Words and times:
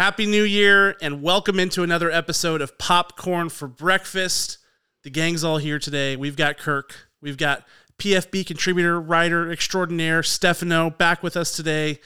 Happy 0.00 0.24
New 0.24 0.44
Year 0.44 0.96
and 1.02 1.20
welcome 1.20 1.60
into 1.60 1.82
another 1.82 2.10
episode 2.10 2.62
of 2.62 2.78
Popcorn 2.78 3.50
for 3.50 3.68
Breakfast. 3.68 4.56
The 5.02 5.10
gang's 5.10 5.44
all 5.44 5.58
here 5.58 5.78
today. 5.78 6.16
We've 6.16 6.36
got 6.36 6.56
Kirk, 6.56 7.10
we've 7.20 7.36
got 7.36 7.66
PFB 7.98 8.46
contributor, 8.46 8.98
writer 8.98 9.52
extraordinaire 9.52 10.22
Stefano 10.22 10.88
back 10.88 11.22
with 11.22 11.36
us 11.36 11.54
today. 11.54 12.00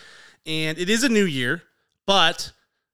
And 0.44 0.76
it 0.76 0.90
is 0.90 1.04
a 1.04 1.08
new 1.08 1.24
year, 1.24 1.62
but 2.04 2.50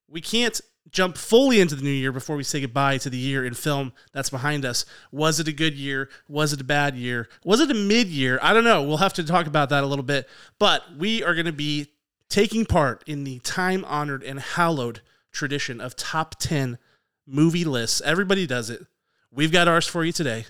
we 0.07 0.21
can't 0.21 0.61
jump 0.91 1.17
fully 1.17 1.63
into 1.63 1.77
the 1.77 1.83
new 1.83 1.89
year 1.89 2.13
before 2.13 2.37
we 2.37 2.45
say 2.45 2.61
goodbye 2.61 2.99
to 2.99 3.09
the 3.09 3.17
year 3.17 3.47
in 3.47 3.55
film 3.55 3.95
that's 4.13 4.29
behind 4.29 4.67
us. 4.67 4.85
Was 5.13 5.41
it 5.41 5.49
a 5.49 5.53
good 5.53 5.79
year? 5.79 6.11
Was 6.29 6.53
it 6.53 6.61
a 6.61 6.65
bad 6.65 6.95
year? 6.95 7.27
Was 7.43 7.61
it 7.61 7.71
a 7.71 7.75
mid 7.75 8.09
year? 8.09 8.39
I 8.43 8.53
don't 8.53 8.65
know. 8.65 8.83
We'll 8.83 8.99
have 8.99 9.15
to 9.15 9.25
talk 9.25 9.47
about 9.47 9.71
that 9.71 9.83
a 9.83 9.87
little 9.87 10.05
bit. 10.05 10.29
But 10.59 10.83
we 10.99 11.25
are 11.25 11.33
going 11.33 11.47
to 11.47 11.53
be 11.53 11.89
taking 12.31 12.65
part 12.65 13.05
in 13.07 13.25
the 13.25 13.41
time 13.41 13.85
honored 13.85 14.23
and 14.23 14.41
hallowed 14.41 15.03
tradition 15.33 15.81
of 15.81 15.95
top 15.97 16.37
10 16.39 16.79
movie 17.27 17.65
lists. 17.65 18.01
Everybody 18.01 18.47
does 18.47 18.71
it. 18.71 18.87
We've 19.31 19.53
got 19.53 19.69
ours 19.69 19.87
for 19.87 20.05
you 20.05 20.13
today. 20.13 20.47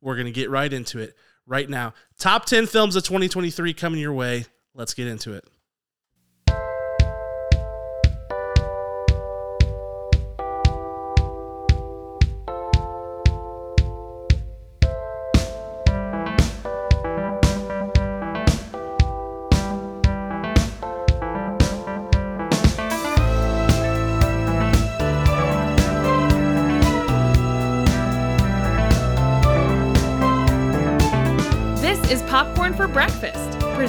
We're 0.00 0.16
going 0.16 0.26
to 0.26 0.32
get 0.32 0.48
right 0.48 0.72
into 0.72 0.98
it 0.98 1.14
right 1.46 1.68
now. 1.68 1.92
Top 2.18 2.46
10 2.46 2.66
films 2.66 2.96
of 2.96 3.04
2023 3.04 3.74
coming 3.74 4.00
your 4.00 4.12
way. 4.12 4.46
Let's 4.74 4.94
get 4.94 5.06
into 5.06 5.34
it. 5.34 5.44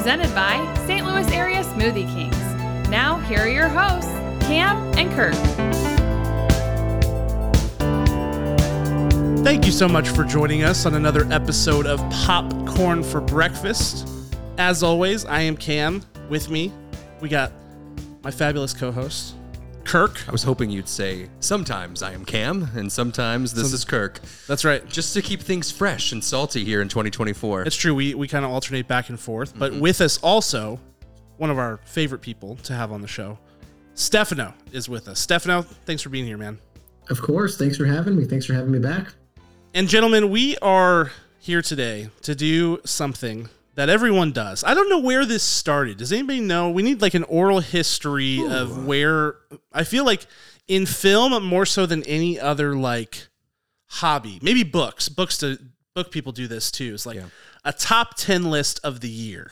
Presented 0.06 0.36
by 0.36 0.72
St. 0.86 1.04
Louis 1.04 1.28
Area 1.32 1.64
Smoothie 1.64 2.08
Kings. 2.14 2.38
Now, 2.92 3.18
here 3.22 3.40
are 3.40 3.50
your 3.50 3.68
hosts, 3.68 4.12
Cam 4.46 4.78
and 5.00 5.10
Kirk. 5.14 5.34
Thank 9.44 9.66
you 9.66 9.72
so 9.72 9.88
much 9.88 10.10
for 10.10 10.24
joining 10.24 10.62
us 10.62 10.86
on 10.86 10.94
another 10.94 11.26
episode 11.34 11.88
of 11.88 12.00
Popcorn 12.12 13.02
for 13.02 13.20
Breakfast. 13.20 14.08
As 14.60 14.84
always, 14.84 15.26
I 15.26 15.42
am 15.42 15.58
Cam. 15.58 16.04
With 16.30 16.52
me, 16.52 16.72
we 17.20 17.28
got 17.28 17.52
my 18.22 18.30
fabulous 18.30 18.76
co 18.76 18.92
host, 18.92 19.34
Kirk. 19.86 20.28
I 20.28 20.32
was 20.32 20.44
hoping 20.44 20.70
you'd 20.70 20.90
say, 20.90 21.30
sometimes 21.40 22.02
I 22.02 22.12
am 22.12 22.26
Cam, 22.26 22.68
and 22.76 22.92
sometimes 22.92 23.54
this 23.54 23.72
is 23.72 23.86
Kirk. 23.86 24.20
That's 24.48 24.66
right. 24.66 24.86
Just 24.88 25.14
to 25.14 25.22
keep 25.22 25.42
things 25.42 25.72
fresh 25.72 26.12
and 26.12 26.24
salty 26.24 26.66
here 26.66 26.82
in 26.82 26.90
2024. 26.90 27.64
It's 27.64 27.76
true. 27.76 27.96
We, 27.96 28.16
we 28.16 28.28
kind 28.28 28.44
of 28.44 28.52
alternate 28.52 28.88
back 28.88 29.10
and 29.10 29.20
forth. 29.20 29.58
But 29.58 29.72
mm-hmm. 29.72 29.82
with 29.82 30.02
us 30.02 30.18
also, 30.18 30.80
one 31.38 31.50
of 31.50 31.58
our 31.58 31.78
favorite 31.86 32.22
people 32.22 32.56
to 32.58 32.74
have 32.74 32.92
on 32.92 33.02
the 33.02 33.08
show, 33.08 33.38
Stefano 33.94 34.54
is 34.72 34.90
with 34.90 35.08
us. 35.08 35.20
Stefano, 35.20 35.62
thanks 35.62 36.02
for 36.02 36.10
being 36.10 36.26
here, 36.26 36.38
man. 36.38 36.60
Of 37.10 37.22
course. 37.22 37.58
Thanks 37.58 37.78
for 37.78 37.86
having 37.86 38.16
me. 38.16 38.26
Thanks 38.26 38.46
for 38.46 38.54
having 38.54 38.72
me 38.72 38.80
back. 38.80 39.14
And 39.74 39.88
gentlemen, 39.88 40.30
we 40.30 40.58
are 40.58 41.12
here 41.40 41.62
today 41.62 42.10
to 42.24 42.34
do 42.34 42.80
something 42.86 43.50
that 43.76 43.90
everyone 43.90 44.32
does. 44.32 44.64
I 44.64 44.74
don't 44.74 44.90
know 44.90 45.00
where 45.00 45.26
this 45.26 45.44
started. 45.44 45.98
Does 45.98 46.12
anybody 46.12 46.40
know? 46.40 46.70
We 46.72 46.82
need 46.84 47.02
like 47.02 47.14
an 47.14 47.24
oral 47.26 47.60
history 47.60 48.46
of 48.46 48.86
where 48.86 49.36
I 49.72 49.84
feel 49.84 50.06
like 50.06 50.26
in 50.68 50.86
film 50.86 51.44
more 51.46 51.66
so 51.66 51.86
than 51.86 52.04
any 52.04 52.40
other 52.40 52.76
like 52.76 53.28
hobby. 53.88 54.40
Maybe 54.42 54.64
books. 54.64 55.10
Books 55.10 55.38
to 55.40 55.60
book 55.94 56.12
people 56.12 56.32
do 56.32 56.48
this 56.48 56.72
too. 56.72 56.94
It's 56.94 57.06
like 57.06 57.18
Yeah. 57.18 57.26
a 57.64 57.72
top 57.74 58.16
10 58.18 58.46
list 58.50 58.80
of 58.84 59.00
the 59.02 59.10
year. 59.10 59.52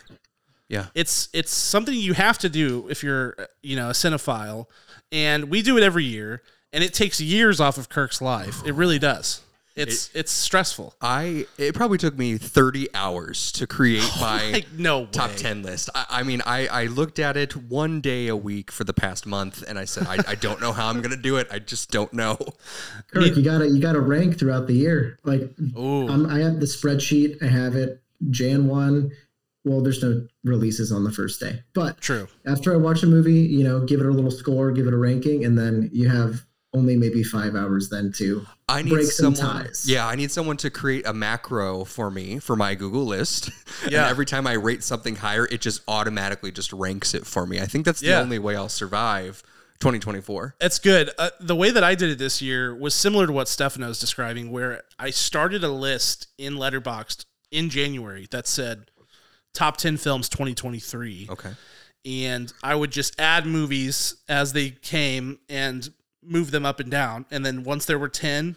yeah. 0.67 0.87
It's 0.95 1.29
it's 1.33 1.51
something 1.51 1.93
you 1.93 2.13
have 2.13 2.37
to 2.39 2.49
do 2.49 2.87
if 2.89 3.03
you're 3.03 3.35
you 3.61 3.75
know 3.75 3.89
a 3.89 3.93
cinephile, 3.93 4.65
and 5.11 5.49
we 5.49 5.61
do 5.61 5.77
it 5.77 5.83
every 5.83 6.05
year, 6.05 6.41
and 6.71 6.83
it 6.83 6.93
takes 6.93 7.21
years 7.21 7.59
off 7.59 7.77
of 7.77 7.89
Kirk's 7.89 8.21
life. 8.21 8.61
It 8.65 8.73
really 8.73 8.97
does. 8.99 9.41
It's 9.75 10.11
it's 10.13 10.31
stressful. 10.31 10.93
I 11.01 11.47
it 11.57 11.73
probably 11.73 11.97
took 11.97 12.15
me 12.17 12.37
30 12.37 12.89
hours 12.93 13.51
to 13.53 13.65
create 13.65 14.07
my 14.21 14.51
Like 14.51 14.71
no 14.73 15.07
top 15.07 15.31
way. 15.31 15.37
10 15.37 15.63
list. 15.63 15.89
I, 15.95 16.05
I 16.09 16.23
mean, 16.23 16.41
I, 16.45 16.67
I 16.67 16.85
looked 16.85 17.17
at 17.17 17.37
it 17.37 17.55
one 17.55 17.99
day 17.99 18.27
a 18.27 18.35
week 18.35 18.71
for 18.71 18.83
the 18.83 18.93
past 18.93 19.25
month, 19.25 19.63
and 19.67 19.79
I 19.79 19.85
said, 19.85 20.05
I, 20.07 20.17
I 20.27 20.35
don't 20.35 20.61
know 20.61 20.73
how 20.73 20.89
I'm 20.89 21.01
gonna 21.01 21.17
do 21.17 21.37
it. 21.37 21.47
I 21.51 21.59
just 21.59 21.89
don't 21.91 22.13
know. 22.13 22.37
Kirk, 23.11 23.35
you 23.35 23.43
gotta 23.43 23.67
you 23.67 23.81
gotta 23.81 23.99
rank 23.99 24.37
throughout 24.37 24.67
the 24.67 24.73
year. 24.73 25.17
Like 25.23 25.49
Ooh. 25.77 26.07
um, 26.07 26.27
I 26.27 26.39
have 26.39 26.59
the 26.59 26.67
spreadsheet. 26.67 27.41
I 27.41 27.47
have 27.47 27.75
it 27.75 28.01
Jan 28.29 28.67
one. 28.67 29.11
Well, 29.65 29.81
there's 29.81 30.03
no 30.03 30.27
releases 30.43 30.91
on 30.91 31.05
the 31.05 31.11
first 31.11 31.39
day, 31.39 31.63
but 31.73 31.99
True. 32.01 32.27
after 32.45 32.73
I 32.73 32.77
watch 32.77 33.01
a 33.01 33.07
movie, 33.07 33.39
you 33.39 33.63
know, 33.63 33.79
give 33.85 34.01
it 34.01 34.05
a 34.05 34.11
little 34.11 34.29
score, 34.29 34.71
give 34.71 34.87
it 34.87 34.93
a 34.93 34.97
ranking, 34.97 35.45
and 35.45 35.57
then 35.57 35.89
you 35.93 36.09
have 36.09 36.45
only 36.73 36.95
maybe 36.97 37.23
five 37.23 37.55
hours 37.55 37.89
then 37.89 38.11
to 38.13 38.45
I 38.67 38.81
need 38.81 38.89
break 38.91 39.05
some 39.05 39.35
someone. 39.35 39.65
ties. 39.65 39.85
Yeah, 39.87 40.07
I 40.07 40.15
need 40.15 40.31
someone 40.31 40.57
to 40.57 40.69
create 40.69 41.05
a 41.05 41.13
macro 41.13 41.83
for 41.85 42.09
me 42.09 42.39
for 42.39 42.55
my 42.55 42.75
Google 42.75 43.05
list. 43.05 43.49
Yeah. 43.89 44.03
and 44.03 44.11
every 44.11 44.25
time 44.25 44.47
I 44.47 44.53
rate 44.53 44.81
something 44.83 45.15
higher, 45.17 45.45
it 45.45 45.59
just 45.59 45.81
automatically 45.89 46.51
just 46.51 46.71
ranks 46.71 47.13
it 47.13 47.25
for 47.25 47.45
me. 47.45 47.59
I 47.59 47.65
think 47.65 47.85
that's 47.85 47.99
the 47.99 48.17
only 48.19 48.39
way 48.39 48.55
I'll 48.55 48.69
survive 48.69 49.43
2024. 49.81 50.55
That's 50.59 50.79
good. 50.79 51.09
Uh, 51.17 51.31
the 51.41 51.55
way 51.55 51.69
that 51.71 51.83
I 51.83 51.93
did 51.95 52.09
it 52.09 52.17
this 52.17 52.41
year 52.41 52.73
was 52.73 52.95
similar 52.95 53.27
to 53.27 53.33
what 53.33 53.47
Stefano's 53.49 53.99
describing, 53.99 54.51
where 54.51 54.83
I 54.97 55.09
started 55.09 55.63
a 55.65 55.69
list 55.69 56.27
in 56.37 56.53
Letterboxd 56.55 57.25
in 57.51 57.69
January 57.69 58.27
that 58.31 58.47
said 58.47 58.89
top 59.53 59.75
10 59.77 59.97
films 59.97 60.29
2023. 60.29 61.27
Okay. 61.31 61.51
and 62.05 62.53
I 62.63 62.75
would 62.75 62.91
just 62.91 63.19
add 63.19 63.45
movies 63.45 64.15
as 64.29 64.53
they 64.53 64.69
came 64.71 65.39
and 65.49 65.91
move 66.25 66.51
them 66.51 66.65
up 66.65 66.79
and 66.79 66.89
down. 66.89 67.25
And 67.31 67.45
then 67.45 67.63
once 67.63 67.85
there 67.85 67.99
were 67.99 68.09
10 68.09 68.55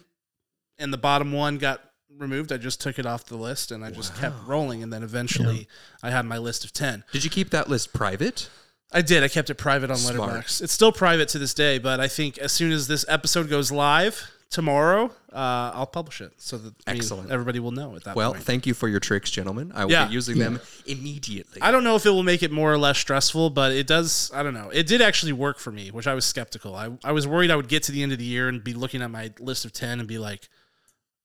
and 0.77 0.93
the 0.93 0.97
bottom 0.97 1.31
one 1.31 1.57
got 1.57 1.81
removed, 2.15 2.51
I 2.51 2.57
just 2.57 2.81
took 2.81 2.99
it 2.99 3.05
off 3.05 3.25
the 3.25 3.37
list 3.37 3.71
and 3.71 3.83
I 3.83 3.91
just 3.91 4.15
kept 4.15 4.35
rolling. 4.45 4.83
And 4.83 4.91
then 4.91 5.03
eventually 5.03 5.67
I 6.01 6.09
had 6.09 6.25
my 6.25 6.37
list 6.37 6.63
of 6.63 6.73
10. 6.73 7.03
Did 7.11 7.23
you 7.23 7.29
keep 7.29 7.49
that 7.51 7.69
list 7.69 7.93
private? 7.93 8.49
I 8.91 9.01
did. 9.01 9.23
I 9.23 9.27
kept 9.27 9.49
it 9.49 9.55
private 9.55 9.91
on. 9.91 9.97
Letterboxd. 9.97 10.61
It's 10.61 10.73
still 10.73 10.91
private 10.91 11.27
to 11.29 11.39
this 11.39 11.53
day, 11.53 11.77
but 11.77 11.99
I 11.99 12.07
think 12.07 12.37
as 12.37 12.51
soon 12.51 12.71
as 12.71 12.87
this 12.87 13.03
episode 13.09 13.49
goes 13.49 13.71
live 13.71 14.31
tomorrow, 14.49 15.05
uh, 15.33 15.71
I'll 15.73 15.85
publish 15.85 16.21
it 16.21 16.33
so 16.37 16.57
that 16.57 16.73
I 16.87 16.93
mean, 16.93 17.01
Excellent. 17.01 17.31
everybody 17.31 17.59
will 17.59 17.71
know 17.71 17.95
at 17.95 18.03
that 18.05 18.11
point. 18.11 18.15
Well, 18.17 18.31
point. 18.33 18.43
thank 18.43 18.65
you 18.65 18.73
for 18.73 18.87
your 18.87 18.99
tricks, 18.99 19.29
gentlemen. 19.29 19.71
I 19.75 19.85
will 19.85 19.91
Yeah. 19.91 20.07
be 20.07 20.13
using 20.13 20.37
them 20.39 20.59
immediately. 20.85 21.61
I 21.61 21.71
don't 21.71 21.83
know 21.83 21.95
if 21.95 22.05
it 22.05 22.09
will 22.11 22.23
make 22.23 22.43
it 22.43 22.51
more 22.51 22.71
or 22.71 22.77
less 22.77 22.97
stressful, 22.97 23.49
but 23.51 23.71
it 23.73 23.87
does. 23.87 24.31
I 24.33 24.43
don't 24.43 24.53
know. 24.53 24.69
It 24.69 24.87
did 24.87 25.01
actually 25.01 25.33
work 25.33 25.59
for 25.59 25.71
me, 25.71 25.89
which 25.91 26.07
I 26.07 26.13
was 26.13 26.25
skeptical. 26.25 26.75
I, 26.75 26.89
I 27.03 27.11
was 27.11 27.27
worried 27.27 27.51
I 27.51 27.55
would 27.55 27.67
get 27.67 27.83
to 27.83 27.91
the 27.91 28.03
end 28.03 28.11
of 28.13 28.19
the 28.19 28.25
year 28.25 28.47
and 28.47 28.63
be 28.63 28.73
looking 28.73 29.01
at 29.01 29.11
my 29.11 29.31
list 29.39 29.65
of 29.65 29.73
10 29.73 29.99
and 29.99 30.07
be 30.07 30.17
like, 30.17 30.47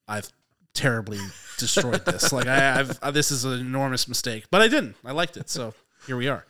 I've 0.09 0.29
terribly 0.75 1.19
destroyed 1.59 2.05
this. 2.05 2.33
Like, 2.33 2.47
I, 2.49 2.81
I've, 2.81 2.99
uh, 3.03 3.11
this 3.13 3.31
is 3.31 3.45
an 3.45 3.61
enormous 3.61 4.09
mistake. 4.09 4.47
But 4.51 4.63
I 4.63 4.69
didn't. 4.69 4.97
I 5.05 5.13
liked 5.13 5.37
it. 5.37 5.49
So 5.49 5.75
here 6.07 6.17
we 6.17 6.29
are. 6.29 6.45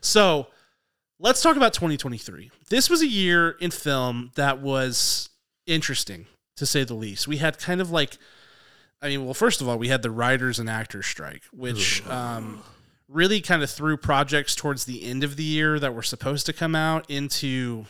So 0.00 0.48
let's 1.18 1.40
talk 1.42 1.56
about 1.56 1.72
2023. 1.72 2.50
This 2.68 2.90
was 2.90 3.00
a 3.02 3.06
year 3.06 3.50
in 3.60 3.70
film 3.70 4.30
that 4.34 4.60
was 4.60 5.30
interesting, 5.68 6.26
to 6.56 6.66
say 6.66 6.84
the 6.84 6.94
least. 6.94 7.28
We 7.28 7.36
had 7.36 7.58
kind 7.58 7.80
of 7.80 7.90
like, 7.90 8.18
I 9.00 9.08
mean, 9.08 9.24
well, 9.24 9.34
first 9.34 9.60
of 9.60 9.68
all, 9.68 9.78
we 9.78 9.88
had 9.88 10.02
the 10.02 10.10
writers 10.10 10.58
and 10.58 10.68
actors 10.68 11.06
strike, 11.06 11.42
which 11.52 12.04
um, 12.08 12.62
really 13.08 13.40
kind 13.40 13.62
of 13.62 13.70
threw 13.70 13.96
projects 13.96 14.54
towards 14.54 14.84
the 14.84 15.04
end 15.04 15.22
of 15.22 15.36
the 15.36 15.44
year 15.44 15.78
that 15.78 15.94
were 15.94 16.02
supposed 16.02 16.46
to 16.46 16.52
come 16.52 16.74
out 16.74 17.08
into 17.08 17.86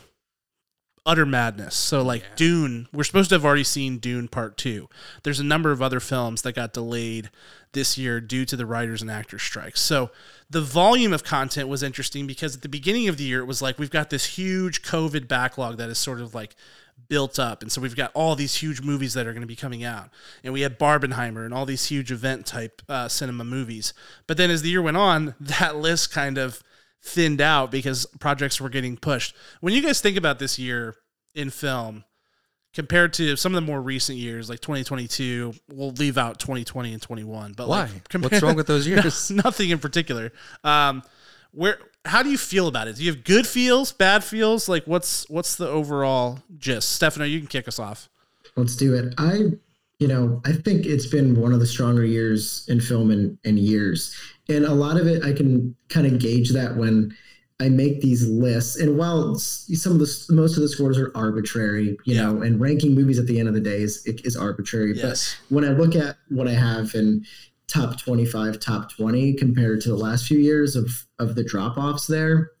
utter 1.05 1.25
madness. 1.25 1.75
So, 1.75 2.03
like 2.03 2.23
Dune, 2.35 2.87
we're 2.93 3.03
supposed 3.03 3.29
to 3.29 3.35
have 3.35 3.45
already 3.45 3.63
seen 3.63 3.97
Dune 3.97 4.27
Part 4.27 4.57
Two. 4.57 4.89
There's 5.23 5.39
a 5.39 5.43
number 5.43 5.71
of 5.71 5.81
other 5.81 5.99
films 5.99 6.43
that 6.43 6.53
got 6.53 6.73
delayed 6.73 7.29
this 7.73 7.97
year 7.97 8.19
due 8.21 8.45
to 8.45 8.55
the 8.55 8.65
writers 8.65 9.01
and 9.01 9.09
actors 9.11 9.41
strikes. 9.41 9.81
So, 9.81 10.11
the 10.49 10.61
volume 10.61 11.13
of 11.13 11.23
content 11.23 11.67
was 11.67 11.83
interesting 11.83 12.27
because 12.27 12.55
at 12.55 12.61
the 12.61 12.69
beginning 12.69 13.07
of 13.07 13.17
the 13.17 13.23
year, 13.23 13.41
it 13.41 13.45
was 13.45 13.61
like 13.61 13.79
we've 13.79 13.89
got 13.89 14.09
this 14.09 14.25
huge 14.25 14.83
COVID 14.83 15.27
backlog 15.27 15.77
that 15.77 15.89
is 15.89 15.97
sort 15.97 16.21
of 16.21 16.35
like 16.35 16.55
built 17.07 17.39
up. 17.39 17.61
And 17.61 17.71
so 17.71 17.81
we've 17.81 17.95
got 17.95 18.11
all 18.13 18.35
these 18.35 18.55
huge 18.55 18.81
movies 18.81 19.13
that 19.13 19.25
are 19.27 19.31
going 19.33 19.41
to 19.41 19.47
be 19.47 19.55
coming 19.55 19.83
out. 19.83 20.09
And 20.43 20.53
we 20.53 20.61
had 20.61 20.77
Barbenheimer 20.77 21.45
and 21.45 21.53
all 21.53 21.65
these 21.65 21.85
huge 21.85 22.11
event 22.11 22.45
type 22.45 22.81
uh, 22.89 23.07
cinema 23.07 23.43
movies. 23.43 23.93
But 24.27 24.37
then 24.37 24.51
as 24.51 24.61
the 24.61 24.69
year 24.69 24.81
went 24.81 24.97
on, 24.97 25.35
that 25.39 25.75
list 25.75 26.11
kind 26.11 26.37
of 26.37 26.63
thinned 27.01 27.41
out 27.41 27.71
because 27.71 28.05
projects 28.19 28.59
were 28.59 28.69
getting 28.69 28.97
pushed. 28.97 29.35
When 29.61 29.73
you 29.73 29.81
guys 29.81 30.01
think 30.01 30.17
about 30.17 30.39
this 30.39 30.59
year 30.59 30.95
in 31.33 31.49
film, 31.49 32.03
compared 32.73 33.13
to 33.13 33.35
some 33.35 33.53
of 33.53 33.55
the 33.55 33.65
more 33.65 33.81
recent 33.81 34.17
years, 34.17 34.49
like 34.49 34.59
2022, 34.59 35.53
we'll 35.71 35.91
leave 35.91 36.17
out 36.17 36.39
2020 36.39 36.93
and 36.93 37.01
21. 37.01 37.53
But 37.53 37.67
Why? 37.67 37.81
like, 38.13 38.13
What's 38.21 38.41
wrong 38.41 38.55
with 38.55 38.67
those 38.67 38.87
years? 38.87 39.31
nothing 39.31 39.69
in 39.71 39.79
particular. 39.79 40.31
Um, 40.63 41.01
where 41.51 41.79
how 42.05 42.23
do 42.23 42.29
you 42.29 42.37
feel 42.37 42.67
about 42.67 42.87
it? 42.87 42.95
Do 42.95 43.03
you 43.03 43.11
have 43.11 43.23
good 43.23 43.45
feels, 43.47 43.91
bad 43.91 44.23
feels? 44.23 44.69
Like 44.69 44.85
what's 44.85 45.29
what's 45.29 45.55
the 45.55 45.67
overall 45.67 46.39
gist? 46.57 46.91
Stefano, 46.91 47.25
you 47.25 47.39
can 47.39 47.47
kick 47.47 47.67
us 47.67 47.79
off. 47.79 48.09
Let's 48.55 48.75
do 48.75 48.93
it. 48.95 49.13
I, 49.17 49.51
you 49.99 50.07
know, 50.07 50.41
I 50.45 50.53
think 50.53 50.85
it's 50.85 51.05
been 51.07 51.39
one 51.39 51.53
of 51.53 51.59
the 51.59 51.67
stronger 51.67 52.05
years 52.05 52.65
in 52.67 52.79
film 52.81 53.11
in, 53.11 53.37
in 53.43 53.57
years. 53.57 54.15
And 54.47 54.65
a 54.65 54.73
lot 54.73 54.97
of 54.97 55.07
it, 55.07 55.23
I 55.23 55.33
can 55.33 55.75
kind 55.89 56.07
of 56.07 56.19
gauge 56.19 56.51
that 56.51 56.75
when 56.75 57.15
I 57.61 57.69
make 57.69 58.01
these 58.01 58.25
lists. 58.27 58.77
And 58.77 58.97
while 58.97 59.35
some 59.35 59.93
of 59.93 59.99
the, 59.99 60.25
most 60.29 60.55
of 60.55 60.61
the 60.63 60.69
scores 60.69 60.97
are 60.97 61.11
arbitrary, 61.15 61.97
you 62.05 62.15
Yeah. 62.15 62.23
know, 62.31 62.41
and 62.41 62.59
ranking 62.59 62.95
movies 62.95 63.19
at 63.19 63.27
the 63.27 63.39
end 63.39 63.47
of 63.49 63.53
the 63.53 63.59
day 63.59 63.81
is, 63.81 64.01
is 64.05 64.35
arbitrary. 64.35 64.93
Yes. 64.97 65.35
But 65.49 65.55
when 65.55 65.65
I 65.65 65.69
look 65.77 65.95
at 65.95 66.17
what 66.29 66.47
I 66.47 66.53
have 66.53 66.95
in 66.95 67.25
top 67.69 67.99
25, 67.99 68.59
top 68.59 68.91
20 68.91 69.33
compared 69.35 69.81
to 69.81 69.89
the 69.89 69.95
last 69.95 70.27
few 70.27 70.39
years 70.39 70.75
of, 70.75 71.05
of 71.19 71.35
the 71.35 71.43
drop 71.43 71.77
offs 71.77 72.07
there, 72.07 72.51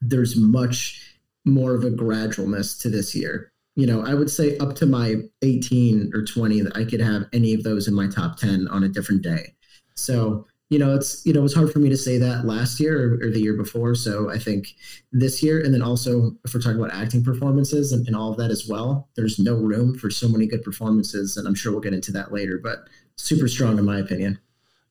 there's 0.00 0.36
much 0.36 1.16
more 1.44 1.74
of 1.74 1.84
a 1.84 1.90
gradualness 1.90 2.80
to 2.82 2.90
this 2.90 3.14
year. 3.14 3.52
You 3.74 3.86
know, 3.86 4.04
I 4.04 4.14
would 4.14 4.30
say 4.30 4.58
up 4.58 4.74
to 4.76 4.86
my 4.86 5.16
18 5.40 6.12
or 6.14 6.24
20 6.24 6.60
that 6.60 6.76
I 6.76 6.84
could 6.84 7.00
have 7.00 7.24
any 7.32 7.54
of 7.54 7.62
those 7.62 7.88
in 7.88 7.94
my 7.94 8.06
top 8.06 8.36
10 8.36 8.68
on 8.68 8.84
a 8.84 8.88
different 8.88 9.22
day. 9.22 9.54
So, 9.94 10.46
you 10.68 10.78
know, 10.78 10.94
it's 10.94 11.24
you 11.26 11.32
know, 11.32 11.44
it's 11.44 11.54
hard 11.54 11.70
for 11.72 11.78
me 11.78 11.88
to 11.88 11.96
say 11.96 12.16
that 12.18 12.46
last 12.46 12.80
year 12.80 13.14
or, 13.14 13.26
or 13.26 13.30
the 13.30 13.40
year 13.40 13.56
before. 13.56 13.94
So 13.94 14.30
I 14.30 14.38
think 14.38 14.74
this 15.10 15.42
year, 15.42 15.62
and 15.62 15.72
then 15.72 15.82
also 15.82 16.36
if 16.44 16.54
we're 16.54 16.60
talking 16.60 16.78
about 16.78 16.94
acting 16.94 17.24
performances 17.24 17.92
and, 17.92 18.06
and 18.06 18.16
all 18.16 18.30
of 18.30 18.38
that 18.38 18.50
as 18.50 18.66
well, 18.68 19.08
there's 19.14 19.38
no 19.38 19.54
room 19.54 19.98
for 19.98 20.10
so 20.10 20.28
many 20.28 20.46
good 20.46 20.62
performances, 20.62 21.36
and 21.36 21.46
I'm 21.46 21.54
sure 21.54 21.72
we'll 21.72 21.82
get 21.82 21.94
into 21.94 22.12
that 22.12 22.32
later. 22.32 22.58
But 22.62 22.88
super 23.16 23.48
strong 23.48 23.78
in 23.78 23.84
my 23.84 23.98
opinion. 23.98 24.38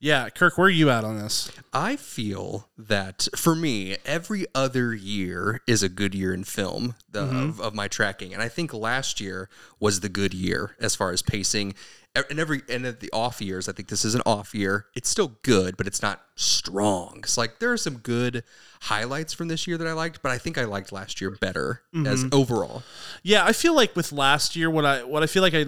Yeah, 0.03 0.29
Kirk, 0.29 0.57
where 0.57 0.65
are 0.65 0.69
you 0.69 0.89
at 0.89 1.03
on 1.03 1.19
this? 1.19 1.51
I 1.71 1.95
feel 1.95 2.67
that 2.75 3.27
for 3.35 3.53
me, 3.53 3.97
every 4.03 4.47
other 4.55 4.95
year 4.95 5.61
is 5.67 5.83
a 5.83 5.89
good 5.89 6.15
year 6.15 6.33
in 6.33 6.43
film 6.43 6.95
the, 7.07 7.27
mm-hmm. 7.27 7.49
of, 7.49 7.61
of 7.61 7.75
my 7.75 7.87
tracking, 7.87 8.33
and 8.33 8.41
I 8.41 8.47
think 8.47 8.73
last 8.73 9.21
year 9.21 9.47
was 9.79 9.99
the 9.99 10.09
good 10.09 10.33
year 10.33 10.75
as 10.79 10.95
far 10.95 11.11
as 11.11 11.21
pacing. 11.21 11.75
And 12.15 12.39
every 12.39 12.63
and 12.67 12.85
at 12.85 12.99
the 12.99 13.11
off 13.13 13.41
years, 13.41 13.69
I 13.69 13.73
think 13.73 13.87
this 13.87 14.03
is 14.03 14.15
an 14.15 14.21
off 14.25 14.53
year. 14.53 14.87
It's 14.95 15.07
still 15.07 15.37
good, 15.43 15.77
but 15.77 15.87
it's 15.87 16.01
not 16.01 16.19
strong. 16.35 17.19
It's 17.19 17.37
like 17.37 17.59
there 17.59 17.71
are 17.71 17.77
some 17.77 17.99
good 17.99 18.43
highlights 18.81 19.33
from 19.33 19.47
this 19.47 19.65
year 19.65 19.77
that 19.77 19.87
I 19.87 19.93
liked, 19.93 20.21
but 20.21 20.31
I 20.31 20.37
think 20.37 20.57
I 20.57 20.65
liked 20.65 20.91
last 20.91 21.21
year 21.21 21.29
better 21.29 21.83
as 21.93 22.25
mm-hmm. 22.25 22.35
overall. 22.35 22.83
Yeah, 23.23 23.45
I 23.45 23.53
feel 23.53 23.75
like 23.75 23.95
with 23.95 24.11
last 24.11 24.57
year, 24.57 24.69
what 24.69 24.83
I 24.83 25.03
what 25.03 25.23
I 25.23 25.27
feel 25.27 25.41
like 25.41 25.53
I 25.53 25.65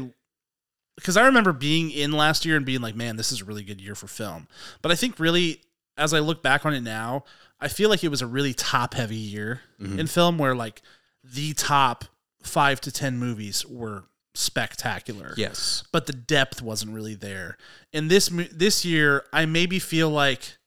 because 0.95 1.17
I 1.17 1.25
remember 1.25 1.53
being 1.53 1.91
in 1.91 2.11
last 2.11 2.45
year 2.45 2.55
and 2.55 2.65
being 2.65 2.81
like, 2.81 2.95
man, 2.95 3.15
this 3.15 3.31
is 3.31 3.41
a 3.41 3.45
really 3.45 3.63
good 3.63 3.81
year 3.81 3.95
for 3.95 4.07
film. 4.07 4.47
But 4.81 4.91
I 4.91 4.95
think 4.95 5.19
really, 5.19 5.61
as 5.97 6.13
I 6.13 6.19
look 6.19 6.43
back 6.43 6.65
on 6.65 6.73
it 6.73 6.81
now, 6.81 7.23
I 7.59 7.67
feel 7.67 7.89
like 7.89 8.03
it 8.03 8.09
was 8.09 8.21
a 8.21 8.27
really 8.27 8.53
top 8.53 8.93
heavy 8.93 9.15
year 9.15 9.61
mm-hmm. 9.81 9.99
in 9.99 10.07
film 10.07 10.37
where 10.37 10.55
like 10.55 10.81
the 11.23 11.53
top 11.53 12.05
five 12.43 12.81
to 12.81 12.91
ten 12.91 13.17
movies 13.17 13.65
were 13.65 14.03
spectacular. 14.35 15.33
Yes. 15.37 15.83
but 15.91 16.07
the 16.07 16.13
depth 16.13 16.61
wasn't 16.61 16.93
really 16.93 17.15
there. 17.15 17.57
And 17.93 18.09
this 18.09 18.29
this 18.51 18.83
year, 18.85 19.23
I 19.31 19.45
maybe 19.45 19.79
feel 19.79 20.09
like 20.09 20.57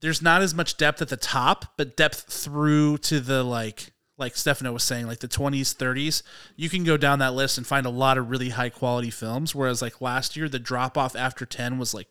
there's 0.00 0.22
not 0.22 0.42
as 0.42 0.54
much 0.54 0.76
depth 0.76 1.02
at 1.02 1.08
the 1.08 1.16
top, 1.16 1.76
but 1.76 1.96
depth 1.96 2.20
through 2.32 2.98
to 2.98 3.20
the 3.20 3.42
like 3.42 3.92
like 4.20 4.36
Stefano 4.36 4.72
was 4.72 4.82
saying, 4.82 5.06
like 5.06 5.20
the 5.20 5.28
20s, 5.28 5.74
30s. 5.74 6.22
You 6.56 6.68
can 6.68 6.84
go 6.84 6.96
down 6.96 7.18
that 7.20 7.34
list 7.34 7.58
and 7.58 7.66
find 7.66 7.86
a 7.86 7.90
lot 7.90 8.18
of 8.18 8.30
really 8.30 8.50
high 8.50 8.68
quality 8.68 9.10
films. 9.10 9.54
Whereas 9.54 9.82
like 9.82 10.00
last 10.00 10.36
year, 10.36 10.48
the 10.48 10.58
drop 10.58 10.96
off 10.96 11.16
after 11.16 11.46
10 11.46 11.78
was 11.78 11.94
like 11.94 12.08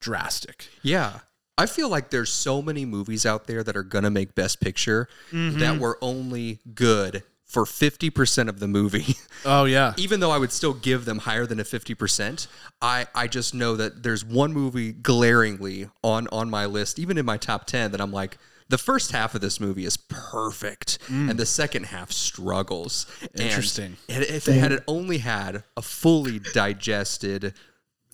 drastic. 0.00 0.68
Yeah. 0.82 1.20
I 1.58 1.66
feel 1.66 1.88
like 1.88 2.10
there's 2.10 2.32
so 2.32 2.60
many 2.60 2.84
movies 2.84 3.24
out 3.24 3.46
there 3.46 3.62
that 3.62 3.76
are 3.76 3.82
going 3.82 4.04
to 4.04 4.10
make 4.10 4.34
Best 4.34 4.60
Picture 4.60 5.08
mm-hmm. 5.30 5.58
that 5.58 5.78
were 5.78 5.98
only 6.02 6.58
good 6.74 7.22
for 7.46 7.64
50% 7.64 8.48
of 8.48 8.58
the 8.58 8.68
movie. 8.68 9.16
Oh 9.44 9.64
yeah, 9.64 9.92
Even 9.96 10.18
though 10.18 10.32
I 10.32 10.38
would 10.38 10.50
still 10.50 10.72
give 10.72 11.04
them 11.04 11.18
higher 11.18 11.46
than 11.46 11.60
a 11.60 11.62
50%, 11.62 12.48
I, 12.82 13.06
I 13.14 13.28
just 13.28 13.54
know 13.54 13.76
that 13.76 14.02
there's 14.02 14.24
one 14.24 14.52
movie 14.52 14.92
glaringly 14.92 15.88
on, 16.02 16.26
on 16.32 16.50
my 16.50 16.66
list, 16.66 16.98
even 16.98 17.16
in 17.16 17.24
my 17.24 17.36
top 17.36 17.66
10, 17.66 17.92
that 17.92 18.00
I'm 18.00 18.10
like, 18.10 18.38
the 18.68 18.78
first 18.78 19.12
half 19.12 19.34
of 19.34 19.40
this 19.40 19.60
movie 19.60 19.84
is 19.84 19.96
perfect, 19.96 20.98
and 21.08 21.30
mm. 21.30 21.36
the 21.36 21.46
second 21.46 21.86
half 21.86 22.10
struggles. 22.10 23.06
And 23.20 23.42
Interesting. 23.42 23.96
it- 24.08 24.30
if 24.30 24.48
it 24.48 24.54
had 24.54 24.72
it 24.72 24.84
only 24.88 25.18
had 25.18 25.64
a 25.76 25.82
fully 25.82 26.40
digested 26.52 27.54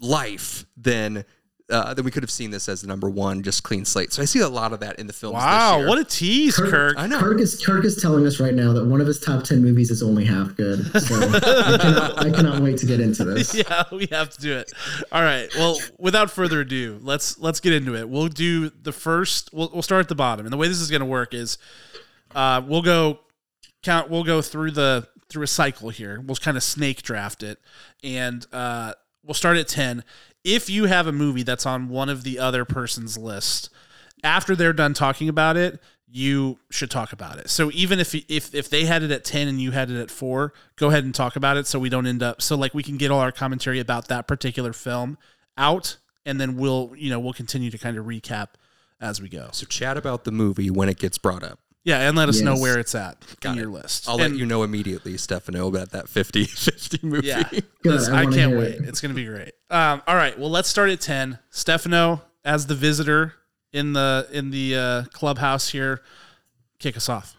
life, 0.00 0.66
then 0.76 1.24
uh, 1.72 1.94
then 1.94 2.04
we 2.04 2.10
could 2.10 2.22
have 2.22 2.30
seen 2.30 2.50
this 2.50 2.68
as 2.68 2.82
the 2.82 2.86
number 2.86 3.08
one, 3.08 3.42
just 3.42 3.62
clean 3.62 3.84
slate. 3.84 4.12
So 4.12 4.22
I 4.22 4.26
see 4.26 4.40
a 4.40 4.48
lot 4.48 4.72
of 4.72 4.80
that 4.80 4.98
in 4.98 5.06
the 5.06 5.12
films. 5.12 5.36
this 5.36 5.44
wow, 5.44 5.78
year. 5.78 5.88
what 5.88 5.98
a 5.98 6.04
tease, 6.04 6.56
Kirk. 6.56 6.96
I 6.98 7.06
know. 7.06 7.18
Kirk 7.18 7.40
is 7.40 7.64
Kirk 7.64 7.84
is 7.84 8.00
telling 8.00 8.26
us 8.26 8.38
right 8.38 8.54
now 8.54 8.72
that 8.72 8.84
one 8.84 9.00
of 9.00 9.06
his 9.06 9.18
top 9.18 9.44
10 9.44 9.62
movies 9.62 9.90
is 9.90 10.02
only 10.02 10.24
half 10.24 10.54
good. 10.56 10.84
So 11.00 11.14
I, 11.16 11.78
cannot, 11.78 12.18
I 12.18 12.30
cannot 12.30 12.62
wait 12.62 12.78
to 12.78 12.86
get 12.86 13.00
into 13.00 13.24
this. 13.24 13.54
yeah, 13.54 13.84
we 13.90 14.06
have 14.12 14.30
to 14.30 14.40
do 14.40 14.56
it. 14.56 14.70
All 15.10 15.22
right. 15.22 15.48
Well, 15.56 15.78
without 15.98 16.30
further 16.30 16.60
ado, 16.60 16.98
let's 17.02 17.38
let's 17.38 17.60
get 17.60 17.72
into 17.72 17.96
it. 17.96 18.08
We'll 18.08 18.28
do 18.28 18.70
the 18.70 18.92
first. 18.92 19.50
We'll 19.52 19.70
we'll 19.72 19.82
start 19.82 20.00
at 20.00 20.08
the 20.08 20.14
bottom, 20.14 20.46
and 20.46 20.52
the 20.52 20.56
way 20.56 20.68
this 20.68 20.80
is 20.80 20.90
going 20.90 21.00
to 21.00 21.06
work 21.06 21.34
is, 21.34 21.58
uh, 22.34 22.62
we'll 22.66 22.82
go 22.82 23.20
count. 23.82 24.10
We'll 24.10 24.24
go 24.24 24.42
through 24.42 24.72
the 24.72 25.08
through 25.28 25.44
a 25.44 25.48
cycle 25.48 25.88
here. 25.88 26.20
We'll 26.20 26.36
kind 26.36 26.56
of 26.56 26.62
snake 26.62 27.02
draft 27.02 27.42
it, 27.42 27.58
and 28.04 28.46
uh, 28.52 28.92
we'll 29.24 29.34
start 29.34 29.56
at 29.56 29.68
ten. 29.68 30.04
If 30.44 30.68
you 30.68 30.86
have 30.86 31.06
a 31.06 31.12
movie 31.12 31.42
that's 31.42 31.66
on 31.66 31.88
one 31.88 32.08
of 32.08 32.24
the 32.24 32.38
other 32.38 32.64
person's 32.64 33.16
list, 33.16 33.70
after 34.24 34.56
they're 34.56 34.72
done 34.72 34.94
talking 34.94 35.28
about 35.28 35.56
it, 35.56 35.80
you 36.08 36.58
should 36.70 36.90
talk 36.90 37.12
about 37.12 37.38
it. 37.38 37.48
So 37.48 37.70
even 37.72 37.98
if 37.98 38.14
if 38.14 38.54
if 38.54 38.68
they 38.68 38.84
had 38.84 39.02
it 39.02 39.10
at 39.10 39.24
10 39.24 39.48
and 39.48 39.60
you 39.60 39.70
had 39.70 39.90
it 39.90 40.00
at 40.00 40.10
4, 40.10 40.52
go 40.76 40.88
ahead 40.88 41.04
and 41.04 41.14
talk 41.14 41.36
about 41.36 41.56
it 41.56 41.66
so 41.66 41.78
we 41.78 41.88
don't 41.88 42.06
end 42.06 42.22
up 42.22 42.42
so 42.42 42.54
like 42.54 42.74
we 42.74 42.82
can 42.82 42.98
get 42.98 43.10
all 43.10 43.20
our 43.20 43.32
commentary 43.32 43.80
about 43.80 44.08
that 44.08 44.28
particular 44.28 44.72
film 44.72 45.16
out 45.56 45.96
and 46.26 46.40
then 46.40 46.56
we'll, 46.56 46.92
you 46.96 47.10
know, 47.10 47.18
we'll 47.18 47.32
continue 47.32 47.70
to 47.70 47.78
kind 47.78 47.96
of 47.96 48.04
recap 48.04 48.48
as 49.00 49.20
we 49.20 49.28
go. 49.28 49.48
So 49.52 49.66
chat 49.66 49.96
about 49.96 50.24
the 50.24 50.32
movie 50.32 50.70
when 50.70 50.88
it 50.88 50.98
gets 50.98 51.18
brought 51.18 51.42
up. 51.42 51.58
Yeah, 51.84 52.06
and 52.08 52.16
let 52.16 52.28
us 52.28 52.40
know 52.40 52.56
where 52.56 52.78
it's 52.78 52.94
at 52.94 53.18
Got 53.40 53.52
in 53.52 53.58
it. 53.58 53.62
your 53.62 53.70
list. 53.70 54.08
I'll 54.08 54.20
And- 54.20 54.34
let 54.34 54.38
you 54.38 54.46
know 54.46 54.62
immediately, 54.62 55.16
Stefano, 55.16 55.66
about 55.66 55.90
that 55.90 56.08
50 56.08 56.44
50 56.46 57.00
movie. 57.06 57.26
Yeah. 57.26 57.48
Good, 57.82 58.08
I 58.08 58.22
I, 58.22 58.26
can't 58.26 58.56
wait. 58.56 58.74
it. 58.76 58.84
It's 58.88 59.00
going 59.00 59.10
to 59.14 59.16
be 59.20 59.24
great. 59.26 59.52
Um, 59.68 60.00
all 60.06 60.14
right. 60.14 60.38
Well, 60.38 60.50
let's 60.50 60.68
start 60.68 60.90
at 60.90 61.00
10. 61.00 61.38
Stefano 61.50 62.22
as 62.44 62.66
the 62.66 62.74
visitor 62.76 63.34
in 63.72 63.94
the 63.94 64.28
in 64.32 64.50
the 64.50 64.76
uh, 64.76 65.02
clubhouse 65.12 65.70
here. 65.70 66.02
Kick 66.78 66.96
us 66.96 67.08
off. 67.08 67.36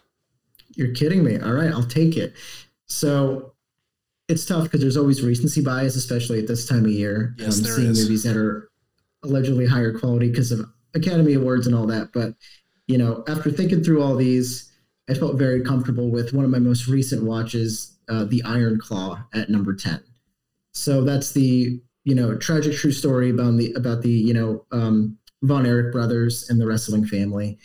You're 0.76 0.92
kidding 0.94 1.22
me. 1.24 1.38
All 1.38 1.52
right, 1.52 1.70
I'll 1.70 1.82
take 1.86 2.16
it. 2.16 2.34
So 2.86 3.52
it's 4.28 4.44
tough 4.44 4.64
because 4.64 4.80
there's 4.80 4.96
always 4.96 5.22
recency 5.22 5.62
bias, 5.62 5.96
especially 5.96 6.38
at 6.40 6.46
this 6.48 6.66
time 6.66 6.84
of 6.84 6.90
year. 6.90 7.34
Yes, 7.38 7.60
there 7.60 7.74
seeing 7.76 7.90
is. 7.90 8.02
movies 8.02 8.22
that 8.24 8.36
are 8.36 8.70
allegedly 9.22 9.66
higher 9.66 9.98
quality 9.98 10.28
because 10.30 10.50
of 10.52 10.66
Academy 10.94 11.34
Awards 11.34 11.66
and 11.66 11.74
all 11.76 11.86
that. 11.86 12.12
But 12.12 12.34
you 12.86 12.98
know, 12.98 13.24
after 13.28 13.50
thinking 13.50 13.82
through 13.82 14.02
all 14.02 14.16
these, 14.16 14.70
I 15.08 15.14
felt 15.14 15.38
very 15.38 15.62
comfortable 15.62 16.10
with 16.10 16.32
one 16.32 16.44
of 16.44 16.50
my 16.50 16.58
most 16.58 16.88
recent 16.88 17.24
watches, 17.24 17.96
uh, 18.08 18.24
The 18.24 18.42
Iron 18.44 18.78
Claw, 18.78 19.24
at 19.32 19.50
number 19.50 19.74
ten. 19.74 20.02
So 20.72 21.02
that's 21.02 21.32
the 21.32 21.80
you 22.04 22.14
know 22.14 22.36
tragic 22.36 22.74
true 22.74 22.92
story 22.92 23.30
about 23.30 23.56
the 23.56 23.72
about 23.74 24.02
the 24.02 24.10
you 24.10 24.34
know 24.34 24.64
um, 24.72 25.18
Von 25.42 25.66
Erich 25.66 25.92
brothers 25.92 26.48
and 26.48 26.60
the 26.60 26.66
wrestling 26.66 27.06
family. 27.06 27.58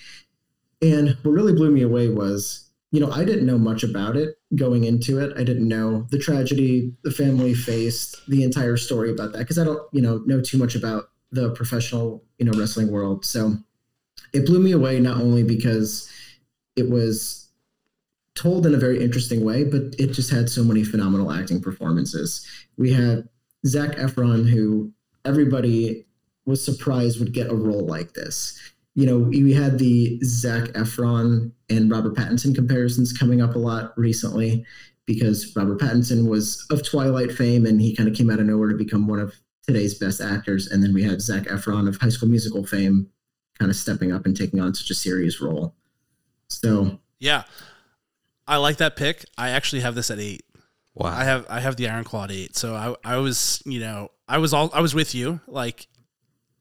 And 0.82 1.18
what 1.24 1.32
really 1.32 1.54
blew 1.54 1.72
me 1.72 1.82
away 1.82 2.08
was, 2.08 2.70
you 2.92 3.02
know, 3.02 3.12
I 3.12 3.26
didn't 3.26 3.46
know 3.46 3.58
much 3.58 3.84
about 3.84 4.16
it 4.16 4.38
going 4.56 4.86
into 4.86 5.20
it. 5.20 5.38
I 5.38 5.44
didn't 5.44 5.68
know 5.68 6.08
the 6.10 6.18
tragedy 6.18 6.94
the 7.04 7.12
family 7.12 7.54
faced, 7.54 8.26
the 8.30 8.44
entire 8.44 8.78
story 8.78 9.12
about 9.12 9.34
that, 9.34 9.40
because 9.40 9.60
I 9.60 9.66
don't, 9.66 9.82
you 9.92 10.02
know, 10.02 10.24
know 10.26 10.42
too 10.42 10.58
much 10.58 10.76
about 10.76 11.10
the 11.32 11.52
professional, 11.52 12.24
you 12.38 12.46
know, 12.46 12.58
wrestling 12.58 12.92
world. 12.92 13.26
So 13.26 13.58
it 14.34 14.46
blew 14.46 14.60
me 14.60 14.72
away 14.72 15.00
not 15.00 15.18
only 15.18 15.44
because 15.44 16.12
it 16.76 16.90
was 16.90 17.50
told 18.36 18.66
in 18.66 18.74
a 18.74 18.78
very 18.78 19.04
interesting 19.04 19.44
way, 19.44 19.64
but 19.64 19.96
it 19.98 20.12
just 20.12 20.32
had 20.32 20.50
so 20.50 20.64
many 20.64 20.84
phenomenal 20.84 21.32
acting 21.32 21.62
performances. 21.62 22.46
We 22.78 22.94
had 22.94 23.28
Zac 23.66 23.98
Efron, 23.98 24.50
who 24.50 24.92
everybody 25.26 26.06
was 26.46 26.64
surprised 26.64 27.20
would 27.20 27.34
get 27.34 27.52
a 27.52 27.56
role 27.56 27.86
like 27.86 28.14
this 28.14 28.58
you 29.00 29.06
know, 29.06 29.18
we 29.18 29.54
had 29.54 29.80
the 29.80 30.20
Zac 30.26 30.64
Efron 30.74 31.54
and 31.70 31.90
Robert 31.90 32.16
Pattinson 32.16 32.54
comparisons 32.54 33.14
coming 33.14 33.42
up 33.42 33.56
a 33.56 33.60
lot 33.60 33.98
recently 33.98 34.66
because 35.06 35.56
Robert 35.56 35.80
Pattinson 35.80 36.28
was 36.28 36.66
of 36.70 36.86
Twilight 36.86 37.32
fame 37.32 37.66
and 37.66 37.80
he 37.80 37.96
kind 37.96 38.10
of 38.10 38.16
came 38.16 38.30
out 38.30 38.40
of 38.40 38.46
nowhere 38.46 38.68
to 38.68 38.76
become 38.76 39.08
one 39.08 39.20
of 39.20 39.40
today's 39.66 39.98
best 39.98 40.20
actors. 40.20 40.68
And 40.68 40.84
then 40.84 40.94
we 40.94 41.02
had 41.02 41.22
Zac 41.22 41.44
Efron 41.44 41.88
of 41.88 41.96
High 41.96 42.10
School 42.10 42.28
Musical 42.28 42.66
fame 42.66 43.10
kind 43.60 43.70
of 43.70 43.76
stepping 43.76 44.12
up 44.12 44.26
and 44.26 44.36
taking 44.36 44.60
on 44.60 44.74
such 44.74 44.90
a 44.90 44.96
serious 44.96 45.42
role. 45.42 45.76
So, 46.48 47.00
Yeah. 47.20 47.44
I 48.48 48.58
like 48.58 48.78
that 48.78 48.96
pick. 48.96 49.26
I 49.38 49.50
actually 49.50 49.82
have 49.82 49.94
this 49.94 50.10
at 50.10 50.18
eight. 50.20 50.44
Wow. 50.96 51.10
I 51.10 51.24
have 51.24 51.46
I 51.50 51.60
have 51.60 51.76
the 51.76 51.88
Iron 51.88 52.04
Claw 52.04 52.24
at 52.24 52.32
eight. 52.32 52.56
So 52.56 52.74
I 52.74 52.96
I 53.04 53.18
was, 53.18 53.62
you 53.66 53.80
know, 53.80 54.10
I 54.28 54.40
was 54.40 54.54
all 54.56 54.72
I 54.74 54.82
was 54.82 54.96
with 54.96 55.14
you. 55.14 55.40
Like 55.48 55.88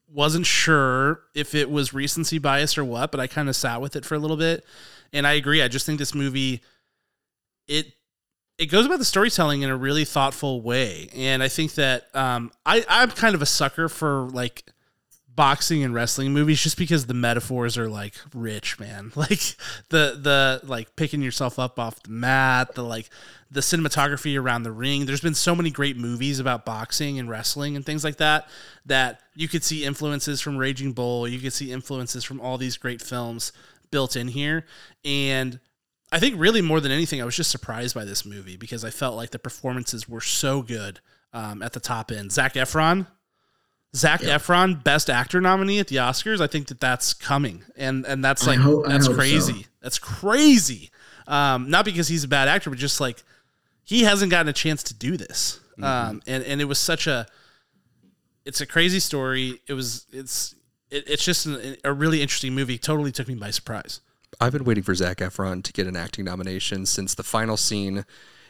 wasn't 0.07 0.45
sure 0.45 1.21
if 1.33 1.55
it 1.55 1.69
was 1.71 1.93
recency 1.93 2.37
bias 2.37 2.77
or 2.77 2.83
what, 2.85 3.11
but 3.11 3.19
I 3.19 3.25
kind 3.27 3.49
of 3.49 3.55
sat 3.55 3.81
with 3.81 3.95
it 3.95 4.05
for 4.05 4.13
a 4.15 4.19
little 4.19 4.37
bit. 4.37 4.63
And 5.13 5.25
I 5.25 5.33
agree. 5.33 5.63
I 5.63 5.67
just 5.67 5.85
think 5.87 5.97
this 5.97 6.13
movie 6.13 6.61
it 7.67 7.93
it 8.59 8.67
goes 8.67 8.85
about 8.85 8.99
the 8.99 9.05
storytelling 9.05 9.63
in 9.63 9.69
a 9.71 9.77
really 9.77 10.05
thoughtful 10.05 10.61
way. 10.61 11.09
And 11.15 11.41
I 11.41 11.47
think 11.47 11.73
that 11.73 12.15
um 12.15 12.51
I, 12.67 12.85
I'm 12.87 13.09
kind 13.09 13.33
of 13.33 13.41
a 13.41 13.47
sucker 13.47 13.89
for 13.89 14.29
like 14.29 14.63
boxing 15.35 15.83
and 15.83 15.93
wrestling 15.93 16.33
movies 16.33 16.61
just 16.61 16.77
because 16.77 17.05
the 17.05 17.13
metaphors 17.13 17.77
are 17.77 17.87
like 17.87 18.15
rich 18.33 18.79
man. 18.79 19.11
Like 19.19 19.55
the 19.89 20.17
the 20.21 20.61
like 20.63 20.95
picking 20.95 21.21
yourself 21.21 21.59
up 21.59 21.79
off 21.79 22.01
the 22.03 22.11
mat 22.11 22.75
the 22.75 22.83
like 22.83 23.09
the 23.51 23.59
cinematography 23.59 24.39
around 24.39 24.63
the 24.63 24.71
ring. 24.71 25.05
There's 25.05 25.21
been 25.21 25.35
so 25.35 25.55
many 25.55 25.71
great 25.71 25.97
movies 25.97 26.39
about 26.39 26.65
boxing 26.65 27.19
and 27.19 27.29
wrestling 27.29 27.75
and 27.75 27.85
things 27.85 28.03
like 28.03 28.17
that 28.17 28.47
that 28.85 29.21
you 29.35 29.47
could 29.47 29.63
see 29.63 29.85
influences 29.85 30.41
from 30.41 30.57
raging 30.57 30.93
bull. 30.93 31.27
You 31.27 31.39
could 31.39 31.53
see 31.53 31.71
influences 31.71 32.23
from 32.23 32.39
all 32.39 32.57
these 32.57 32.77
great 32.77 33.01
films 33.01 33.51
built 33.91 34.15
in 34.15 34.27
here. 34.27 34.65
And 35.03 35.59
i 36.11 36.19
think 36.19 36.35
really 36.39 36.61
more 36.61 36.79
than 36.79 36.91
anything 36.91 37.21
i 37.21 37.25
was 37.25 37.35
just 37.35 37.51
surprised 37.51 37.93
by 37.93 38.03
this 38.03 38.25
movie 38.25 38.57
because 38.57 38.83
i 38.83 38.89
felt 38.89 39.15
like 39.15 39.29
the 39.29 39.37
performances 39.37 40.09
were 40.09 40.21
so 40.21 40.63
good 40.63 40.99
um, 41.33 41.61
at 41.61 41.73
the 41.73 41.79
top 41.79 42.11
end. 42.11 42.31
Zac 42.31 42.55
efron 42.55 43.07
Zac 43.95 44.21
Efron, 44.21 44.83
Best 44.83 45.09
Actor 45.09 45.41
nominee 45.41 45.79
at 45.79 45.87
the 45.87 45.95
Oscars. 45.97 46.41
I 46.41 46.47
think 46.47 46.67
that 46.67 46.79
that's 46.79 47.13
coming, 47.13 47.63
and 47.75 48.05
and 48.05 48.23
that's 48.23 48.45
like 48.45 48.59
hope- 48.59 48.85
that's 48.85 49.07
hope 49.07 49.15
so. 49.15 49.19
crazy. 49.19 49.67
That's 49.81 49.97
crazy. 49.97 50.91
Um, 51.27 51.69
not 51.69 51.85
because 51.85 52.07
he's 52.07 52.23
a 52.23 52.27
bad 52.27 52.47
actor, 52.47 52.69
but 52.69 52.79
just 52.79 52.99
like 52.99 53.23
he 53.83 54.03
hasn't 54.03 54.31
gotten 54.31 54.47
a 54.47 54.53
chance 54.53 54.83
to 54.83 54.93
do 54.93 55.17
this. 55.17 55.59
Mm-hmm. 55.73 55.83
Um, 55.83 56.21
and 56.27 56.43
and 56.43 56.61
it 56.61 56.65
was 56.65 56.77
such 56.77 57.07
a, 57.07 57.25
it's 58.45 58.61
a 58.61 58.65
crazy 58.65 58.99
story. 58.99 59.59
It 59.67 59.73
was 59.73 60.05
it's 60.11 60.53
it, 60.91 61.09
it's 61.09 61.25
just 61.25 61.45
an, 61.47 61.77
a 61.83 61.93
really 61.93 62.21
interesting 62.21 62.53
movie. 62.53 62.77
Totally 62.77 63.11
took 63.11 63.27
me 63.27 63.35
by 63.35 63.49
surprise. 63.49 64.01
I've 64.39 64.53
been 64.53 64.63
waiting 64.63 64.83
for 64.83 64.93
Zac 64.93 65.17
Efron 65.17 65.63
to 65.63 65.73
get 65.73 65.87
an 65.87 65.95
acting 65.95 66.25
nomination 66.25 66.85
since 66.85 67.15
the 67.15 67.23
final 67.23 67.57
scene 67.57 68.05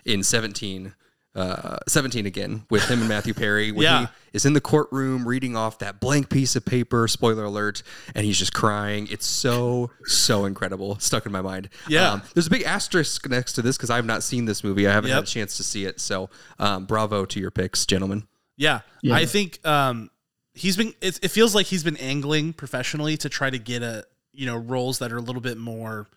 in 0.05 0.23
17. 0.23 0.93
Uh, 1.35 1.77
17 1.87 2.25
again 2.25 2.65
with 2.71 2.83
him 2.89 2.99
and 3.01 3.07
Matthew 3.07 3.35
Perry 3.35 3.71
when 3.71 3.83
Yeah. 3.83 3.99
he 4.01 4.07
is 4.33 4.45
in 4.45 4.53
the 4.53 4.59
courtroom 4.61 5.27
reading 5.27 5.55
off 5.55 5.77
that 5.77 5.99
blank 5.99 6.27
piece 6.29 6.55
of 6.55 6.65
paper 6.65 7.07
spoiler 7.07 7.43
alert 7.43 7.83
and 8.15 8.25
he's 8.25 8.37
just 8.37 8.51
crying 8.51 9.07
it's 9.11 9.27
so 9.27 9.91
so 10.05 10.45
incredible 10.45 10.97
stuck 10.99 11.27
in 11.27 11.31
my 11.31 11.41
mind 11.41 11.69
Um, 11.85 11.91
Yeah. 11.91 12.19
there's 12.33 12.47
a 12.47 12.49
big 12.49 12.63
asterisk 12.63 13.29
next 13.29 13.53
to 13.53 13.61
this 13.61 13.77
because 13.77 13.91
I've 13.91 14.07
not 14.07 14.23
seen 14.23 14.45
this 14.45 14.63
movie 14.63 14.87
I 14.87 14.91
haven't 14.91 15.11
had 15.11 15.23
a 15.23 15.27
chance 15.27 15.55
to 15.57 15.63
see 15.63 15.85
it 15.85 15.99
so 16.01 16.31
um, 16.57 16.85
bravo 16.85 17.25
to 17.25 17.39
your 17.39 17.51
picks 17.51 17.85
gentlemen 17.85 18.27
Yeah, 18.57 18.81
Yeah. 19.03 19.13
I 19.13 19.25
think 19.27 19.65
um, 19.67 20.09
he's 20.55 20.75
been. 20.77 20.93
It, 20.99 21.19
it 21.21 21.29
feels 21.29 21.53
like 21.53 21.67
he's 21.67 21.83
been 21.83 21.97
angling 21.97 22.53
professionally 22.53 23.15
to 23.17 23.29
try 23.29 23.51
to 23.51 23.59
get 23.59 23.83
a 23.83 24.03
you 24.33 24.47
know 24.47 24.57
roles 24.57 24.97
that 24.99 25.11
are 25.13 25.17
a 25.17 25.21
little 25.21 25.41
bit 25.41 25.57
more 25.59 26.09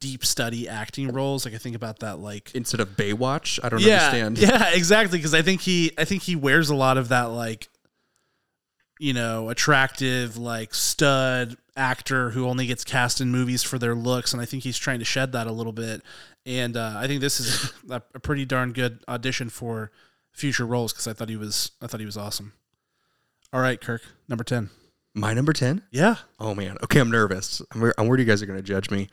deep 0.00 0.24
study 0.24 0.68
acting 0.68 1.08
roles. 1.12 1.44
Like 1.44 1.54
I 1.54 1.58
think 1.58 1.76
about 1.76 2.00
that 2.00 2.18
like 2.18 2.50
instead 2.54 2.80
of 2.80 2.96
Baywatch 2.96 3.60
I 3.62 3.68
don't 3.68 3.80
yeah, 3.80 4.06
understand 4.06 4.38
yeah, 4.40 4.70
exactly. 4.74 5.18
Because 5.18 5.34
I 5.34 5.42
think 5.42 5.60
he, 5.60 5.92
I 5.98 6.04
think 6.04 6.22
he 6.22 6.36
wears 6.36 6.70
a 6.70 6.74
lot 6.74 6.98
of 6.98 7.08
that 7.08 7.24
like, 7.24 7.68
you 8.98 9.12
know, 9.12 9.48
attractive 9.50 10.36
like 10.36 10.74
stud 10.74 11.56
actor 11.76 12.30
who 12.30 12.46
only 12.46 12.66
gets 12.66 12.84
cast 12.84 13.20
in 13.20 13.30
movies 13.30 13.62
for 13.62 13.78
their 13.78 13.94
looks, 13.94 14.32
and 14.32 14.42
I 14.42 14.44
think 14.44 14.62
he's 14.62 14.76
trying 14.76 14.98
to 14.98 15.04
shed 15.04 15.32
that 15.32 15.46
a 15.46 15.52
little 15.52 15.72
bit. 15.72 16.02
And 16.44 16.76
uh, 16.76 16.94
I 16.96 17.06
think 17.06 17.20
this 17.20 17.40
is 17.40 17.72
a, 17.90 18.02
a 18.14 18.20
pretty 18.20 18.44
darn 18.44 18.72
good 18.72 19.02
audition 19.08 19.48
for 19.48 19.90
future 20.32 20.66
roles 20.66 20.92
because 20.92 21.06
I 21.06 21.12
thought 21.12 21.28
he 21.28 21.36
was, 21.36 21.70
I 21.80 21.86
thought 21.86 22.00
he 22.00 22.06
was 22.06 22.16
awesome. 22.18 22.52
All 23.52 23.60
right, 23.60 23.80
Kirk, 23.80 24.02
number 24.28 24.44
ten. 24.44 24.70
my 25.14 25.34
number 25.34 25.52
10 25.52 25.82
Yeah, 25.90 26.16
oh 26.38 26.54
man 26.54 26.76
okay 26.84 27.00
I'm 27.00 27.10
nervous 27.10 27.60
I'm, 27.74 27.92
I'm 27.98 28.06
worried 28.06 28.20
you 28.20 28.26
guys 28.26 28.42
are 28.42 28.46
gonna 28.46 28.62
judge 28.62 28.90
me 28.92 29.08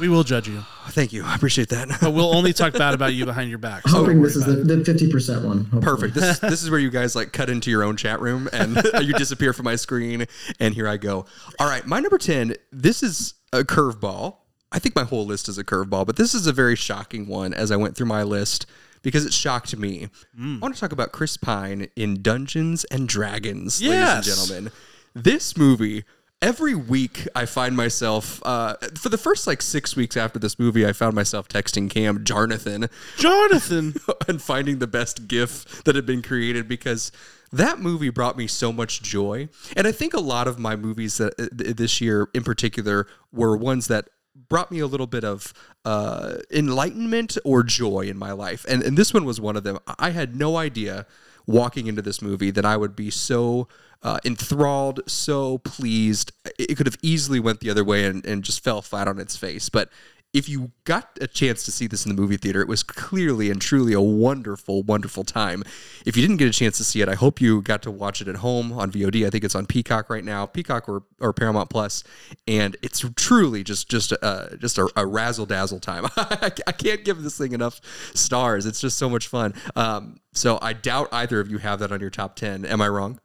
we 0.00 0.08
will 0.08 0.24
judge 0.24 0.48
you, 0.48 0.64
thank 0.88 1.12
you 1.12 1.24
I 1.24 1.34
appreciate 1.34 1.70
that 1.70 1.88
but 2.00 2.12
we'll 2.12 2.34
only 2.34 2.52
talk 2.52 2.72
bad 2.74 2.94
about 2.94 3.14
you 3.14 3.24
behind 3.34 3.48
your 3.48 3.58
back. 3.58 3.82
I'm 3.86 3.92
so 3.92 3.98
hoping 3.98 4.22
this 4.22 4.36
is 4.36 4.44
the, 4.44 4.56
the 4.56 4.76
50% 4.76 5.44
one. 5.44 5.64
hopefully. 5.64 5.82
Perfect. 5.82 6.14
This 6.14 6.24
is, 6.24 6.40
this 6.40 6.62
is 6.62 6.70
where 6.70 6.80
you 6.80 6.90
guys 6.90 7.16
like 7.16 7.32
cut 7.32 7.48
into 7.48 7.70
your 7.70 7.82
own 7.82 7.96
chat 7.96 8.20
room 8.20 8.48
and 8.52 8.76
you 9.02 9.14
disappear 9.14 9.52
from 9.52 9.64
my 9.64 9.76
screen, 9.76 10.26
and 10.60 10.74
here 10.74 10.88
I 10.88 10.96
go. 10.96 11.26
All 11.58 11.68
right, 11.68 11.86
my 11.86 12.00
number 12.00 12.18
ten. 12.18 12.54
This 12.72 13.02
is 13.02 13.34
a 13.52 13.62
curveball. 13.62 14.36
I 14.72 14.78
think 14.78 14.96
my 14.96 15.04
whole 15.04 15.24
list 15.24 15.48
is 15.48 15.56
a 15.56 15.64
curveball, 15.64 16.04
but 16.06 16.16
this 16.16 16.34
is 16.34 16.46
a 16.46 16.52
very 16.52 16.76
shocking 16.76 17.26
one 17.26 17.54
as 17.54 17.70
I 17.70 17.76
went 17.76 17.96
through 17.96 18.06
my 18.06 18.22
list 18.24 18.66
because 19.02 19.24
it 19.24 19.32
shocked 19.32 19.76
me. 19.76 20.08
Hmm. 20.36 20.56
I 20.56 20.58
want 20.60 20.74
to 20.74 20.80
talk 20.80 20.92
about 20.92 21.12
Chris 21.12 21.36
Pine 21.36 21.88
in 21.94 22.22
Dungeons 22.22 22.84
and 22.84 23.08
Dragons, 23.08 23.80
ladies 23.80 24.08
and 24.08 24.24
gentlemen. 24.24 24.72
This 25.14 25.56
movie. 25.56 26.04
Every 26.44 26.74
week, 26.74 27.26
I 27.34 27.46
find 27.46 27.74
myself 27.74 28.42
uh, 28.44 28.76
for 28.96 29.08
the 29.08 29.16
first 29.16 29.46
like 29.46 29.62
six 29.62 29.96
weeks 29.96 30.14
after 30.14 30.38
this 30.38 30.58
movie, 30.58 30.86
I 30.86 30.92
found 30.92 31.14
myself 31.14 31.48
texting 31.48 31.88
Cam 31.88 32.22
Jonathan, 32.22 32.90
Jonathan. 33.16 33.94
and 34.28 34.42
finding 34.42 34.78
the 34.78 34.86
best 34.86 35.26
gif 35.26 35.82
that 35.84 35.96
had 35.96 36.04
been 36.04 36.20
created 36.20 36.68
because 36.68 37.10
that 37.50 37.78
movie 37.78 38.10
brought 38.10 38.36
me 38.36 38.46
so 38.46 38.74
much 38.74 39.00
joy. 39.00 39.48
And 39.74 39.86
i 39.86 39.92
think 39.92 40.12
a 40.12 40.20
lot 40.20 40.46
of 40.46 40.58
my 40.58 40.76
movies 40.76 41.16
that 41.16 41.32
uh, 41.38 41.46
this 41.50 42.02
year 42.02 42.28
in 42.34 42.44
particular 42.44 43.06
were 43.32 43.56
ones 43.56 43.88
that 43.88 44.10
brought 44.50 44.70
me 44.70 44.80
a 44.80 44.86
little 44.86 45.06
bit 45.06 45.24
of 45.24 45.54
uh, 45.86 46.34
enlightenment 46.50 47.38
or 47.42 47.62
joy 47.62 48.00
in 48.00 48.18
my 48.18 48.32
life. 48.32 48.66
And, 48.68 48.82
and 48.82 48.98
this 48.98 49.14
one 49.14 49.24
was 49.24 49.40
one 49.40 49.56
of 49.56 49.64
them. 49.64 49.78
I 49.98 50.10
had 50.10 50.36
no 50.36 50.58
idea 50.58 51.06
walking 51.46 51.86
into 51.86 52.02
this 52.02 52.22
movie 52.22 52.50
that 52.50 52.64
i 52.64 52.76
would 52.76 52.96
be 52.96 53.10
so 53.10 53.68
uh, 54.04 54.18
enthralled 54.24 55.00
so 55.06 55.58
pleased. 55.58 56.30
It 56.58 56.76
could 56.76 56.86
have 56.86 56.98
easily 57.00 57.40
went 57.40 57.60
the 57.60 57.70
other 57.70 57.82
way 57.82 58.04
and, 58.04 58.24
and 58.26 58.44
just 58.44 58.62
fell 58.62 58.82
flat 58.82 59.08
on 59.08 59.18
its 59.18 59.34
face. 59.34 59.70
But 59.70 59.88
if 60.34 60.48
you 60.48 60.72
got 60.82 61.16
a 61.20 61.28
chance 61.28 61.62
to 61.62 61.70
see 61.70 61.86
this 61.86 62.04
in 62.04 62.14
the 62.14 62.20
movie 62.20 62.36
theater, 62.36 62.60
it 62.60 62.66
was 62.66 62.82
clearly 62.82 63.50
and 63.50 63.62
truly 63.62 63.92
a 63.92 64.00
wonderful, 64.00 64.82
wonderful 64.82 65.22
time. 65.22 65.62
If 66.04 66.16
you 66.16 66.22
didn't 66.22 66.38
get 66.38 66.48
a 66.48 66.52
chance 66.52 66.76
to 66.78 66.84
see 66.84 67.00
it, 67.00 67.08
I 67.08 67.14
hope 67.14 67.40
you 67.40 67.62
got 67.62 67.82
to 67.82 67.90
watch 67.92 68.20
it 68.20 68.26
at 68.26 68.36
home 68.36 68.72
on 68.72 68.90
VOD. 68.90 69.24
I 69.24 69.30
think 69.30 69.44
it's 69.44 69.54
on 69.54 69.64
Peacock 69.64 70.10
right 70.10 70.24
now, 70.24 70.44
Peacock 70.44 70.88
or, 70.88 71.04
or 71.20 71.32
Paramount 71.32 71.70
Plus, 71.70 72.02
and 72.48 72.76
it's 72.82 73.04
truly 73.14 73.62
just 73.62 73.88
just 73.88 74.10
a, 74.10 74.56
just 74.60 74.76
a, 74.76 74.90
a 74.96 75.06
razzle 75.06 75.46
dazzle 75.46 75.78
time. 75.78 76.06
I 76.16 76.50
can't 76.50 77.04
give 77.04 77.22
this 77.22 77.38
thing 77.38 77.52
enough 77.52 77.80
stars. 78.14 78.66
It's 78.66 78.80
just 78.80 78.98
so 78.98 79.08
much 79.08 79.28
fun. 79.28 79.54
Um, 79.76 80.18
so 80.32 80.58
I 80.60 80.72
doubt 80.72 81.08
either 81.12 81.38
of 81.38 81.48
you 81.48 81.58
have 81.58 81.78
that 81.78 81.92
on 81.92 82.00
your 82.00 82.10
top 82.10 82.34
ten. 82.34 82.64
Am 82.64 82.80
I 82.80 82.88
wrong? 82.88 83.20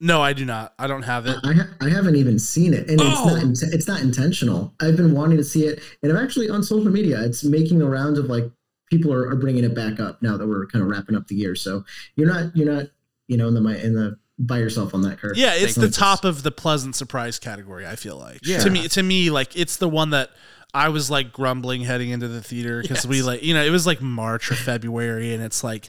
No, 0.00 0.22
I 0.22 0.32
do 0.32 0.44
not. 0.46 0.72
I 0.78 0.86
don't 0.86 1.02
have 1.02 1.26
it. 1.26 1.36
I, 1.44 1.52
ha- 1.52 1.68
I 1.80 1.90
haven't 1.90 2.16
even 2.16 2.38
seen 2.38 2.72
it, 2.72 2.88
and 2.88 3.00
it's 3.00 3.20
Oh. 3.20 3.26
not 3.34 3.42
int- 3.42 3.62
it's 3.64 3.86
not 3.86 4.00
intentional. 4.00 4.72
I've 4.80 4.96
been 4.96 5.12
wanting 5.12 5.36
to 5.36 5.44
see 5.44 5.64
it, 5.66 5.80
and 6.02 6.10
I'm 6.10 6.22
actually 6.24 6.48
on 6.48 6.62
social 6.62 6.90
media. 6.90 7.22
It's 7.22 7.44
making 7.44 7.78
the 7.80 7.86
rounds 7.88 8.18
of 8.18 8.26
like 8.26 8.50
people 8.90 9.12
are, 9.12 9.28
are 9.28 9.36
bringing 9.36 9.62
it 9.64 9.74
back 9.74 10.00
up 10.00 10.22
now 10.22 10.36
that 10.38 10.46
we're 10.48 10.66
kind 10.66 10.82
of 10.82 10.90
wrapping 10.90 11.14
up 11.16 11.26
the 11.28 11.34
year. 11.34 11.54
So 11.54 11.84
you're 12.16 12.26
not 12.32 12.56
you're 12.56 12.72
not 12.72 12.86
you 13.28 13.36
know 13.36 13.46
in 13.48 13.54
the 13.54 13.60
mi- 13.60 13.80
in 13.80 13.94
the 13.94 14.16
by 14.38 14.56
yourself 14.58 14.94
on 14.94 15.02
that 15.02 15.18
curve. 15.18 15.36
Yeah, 15.36 15.52
it's 15.52 15.74
Thank 15.74 15.82
the 15.82 15.86
you. 15.88 15.92
top 15.92 16.24
of 16.24 16.42
the 16.44 16.50
pleasant 16.50 16.96
surprise 16.96 17.38
category. 17.38 17.86
I 17.86 17.94
feel 17.96 18.16
like 18.16 18.40
Yeah. 18.42 18.60
to 18.60 18.70
me, 18.70 18.88
to 18.88 19.02
me, 19.02 19.28
like 19.30 19.54
it's 19.54 19.76
the 19.76 19.88
one 19.88 20.10
that 20.10 20.30
I 20.72 20.88
was 20.88 21.10
like 21.10 21.32
grumbling 21.32 21.82
heading 21.82 22.10
into 22.10 22.28
the 22.28 22.42
theater 22.42 22.82
because 22.82 23.06
we 23.06 23.22
like 23.22 23.42
you 23.42 23.54
know 23.54 23.64
it 23.64 23.70
was 23.70 23.86
like 23.86 24.00
March 24.00 24.50
or 24.50 24.54
February 24.54 25.34
and 25.34 25.42
it's 25.42 25.64
like 25.64 25.88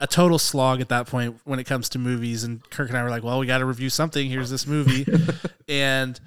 a 0.00 0.06
total 0.06 0.38
slog 0.38 0.80
at 0.80 0.88
that 0.88 1.06
point 1.06 1.38
when 1.44 1.58
it 1.58 1.64
comes 1.64 1.88
to 1.90 1.98
movies. 1.98 2.44
And 2.44 2.68
Kirk 2.70 2.88
and 2.88 2.98
I 2.98 3.02
were 3.02 3.10
like, 3.10 3.22
well, 3.22 3.38
we 3.38 3.46
got 3.46 3.58
to 3.58 3.64
review 3.64 3.90
something. 3.90 4.28
Here's 4.28 4.50
this 4.50 4.66
movie, 4.66 5.06
and 5.68 6.18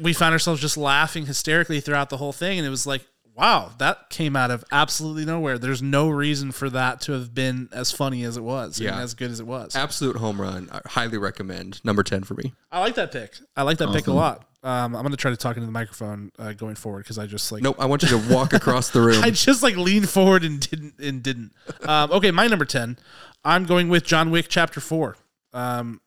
we 0.00 0.12
found 0.12 0.32
ourselves 0.32 0.60
just 0.60 0.76
laughing 0.76 1.26
hysterically 1.26 1.80
throughout 1.80 2.10
the 2.10 2.16
whole 2.16 2.32
thing. 2.32 2.58
And 2.58 2.66
it 2.66 2.70
was 2.70 2.86
like, 2.86 3.04
wow, 3.36 3.72
that 3.78 4.10
came 4.10 4.36
out 4.36 4.50
of 4.50 4.64
absolutely 4.70 5.24
nowhere. 5.24 5.58
There's 5.58 5.82
no 5.82 6.08
reason 6.08 6.52
for 6.52 6.70
that 6.70 7.00
to 7.02 7.12
have 7.12 7.34
been 7.34 7.68
as 7.72 7.90
funny 7.92 8.24
as 8.24 8.36
it 8.36 8.42
was, 8.42 8.78
and 8.78 8.86
Yeah. 8.88 9.00
as 9.00 9.14
good 9.14 9.30
as 9.30 9.40
it 9.40 9.46
was. 9.46 9.74
Absolute 9.74 10.16
home 10.16 10.40
run. 10.40 10.68
I 10.72 10.80
highly 10.86 11.18
recommend. 11.18 11.84
Number 11.84 12.02
ten 12.02 12.22
for 12.24 12.34
me. 12.34 12.52
I 12.70 12.80
like 12.80 12.94
that 12.94 13.12
pick. 13.12 13.36
I 13.56 13.62
like 13.62 13.78
that 13.78 13.92
pick 13.92 14.06
a 14.06 14.12
lot. 14.12 14.46
Um, 14.62 14.96
I'm 14.96 15.02
gonna 15.02 15.16
try 15.16 15.30
to 15.30 15.36
talk 15.36 15.56
into 15.56 15.66
the 15.66 15.72
microphone 15.72 16.32
uh, 16.38 16.52
going 16.54 16.74
forward 16.74 17.00
because 17.04 17.18
I 17.18 17.26
just 17.26 17.52
like 17.52 17.62
Nope. 17.62 17.76
I 17.78 17.84
want 17.86 18.02
you 18.02 18.08
to 18.08 18.32
walk 18.32 18.52
across 18.54 18.88
the 18.90 19.00
room. 19.02 19.22
I 19.22 19.30
just 19.30 19.62
like 19.62 19.76
leaned 19.76 20.08
forward 20.08 20.42
and 20.42 20.58
didn't 20.58 20.94
and 20.98 21.22
didn't. 21.22 21.52
Um, 21.86 22.10
okay, 22.12 22.30
my 22.30 22.46
number 22.46 22.64
ten. 22.64 22.96
I'm 23.44 23.66
going 23.66 23.90
with 23.90 24.04
John 24.04 24.30
Wick 24.30 24.46
Chapter 24.48 24.80
Four. 24.80 25.16
Um, 25.52 26.00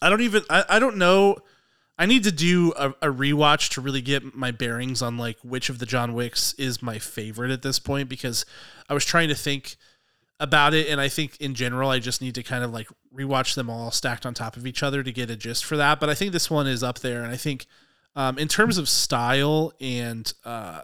I 0.00 0.08
don't 0.10 0.22
even. 0.22 0.42
I, 0.50 0.64
I 0.68 0.78
don't 0.80 0.96
know. 0.96 1.36
I 2.02 2.06
need 2.06 2.24
to 2.24 2.32
do 2.32 2.72
a, 2.76 2.88
a 3.00 3.12
rewatch 3.12 3.68
to 3.74 3.80
really 3.80 4.00
get 4.00 4.34
my 4.34 4.50
bearings 4.50 5.02
on 5.02 5.18
like 5.18 5.38
which 5.44 5.70
of 5.70 5.78
the 5.78 5.86
John 5.86 6.14
Wicks 6.14 6.52
is 6.54 6.82
my 6.82 6.98
favorite 6.98 7.52
at 7.52 7.62
this 7.62 7.78
point 7.78 8.08
because 8.08 8.44
I 8.88 8.94
was 8.94 9.04
trying 9.04 9.28
to 9.28 9.36
think 9.36 9.76
about 10.40 10.74
it 10.74 10.88
and 10.88 11.00
I 11.00 11.08
think 11.08 11.40
in 11.40 11.54
general 11.54 11.90
I 11.90 12.00
just 12.00 12.20
need 12.20 12.34
to 12.34 12.42
kind 12.42 12.64
of 12.64 12.72
like 12.72 12.88
rewatch 13.16 13.54
them 13.54 13.70
all 13.70 13.92
stacked 13.92 14.26
on 14.26 14.34
top 14.34 14.56
of 14.56 14.66
each 14.66 14.82
other 14.82 15.04
to 15.04 15.12
get 15.12 15.30
a 15.30 15.36
gist 15.36 15.64
for 15.64 15.76
that. 15.76 16.00
But 16.00 16.10
I 16.10 16.14
think 16.14 16.32
this 16.32 16.50
one 16.50 16.66
is 16.66 16.82
up 16.82 16.98
there 16.98 17.22
and 17.22 17.30
I 17.30 17.36
think 17.36 17.66
um, 18.16 18.36
in 18.36 18.48
terms 18.48 18.78
of 18.78 18.88
style 18.88 19.72
and 19.80 20.32
uh, 20.44 20.80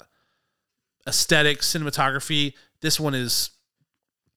aesthetic 1.05 1.63
cinematography, 1.63 2.53
this 2.81 3.01
one 3.01 3.17
is 3.17 3.51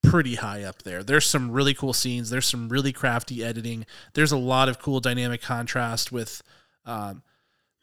pretty 0.02 0.34
high 0.34 0.64
up 0.64 0.82
there. 0.82 1.04
There's 1.04 1.28
some 1.28 1.52
really 1.52 1.76
cool 1.76 1.94
scenes. 1.94 2.32
There's 2.32 2.48
some 2.48 2.70
really 2.70 2.92
crafty 2.92 3.44
editing. 3.44 3.86
There's 4.16 4.32
a 4.32 4.38
lot 4.38 4.68
of 4.68 4.80
cool 4.80 5.00
dynamic 5.00 5.44
contrast 5.44 6.12
with 6.12 6.42
um, 6.86 7.24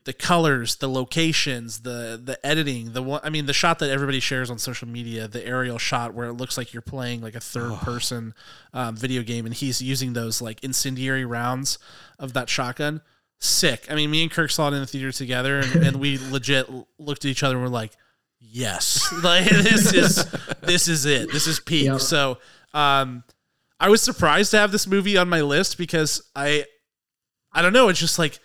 the 0.09 0.14
colors, 0.14 0.76
the 0.76 0.88
locations, 0.88 1.81
the 1.81 2.19
the 2.23 2.38
editing. 2.45 2.95
The 2.95 3.02
one, 3.02 3.21
I 3.23 3.28
mean, 3.28 3.45
the 3.45 3.52
shot 3.52 3.78
that 3.81 3.90
everybody 3.90 4.21
shares 4.21 4.50
on 4.50 4.59
social 4.59 4.88
media, 4.88 5.28
the 5.28 5.47
aerial 5.47 5.76
shot 5.76 6.14
where 6.14 6.28
it 6.28 6.33
looks 6.33 6.57
like 6.57 6.73
you're 6.73 6.81
playing 6.81 7.21
like 7.21 7.35
a 7.35 7.40
third 7.40 7.75
person 7.81 8.33
um, 8.73 8.97
video 8.97 9.23
game, 9.23 9.45
and 9.45 9.55
he's 9.55 9.83
using 9.83 10.14
those 10.14 10.40
like 10.40 10.64
incendiary 10.64 11.26
rounds 11.26 11.78
of 12.19 12.33
that 12.33 12.49
shotgun. 12.49 13.02
Sick. 13.38 13.87
I 13.90 13.95
mean, 13.95 14.11
me 14.11 14.23
and 14.23 14.31
Kirk 14.31 14.50
saw 14.50 14.69
it 14.69 14.75
in 14.75 14.81
the 14.81 14.87
theater 14.87 15.12
together, 15.12 15.59
and, 15.59 15.75
and 15.85 15.97
we 15.97 16.19
legit 16.31 16.71
looked 16.99 17.26
at 17.26 17.31
each 17.31 17.43
other 17.43 17.57
and 17.57 17.62
were 17.62 17.69
like, 17.69 17.93
"Yes, 18.40 19.12
like 19.23 19.45
this 19.45 19.93
is 19.93 20.25
this 20.62 20.88
is 20.88 21.05
it. 21.05 21.31
This 21.33 21.47
is 21.47 21.61
peak." 21.61 21.85
Yep. 21.85 22.00
So, 22.00 22.38
um, 22.73 23.25
I 23.78 23.90
was 23.90 24.00
surprised 24.00 24.52
to 24.52 24.59
have 24.59 24.73
this 24.73 24.87
movie 24.87 25.19
on 25.19 25.28
my 25.28 25.43
list 25.43 25.76
because 25.76 26.23
I, 26.35 26.64
I 27.52 27.61
don't 27.61 27.75
know. 27.75 27.88
It's 27.90 28.00
just 28.00 28.19
like 28.19 28.38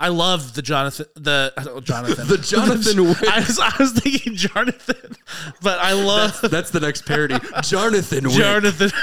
I 0.00 0.08
love 0.08 0.54
the 0.54 0.62
Jonathan, 0.62 1.06
the 1.14 1.52
oh, 1.56 1.80
Jonathan, 1.80 2.28
The 2.28 2.38
Jonathan 2.38 3.04
Wick. 3.08 3.24
I 3.28 3.40
was, 3.40 3.58
I 3.58 3.72
was 3.78 3.92
thinking 3.92 4.34
Jonathan, 4.36 5.16
but 5.60 5.78
I 5.80 5.92
love 5.92 6.40
That's 6.40 6.70
the 6.70 6.80
next 6.80 7.04
parody. 7.04 7.38
Jonathan 7.62 8.24
Wick. 8.24 8.34
Jonathan. 8.36 8.90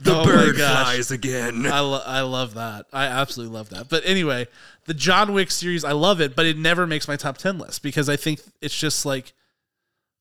the 0.00 0.14
Oh 0.14 0.24
bird 0.24 0.56
flies 0.56 1.10
again. 1.10 1.66
I, 1.66 1.80
lo- 1.80 2.02
I 2.04 2.22
love 2.22 2.54
that. 2.54 2.86
I 2.92 3.06
absolutely 3.06 3.54
love 3.54 3.70
that. 3.70 3.88
But 3.88 4.02
anyway, 4.06 4.46
the 4.86 4.94
John 4.94 5.32
Wick 5.34 5.50
series, 5.50 5.84
I 5.84 5.92
love 5.92 6.20
it, 6.20 6.34
but 6.34 6.46
it 6.46 6.56
never 6.56 6.86
makes 6.86 7.06
my 7.06 7.16
top 7.16 7.36
10 7.36 7.58
list 7.58 7.82
because 7.82 8.08
I 8.08 8.16
think 8.16 8.40
it's 8.62 8.76
just 8.78 9.04
like, 9.04 9.32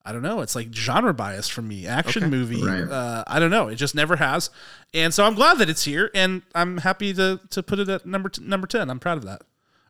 I 0.05 0.11
don't 0.11 0.21
know. 0.21 0.41
It's 0.41 0.55
like 0.55 0.73
genre 0.73 1.13
bias 1.13 1.47
for 1.47 1.61
me. 1.61 1.87
Action 1.87 2.23
Okay. 2.23 2.29
movie. 2.29 2.61
Right. 2.63 2.81
Uh, 2.83 3.23
I 3.25 3.39
don't 3.39 3.51
know. 3.51 3.69
It 3.69 3.75
just 3.75 3.95
never 3.95 4.17
has. 4.17 4.49
And 4.93 5.13
so 5.13 5.23
I'm 5.25 5.33
glad 5.33 5.59
that 5.59 5.69
it's 5.69 5.85
here 5.85 6.11
and 6.13 6.41
I'm 6.53 6.79
happy 6.79 7.13
to, 7.13 7.39
to 7.51 7.63
put 7.63 7.79
it 7.79 7.87
at 7.87 8.05
number, 8.05 8.27
t- 8.29 8.43
number 8.43 8.67
10. 8.67 8.89
I'm 8.89 8.99
proud 8.99 9.17
of 9.17 9.23
that. 9.25 9.43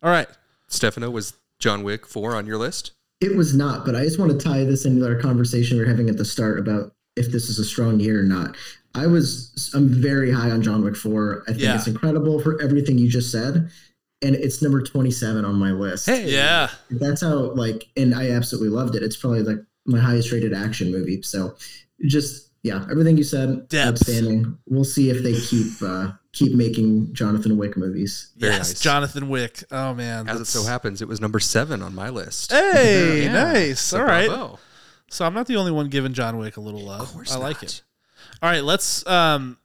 All 0.03 0.11
right. 0.11 0.27
Stefano, 0.67 1.09
was 1.09 1.33
John 1.59 1.81
Wick 1.83 2.05
4 2.05 2.35
on 2.35 2.45
your 2.45 2.57
list? 2.59 2.91
It 3.21 3.35
was 3.35 3.55
not, 3.55 3.85
but 3.85 3.95
I 3.95 4.03
just 4.03 4.19
want 4.19 4.31
to 4.31 4.37
tie 4.37 4.63
this 4.65 4.85
into 4.85 5.05
our 5.07 5.15
conversation 5.15 5.77
we 5.77 5.83
are 5.83 5.87
having 5.87 6.09
at 6.09 6.17
the 6.17 6.25
start 6.25 6.59
about 6.59 6.93
if 7.15 7.31
this 7.31 7.49
is 7.49 7.57
a 7.57 7.63
strong 7.65 7.99
year 7.99 8.19
or 8.19 8.23
not. 8.23 8.55
I 8.95 9.07
was 9.07 9.71
I'm 9.73 9.89
very 9.89 10.31
high 10.31 10.51
on 10.51 10.61
John 10.61 10.83
Wick 10.83 10.95
4. 10.95 11.43
I 11.47 11.51
think 11.51 11.63
Yeah. 11.63 11.75
it's 11.75 11.87
incredible 11.87 12.39
for 12.39 12.61
everything 12.61 12.97
you 12.99 13.09
just 13.09 13.31
said. 13.31 13.71
And 14.21 14.35
it's 14.35 14.61
number 14.61 14.81
27 14.81 15.43
on 15.43 15.55
my 15.55 15.71
list. 15.71 16.05
Hey, 16.05 16.29
yeah. 16.31 16.69
That's 16.91 17.21
how 17.21 17.51
like 17.55 17.87
and 17.97 18.13
I 18.13 18.29
absolutely 18.31 18.69
loved 18.69 18.95
it. 18.95 19.01
It's 19.03 19.17
probably 19.17 19.41
like 19.41 19.57
my 19.85 19.99
highest 19.99 20.31
rated 20.31 20.53
action 20.53 20.91
movie. 20.91 21.21
So 21.21 21.55
just 22.05 22.49
yeah, 22.63 22.85
everything 22.89 23.17
you 23.17 23.23
said 23.23 23.67
Depth. 23.67 23.87
outstanding. 24.01 24.57
We'll 24.67 24.83
see 24.85 25.09
if 25.09 25.21
they 25.23 25.33
keep 25.39 25.81
uh 25.81 26.11
keep 26.31 26.53
making 26.55 27.13
Jonathan 27.13 27.57
Wick 27.57 27.75
movies. 27.77 28.31
Very 28.37 28.53
yes. 28.53 28.69
nice. 28.71 28.79
Jonathan 28.81 29.29
Wick. 29.29 29.63
Oh, 29.69 29.93
man. 29.93 30.27
As 30.29 30.41
it 30.41 30.45
so 30.45 30.63
happens, 30.63 31.01
it 31.01 31.07
was 31.07 31.21
number 31.21 31.39
seven 31.39 31.81
on 31.83 31.93
my 31.93 32.09
list. 32.09 32.51
Hey, 32.51 33.23
Yeah. 33.25 33.33
nice. 33.33 33.81
So 33.81 33.99
All 33.99 34.05
right. 34.05 34.27
bravo. 34.29 34.59
So 35.09 35.25
I'm 35.25 35.33
not 35.35 35.45
the 35.47 35.57
only 35.57 35.71
one 35.71 35.89
giving 35.89 36.13
John 36.13 36.37
Wick 36.37 36.57
a 36.57 36.61
little 36.61 36.81
love. 36.81 37.01
Of 37.01 37.13
course 37.13 37.31
I 37.33 37.37
like 37.37 37.57
not. 37.57 37.63
it. 37.65 37.81
All 38.41 38.49
right, 38.49 38.63
let's 38.63 39.05
um 39.05 39.57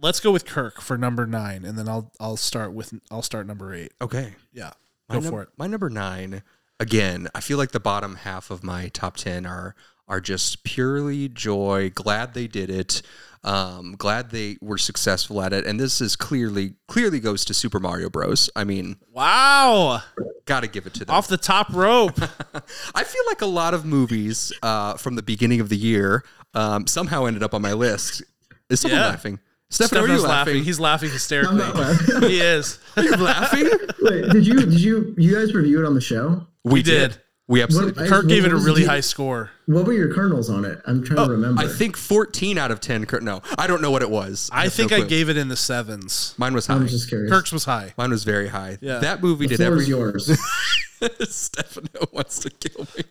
let's 0.00 0.20
go 0.20 0.30
with 0.30 0.44
Kirk 0.44 0.80
for 0.80 0.96
number 0.98 1.26
9 1.26 1.64
and 1.64 1.76
then 1.78 1.88
I'll 1.88 2.12
I'll 2.20 2.36
start 2.36 2.72
with 2.72 2.92
I'll 3.10 3.22
start 3.22 3.46
number 3.46 3.74
8. 3.74 3.90
Okay. 4.02 4.34
Yeah. 4.52 4.70
My 5.08 5.16
Go 5.16 5.20
num- 5.22 5.30
for 5.32 5.42
it. 5.42 5.48
My 5.56 5.66
number 5.66 5.90
nine, 5.90 6.42
again, 6.80 7.28
I 7.34 7.40
feel 7.40 7.58
like 7.58 7.72
the 7.72 7.80
bottom 7.80 8.16
half 8.16 8.50
of 8.50 8.62
my 8.62 8.88
top 8.88 9.16
10 9.16 9.46
are 9.46 9.74
are 10.08 10.20
just 10.20 10.64
purely 10.64 11.28
joy. 11.28 11.88
Glad 11.94 12.34
they 12.34 12.46
did 12.46 12.68
it. 12.68 13.00
Um, 13.44 13.94
glad 13.96 14.30
they 14.30 14.58
were 14.60 14.76
successful 14.76 15.40
at 15.40 15.52
it. 15.52 15.64
And 15.64 15.80
this 15.80 16.00
is 16.00 16.16
clearly, 16.16 16.74
clearly 16.86 17.18
goes 17.18 17.44
to 17.46 17.54
Super 17.54 17.78
Mario 17.80 18.10
Bros. 18.10 18.50
I 18.54 18.64
mean, 18.64 18.96
Wow. 19.10 20.02
gotta 20.44 20.66
give 20.66 20.86
it 20.86 20.94
to 20.94 21.04
them. 21.04 21.14
Off 21.14 21.28
the 21.28 21.36
top 21.38 21.72
rope. 21.72 22.18
I 22.94 23.04
feel 23.04 23.22
like 23.28 23.40
a 23.42 23.46
lot 23.46 23.74
of 23.74 23.84
movies 23.86 24.52
uh, 24.62 24.94
from 24.96 25.14
the 25.14 25.22
beginning 25.22 25.60
of 25.60 25.68
the 25.70 25.76
year 25.78 26.24
um, 26.52 26.86
somehow 26.86 27.24
ended 27.24 27.42
up 27.42 27.54
on 27.54 27.62
my 27.62 27.72
list. 27.72 28.22
Is 28.68 28.80
someone 28.80 29.00
Yeah. 29.00 29.06
laughing? 29.06 29.38
Stefan, 29.72 29.98
are 29.98 30.06
you 30.06 30.12
laughing? 30.20 30.28
laughing. 30.28 30.64
He's 30.64 30.78
laughing 30.78 31.08
I'm 31.08 31.12
hysterically. 31.14 31.56
not 31.56 31.74
laughing. 31.74 32.22
he 32.28 32.40
is. 32.40 32.78
Are 32.96 33.02
you 33.02 33.16
laughing? 33.16 33.68
Wait, 34.02 34.28
did 34.30 34.46
you 34.46 34.54
did 34.54 34.80
you 34.80 35.14
you 35.16 35.34
guys 35.34 35.54
review 35.54 35.82
it 35.82 35.86
on 35.86 35.94
the 35.94 36.00
show? 36.00 36.46
We 36.64 36.82
did. 36.82 37.16
We 37.48 37.62
absolutely. 37.62 38.02
What- 38.02 38.10
Kirk 38.10 38.28
gave 38.28 38.44
it 38.44 38.52
a 38.52 38.56
really 38.56 38.82
the- 38.82 38.88
high 38.88 39.00
score. 39.00 39.50
What 39.66 39.86
were 39.86 39.92
your 39.92 40.12
kernels 40.12 40.50
on 40.50 40.64
it? 40.64 40.80
I'm 40.86 41.02
trying 41.02 41.16
to 41.16 41.22
oh, 41.22 41.28
remember. 41.28 41.62
Oh, 41.62 41.64
I 41.64 41.68
think 41.68 41.96
14 41.96 42.58
out 42.58 42.70
of 42.70 42.80
10. 42.80 43.06
Cur- 43.06 43.20
No, 43.20 43.42
I 43.58 43.66
don't 43.66 43.80
know 43.80 43.90
what 43.90 44.02
it 44.02 44.10
was. 44.10 44.50
I 44.52 44.64
have 44.64 44.74
think 44.74 44.90
no 44.90 44.98
I 44.98 45.02
gave 45.04 45.28
it 45.28 45.36
in 45.36 45.48
the 45.48 45.56
sevens. 45.56 46.34
Mine 46.36 46.52
was 46.54 46.66
high. 46.66 46.74
I'm 46.74 46.86
just 46.86 47.08
curious. 47.08 47.30
Kirk's 47.30 47.52
was 47.52 47.64
high. 47.64 47.94
Mine 47.96 48.10
was 48.10 48.24
very 48.24 48.48
high. 48.48 48.78
Yeah. 48.80 48.98
That 48.98 49.22
movie 49.22 49.46
the 49.46 49.56
did 49.56 49.56
floor 49.58 49.72
every. 49.72 49.82
is 49.82 49.88
yours. 49.88 50.38
Stefano 51.28 52.06
wants 52.12 52.38
to 52.40 52.50
kill 52.50 52.86
me. 52.96 53.04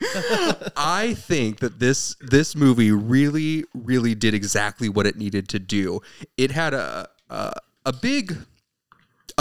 I 0.76 1.14
think 1.18 1.60
that 1.60 1.80
this 1.80 2.16
this 2.22 2.56
movie 2.56 2.92
really, 2.92 3.66
really 3.74 4.16
did 4.16 4.34
exactly 4.34 4.90
what 4.90 5.06
it 5.06 5.18
needed 5.18 5.48
to 5.50 5.60
do. 5.60 6.02
It 6.38 6.52
had 6.52 6.74
a 6.74 7.10
a, 7.30 7.54
a 7.86 7.94
big. 7.94 8.38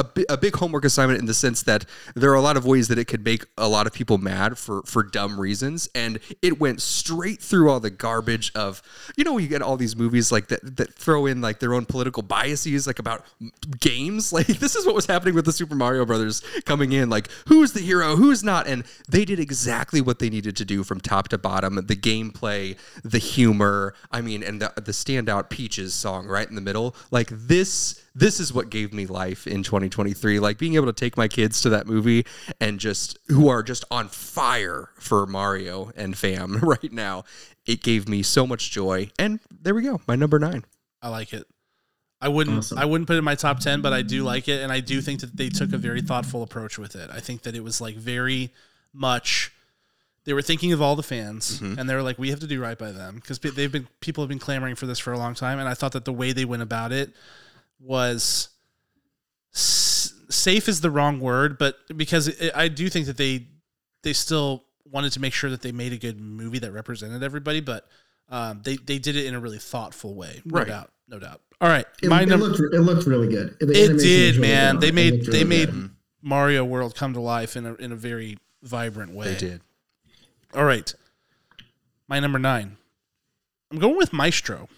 A, 0.00 0.32
a 0.32 0.36
big 0.36 0.56
homework 0.56 0.84
assignment 0.84 1.20
in 1.20 1.26
the 1.26 1.34
sense 1.34 1.62
that 1.64 1.84
there 2.14 2.30
are 2.30 2.34
a 2.34 2.40
lot 2.40 2.56
of 2.56 2.64
ways 2.64 2.88
that 2.88 2.98
it 2.98 3.06
could 3.06 3.24
make 3.24 3.44
a 3.58 3.68
lot 3.68 3.86
of 3.86 3.92
people 3.92 4.18
mad 4.18 4.56
for 4.58 4.82
for 4.82 5.02
dumb 5.02 5.38
reasons. 5.38 5.88
And 5.94 6.18
it 6.42 6.58
went 6.58 6.80
straight 6.80 7.40
through 7.40 7.70
all 7.70 7.80
the 7.80 7.90
garbage 7.90 8.50
of 8.54 8.82
you 9.16 9.24
know 9.24 9.38
you 9.38 9.48
get 9.48 9.62
all 9.62 9.76
these 9.76 9.96
movies 9.96 10.32
like 10.32 10.48
that 10.48 10.76
that 10.76 10.94
throw 10.94 11.26
in 11.26 11.40
like 11.40 11.60
their 11.60 11.74
own 11.74 11.84
political 11.86 12.22
biases 12.22 12.86
like 12.86 12.98
about 12.98 13.24
games. 13.78 14.32
Like 14.40 14.46
this 14.46 14.74
is 14.74 14.86
what 14.86 14.94
was 14.94 15.04
happening 15.04 15.34
with 15.34 15.44
the 15.44 15.52
Super 15.52 15.74
Mario 15.74 16.06
Brothers 16.06 16.40
coming 16.64 16.92
in. 16.92 17.10
Like 17.10 17.28
who's 17.46 17.72
the 17.72 17.80
hero? 17.80 18.16
Who's 18.16 18.42
not? 18.42 18.66
And 18.66 18.84
they 19.06 19.26
did 19.26 19.38
exactly 19.38 20.00
what 20.00 20.18
they 20.18 20.30
needed 20.30 20.56
to 20.56 20.64
do 20.64 20.82
from 20.82 20.98
top 20.98 21.28
to 21.28 21.36
bottom. 21.36 21.74
The 21.74 21.96
gameplay 21.96 22.78
the 23.04 23.18
humor 23.18 23.94
I 24.10 24.22
mean 24.22 24.42
and 24.42 24.62
the 24.62 24.72
the 24.76 24.92
standout 24.92 25.50
Peaches 25.50 25.92
song 25.92 26.26
right 26.26 26.48
in 26.48 26.54
the 26.54 26.60
middle. 26.60 26.94
Like 27.10 27.28
this 27.28 28.02
this 28.20 28.38
is 28.38 28.52
what 28.52 28.70
gave 28.70 28.92
me 28.92 29.06
life 29.06 29.46
in 29.46 29.62
2023 29.62 30.38
like 30.38 30.58
being 30.58 30.74
able 30.74 30.86
to 30.86 30.92
take 30.92 31.16
my 31.16 31.26
kids 31.26 31.60
to 31.62 31.70
that 31.70 31.86
movie 31.86 32.24
and 32.60 32.78
just 32.78 33.18
who 33.28 33.48
are 33.48 33.62
just 33.62 33.84
on 33.90 34.08
fire 34.08 34.90
for 34.98 35.26
Mario 35.26 35.90
and 35.96 36.16
fam 36.16 36.58
right 36.62 36.92
now 36.92 37.24
it 37.66 37.82
gave 37.82 38.08
me 38.08 38.22
so 38.22 38.46
much 38.46 38.70
joy 38.70 39.10
and 39.18 39.40
there 39.50 39.74
we 39.74 39.82
go 39.82 40.00
my 40.06 40.14
number 40.14 40.38
9 40.38 40.64
I 41.02 41.08
like 41.08 41.32
it. 41.32 41.46
I 42.20 42.28
wouldn't 42.28 42.58
Awesome. 42.58 42.78
I 42.78 42.84
wouldn't 42.84 43.06
put 43.06 43.14
it 43.14 43.20
in 43.20 43.24
my 43.24 43.34
top 43.34 43.60
10, 43.60 43.80
but 43.80 43.92
I 43.92 44.02
do 44.02 44.24
like 44.24 44.48
it 44.48 44.62
and 44.62 44.70
I 44.70 44.80
do 44.80 45.00
think 45.00 45.20
that 45.20 45.36
they 45.36 45.48
took 45.48 45.72
a 45.72 45.78
very 45.78 46.02
thoughtful 46.02 46.42
approach 46.42 46.78
with 46.78 46.94
it. 46.94 47.08
I 47.10 47.20
think 47.20 47.42
that 47.42 47.54
it 47.54 47.64
was 47.64 47.80
like 47.80 47.96
very 47.96 48.50
much 48.92 49.52
they 50.24 50.34
were 50.34 50.42
thinking 50.42 50.72
of 50.72 50.82
all 50.82 50.96
the 50.96 51.02
fans 51.02 51.60
mm-hmm. 51.60 51.78
and 51.78 51.88
they 51.88 51.94
were 51.94 52.02
like 52.02 52.18
we 52.18 52.28
have 52.28 52.40
to 52.40 52.46
do 52.46 52.60
right 52.60 52.76
by 52.76 52.92
them 52.92 53.14
because 53.16 53.38
they've 53.38 53.72
been 53.72 53.88
people 54.00 54.22
have 54.22 54.28
been 54.28 54.38
clamoring 54.38 54.74
for 54.74 54.84
this 54.84 54.98
for 54.98 55.12
a 55.12 55.18
long 55.18 55.34
time 55.34 55.58
and 55.58 55.68
I 55.68 55.74
thought 55.74 55.92
that 55.92 56.04
the 56.04 56.12
way 56.12 56.32
they 56.32 56.44
went 56.44 56.62
about 56.62 56.92
it 56.92 57.14
was 57.80 58.48
s- 59.54 60.14
safe 60.28 60.68
is 60.68 60.80
the 60.80 60.90
wrong 60.90 61.20
word, 61.20 61.58
but 61.58 61.76
because 61.96 62.28
it, 62.28 62.52
I 62.54 62.68
do 62.68 62.88
think 62.88 63.06
that 63.06 63.16
they 63.16 63.46
they 64.02 64.12
still 64.12 64.64
wanted 64.90 65.12
to 65.12 65.20
make 65.20 65.32
sure 65.32 65.50
that 65.50 65.62
they 65.62 65.72
made 65.72 65.92
a 65.92 65.98
good 65.98 66.20
movie 66.20 66.58
that 66.58 66.72
represented 66.72 67.22
everybody, 67.22 67.60
but 67.60 67.86
um, 68.28 68.60
they 68.64 68.76
they 68.76 68.98
did 68.98 69.16
it 69.16 69.26
in 69.26 69.34
a 69.34 69.40
really 69.40 69.58
thoughtful 69.58 70.14
way, 70.14 70.40
no 70.44 70.58
Right. 70.58 70.66
doubt, 70.68 70.90
no 71.08 71.18
doubt. 71.18 71.40
All 71.60 71.68
right, 71.68 71.84
it, 72.02 72.08
my 72.08 72.22
it 72.22 72.28
number. 72.28 72.46
looked 72.46 72.74
it 72.74 72.80
looked 72.80 73.06
really 73.06 73.28
good. 73.28 73.56
The 73.60 73.66
It 73.70 73.72
did, 73.72 73.92
was 73.92 74.04
really 74.06 74.40
man. 74.40 74.74
good. 74.76 74.80
They 74.82 74.92
made 74.92 75.14
looked 75.20 75.32
they 75.32 75.44
made 75.44 75.70
good. 75.70 75.90
Mario 76.22 76.64
World 76.64 76.94
come 76.94 77.12
to 77.14 77.20
life 77.20 77.56
in 77.56 77.66
a 77.66 77.74
in 77.74 77.92
a 77.92 77.96
very 77.96 78.38
vibrant 78.62 79.12
way. 79.14 79.32
they 79.32 79.38
did 79.38 79.60
All 80.54 80.64
right. 80.64 80.92
My 82.08 82.18
number 82.20 82.38
nine. 82.38 82.76
I'm 83.70 83.78
going 83.78 83.96
with 83.96 84.12
Maestro. 84.12 84.68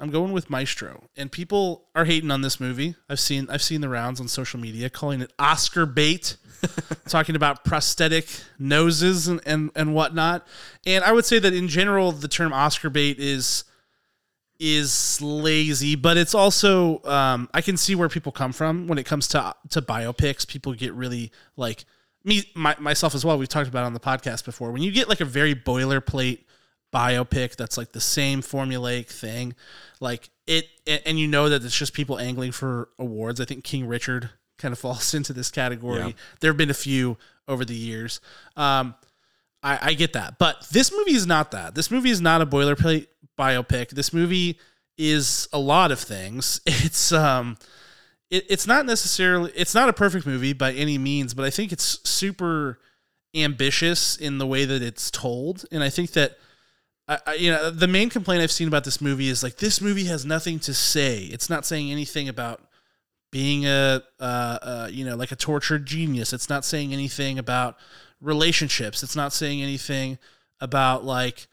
I'm 0.00 0.10
going 0.10 0.32
with 0.32 0.48
Maestro. 0.48 1.04
And 1.16 1.30
people 1.30 1.84
are 1.94 2.06
hating 2.06 2.30
on 2.30 2.40
this 2.40 2.58
movie. 2.58 2.96
I've 3.08 3.20
seen 3.20 3.48
I've 3.50 3.62
seen 3.62 3.82
the 3.82 3.88
rounds 3.88 4.20
on 4.20 4.28
social 4.28 4.58
media 4.58 4.88
calling 4.88 5.20
it 5.20 5.32
Oscar 5.38 5.84
bait, 5.84 6.36
talking 7.08 7.36
about 7.36 7.64
prosthetic 7.64 8.26
noses 8.58 9.28
and, 9.28 9.40
and, 9.44 9.70
and 9.76 9.94
whatnot. 9.94 10.46
And 10.86 11.04
I 11.04 11.12
would 11.12 11.26
say 11.26 11.38
that 11.38 11.52
in 11.52 11.68
general 11.68 12.12
the 12.12 12.28
term 12.28 12.52
Oscar 12.52 12.88
bait 12.88 13.18
is 13.18 13.64
is 14.58 15.20
lazy, 15.22 15.96
but 15.96 16.16
it's 16.16 16.34
also 16.34 17.02
um, 17.04 17.48
I 17.52 17.60
can 17.60 17.76
see 17.76 17.94
where 17.94 18.08
people 18.08 18.32
come 18.32 18.52
from 18.52 18.86
when 18.86 18.98
it 18.98 19.04
comes 19.04 19.28
to 19.28 19.54
to 19.70 19.82
biopics. 19.82 20.48
People 20.48 20.72
get 20.72 20.94
really 20.94 21.30
like 21.56 21.84
me 22.24 22.50
my, 22.54 22.74
myself 22.78 23.14
as 23.14 23.24
well. 23.24 23.38
We've 23.38 23.48
talked 23.48 23.68
about 23.68 23.82
it 23.82 23.86
on 23.86 23.94
the 23.94 24.00
podcast 24.00 24.46
before. 24.46 24.72
When 24.72 24.82
you 24.82 24.92
get 24.92 25.10
like 25.10 25.20
a 25.20 25.26
very 25.26 25.54
boilerplate 25.54 26.44
biopic 26.92 27.56
that's 27.56 27.78
like 27.78 27.92
the 27.92 28.00
same 28.00 28.42
formulaic 28.42 29.06
thing, 29.06 29.54
like 30.00 30.30
it, 30.46 30.68
and 31.06 31.18
you 31.18 31.28
know 31.28 31.48
that 31.48 31.64
it's 31.64 31.76
just 31.76 31.94
people 31.94 32.18
angling 32.18 32.52
for 32.52 32.88
awards. 32.98 33.40
I 33.40 33.44
think 33.44 33.64
King 33.64 33.86
Richard 33.86 34.30
kind 34.58 34.72
of 34.72 34.78
falls 34.80 35.14
into 35.14 35.32
this 35.32 35.50
category. 35.50 35.98
Yeah. 36.00 36.12
There 36.40 36.50
have 36.50 36.58
been 36.58 36.70
a 36.70 36.74
few 36.74 37.16
over 37.48 37.64
the 37.64 37.74
years. 37.74 38.20
Um, 38.56 38.94
I, 39.62 39.78
I 39.82 39.94
get 39.94 40.14
that, 40.14 40.38
but 40.38 40.66
this 40.72 40.90
movie 40.90 41.14
is 41.14 41.26
not 41.26 41.50
that. 41.50 41.74
This 41.74 41.90
movie 41.90 42.10
is 42.10 42.20
not 42.20 42.40
a 42.40 42.46
boilerplate 42.46 43.08
biopic. 43.38 43.90
This 43.90 44.12
movie 44.12 44.58
is 44.96 45.48
a 45.52 45.58
lot 45.58 45.90
of 45.90 45.98
things. 45.98 46.60
It's 46.66 47.12
um 47.12 47.56
it, 48.30 48.44
it's 48.48 48.66
not 48.66 48.86
necessarily 48.86 49.52
it's 49.54 49.74
not 49.74 49.88
a 49.88 49.92
perfect 49.92 50.26
movie 50.26 50.52
by 50.52 50.72
any 50.72 50.98
means, 50.98 51.34
but 51.34 51.44
I 51.44 51.50
think 51.50 51.72
it's 51.72 51.98
super 52.08 52.78
ambitious 53.34 54.16
in 54.16 54.38
the 54.38 54.46
way 54.46 54.64
that 54.64 54.82
it's 54.82 55.10
told. 55.10 55.64
And 55.70 55.82
I 55.82 55.90
think 55.90 56.12
that 56.12 56.38
I, 57.10 57.18
I, 57.26 57.34
you 57.34 57.50
know 57.50 57.70
the 57.70 57.88
main 57.88 58.08
complaint 58.08 58.40
I've 58.42 58.52
seen 58.52 58.68
about 58.68 58.84
this 58.84 59.00
movie 59.00 59.28
is 59.28 59.42
like 59.42 59.56
this 59.56 59.80
movie 59.80 60.04
has 60.04 60.24
nothing 60.24 60.58
to 60.60 60.72
say. 60.72 61.24
It's 61.24 61.50
not 61.50 61.66
saying 61.66 61.90
anything 61.90 62.28
about 62.28 62.62
being 63.32 63.66
a 63.66 64.02
uh, 64.18 64.22
uh, 64.22 64.88
you 64.90 65.04
know 65.04 65.16
like 65.16 65.32
a 65.32 65.36
tortured 65.36 65.84
genius. 65.86 66.32
It's 66.32 66.48
not 66.48 66.64
saying 66.64 66.92
anything 66.92 67.38
about 67.38 67.76
relationships. 68.20 69.02
It's 69.02 69.16
not 69.16 69.32
saying 69.32 69.60
anything 69.62 70.18
about 70.60 71.04
like 71.04 71.48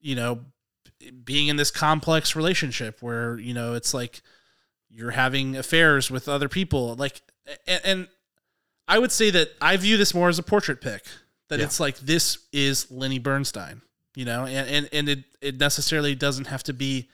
you 0.00 0.14
know 0.16 0.40
being 1.24 1.48
in 1.48 1.56
this 1.56 1.70
complex 1.70 2.34
relationship 2.34 3.02
where 3.02 3.38
you 3.38 3.52
know 3.52 3.74
it's 3.74 3.92
like 3.92 4.22
you're 4.88 5.10
having 5.10 5.54
affairs 5.56 6.10
with 6.10 6.28
other 6.28 6.48
people 6.48 6.94
like 6.94 7.20
and, 7.66 7.80
and 7.84 8.08
i 8.88 8.98
would 8.98 9.12
say 9.12 9.30
that 9.30 9.50
i 9.60 9.76
view 9.76 9.96
this 9.96 10.14
more 10.14 10.28
as 10.28 10.38
a 10.38 10.42
portrait 10.42 10.80
pick 10.80 11.04
that 11.48 11.58
Yeah. 11.58 11.66
it's 11.66 11.78
like 11.78 11.98
this 11.98 12.38
is 12.52 12.90
lenny 12.90 13.18
bernstein 13.18 13.82
you 14.16 14.24
know 14.24 14.44
and 14.44 14.68
and, 14.68 14.88
and 14.92 15.08
it, 15.08 15.24
it 15.40 15.60
necessarily 15.60 16.16
doesn't 16.16 16.48
have 16.48 16.64
to 16.64 16.72
be 16.72 17.08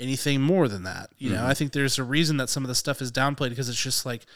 anything 0.00 0.40
more 0.40 0.66
than 0.66 0.82
that 0.82 1.10
you 1.18 1.30
know? 1.30 1.46
I 1.46 1.54
think 1.54 1.72
there's 1.72 1.98
a 1.98 2.04
reason 2.04 2.38
that 2.38 2.48
some 2.48 2.64
of 2.64 2.68
the 2.68 2.74
stuff 2.74 3.00
is 3.00 3.12
downplayed 3.12 3.50
because 3.50 3.68
it's 3.68 3.80
just 3.80 4.04
like 4.04 4.26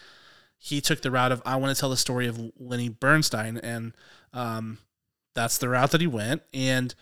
he 0.58 0.80
took 0.80 1.02
the 1.02 1.10
route 1.10 1.32
of 1.32 1.42
i 1.44 1.56
want 1.56 1.74
to 1.74 1.80
tell 1.80 1.90
the 1.90 1.96
story 1.96 2.28
of 2.28 2.40
lenny 2.58 2.88
bernstein 2.88 3.56
and 3.56 3.94
um, 4.32 4.78
that's 5.34 5.58
the 5.58 5.68
route 5.68 5.90
that 5.90 6.00
he 6.00 6.06
went 6.06 6.42
and 6.54 6.94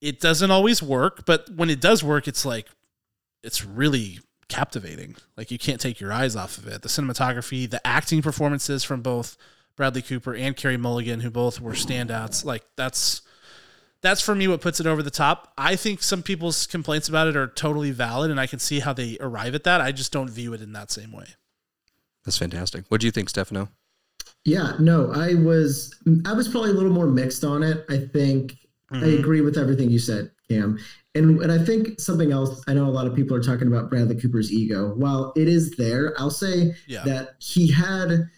it 0.00 0.20
doesn't 0.20 0.52
always 0.52 0.82
work 0.82 1.26
but 1.26 1.50
when 1.50 1.70
it 1.70 1.80
does 1.80 2.04
work 2.04 2.28
it's 2.28 2.44
like 2.44 2.68
it's 3.42 3.64
really 3.64 4.20
captivating. 4.48 5.16
Like 5.36 5.50
you 5.50 5.58
can't 5.58 5.80
take 5.80 6.00
your 6.00 6.12
eyes 6.12 6.36
off 6.36 6.58
of 6.58 6.66
it. 6.66 6.82
The 6.82 6.88
cinematography 6.88 7.68
the 7.68 7.84
acting 7.86 8.22
performances 8.22 8.84
from 8.84 9.02
both 9.02 9.36
bradley 9.76 10.02
cooper 10.02 10.34
and 10.34 10.56
carrie 10.56 10.76
mulligan 10.76 11.18
who 11.18 11.30
both 11.30 11.60
were 11.60 11.72
standouts 11.72 12.44
like 12.44 12.62
that's 12.76 13.22
that's 14.04 14.20
for 14.20 14.34
me 14.34 14.46
what 14.46 14.60
puts 14.60 14.78
it 14.78 14.86
over 14.86 15.02
the 15.02 15.10
top 15.10 15.52
i 15.58 15.74
think 15.74 16.02
some 16.02 16.22
people's 16.22 16.66
complaints 16.66 17.08
about 17.08 17.26
it 17.26 17.36
are 17.36 17.46
totally 17.48 17.90
valid 17.90 18.30
and 18.30 18.38
i 18.38 18.46
can 18.46 18.58
see 18.58 18.78
how 18.80 18.92
they 18.92 19.16
arrive 19.20 19.54
at 19.54 19.64
that 19.64 19.80
i 19.80 19.90
just 19.90 20.12
don't 20.12 20.30
view 20.30 20.52
it 20.54 20.60
in 20.60 20.72
that 20.72 20.90
same 20.92 21.10
way 21.10 21.26
That's 22.24 22.38
fantastic. 22.38 22.84
What 22.88 23.00
do 23.02 23.06
you 23.06 23.10
think, 23.10 23.28
Stefano? 23.28 23.68
Yeah, 24.46 24.72
no, 24.78 25.12
I 25.12 25.34
was 25.34 25.94
I 26.26 26.32
was 26.32 26.48
probably 26.48 26.70
a 26.70 26.74
little 26.74 26.92
more 26.92 27.06
mixed 27.06 27.44
on 27.44 27.62
it. 27.62 27.84
I 27.90 27.98
think 27.98 28.56
I 28.90 28.96
Mhm. 28.96 29.18
agree 29.18 29.40
with 29.42 29.58
everything 29.58 29.90
you 29.90 29.98
said, 29.98 30.30
Cam. 30.48 30.78
And 31.14 31.40
and 31.42 31.52
I 31.52 31.58
think 31.58 32.00
something 32.00 32.32
else, 32.32 32.62
I 32.66 32.72
know 32.72 32.86
a 32.86 32.94
lot 32.98 33.06
of 33.06 33.14
people 33.14 33.36
are 33.36 33.42
talking 33.42 33.66
about 33.68 33.90
Bradley 33.90 34.16
Cooper's 34.16 34.50
ego. 34.50 34.94
While 34.96 35.32
it 35.36 35.48
is 35.48 35.72
there, 35.76 36.14
I'll 36.18 36.30
say 36.30 36.74
yeah 36.86 37.04
that 37.04 37.34
he 37.40 37.70
had 37.70 38.28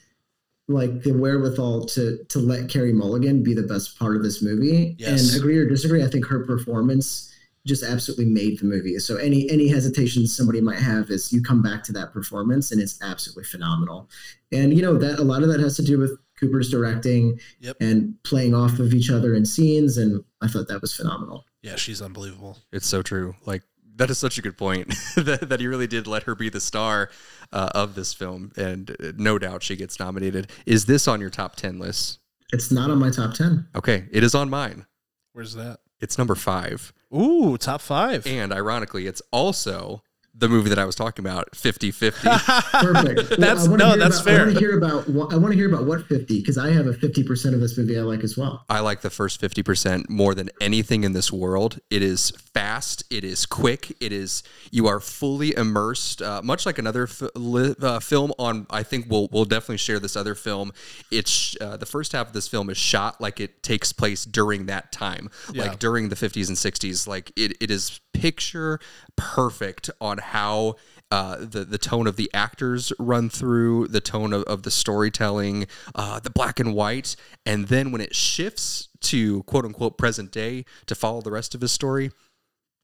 like 0.68 1.02
the 1.02 1.12
wherewithal 1.12 1.84
to 1.86 2.18
to 2.28 2.38
let 2.38 2.68
Carrie 2.68 2.92
Mulligan 2.92 3.42
be 3.42 3.54
the 3.54 3.62
best 3.62 3.98
part 3.98 4.16
of 4.16 4.22
this 4.22 4.42
movie. 4.42 4.96
Yes. 4.98 5.32
And 5.32 5.40
agree 5.40 5.56
or 5.58 5.68
disagree, 5.68 6.02
I 6.04 6.08
think 6.08 6.26
her 6.26 6.44
performance 6.44 7.32
just 7.66 7.82
absolutely 7.82 8.26
made 8.26 8.58
the 8.60 8.64
movie. 8.64 8.98
So 8.98 9.16
any 9.16 9.48
any 9.50 9.68
hesitation 9.68 10.26
somebody 10.26 10.60
might 10.60 10.78
have 10.78 11.10
is 11.10 11.32
you 11.32 11.42
come 11.42 11.62
back 11.62 11.82
to 11.84 11.92
that 11.94 12.12
performance 12.12 12.70
and 12.72 12.80
it's 12.80 13.00
absolutely 13.02 13.44
phenomenal. 13.44 14.08
And 14.52 14.74
you 14.76 14.82
know 14.82 14.96
that 14.98 15.18
a 15.18 15.22
lot 15.24 15.42
of 15.42 15.48
that 15.48 15.60
has 15.60 15.76
to 15.76 15.82
do 15.84 15.98
with 15.98 16.18
Cooper's 16.38 16.70
directing 16.70 17.40
Yep. 17.60 17.76
and 17.80 18.14
playing 18.24 18.54
off 18.54 18.78
of 18.78 18.92
each 18.92 19.10
other 19.10 19.34
in 19.34 19.44
scenes 19.46 19.96
and 19.96 20.22
I 20.42 20.48
thought 20.48 20.68
that 20.68 20.80
was 20.82 20.94
phenomenal. 20.94 21.44
yeah 21.62 21.76
she's 21.76 22.00
unbelievable 22.02 22.58
It's 22.72 22.86
so 22.88 23.02
true. 23.02 23.34
Like 23.46 23.62
that 23.96 24.10
is 24.10 24.18
such 24.18 24.38
a 24.38 24.42
good 24.42 24.56
point 24.56 24.88
that, 25.16 25.48
that 25.48 25.60
he 25.60 25.66
really 25.66 25.86
did 25.86 26.06
let 26.06 26.24
her 26.24 26.34
be 26.34 26.48
the 26.48 26.60
star 26.60 27.10
uh, 27.52 27.70
of 27.74 27.94
this 27.94 28.12
film, 28.14 28.52
and 28.56 28.90
uh, 28.90 29.12
no 29.16 29.38
doubt 29.38 29.62
she 29.62 29.76
gets 29.76 29.98
nominated. 29.98 30.50
Is 30.66 30.86
this 30.86 31.08
on 31.08 31.20
your 31.20 31.30
top 31.30 31.56
ten 31.56 31.78
list? 31.78 32.18
It's 32.52 32.70
not 32.70 32.90
on 32.90 32.98
my 32.98 33.10
top 33.10 33.34
10. 33.34 33.66
Okay, 33.74 34.04
it 34.12 34.22
is 34.22 34.32
on 34.34 34.48
mine. 34.48 34.86
where's 35.32 35.54
that 35.54 35.80
It's 36.00 36.16
number 36.16 36.36
five, 36.36 36.92
ooh 37.12 37.58
top 37.58 37.80
five 37.80 38.24
and 38.26 38.52
ironically, 38.52 39.06
it's 39.08 39.20
also 39.32 40.02
the 40.38 40.48
movie 40.48 40.68
that 40.68 40.78
I 40.78 40.84
was 40.84 40.94
talking 40.94 41.24
about, 41.24 41.50
50-50. 41.52 42.12
Perfect. 42.82 43.30
Well, 43.36 43.38
That's- 43.38 43.68
I 43.68 43.76
no, 43.76 43.96
that's 43.96 44.20
about, 44.20 44.28
I 44.28 44.36
fair. 44.36 44.44
want 44.46 44.54
to 44.54 44.58
hear 44.60 44.76
about 44.78 45.08
what 45.08 45.32
I 45.32 45.36
want 45.36 45.52
to 45.52 45.56
hear 45.56 45.68
about 45.72 45.86
what 45.86 46.06
50 46.06 46.40
because 46.40 46.58
I 46.58 46.70
have 46.72 46.86
a 46.86 46.92
50% 46.92 47.54
of 47.54 47.60
this 47.60 47.76
movie 47.78 47.98
I 47.98 48.02
like 48.02 48.22
as 48.24 48.36
well. 48.36 48.64
I 48.68 48.80
like 48.80 49.00
the 49.02 49.10
first 49.10 49.40
50% 49.40 50.08
more 50.08 50.34
than 50.34 50.50
anything 50.60 51.04
in 51.04 51.12
this 51.12 51.32
world. 51.32 51.78
It 51.90 52.02
is 52.02 52.30
fast, 52.30 53.04
it 53.10 53.24
is 53.24 53.46
quick, 53.46 53.94
it 54.00 54.12
is 54.12 54.42
you 54.70 54.86
are 54.86 55.00
fully 55.00 55.54
immersed 55.56 56.22
uh, 56.22 56.40
much 56.42 56.66
like 56.66 56.78
another 56.78 57.04
f- 57.04 57.22
li- 57.34 57.74
uh, 57.80 58.00
film 58.00 58.32
on 58.38 58.66
I 58.70 58.82
think 58.82 59.06
we'll 59.08 59.28
we'll 59.32 59.44
definitely 59.44 59.78
share 59.78 59.98
this 60.00 60.16
other 60.16 60.34
film. 60.34 60.72
It's 61.10 61.56
uh, 61.60 61.76
the 61.76 61.86
first 61.86 62.12
half 62.12 62.28
of 62.28 62.32
this 62.32 62.48
film 62.48 62.68
is 62.70 62.76
shot 62.78 63.20
like 63.20 63.40
it 63.40 63.62
takes 63.62 63.92
place 63.92 64.24
during 64.24 64.66
that 64.66 64.92
time. 64.92 65.30
Yeah. 65.52 65.64
Like 65.64 65.78
during 65.78 66.08
the 66.08 66.16
50s 66.16 66.48
and 66.48 66.56
60s 66.56 67.06
like 67.06 67.32
it, 67.36 67.56
it 67.60 67.70
is 67.70 68.00
picture 68.20 68.78
perfect 69.16 69.90
on 70.00 70.18
how 70.18 70.76
uh, 71.10 71.36
the 71.38 71.64
the 71.64 71.78
tone 71.78 72.06
of 72.06 72.16
the 72.16 72.30
actors 72.34 72.92
run 72.98 73.28
through, 73.30 73.88
the 73.88 74.00
tone 74.00 74.32
of, 74.32 74.42
of 74.44 74.62
the 74.64 74.70
storytelling, 74.70 75.66
uh, 75.94 76.18
the 76.20 76.30
black 76.30 76.58
and 76.58 76.74
white, 76.74 77.14
and 77.44 77.68
then 77.68 77.92
when 77.92 78.00
it 78.00 78.14
shifts 78.14 78.88
to 79.00 79.42
quote 79.44 79.64
unquote 79.64 79.96
present 79.98 80.32
day 80.32 80.64
to 80.86 80.94
follow 80.94 81.20
the 81.20 81.30
rest 81.30 81.54
of 81.54 81.60
his 81.60 81.72
story, 81.72 82.10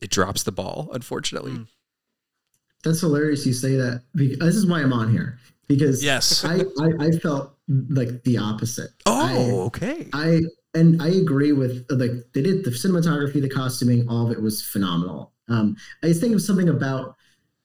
it 0.01 0.11
drops 0.11 0.43
the 0.43 0.53
ball. 0.53 0.89
Unfortunately, 0.93 1.67
That's 2.85 3.01
hilarious 3.01 3.45
you 3.47 3.53
say 3.53 3.77
that. 3.77 4.03
Because, 4.15 4.39
this 4.39 4.57
is 4.57 4.67
why 4.67 4.81
I'm 4.83 4.93
on 4.93 5.11
here 5.11 5.39
because 5.69 6.05
Yes. 6.05 6.45
I, 6.45 6.61
I, 6.81 7.07
I 7.07 7.11
felt 7.11 7.55
like 7.89 8.23
the 8.25 8.39
opposite. 8.39 8.91
oh, 9.07 9.65
okay, 9.67 10.09
I, 10.13 10.29
I 10.29 10.41
and 10.75 11.03
I 11.03 11.09
agree 11.09 11.53
with 11.53 11.87
like 11.91 12.11
they 12.33 12.43
did 12.43 12.65
the 12.65 12.71
cinematography, 12.71 13.41
the 13.41 13.49
costuming, 13.49 14.09
all 14.09 14.27
of 14.27 14.33
it 14.33 14.43
was 14.43 14.63
phenomenal. 14.63 15.33
Um, 15.49 15.77
I 16.03 16.09
just 16.09 16.21
think 16.21 16.33
was 16.35 16.47
something 16.47 16.69
about 16.69 17.17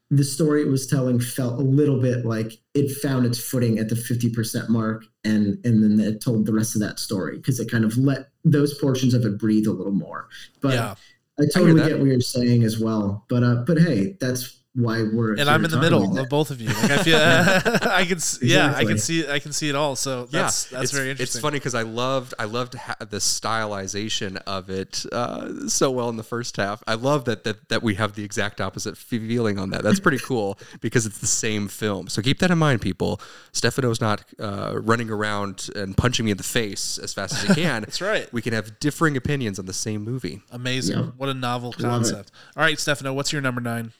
the 0.10 0.24
story 0.24 0.62
it 0.62 0.70
was 0.70 0.88
telling 0.88 1.20
felt 1.20 1.60
a 1.60 1.63
little 1.63 2.02
bit 2.02 2.26
like 2.26 2.54
it 2.74 2.89
found 3.02 3.26
its 3.26 3.39
footing 3.39 3.78
at 3.78 3.89
the 3.89 3.96
50% 3.96 4.70
mark 4.70 5.04
and 5.26 5.58
and 5.65 5.84
then 5.84 6.00
it 6.00 6.22
told 6.22 6.46
the 6.46 6.54
rest 6.54 6.76
of 6.76 6.82
that 6.82 6.98
story 6.98 7.36
because 7.36 7.60
it 7.60 7.70
kind 7.70 7.84
of 7.84 7.98
let 7.98 8.30
those 8.46 8.74
portions 8.80 9.13
of 9.13 9.26
it 9.26 9.38
breathe 9.38 9.67
a 9.67 9.72
little 9.72 9.91
more. 9.91 10.30
But 10.62 10.74
yeah 10.74 10.96
I 11.39 11.46
totally 11.54 11.80
that. 11.80 11.89
get 11.89 12.00
what 12.00 12.08
you're 12.08 12.20
saying 12.20 12.63
as 12.63 12.80
well. 12.80 13.26
But 13.30 13.43
uh, 13.43 13.63
but 13.67 13.78
hey, 13.78 14.17
that's 14.20 14.60
why 14.78 15.02
we're 15.02 15.34
and 15.34 15.50
I'm 15.50 15.66
in 15.66 15.72
the 15.72 15.80
middle 15.80 16.04
about 16.04 16.26
of 16.26 16.30
both 16.30 16.52
of 16.52 16.62
you. 16.62 16.68
Like 16.68 16.92
I 16.92 16.98
feel, 17.04 17.18
I 17.90 18.06
can, 18.06 18.18
s 18.18 18.40
yeah, 18.44 18.74
I 18.76 18.86
can 18.86 19.00
see, 19.00 19.28
I 19.28 19.40
can 19.40 19.52
see 19.52 19.70
it 19.70 19.76
all. 19.76 19.96
So 19.96 20.26
that's 20.26 20.72
yeah, 20.72 20.78
that's 20.78 20.92
it's, 20.92 20.92
very 20.92 21.10
interesting. 21.10 21.38
It's 21.38 21.42
funny 21.42 21.58
because 21.58 21.74
I 21.74 21.82
loved 21.82 22.36
I 22.38 22.46
loved 22.46 22.76
ha- 22.76 22.96
the 23.00 23.18
stylization 23.18 24.40
of 24.46 24.70
it 24.70 25.04
uh, 25.12 25.68
so 25.68 25.90
well 25.90 26.10
in 26.10 26.16
the 26.16 26.24
first 26.24 26.58
half. 26.58 26.84
I 26.86 26.94
love 26.94 27.26
that 27.26 27.44
that 27.44 27.70
that 27.70 27.82
we 27.82 27.96
have 27.96 28.13
the 28.13 28.24
exact 28.24 28.62
opposite 28.62 28.98
feeling 28.98 29.58
on 29.58 29.72
that. 29.72 29.82
That's 29.82 30.00
pretty 30.00 30.20
cool 30.24 30.60
because 30.80 31.08
it's 31.08 31.18
the 31.18 31.28
same 31.28 31.68
film. 31.68 32.08
So 32.08 32.22
keep 32.22 32.38
that 32.40 32.52
in 32.52 32.60
mind, 32.60 32.82
people. 32.82 33.20
Stefano's 33.54 34.00
not 34.00 34.24
uh, 34.40 34.74
running 34.76 35.10
around 35.10 35.70
and 35.76 35.98
punching 35.98 36.24
me 36.24 36.32
in 36.32 36.38
the 36.38 36.44
face 36.44 37.00
as 37.00 37.13
fast 37.13 37.34
as 37.34 37.42
he 37.44 37.63
can. 37.63 37.82
That's 37.82 38.02
right. 38.02 38.32
We 38.32 38.44
can 38.44 38.54
have 38.54 38.80
differing 38.80 39.18
opinions 39.18 39.58
on 39.58 39.66
the 39.66 39.74
same 39.74 40.04
movie. 40.04 40.42
Amazing. 40.52 41.00
Yeah. 41.00 41.06
What 41.18 41.30
a 41.30 41.34
novel 41.34 41.74
concept. 41.74 42.32
All 42.56 42.63
right, 42.63 42.80
Stefano, 42.80 43.13
what's 43.13 43.34
your 43.34 43.42
number 43.42 43.62
nine? 43.62 43.92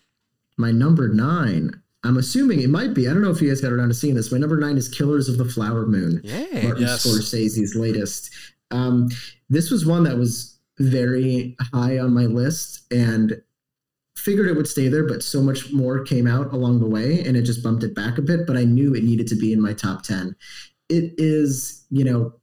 My 0.58 0.72
number 0.72 1.08
nine. 1.10 1.82
I'm 2.04 2.18
assuming 2.18 2.62
it 2.62 2.70
might 2.70 2.94
be. 2.94 3.08
I 3.08 3.14
don't 3.14 3.22
know 3.22 3.32
if 3.32 3.42
you 3.42 3.50
guys 3.50 3.62
got 3.62 3.72
around 3.72 3.90
to 3.90 3.94
seeing 3.94 4.16
this. 4.16 4.32
My 4.32 4.38
number 4.38 4.58
nine 4.58 4.78
is 4.78 4.88
Killers 4.88 5.28
of 5.30 5.38
the 5.38 5.46
Flower 5.46 5.86
Moon. 5.86 6.22
Yeah. 6.24 6.64
Martin 6.64 6.84
Yes. 6.84 7.06
Scorsese's 7.06 7.76
latest. 7.76 8.32
Um, 8.72 9.10
this 9.50 9.72
was 9.72 9.86
one 9.86 10.04
that 10.04 10.18
was 10.18 10.58
very 10.80 11.56
high 11.74 11.98
on 11.98 12.14
my 12.14 12.26
list 12.26 12.82
and 12.92 13.42
figured 14.16 14.48
it 14.48 14.56
would 14.56 14.68
stay 14.68 14.88
there, 14.88 15.08
but 15.08 15.24
so 15.24 15.42
much 15.42 15.72
more 15.74 16.04
came 16.04 16.28
out 16.28 16.54
along 16.54 16.80
the 16.80 16.88
way 16.88 17.22
and 17.26 17.36
it 17.36 17.44
just 17.44 17.64
bumped 17.64 17.84
it 17.84 17.96
back 17.96 18.18
a 18.18 18.22
bit. 18.22 18.46
But 18.46 18.58
I 18.58 18.64
knew 18.64 18.94
it 18.94 19.04
needed 19.04 19.28
to 19.28 19.36
be 19.36 19.52
in 19.54 19.62
my 19.62 19.74
top 19.74 20.04
10. 20.04 20.36
It 20.90 21.14
is, 21.18 21.86
you 21.90 22.04
know, 22.04 22.34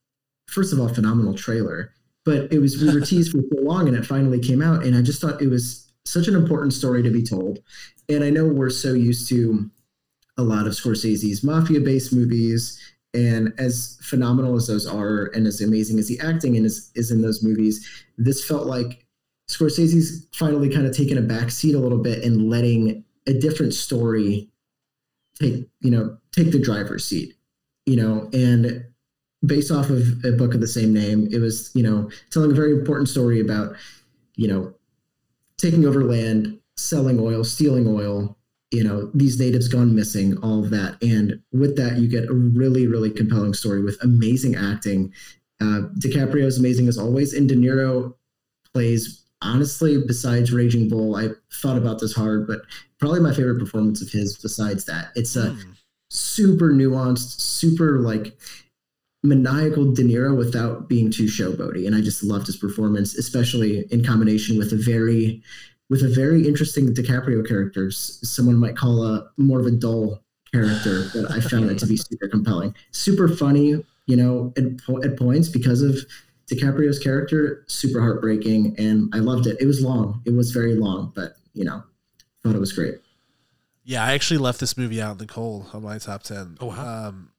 first 0.46 0.72
of 0.72 0.80
all, 0.80 0.88
phenomenal 0.88 1.34
trailer, 1.34 1.92
but 2.24 2.52
it 2.52 2.58
was, 2.58 2.82
we 2.82 2.92
were 2.92 3.00
teased 3.06 3.32
for 3.32 3.38
so 3.52 3.60
long 3.62 3.88
and 3.88 3.96
it 3.96 4.04
finally 4.04 4.40
came 4.40 4.60
out. 4.62 4.84
And 4.84 4.96
I 4.96 5.02
just 5.02 5.20
thought 5.20 5.40
it 5.40 5.48
was 5.48 5.90
such 6.04 6.28
an 6.28 6.34
important 6.34 6.72
story 6.72 7.02
to 7.02 7.10
be 7.10 7.22
told. 7.22 7.60
And 8.08 8.22
I 8.22 8.30
know 8.30 8.46
we're 8.46 8.70
so 8.70 8.92
used 8.92 9.28
to 9.30 9.70
a 10.36 10.42
lot 10.42 10.66
of 10.66 10.72
Scorsese's 10.72 11.42
mafia 11.44 11.80
based 11.80 12.12
movies 12.12 12.80
and 13.14 13.52
as 13.58 13.96
phenomenal 14.02 14.56
as 14.56 14.66
those 14.66 14.86
are 14.86 15.26
and 15.34 15.46
as 15.46 15.60
amazing 15.60 15.98
as 15.98 16.08
the 16.08 16.18
acting 16.20 16.56
in 16.56 16.64
is, 16.64 16.90
is 16.96 17.12
in 17.12 17.22
those 17.22 17.44
movies 17.44 18.04
this 18.18 18.44
felt 18.44 18.66
like 18.66 19.06
scorsese's 19.48 20.26
finally 20.34 20.68
kind 20.68 20.84
of 20.84 20.96
taken 20.96 21.16
a 21.16 21.22
back 21.22 21.52
seat 21.52 21.76
a 21.76 21.78
little 21.78 21.98
bit 21.98 22.24
and 22.24 22.50
letting 22.50 23.04
a 23.28 23.32
different 23.32 23.72
story 23.72 24.48
take 25.40 25.64
you 25.80 25.92
know 25.92 26.16
take 26.32 26.50
the 26.50 26.58
driver's 26.58 27.04
seat 27.04 27.36
you 27.86 27.96
know? 27.96 28.28
And 28.32 28.84
based 29.44 29.70
off 29.70 29.90
of 29.90 30.24
a 30.24 30.32
book 30.32 30.54
of 30.54 30.60
the 30.60 30.66
same 30.66 30.92
name 30.94 31.28
it 31.30 31.38
was 31.38 31.70
you 31.74 31.82
know 31.82 32.10
telling 32.30 32.50
a 32.50 32.54
very 32.54 32.72
important 32.72 33.10
story 33.10 33.40
about 33.40 33.76
you 34.36 34.48
know 34.48 34.72
taking 35.58 35.84
over 35.84 36.02
land, 36.02 36.58
selling 36.76 37.18
oil, 37.20 37.44
stealing 37.44 37.86
oil. 37.86 38.36
You 38.70 38.82
know, 38.82 39.10
these 39.14 39.38
natives 39.38 39.68
gone 39.68 39.94
missing, 39.94 40.36
all 40.38 40.64
of 40.64 40.70
that, 40.70 41.00
and 41.00 41.40
with 41.52 41.76
that, 41.76 41.98
you 41.98 42.08
get 42.08 42.28
a 42.28 42.34
really, 42.34 42.88
really 42.88 43.10
compelling 43.10 43.54
story 43.54 43.82
with 43.82 43.96
amazing 44.02 44.56
acting. 44.56 45.12
Uh, 45.60 45.82
DiCaprio 46.00 46.44
is 46.44 46.58
amazing 46.58 46.88
as 46.88 46.98
always, 46.98 47.34
and 47.34 47.48
De 47.48 47.54
Niro 47.54 48.14
plays 48.72 49.22
honestly. 49.42 50.02
Besides 50.04 50.52
Raging 50.52 50.88
Bull, 50.88 51.14
I 51.14 51.28
thought 51.62 51.76
about 51.76 52.00
this 52.00 52.14
hard, 52.14 52.48
but 52.48 52.62
probably 52.98 53.20
my 53.20 53.32
favorite 53.32 53.60
performance 53.60 54.02
of 54.02 54.10
his. 54.10 54.36
Besides 54.38 54.86
that, 54.86 55.12
it's 55.14 55.36
a 55.36 55.50
Hmm. 55.50 55.60
super 56.10 56.72
nuanced, 56.72 57.38
super 57.40 58.00
like 58.00 58.36
maniacal 59.22 59.92
De 59.92 60.02
Niro 60.02 60.36
without 60.36 60.88
being 60.88 61.10
too 61.12 61.26
showboaty, 61.26 61.86
and 61.86 61.94
I 61.94 62.00
just 62.00 62.24
loved 62.24 62.46
his 62.46 62.56
performance, 62.56 63.14
especially 63.16 63.86
in 63.92 64.02
combination 64.04 64.58
with 64.58 64.72
a 64.72 64.76
very, 64.76 65.42
with 65.90 66.02
a 66.02 66.08
very 66.08 66.46
interesting 66.46 66.92
DiCaprio 66.94 67.46
character. 67.46 67.90
Someone 67.90 68.56
might 68.56 68.76
call 68.76 69.04
a 69.04 69.30
more 69.36 69.60
of 69.60 69.66
a 69.66 69.70
dull 69.70 70.22
character, 70.52 71.08
but 71.14 71.30
I 71.30 71.40
found 71.40 71.70
it 71.70 71.78
to 71.78 71.86
be 71.86 71.96
super 71.96 72.28
compelling, 72.28 72.74
super 72.90 73.28
funny. 73.28 73.84
You 74.06 74.16
know, 74.16 74.52
at, 74.58 74.64
at 75.02 75.16
points 75.16 75.48
because 75.48 75.80
of 75.80 75.96
DiCaprio's 76.46 76.98
character, 76.98 77.64
super 77.68 78.00
heartbreaking, 78.00 78.74
and 78.78 79.10
I 79.14 79.18
loved 79.18 79.46
it. 79.46 79.56
It 79.60 79.66
was 79.66 79.80
long, 79.82 80.20
it 80.26 80.34
was 80.34 80.50
very 80.50 80.74
long, 80.74 81.12
but 81.14 81.36
you 81.54 81.64
know, 81.64 81.82
thought 82.42 82.54
it 82.54 82.60
was 82.60 82.72
great. 82.72 82.96
Yeah, 83.82 84.04
I 84.04 84.12
actually 84.12 84.38
left 84.38 84.60
this 84.60 84.76
movie 84.76 85.00
out 85.00 85.12
in 85.12 85.18
the 85.18 85.26
cold 85.26 85.68
on 85.72 85.82
my 85.82 85.98
top 85.98 86.22
ten. 86.22 86.56
Oh, 86.60 86.66
wow. 86.66 87.08
Um, 87.08 87.30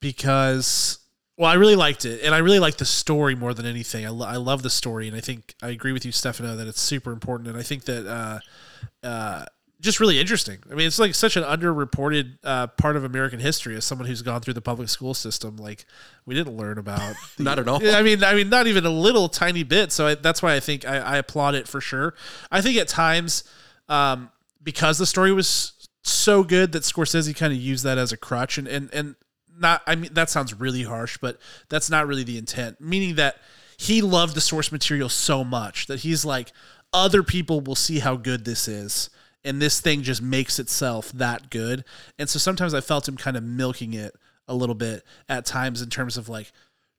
because 0.00 0.98
well, 1.36 1.50
I 1.50 1.54
really 1.54 1.76
liked 1.76 2.04
it, 2.04 2.22
and 2.22 2.34
I 2.34 2.38
really 2.38 2.58
liked 2.58 2.78
the 2.78 2.86
story 2.86 3.34
more 3.34 3.52
than 3.52 3.66
anything. 3.66 4.06
I, 4.06 4.08
lo- 4.08 4.26
I 4.26 4.36
love 4.36 4.62
the 4.62 4.70
story, 4.70 5.06
and 5.06 5.16
I 5.16 5.20
think 5.20 5.54
I 5.62 5.68
agree 5.68 5.92
with 5.92 6.04
you, 6.06 6.12
Stefano, 6.12 6.56
that 6.56 6.66
it's 6.66 6.80
super 6.80 7.12
important, 7.12 7.48
and 7.48 7.58
I 7.58 7.62
think 7.62 7.84
that 7.84 8.06
uh, 8.06 9.06
uh, 9.06 9.44
just 9.80 10.00
really 10.00 10.18
interesting. 10.18 10.58
I 10.70 10.74
mean, 10.74 10.86
it's 10.86 10.98
like 10.98 11.14
such 11.14 11.36
an 11.36 11.42
underreported 11.42 12.38
uh, 12.42 12.68
part 12.68 12.96
of 12.96 13.04
American 13.04 13.38
history 13.38 13.76
as 13.76 13.84
someone 13.84 14.08
who's 14.08 14.22
gone 14.22 14.40
through 14.40 14.54
the 14.54 14.62
public 14.62 14.88
school 14.88 15.12
system. 15.12 15.56
Like, 15.56 15.84
we 16.24 16.34
didn't 16.34 16.56
learn 16.56 16.78
about 16.78 17.14
Not 17.38 17.58
at 17.58 17.68
all. 17.68 17.86
I 17.86 18.02
mean, 18.02 18.24
I 18.24 18.34
mean, 18.34 18.48
not 18.48 18.66
even 18.66 18.86
a 18.86 18.90
little 18.90 19.28
tiny 19.28 19.62
bit. 19.62 19.92
So 19.92 20.06
I, 20.06 20.14
that's 20.14 20.42
why 20.42 20.54
I 20.54 20.60
think 20.60 20.86
I, 20.86 20.96
I 20.98 21.16
applaud 21.18 21.54
it 21.54 21.68
for 21.68 21.80
sure. 21.80 22.14
I 22.50 22.62
think 22.62 22.78
at 22.78 22.88
times, 22.88 23.44
um, 23.88 24.30
because 24.62 24.96
the 24.96 25.06
story 25.06 25.32
was 25.32 25.88
so 26.02 26.42
good 26.42 26.72
that 26.72 26.82
Scorsese 26.82 27.36
kind 27.36 27.52
of 27.52 27.58
used 27.58 27.84
that 27.84 27.98
as 27.98 28.12
a 28.12 28.16
crutch, 28.16 28.58
and 28.58 28.66
and 28.66 28.88
and 28.92 29.16
not. 29.58 29.82
I 29.86 29.94
mean, 29.94 30.12
that 30.14 30.30
sounds 30.30 30.54
really 30.54 30.82
harsh, 30.82 31.18
but 31.18 31.38
that's 31.68 31.90
not 31.90 32.06
really 32.06 32.24
the 32.24 32.38
intent. 32.38 32.80
Meaning 32.80 33.16
that 33.16 33.36
he 33.76 34.02
loved 34.02 34.34
the 34.34 34.40
source 34.40 34.72
material 34.72 35.08
so 35.08 35.44
much 35.44 35.86
that 35.86 36.00
he's 36.00 36.24
like, 36.24 36.52
other 36.92 37.22
people 37.22 37.60
will 37.60 37.74
see 37.74 37.98
how 37.98 38.16
good 38.16 38.44
this 38.44 38.68
is. 38.68 39.10
And 39.44 39.60
this 39.60 39.80
thing 39.80 40.02
just 40.02 40.22
makes 40.22 40.58
itself 40.58 41.12
that 41.12 41.50
good. 41.50 41.84
And 42.18 42.28
so 42.28 42.38
sometimes 42.38 42.74
I 42.74 42.80
felt 42.80 43.06
him 43.06 43.16
kind 43.16 43.36
of 43.36 43.42
milking 43.42 43.94
it 43.94 44.14
a 44.48 44.54
little 44.54 44.74
bit 44.74 45.04
at 45.28 45.44
times 45.44 45.82
in 45.82 45.90
terms 45.90 46.16
of 46.16 46.28
like 46.28 46.52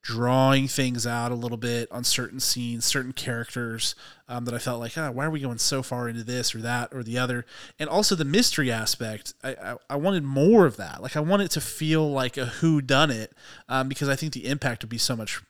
drawing 0.08 0.70
things 0.70 1.06
out 1.06 1.34
a 1.34 1.36
little 1.36 1.58
bit 1.58 1.92
on 1.92 2.02
certain 2.02 2.40
scenes, 2.40 2.86
certain 2.86 3.12
characters 3.12 3.94
um, 4.30 4.46
that 4.46 4.54
I 4.54 4.58
felt 4.58 4.80
like, 4.80 4.98
ah, 4.98 5.12
why 5.12 5.26
are 5.26 5.30
we 5.30 5.42
going 5.42 5.58
so 5.58 5.84
far 5.84 6.08
into 6.08 6.24
this 6.24 6.56
or 6.56 6.60
that 6.60 6.94
or 6.94 7.04
the 7.04 7.18
other? 7.18 7.46
And 7.78 7.90
also 7.90 8.16
the 8.16 8.24
mystery 8.24 8.72
aspect. 8.72 9.34
I, 9.44 9.50
I, 9.56 9.76
I 9.90 9.96
wanted 9.98 10.24
more 10.24 10.66
of 10.66 10.78
that. 10.78 11.02
Like 11.02 11.18
I 11.18 11.20
want 11.20 11.42
it 11.42 11.52
to 11.52 11.62
feel 11.62 12.10
like 12.10 12.38
a 12.38 12.46
who 12.46 12.82
done 12.82 13.12
it 13.12 13.34
um, 13.68 13.90
because 13.90 14.08
I 14.08 14.16
think 14.16 14.32
the 14.32 14.48
impact 14.48 14.82
would 14.82 14.90
be 14.90 14.98
so 14.98 15.14
much 15.14 15.42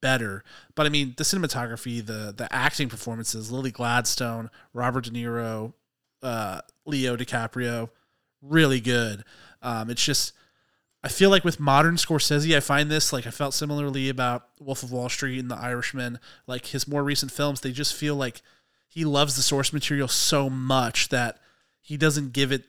better. 0.00 0.42
But 0.74 0.86
I 0.86 0.88
mean, 0.88 1.12
the 1.18 1.24
cinematography, 1.24 2.04
the 2.04 2.32
the 2.34 2.48
acting 2.50 2.88
performances, 2.88 3.52
Lily 3.52 3.70
Gladstone, 3.70 4.48
Robert 4.72 5.04
De 5.04 5.10
Niro, 5.10 5.74
uh, 6.22 6.62
Leo 6.86 7.18
DiCaprio, 7.18 7.90
really 8.40 8.80
good. 8.80 9.24
Um, 9.60 9.90
it's 9.90 10.02
just 10.02 10.32
I 11.04 11.08
feel 11.08 11.30
like 11.30 11.44
with 11.44 11.60
modern 11.60 11.96
Scorsese, 11.96 12.56
I 12.56 12.60
find 12.60 12.90
this 12.90 13.12
like 13.12 13.26
I 13.26 13.30
felt 13.30 13.54
similarly 13.54 14.08
about 14.08 14.48
Wolf 14.60 14.82
of 14.82 14.90
Wall 14.90 15.08
Street 15.08 15.38
and 15.38 15.50
The 15.50 15.56
Irishman. 15.56 16.18
Like 16.46 16.66
his 16.66 16.88
more 16.88 17.04
recent 17.04 17.30
films, 17.30 17.60
they 17.60 17.70
just 17.72 17.94
feel 17.94 18.16
like 18.16 18.42
he 18.88 19.04
loves 19.04 19.36
the 19.36 19.42
source 19.42 19.72
material 19.72 20.08
so 20.08 20.50
much 20.50 21.10
that 21.10 21.38
he 21.80 21.96
doesn't 21.96 22.32
give 22.32 22.50
it 22.50 22.64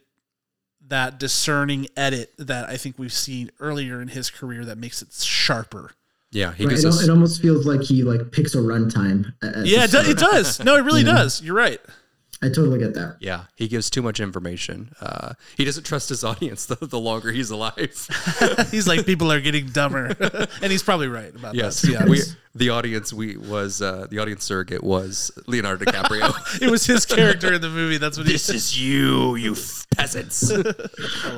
that 0.88 1.18
discerning 1.20 1.88
edit 1.98 2.32
that 2.38 2.70
I 2.70 2.78
think 2.78 3.00
we've 3.00 3.12
seen 3.14 3.50
earlier 3.60 4.02
in 4.02 4.10
his 4.10 4.30
career 4.30 4.64
that 4.66 4.78
makes 4.78 5.02
it 5.02 5.12
sharper. 5.14 5.92
Yeah, 6.32 6.54
he 6.54 6.66
Right, 6.66 6.72
gives 6.72 6.84
it, 6.84 6.88
us. 6.90 7.04
it 7.04 7.10
almost 7.10 7.42
feels 7.42 7.66
like 7.66 7.82
he 7.82 8.04
like 8.04 8.32
picks 8.32 8.54
a 8.54 8.60
runtime. 8.60 9.34
at- 9.42 9.56
at 9.56 9.66
Yeah, 9.66 9.86
it, 9.86 9.92
do, 9.92 10.00
it 10.00 10.18
does. 10.18 10.60
No, 10.64 10.76
it 10.76 10.82
really 10.82 11.02
Yeah. 11.06 11.14
does. 11.14 11.42
You're 11.42 11.56
right. 11.56 11.82
I 12.42 12.48
totally 12.50 12.78
get 12.78 12.94
that. 12.94 13.18
Yeah, 13.20 13.46
he 13.56 13.68
gives 13.68 13.90
too 13.90 14.02
much 14.04 14.20
information. 14.20 14.92
Uh, 15.02 15.34
he 15.56 15.66
doesn't 15.66 15.86
trust 15.86 16.10
his 16.10 16.24
audience 16.32 16.66
the, 16.68 16.76
the 16.76 17.00
longer 17.00 17.32
he's 17.32 17.50
alive. 17.50 17.76
He's 18.72 18.88
like 18.88 19.06
people 19.06 19.32
are 19.32 19.42
getting 19.42 19.68
dumber, 19.68 20.16
and 20.62 20.72
he's 20.72 20.84
probably 20.84 21.08
right 21.08 21.34
about 21.34 21.56
yes, 21.56 21.82
that. 21.82 22.00
to 22.00 22.04
be 22.06 22.10
we, 22.12 22.20
the 22.56 22.70
audience 22.70 23.12
we 23.12 23.38
was 23.38 23.82
uh, 23.82 24.08
the 24.10 24.20
audience 24.20 24.44
surrogate 24.44 24.84
was 24.84 25.32
Leonardo 25.48 25.86
DiCaprio. 25.86 26.62
it 26.62 26.70
was 26.70 26.86
his 26.86 27.06
character 27.06 27.54
in 27.54 27.62
the 27.62 27.70
movie. 27.70 27.98
That's 27.98 28.18
what 28.18 28.28
he 28.28 28.34
this 28.34 28.50
is 28.50 28.80
you, 28.80 29.36
you 29.36 29.54
f- 29.54 29.88
peasants. 29.96 30.52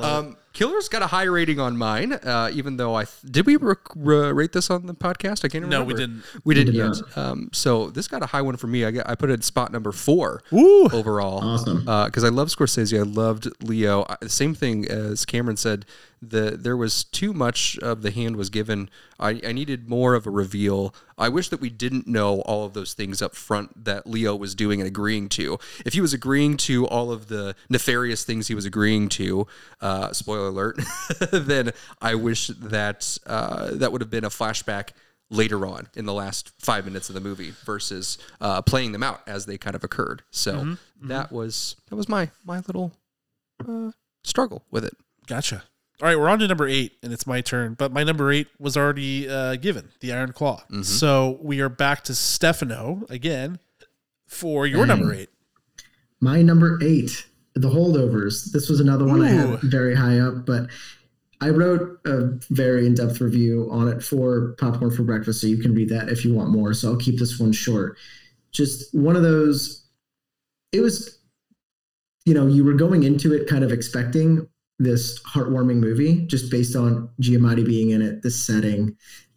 um, 0.02 0.36
Killer's 0.52 0.88
got 0.88 1.02
a 1.02 1.06
high 1.06 1.24
rating 1.24 1.60
on 1.60 1.76
mine, 1.76 2.12
uh, 2.12 2.50
even 2.52 2.76
though 2.76 2.94
I 2.94 3.04
th- 3.04 3.32
did 3.32 3.46
we 3.46 3.56
rec- 3.56 3.78
ra- 3.94 4.30
rate 4.30 4.52
this 4.52 4.68
on 4.68 4.86
the 4.86 4.94
podcast? 4.94 5.44
I 5.44 5.48
can't 5.48 5.64
remember. 5.64 5.78
No, 5.78 5.84
we 5.84 5.94
didn't. 5.94 6.22
We 6.44 6.54
didn't 6.54 6.74
yet. 6.74 6.96
Um, 7.16 7.50
so 7.52 7.88
this 7.90 8.08
got 8.08 8.22
a 8.22 8.26
high 8.26 8.42
one 8.42 8.56
for 8.56 8.66
me. 8.66 8.84
I, 8.84 8.90
got, 8.90 9.08
I 9.08 9.14
put 9.14 9.30
it 9.30 9.34
at 9.34 9.44
spot 9.44 9.72
number 9.72 9.92
four 9.92 10.42
Ooh. 10.52 10.88
overall. 10.92 11.42
Awesome. 11.44 11.80
Because 11.80 12.24
I 12.24 12.28
love 12.30 12.48
Scorsese. 12.48 12.98
I 12.98 13.02
loved 13.02 13.48
Leo. 13.62 14.04
I, 14.08 14.16
the 14.20 14.28
same 14.28 14.54
thing 14.54 14.88
as 14.88 15.24
Cameron 15.24 15.56
said. 15.56 15.86
The 16.22 16.52
there 16.52 16.76
was 16.76 17.04
too 17.04 17.32
much 17.32 17.78
of 17.78 18.02
the 18.02 18.10
hand 18.10 18.36
was 18.36 18.50
given. 18.50 18.90
I, 19.18 19.40
I 19.46 19.52
needed 19.52 19.88
more 19.88 20.14
of 20.14 20.26
a 20.26 20.30
reveal. 20.30 20.94
I 21.16 21.28
wish 21.28 21.48
that 21.48 21.60
we 21.60 21.70
didn't 21.70 22.06
know 22.06 22.40
all 22.42 22.64
of 22.66 22.74
those 22.74 22.92
things 22.92 23.22
up 23.22 23.34
front 23.34 23.84
that 23.84 24.06
Leo 24.06 24.36
was 24.36 24.54
doing 24.54 24.80
and 24.80 24.86
agreeing 24.88 25.28
to. 25.30 25.58
If 25.86 25.94
he 25.94 26.00
was 26.00 26.12
agreeing 26.12 26.56
to 26.58 26.86
all 26.86 27.10
of 27.10 27.28
the 27.28 27.54
nefarious 27.70 28.24
things 28.24 28.48
he 28.48 28.54
was 28.54 28.66
agreeing 28.66 29.08
to, 29.10 29.46
uh, 29.80 30.12
spoiler 30.12 30.48
alert, 30.48 30.78
then 31.32 31.70
I 32.02 32.14
wish 32.16 32.48
that 32.48 33.18
uh, 33.26 33.70
that 33.72 33.90
would 33.92 34.02
have 34.02 34.10
been 34.10 34.24
a 34.24 34.30
flashback 34.30 34.90
later 35.30 35.64
on 35.64 35.88
in 35.94 36.04
the 36.04 36.12
last 36.12 36.50
five 36.58 36.84
minutes 36.84 37.08
of 37.08 37.14
the 37.14 37.20
movie 37.20 37.52
versus 37.64 38.18
uh, 38.40 38.60
playing 38.62 38.92
them 38.92 39.02
out 39.02 39.22
as 39.26 39.46
they 39.46 39.56
kind 39.56 39.76
of 39.76 39.84
occurred. 39.84 40.22
So 40.30 40.76
that 41.02 41.32
was 41.32 41.76
that 41.88 41.96
was 41.96 42.08
my 42.08 42.30
my 42.44 42.58
little 42.66 42.92
uh, 43.66 43.92
struggle 44.24 44.64
with 44.70 44.84
it. 44.84 44.96
Gotcha. 45.26 45.62
All 46.02 46.08
right, 46.08 46.18
we're 46.18 46.30
on 46.30 46.38
to 46.38 46.48
number 46.48 46.66
eight, 46.66 46.96
and 47.02 47.12
it's 47.12 47.26
my 47.26 47.42
turn. 47.42 47.74
But 47.74 47.92
my 47.92 48.04
number 48.04 48.32
eight 48.32 48.48
was 48.58 48.74
already 48.74 49.28
uh, 49.28 49.56
given, 49.56 49.90
the 50.00 50.12
Iron 50.14 50.32
Claw. 50.32 50.62
So 50.82 51.38
we 51.42 51.60
are 51.60 51.68
back 51.68 52.04
to 52.04 52.14
Stefano 52.14 53.02
again 53.10 53.58
for 54.26 54.66
your 54.66 54.86
number 54.86 55.12
eight. 55.12 55.28
My 56.20 56.40
number 56.40 56.78
eight, 56.82 57.26
The 57.54 57.68
Holdovers. 57.68 58.50
This 58.50 58.70
was 58.70 58.80
another 58.80 59.06
one 59.06 59.20
I 59.22 59.28
had 59.28 59.60
very 59.60 59.94
high 59.94 60.18
up, 60.20 60.46
but 60.46 60.70
I 61.42 61.48
wrote 61.50 62.00
a 62.06 62.38
very 62.50 62.86
in 62.86 62.94
depth 62.94 63.20
review 63.20 63.68
on 63.70 63.88
it 63.88 64.02
for 64.02 64.54
Popcorn 64.58 64.90
for 64.90 65.02
Breakfast, 65.02 65.40
so 65.40 65.46
you 65.46 65.58
can 65.58 65.74
read 65.74 65.88
that 65.90 66.08
if 66.08 66.24
you 66.24 66.34
want 66.34 66.50
more. 66.50 66.72
So 66.74 66.90
I'll 66.90 66.98
keep 66.98 67.18
this 67.18 67.38
one 67.38 67.52
short. 67.52 67.98
Just 68.52 68.94
one 68.94 69.16
of 69.16 69.22
those, 69.22 69.86
it 70.72 70.80
was, 70.80 71.18
you 72.24 72.34
know, 72.34 72.46
you 72.46 72.64
were 72.64 72.74
going 72.74 73.02
into 73.02 73.34
it 73.34 73.48
kind 73.48 73.64
of 73.64 73.72
expecting 73.72 74.46
this 74.80 75.20
heartwarming 75.24 75.76
movie 75.76 76.26
just 76.26 76.50
based 76.50 76.74
on 76.74 77.10
Giamatti 77.22 77.64
being 77.64 77.90
in 77.90 78.00
it, 78.00 78.22
this 78.22 78.42
setting, 78.42 78.96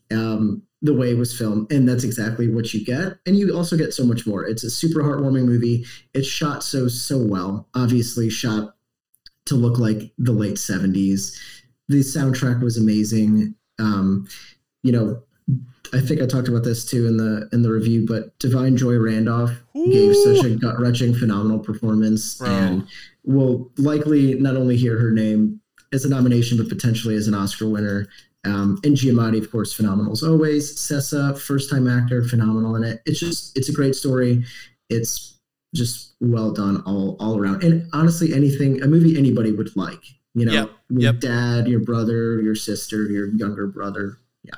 um, 0.10 0.64
the 0.82 0.94
way 0.94 1.12
it 1.12 1.18
was 1.18 1.38
filmed, 1.38 1.72
and 1.72 1.88
that's 1.88 2.06
exactly 2.06 2.48
what 2.50 2.74
you 2.74 2.84
get. 2.84 3.20
And 3.26 3.38
you 3.38 3.56
also 3.56 3.78
get 3.78 3.94
so 3.94 4.06
much 4.06 4.26
more. 4.26 4.46
It's 4.46 4.64
a 4.64 4.70
super 4.70 5.02
heartwarming 5.02 5.46
movie. 5.46 5.86
It's 6.14 6.28
shot 6.28 6.64
so 6.64 6.88
so 6.88 7.18
well. 7.18 7.68
Obviously, 7.76 8.30
shot 8.30 8.76
to 9.46 9.56
look 9.56 9.78
like 9.78 10.14
the 10.18 10.32
late 10.32 10.56
'70s. 10.56 11.38
The 11.90 12.00
soundtrack 12.00 12.64
was 12.64 12.78
amazing. 12.78 13.56
Um, 13.80 14.28
you 14.82 14.94
know, 14.94 15.22
I 15.94 16.00
think 16.00 16.22
I 16.22 16.26
talked 16.26 16.48
about 16.48 16.64
this 16.64 16.86
too 16.86 17.06
in 17.06 17.18
the 17.18 17.50
in 17.52 17.64
the 17.64 17.72
review, 17.72 18.06
but 18.08 18.38
Da'Vine 18.40 18.78
Joy 18.78 18.98
Randolph 18.98 19.52
gave 19.74 20.16
such 20.16 20.46
a 20.46 20.56
gut 20.56 20.80
wrenching, 20.80 21.14
phenomenal 21.14 21.60
performance, 21.60 22.36
Bro. 22.36 22.48
and 22.48 22.88
will 23.24 23.72
likely 23.78 24.36
not 24.36 24.56
only 24.56 24.76
hear 24.78 25.00
her 25.00 25.12
name 25.12 25.60
as 25.92 26.06
a 26.06 26.10
nomination, 26.10 26.58
but 26.58 26.70
potentially 26.70 27.16
as 27.16 27.28
an 27.28 27.34
Oscar 27.34 27.68
winner. 27.70 28.08
Um, 28.46 28.80
and 28.84 28.98
Giamatti, 28.98 29.42
of 29.42 29.50
course, 29.52 29.72
phenomenal 29.74 30.12
as 30.12 30.24
always. 30.24 30.76
Sessa, 30.76 31.38
first 31.40 31.70
time 31.70 31.88
actor, 31.88 32.24
phenomenal 32.24 32.76
in 32.76 32.84
it. 32.84 33.02
It's 33.06 33.20
just 33.20 33.58
it's 33.58 33.70
a 33.70 33.74
great 33.74 33.96
story. 33.96 34.44
It's 34.90 35.40
just 35.74 36.14
well 36.20 36.52
done 36.52 36.84
all 36.86 37.16
all 37.22 37.40
around. 37.40 37.64
And 37.64 37.88
honestly, 37.94 38.34
anything 38.34 38.82
a 38.82 38.88
movie 38.88 39.18
anybody 39.18 39.52
would 39.54 39.74
like. 39.78 40.04
You 40.36 40.46
know, 40.48 40.52
Yep, 40.54 40.70
your 40.90 41.02
yep. 41.14 41.20
dad, 41.20 41.68
your 41.68 41.80
brother, 41.80 42.42
your 42.42 42.56
sister, 42.56 43.04
your 43.06 43.28
younger 43.28 43.68
brother. 43.68 44.18
Yeah. 44.44 44.56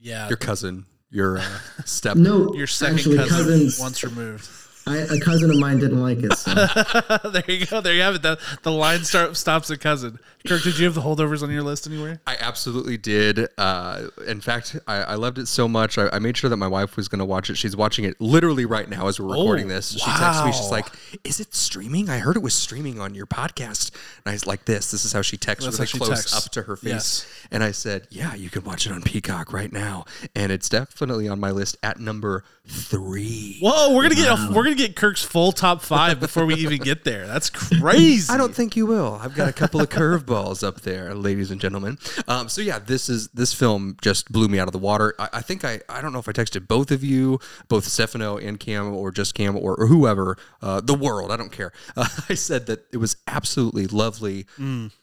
Yeah, 0.00 0.28
Your 0.28 0.36
cousin, 0.36 0.86
your 1.08 1.38
uh, 1.38 1.44
step. 1.84 2.16
No, 2.16 2.52
your 2.54 2.66
second 2.66 2.96
actually, 2.98 3.16
cousin 3.18 3.36
cousins. 3.36 3.78
once 3.80 4.02
removed. 4.04 4.50
I, 4.86 4.98
a 4.98 5.20
cousin 5.20 5.50
of 5.50 5.58
mine 5.58 5.78
didn't 5.78 6.00
like 6.02 6.18
it. 6.22 6.32
So. 6.36 6.52
there 7.30 7.44
you 7.48 7.66
go. 7.66 7.80
There 7.80 7.94
you 7.94 8.02
have 8.02 8.16
it. 8.16 8.22
The, 8.22 8.38
the 8.62 8.70
line 8.72 9.04
start, 9.04 9.36
stops 9.36 9.70
at 9.70 9.80
cousin. 9.80 10.18
Kirk, 10.46 10.62
did 10.62 10.78
you 10.78 10.84
have 10.84 10.94
the 10.94 11.00
holdovers 11.00 11.42
on 11.42 11.50
your 11.50 11.62
list 11.62 11.86
anywhere? 11.86 12.20
I 12.26 12.36
absolutely 12.38 12.98
did. 12.98 13.48
Uh, 13.56 14.08
in 14.26 14.42
fact, 14.42 14.76
I, 14.86 14.96
I 14.96 15.14
loved 15.14 15.38
it 15.38 15.48
so 15.48 15.66
much. 15.66 15.96
I, 15.96 16.10
I 16.12 16.18
made 16.18 16.36
sure 16.36 16.50
that 16.50 16.58
my 16.58 16.68
wife 16.68 16.96
was 16.98 17.08
going 17.08 17.20
to 17.20 17.24
watch 17.24 17.48
it. 17.48 17.54
She's 17.56 17.74
watching 17.74 18.04
it 18.04 18.20
literally 18.20 18.66
right 18.66 18.86
now 18.86 19.08
as 19.08 19.18
we're 19.18 19.28
recording 19.28 19.64
Oh, 19.66 19.68
this. 19.74 19.92
She 19.92 20.00
texts 20.10 20.44
me. 20.44 20.52
She's 20.52 20.70
like, 20.70 20.84
"Is 21.24 21.40
it 21.40 21.54
streaming? 21.54 22.10
I 22.10 22.18
heard 22.18 22.36
it 22.36 22.42
was 22.42 22.52
streaming 22.52 23.00
on 23.00 23.14
your 23.14 23.24
podcast." 23.26 23.90
And 24.18 24.26
I 24.26 24.32
was 24.32 24.46
like, 24.46 24.66
"This. 24.66 24.90
This 24.90 25.06
is 25.06 25.14
how 25.14 25.22
she 25.22 25.38
texts 25.38 25.64
That's 25.64 25.78
really 25.78 25.86
how 25.86 25.92
she 25.92 25.98
close 25.98 26.08
texts. 26.30 26.46
up 26.46 26.52
to 26.52 26.62
her 26.64 26.76
face." 26.76 26.90
Yes. 26.92 27.26
And 27.50 27.64
I 27.64 27.70
said, 27.70 28.06
"Yeah, 28.10 28.34
you 28.34 28.50
can 28.50 28.64
watch 28.64 28.84
it 28.84 28.92
on 28.92 29.00
Peacock 29.00 29.50
right 29.50 29.72
now." 29.72 30.04
And 30.34 30.52
it's 30.52 30.68
definitely 30.68 31.26
on 31.26 31.40
my 31.40 31.52
list 31.52 31.78
at 31.82 31.98
number 31.98 32.44
three. 32.66 33.58
Whoa, 33.62 33.94
we're 33.94 34.02
gonna 34.02 34.14
get 34.14 34.28
a, 34.28 34.48
we're 34.52 34.64
gonna 34.64 34.73
get 34.74 34.96
Kirk's 34.96 35.22
full 35.22 35.52
top 35.52 35.82
five 35.82 36.20
before 36.20 36.46
we 36.46 36.54
even 36.54 36.78
get 36.78 37.04
there. 37.04 37.26
That's 37.26 37.50
crazy. 37.50 38.32
I 38.32 38.36
don't 38.36 38.54
think 38.54 38.76
you 38.76 38.86
will. 38.86 39.18
I've 39.20 39.34
got 39.34 39.48
a 39.48 39.52
couple 39.52 39.80
of 39.80 39.88
curveballs 39.88 40.66
up 40.66 40.82
there, 40.82 41.14
ladies 41.14 41.50
and 41.50 41.60
gentlemen. 41.60 41.98
Um, 42.28 42.48
so 42.48 42.60
yeah, 42.60 42.78
this 42.78 43.08
is 43.08 43.28
this 43.28 43.52
film 43.52 43.96
just 44.02 44.30
blew 44.30 44.48
me 44.48 44.58
out 44.58 44.68
of 44.68 44.72
the 44.72 44.78
water. 44.78 45.14
I, 45.18 45.28
I 45.34 45.40
think 45.40 45.64
I 45.64 45.80
I 45.88 46.00
don't 46.00 46.12
know 46.12 46.18
if 46.18 46.28
I 46.28 46.32
texted 46.32 46.68
both 46.68 46.90
of 46.90 47.02
you, 47.02 47.38
both 47.68 47.84
Stefano 47.84 48.36
and 48.36 48.58
Cam, 48.58 48.94
or 48.94 49.10
just 49.10 49.34
Cam, 49.34 49.56
or, 49.56 49.74
or 49.76 49.86
whoever, 49.86 50.36
uh, 50.62 50.80
the 50.80 50.94
world. 50.94 51.30
I 51.30 51.36
don't 51.36 51.52
care. 51.52 51.72
Uh, 51.96 52.06
I 52.28 52.34
said 52.34 52.66
that 52.66 52.86
it 52.92 52.98
was 52.98 53.16
absolutely 53.26 53.86
lovely, 53.86 54.46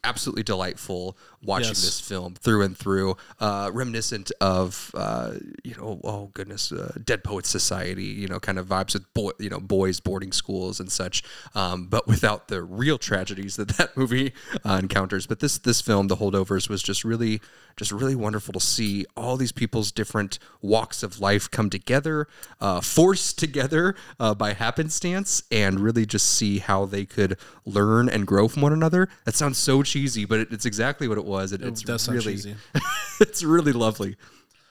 absolutely 0.03 0.43
delightful 0.43 1.17
watching 1.43 1.69
Yes. 1.69 1.81
this 1.81 1.99
film 1.99 2.35
through 2.35 2.61
and 2.63 2.77
through, 2.77 3.17
uh, 3.39 3.69
reminiscent 3.73 4.31
of 4.41 4.91
uh, 4.93 5.31
you 5.63 5.75
know, 5.75 5.99
oh 6.03 6.29
goodness, 6.33 6.71
uh, 6.71 6.93
Dead 7.03 7.23
Poets 7.23 7.49
Society, 7.49 8.05
you 8.05 8.27
know, 8.27 8.39
kind 8.39 8.59
of 8.59 8.67
vibes 8.67 8.93
with 8.93 9.11
boy, 9.13 9.31
you 9.39 9.49
know, 9.49 9.59
boys 9.59 9.99
boarding 9.99 10.31
schools 10.31 10.79
and 10.79 10.91
such, 10.91 11.23
um, 11.55 11.87
but 11.87 12.07
without 12.07 12.47
the 12.47 12.61
real 12.63 12.97
tragedies 12.97 13.55
that 13.55 13.67
that 13.77 13.95
movie 13.97 14.33
uh, 14.65 14.79
encounters. 14.81 15.25
But 15.27 15.39
this 15.39 15.57
this 15.57 15.81
film, 15.81 16.07
The 16.07 16.17
Holdovers, 16.17 16.69
was 16.69 16.83
just 16.83 17.03
really 17.03 17.41
just 17.77 17.91
really 17.91 18.15
wonderful 18.15 18.53
to 18.53 18.59
see 18.59 19.05
all 19.15 19.37
these 19.37 19.51
people's 19.53 19.91
different 19.91 20.37
walks 20.61 21.03
of 21.03 21.19
life 21.19 21.49
come 21.49 21.69
together, 21.69 22.27
uh, 22.59 22.81
forced 22.81 23.39
together 23.39 23.95
uh, 24.19 24.35
by 24.35 24.53
happenstance, 24.53 25.41
and 25.51 25.79
really 25.79 26.05
just 26.05 26.27
see 26.27 26.59
how 26.59 26.85
they 26.85 27.05
could 27.05 27.37
learn 27.65 28.09
and 28.09 28.27
grow 28.27 28.47
from 28.47 28.61
one 28.61 28.73
another. 28.73 29.07
That 29.25 29.35
sounds 29.35 29.57
so 29.57 29.83
cheesy, 29.83 30.25
but 30.25 30.39
it, 30.41 30.47
it's 30.51 30.65
exactly 30.65 31.07
what 31.07 31.17
it 31.17 31.23
was. 31.25 31.30
It, 31.39 31.61
it's 31.61 31.81
does 31.81 32.01
sound 32.03 32.17
really, 32.17 32.33
cheesy. 32.33 32.55
it's 33.19 33.43
really 33.43 33.71
lovely. 33.73 34.15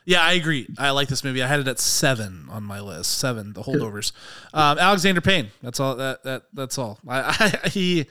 Yeah, 0.07 0.23
I 0.23 0.33
agree. 0.33 0.67
I 0.79 0.91
like 0.91 1.09
this 1.09 1.23
movie. 1.23 1.43
I 1.43 1.47
had 1.47 1.61
it 1.61 1.69
at 1.69 1.79
seven 1.79 2.47
on 2.51 2.63
my 2.65 2.81
list. 2.81 3.19
Seven, 3.19 3.53
the 3.53 3.63
holdovers. 3.63 4.13
Um, 4.55 4.79
Alexander 4.79 5.21
Payne. 5.21 5.51
That's 5.63 5.79
all. 5.79 5.95
That 5.97 6.23
that 6.25 6.43
that's 6.53 6.79
all. 6.79 6.99
I, 7.07 7.53
I 7.65 7.69
he 7.69 8.07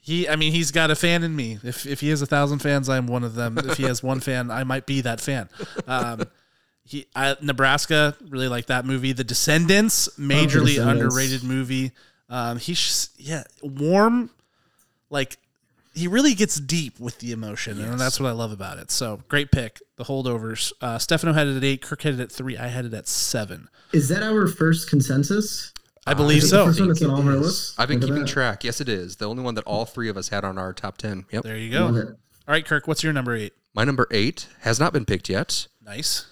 he. 0.00 0.28
I 0.28 0.36
mean, 0.36 0.52
he's 0.52 0.70
got 0.70 0.90
a 0.90 0.94
fan 0.94 1.22
in 1.22 1.34
me. 1.34 1.58
If 1.64 1.86
if 1.86 2.00
he 2.00 2.08
has 2.10 2.22
a 2.22 2.26
thousand 2.26 2.60
fans, 2.60 2.88
I'm 2.88 3.06
one 3.06 3.24
of 3.24 3.34
them. 3.34 3.58
If 3.58 3.76
he 3.78 3.82
has 3.84 4.02
one 4.02 4.20
fan, 4.20 4.50
I 4.50 4.64
might 4.64 4.86
be 4.86 5.00
that 5.02 5.20
fan. 5.20 5.48
Um, 5.88 6.22
he 6.84 7.06
I, 7.16 7.36
Nebraska 7.42 8.16
really 8.28 8.48
like 8.48 8.66
that 8.66 8.84
movie. 8.86 9.12
The 9.12 9.24
Descendants, 9.24 10.08
majorly 10.18 10.76
Descendants. 10.76 11.02
underrated 11.02 11.42
movie. 11.42 11.92
Um, 12.30 12.58
he's 12.58 12.80
just- 12.80 13.20
yeah 13.20 13.42
warm, 13.62 14.30
like 15.10 15.36
he 15.94 16.08
really 16.08 16.34
gets 16.34 16.56
deep 16.60 16.98
with 17.00 17.18
the 17.20 17.32
emotion, 17.32 17.80
and 17.80 17.98
that's 18.00 18.18
what 18.20 18.28
I 18.28 18.32
love 18.32 18.52
about 18.52 18.78
it. 18.78 18.90
So 18.90 19.20
great 19.28 19.50
pick. 19.50 19.80
The 19.96 20.04
holdovers. 20.04 20.72
Uh, 20.80 20.98
Stefano 20.98 21.32
had 21.32 21.46
it 21.46 21.56
at 21.56 21.64
eight. 21.64 21.82
Kirk 21.82 22.02
had 22.02 22.14
it 22.14 22.20
at 22.20 22.32
three. 22.32 22.56
I 22.58 22.66
had 22.68 22.84
it 22.84 22.94
at 22.94 23.06
seven. 23.08 23.68
Is 23.92 24.08
that 24.08 24.22
our 24.22 24.46
first 24.48 24.90
consensus? 24.90 25.72
I 26.06 26.12
believe 26.14 26.38
Is 26.42 26.52
it 26.52 26.56
the 26.56 26.62
so. 26.62 26.66
first 26.66 26.80
one 26.80 26.88
that's 26.88 27.02
on 27.02 27.26
our 27.28 27.32
It 27.34 27.36
is. 27.38 27.42
lists? 27.46 27.74
I've 27.78 27.88
been 27.88 28.00
Look 28.00 28.08
keeping 28.10 28.22
that. 28.24 28.28
track. 28.30 28.64
Yes, 28.64 28.80
it 28.80 28.88
is. 28.88 29.16
The 29.16 29.26
only 29.26 29.42
one 29.42 29.54
that 29.54 29.64
all 29.64 29.84
three 29.86 30.08
of 30.08 30.16
us 30.16 30.28
had 30.28 30.44
on 30.44 30.58
our 30.58 30.72
top 30.74 30.98
10. 30.98 31.24
Yep. 31.30 31.42
There 31.44 31.56
you 31.56 31.70
go. 31.70 31.86
Love 31.86 31.94
All 31.94 32.00
it. 32.00 32.16
right, 32.46 32.64
Kirk. 32.66 32.86
What's 32.88 33.02
your 33.02 33.12
number 33.14 33.34
eight? 33.34 33.54
My 33.72 33.84
number 33.84 34.06
eight 34.10 34.48
has 34.60 34.78
not 34.78 34.92
been 34.92 35.04
picked 35.06 35.28
yet. 35.30 35.66
Nice. 35.84 36.26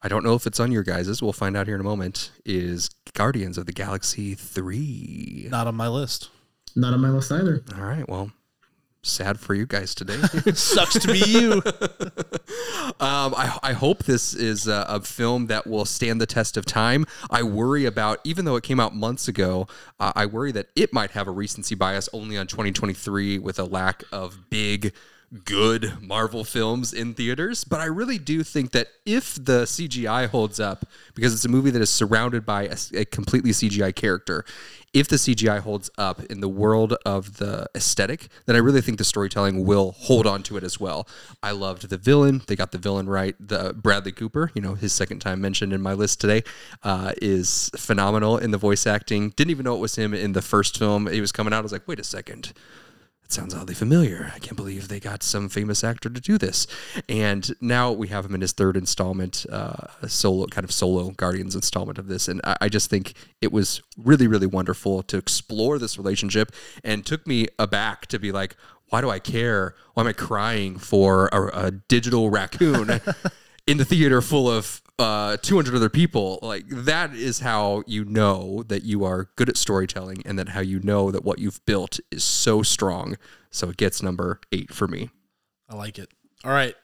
I 0.00 0.08
don't 0.08 0.22
know 0.24 0.34
if 0.34 0.46
it's 0.46 0.60
on 0.60 0.70
your 0.72 0.82
guys's. 0.84 1.20
We'll 1.20 1.32
find 1.32 1.56
out 1.56 1.66
here 1.66 1.74
in 1.74 1.80
a 1.80 1.84
moment. 1.84 2.30
Is 2.46 2.88
Guardians 3.14 3.58
of 3.58 3.66
the 3.66 3.72
Galaxy 3.72 4.34
3. 4.34 5.48
Not 5.50 5.66
on 5.66 5.74
my 5.74 5.88
list. 5.88 6.30
Not 6.76 6.94
on 6.94 7.00
my 7.00 7.10
list 7.10 7.32
either. 7.32 7.62
All 7.76 7.84
right. 7.84 8.08
Well, 8.08 8.30
sad 9.08 9.40
for 9.40 9.54
you 9.54 9.66
guys 9.66 9.94
today. 9.94 10.16
Sucks 10.54 10.98
to 10.98 11.08
be 11.08 11.18
you. 11.18 11.62
Um, 13.00 13.34
I, 13.36 13.58
I 13.62 13.72
hope 13.74 14.04
this 14.04 14.34
is 14.34 14.66
a, 14.66 14.84
a 14.88 15.00
film 15.00 15.46
that 15.48 15.66
will 15.66 15.84
stand 15.84 16.20
the 16.20 16.26
test 16.26 16.56
of 16.56 16.64
time. 16.64 17.06
I 17.30 17.42
worry 17.42 17.84
about, 17.84 18.18
even 18.24 18.44
though 18.44 18.56
it 18.56 18.64
came 18.64 18.80
out 18.80 18.94
months 18.94 19.28
ago, 19.28 19.68
uh, 20.00 20.12
I 20.16 20.26
worry 20.26 20.52
that 20.52 20.68
it 20.74 20.92
might 20.92 21.12
have 21.12 21.28
a 21.28 21.30
recency 21.30 21.74
bias 21.74 22.08
only 22.12 22.36
on 22.38 22.46
2023 22.46 23.38
with 23.38 23.58
a 23.58 23.64
lack 23.64 24.02
of 24.10 24.50
big, 24.50 24.94
good 25.44 26.00
Marvel 26.00 26.44
films 26.44 26.92
in 26.92 27.14
theaters. 27.14 27.64
But 27.64 27.80
I 27.80 27.84
really 27.84 28.18
do 28.18 28.42
think 28.42 28.72
that 28.72 28.88
if 29.04 29.34
the 29.34 29.62
CGI 29.64 30.28
holds 30.28 30.58
up, 30.58 30.86
because 31.14 31.34
it's 31.34 31.44
a 31.44 31.48
movie 31.48 31.70
that 31.70 31.82
is 31.82 31.90
surrounded 31.90 32.46
by 32.46 32.64
a, 32.64 32.76
a 32.94 33.04
completely 33.04 33.50
CGI 33.50 33.94
character, 33.94 34.44
if 34.92 35.08
the 35.08 35.16
CGI 35.16 35.60
holds 35.60 35.90
up 35.98 36.22
in 36.24 36.40
the 36.40 36.48
world 36.48 36.94
of 37.04 37.38
the 37.38 37.68
aesthetic, 37.74 38.28
then 38.46 38.56
I 38.56 38.58
really 38.58 38.80
think 38.80 38.98
the 38.98 39.04
storytelling 39.04 39.64
will 39.64 39.92
hold 39.92 40.26
on 40.26 40.42
to 40.44 40.56
it 40.56 40.64
as 40.64 40.80
well. 40.80 41.06
I 41.42 41.50
loved 41.50 41.88
the 41.88 41.98
villain; 41.98 42.42
they 42.46 42.56
got 42.56 42.72
the 42.72 42.78
villain 42.78 43.08
right. 43.08 43.36
The 43.38 43.74
Bradley 43.74 44.12
Cooper, 44.12 44.50
you 44.54 44.62
know, 44.62 44.74
his 44.74 44.92
second 44.92 45.20
time 45.20 45.40
mentioned 45.40 45.72
in 45.72 45.82
my 45.82 45.92
list 45.92 46.20
today, 46.20 46.42
uh, 46.82 47.12
is 47.20 47.70
phenomenal 47.76 48.38
in 48.38 48.50
the 48.50 48.58
voice 48.58 48.86
acting. 48.86 49.30
Didn't 49.30 49.50
even 49.50 49.64
know 49.64 49.76
it 49.76 49.80
was 49.80 49.96
him 49.96 50.14
in 50.14 50.32
the 50.32 50.42
first 50.42 50.78
film. 50.78 51.06
He 51.06 51.20
was 51.20 51.32
coming 51.32 51.52
out. 51.52 51.58
I 51.58 51.62
was 51.62 51.72
like, 51.72 51.86
wait 51.86 52.00
a 52.00 52.04
second. 52.04 52.52
Sounds 53.30 53.54
oddly 53.54 53.74
familiar. 53.74 54.32
I 54.34 54.38
can't 54.38 54.56
believe 54.56 54.88
they 54.88 55.00
got 55.00 55.22
some 55.22 55.50
famous 55.50 55.84
actor 55.84 56.08
to 56.08 56.18
do 56.18 56.38
this. 56.38 56.66
And 57.10 57.54
now 57.60 57.92
we 57.92 58.08
have 58.08 58.24
him 58.24 58.34
in 58.34 58.40
his 58.40 58.52
third 58.52 58.74
installment, 58.74 59.44
uh, 59.52 59.88
solo 60.06 60.46
kind 60.46 60.64
of 60.64 60.72
solo 60.72 61.10
Guardians 61.10 61.54
installment 61.54 61.98
of 61.98 62.08
this. 62.08 62.26
And 62.26 62.40
I, 62.42 62.56
I 62.62 62.68
just 62.70 62.88
think 62.88 63.12
it 63.42 63.52
was 63.52 63.82
really, 63.98 64.26
really 64.26 64.46
wonderful 64.46 65.02
to 65.02 65.18
explore 65.18 65.78
this 65.78 65.98
relationship 65.98 66.52
and 66.82 67.04
took 67.04 67.26
me 67.26 67.48
aback 67.58 68.06
to 68.06 68.18
be 68.18 68.32
like, 68.32 68.56
why 68.88 69.02
do 69.02 69.10
I 69.10 69.18
care? 69.18 69.74
Why 69.92 70.04
am 70.04 70.06
I 70.06 70.14
crying 70.14 70.78
for 70.78 71.28
a, 71.30 71.66
a 71.66 71.70
digital 71.70 72.30
raccoon 72.30 72.98
in 73.66 73.76
the 73.76 73.84
theater 73.84 74.22
full 74.22 74.50
of 74.50 74.80
uh, 74.98 75.36
200 75.36 75.74
other 75.74 75.88
people 75.88 76.38
like 76.42 76.64
that 76.68 77.14
is 77.14 77.40
how 77.40 77.84
you 77.86 78.04
know 78.04 78.64
that 78.68 78.82
you 78.82 79.04
are 79.04 79.30
good 79.36 79.48
at 79.48 79.56
storytelling 79.56 80.22
and 80.24 80.38
that 80.38 80.48
how 80.50 80.60
you 80.60 80.80
know 80.80 81.10
that 81.10 81.24
what 81.24 81.38
you've 81.38 81.64
built 81.66 82.00
is 82.10 82.24
so 82.24 82.62
strong 82.62 83.16
so 83.50 83.68
it 83.68 83.76
gets 83.76 84.02
number 84.02 84.40
eight 84.52 84.74
for 84.74 84.88
me 84.88 85.10
I 85.68 85.76
like 85.76 85.98
it. 85.98 86.10
All 86.44 86.50
right. 86.50 86.74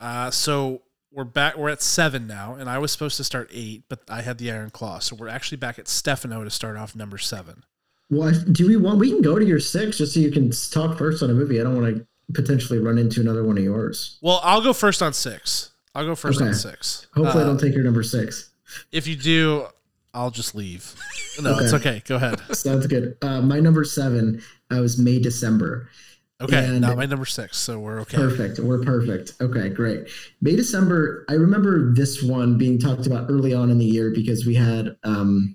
Uh, 0.00 0.30
so 0.30 0.82
we're 1.12 1.24
back. 1.24 1.56
We're 1.56 1.68
at 1.68 1.82
seven 1.82 2.26
now, 2.26 2.54
and 2.54 2.70
I 2.70 2.78
was 2.78 2.92
supposed 2.92 3.16
to 3.18 3.24
start 3.24 3.50
eight, 3.52 3.84
but 3.88 4.00
I 4.08 4.22
had 4.22 4.38
the 4.38 4.50
Iron 4.50 4.70
Claw, 4.70 5.00
so 5.00 5.14
we're 5.14 5.28
actually 5.28 5.58
back 5.58 5.78
at 5.78 5.88
Stefano 5.88 6.42
to 6.44 6.50
start 6.50 6.76
off 6.76 6.96
number 6.96 7.18
seven. 7.18 7.64
Well, 8.08 8.32
do 8.50 8.66
we 8.66 8.76
want? 8.76 8.98
We 8.98 9.10
can 9.10 9.22
go 9.22 9.38
to 9.38 9.44
your 9.44 9.60
six 9.60 9.98
just 9.98 10.14
so 10.14 10.20
you 10.20 10.32
can 10.32 10.50
talk 10.70 10.98
first 10.98 11.22
on 11.22 11.30
a 11.30 11.34
movie. 11.34 11.60
I 11.60 11.64
don't 11.64 11.80
want 11.80 11.96
to 11.96 12.06
potentially 12.32 12.78
run 12.78 12.96
into 12.96 13.20
another 13.20 13.44
one 13.44 13.58
of 13.58 13.64
yours. 13.64 14.18
Well, 14.22 14.40
I'll 14.42 14.62
go 14.62 14.72
first 14.72 15.02
on 15.02 15.12
six. 15.12 15.72
I'll 16.00 16.06
go 16.06 16.14
first 16.14 16.40
on 16.40 16.48
Okay. 16.48 16.56
six. 16.56 17.06
Hopefully, 17.14 17.42
I 17.44 17.46
Uh, 17.46 17.48
don't 17.50 17.60
take 17.60 17.74
your 17.74 17.84
number 17.84 18.02
six. 18.02 18.48
If 18.90 19.06
you 19.06 19.16
do, 19.16 19.66
I'll 20.14 20.30
just 20.30 20.54
leave. 20.54 20.94
No, 21.40 21.58
it's 21.58 21.72
Okay. 21.72 21.90
okay. 21.90 22.02
Go 22.06 22.16
ahead. 22.16 22.38
Sounds 22.56 22.86
good. 22.86 23.16
Uh, 23.22 23.40
my 23.40 23.60
number 23.60 23.84
seven 23.84 24.42
uh, 24.70 24.76
was 24.80 24.98
May 24.98 25.18
December. 25.20 25.88
Okay, 26.40 26.66
And- 26.66 26.80
not 26.80 26.96
my 26.96 27.06
number 27.06 27.24
six, 27.24 27.56
so 27.56 27.78
we're 27.78 28.00
okay. 28.00 28.16
Perfect. 28.16 28.58
We're 28.58 28.82
perfect. 28.82 29.34
Okay, 29.40 29.68
great. 29.68 30.08
May 30.42 30.56
December. 30.56 31.24
I 31.28 31.34
remember 31.34 31.94
this 31.94 32.22
one 32.22 32.58
being 32.58 32.78
talked 32.78 33.06
about 33.06 33.30
early 33.30 33.54
on 33.54 33.70
in 33.70 33.78
the 33.78 33.84
year 33.86 34.10
because 34.10 34.44
we 34.44 34.54
had 34.54 34.96
um, 35.04 35.54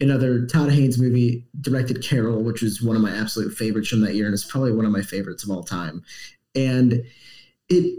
another 0.00 0.44
Todd 0.46 0.72
Haynes 0.72 0.98
movie 0.98 1.46
directed 1.60 2.02
Carol, 2.02 2.42
which 2.42 2.60
was 2.60 2.82
one 2.82 2.96
of 2.96 3.00
my 3.02 3.14
absolute 3.16 3.54
favorites 3.54 3.88
from 3.88 4.00
that 4.00 4.14
year, 4.14 4.26
and 4.26 4.34
it's 4.34 4.44
probably 4.44 4.72
one 4.72 4.84
of 4.84 4.90
my 4.92 5.02
favorites 5.02 5.44
of 5.44 5.50
all 5.50 5.62
time. 5.62 6.02
And 6.54 6.92
it 6.94 7.04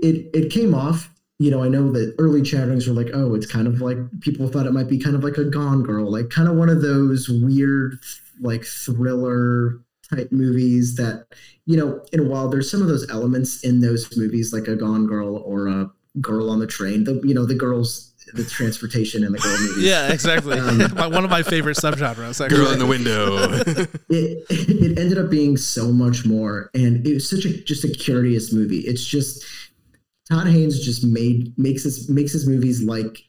it 0.04 0.30
it 0.34 0.52
came 0.52 0.76
off. 0.76 1.10
You 1.38 1.52
know, 1.52 1.64
I 1.64 1.68
know 1.68 1.92
that 1.92 2.16
early 2.18 2.42
chatterings 2.42 2.88
were 2.88 2.94
like, 2.94 3.10
oh, 3.14 3.36
it's 3.36 3.46
kind 3.46 3.68
of 3.68 3.82
like 3.82 3.98
people 4.22 4.48
thought 4.48 4.66
it 4.66 4.72
might 4.72 4.88
be 4.88 5.00
kind 5.00 5.16
of 5.16 5.24
like 5.24 5.38
a 5.38 5.44
Gone 5.44 5.84
Girl, 5.84 6.10
like 6.10 6.30
kind 6.30 6.48
of 6.48 6.56
one 6.56 6.70
of 6.70 6.82
those 6.82 7.28
weird 7.30 8.00
like 8.42 8.64
thriller 8.64 9.80
type 10.10 10.32
movies 10.32 10.96
that 10.96 11.26
you 11.66 11.76
know, 11.78 12.04
and 12.14 12.30
while 12.30 12.48
there's 12.48 12.70
some 12.70 12.82
of 12.82 12.88
those 12.88 13.10
elements 13.10 13.64
in 13.64 13.82
those 13.82 14.16
movies, 14.16 14.54
like 14.54 14.68
a 14.68 14.76
Gone 14.76 15.08
Girl 15.08 15.38
or 15.38 15.68
a 15.68 15.90
Girl 16.22 16.50
on 16.50 16.60
the 16.60 16.68
Train, 16.68 17.04
the 17.04 17.20
you 17.24 17.34
know 17.34 17.46
the 17.46 17.56
girls, 17.56 18.14
the 18.34 18.46
transportation 18.46 19.24
in 19.24 19.32
the 19.32 19.40
girl 19.40 19.58
movies. 19.60 19.84
Yeah, 19.84 20.12
exactly. 20.12 20.60
Um, 20.60 20.80
one 21.12 21.24
of 21.24 21.30
my 21.30 21.44
favorite 21.44 21.78
subgenres. 21.78 22.44
actually. 22.44 22.58
girl 22.58 22.72
in 22.72 22.80
the 22.80 22.86
window 22.86 23.38
It 24.10 24.46
it 24.50 25.00
ended 25.00 25.18
up 25.18 25.30
being 25.30 25.58
so 25.58 25.92
much 25.92 26.26
more, 26.26 26.70
and 26.74 27.06
it 27.06 27.16
was 27.16 27.30
such 27.30 27.46
a 27.46 27.62
just 27.64 27.84
a 27.84 27.90
curious 27.90 28.54
movie. 28.54 28.80
It's 28.80 29.06
just 29.06 29.44
Todd 30.30 30.48
Haynes 30.48 30.84
just 30.84 31.04
made 31.04 31.58
makes 31.58 31.84
his 31.84 32.10
makes 32.10 32.32
his 32.34 32.48
movies 32.48 32.84
like 32.84 33.24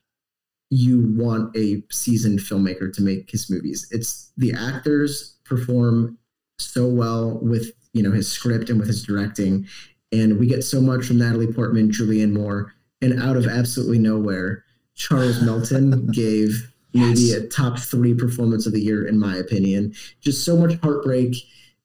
you 0.70 1.14
want 1.16 1.54
a 1.56 1.82
seasoned 1.90 2.40
filmmaker 2.40 2.92
to 2.92 3.02
make 3.02 3.30
his 3.30 3.50
movies. 3.50 3.86
It's 3.90 4.32
the 4.36 4.52
actors 4.52 5.36
perform 5.44 6.18
so 6.58 6.86
well 6.88 7.38
with 7.42 7.72
you 7.92 8.02
know 8.02 8.12
his 8.12 8.30
script 8.30 8.70
and 8.70 8.78
with 8.78 8.88
his 8.88 9.02
directing, 9.02 9.66
and 10.12 10.38
we 10.38 10.46
get 10.46 10.64
so 10.64 10.80
much 10.80 11.04
from 11.04 11.18
Natalie 11.18 11.52
Portman, 11.52 11.90
Julianne 11.90 12.32
Moore, 12.32 12.72
and 13.02 13.20
out 13.22 13.36
of 13.36 13.46
absolutely 13.46 13.98
nowhere, 13.98 14.64
Charles 14.94 15.42
Melton 15.42 16.06
gave 16.12 16.72
maybe 16.94 17.20
Yes. 17.20 17.32
a 17.34 17.46
top 17.48 17.78
three 17.78 18.14
performance 18.14 18.64
of 18.66 18.72
the 18.72 18.80
year 18.80 19.06
in 19.06 19.18
my 19.18 19.36
opinion. 19.36 19.92
Just 20.22 20.46
so 20.46 20.56
much 20.56 20.80
heartbreak 20.80 21.36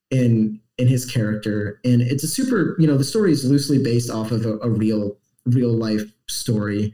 in 0.09 0.60
in 0.77 0.87
his 0.87 1.05
character, 1.05 1.79
and 1.83 2.01
it's 2.01 2.23
a 2.23 2.27
super. 2.27 2.75
You 2.79 2.87
know, 2.87 2.97
the 2.97 3.03
story 3.03 3.31
is 3.31 3.45
loosely 3.49 3.81
based 3.81 4.09
off 4.09 4.31
of 4.31 4.45
a, 4.45 4.57
a 4.59 4.69
real 4.69 5.17
real 5.45 5.71
life 5.73 6.03
story. 6.27 6.93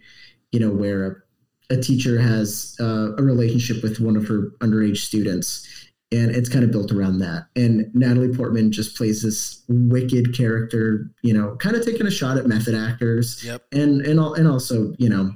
You 0.52 0.60
know, 0.60 0.72
where 0.72 1.24
a, 1.70 1.76
a 1.76 1.82
teacher 1.82 2.20
has 2.20 2.76
uh, 2.80 3.16
a 3.18 3.24
relationship 3.24 3.84
with 3.84 4.00
one 4.00 4.16
of 4.16 4.28
her 4.28 4.52
underage 4.60 4.98
students, 4.98 5.68
and 6.12 6.32
it's 6.36 6.50
kind 6.50 6.64
of 6.64 6.72
built 6.72 6.92
around 6.92 7.20
that. 7.20 7.48
And 7.56 7.94
Natalie 7.94 8.36
Portman 8.36 8.72
just 8.72 8.96
plays 8.98 9.22
this 9.22 9.64
wicked 9.68 10.36
character. 10.36 11.10
You 11.22 11.34
know, 11.34 11.56
kind 11.58 11.76
of 11.76 11.86
taking 11.86 12.08
a 12.08 12.12
shot 12.12 12.38
at 12.38 12.48
method 12.48 12.76
actors 12.76 13.44
Yep. 13.44 13.66
and 13.72 14.02
and 14.02 14.20
and 14.20 14.48
also 14.48 14.94
you 14.98 15.10
know 15.10 15.32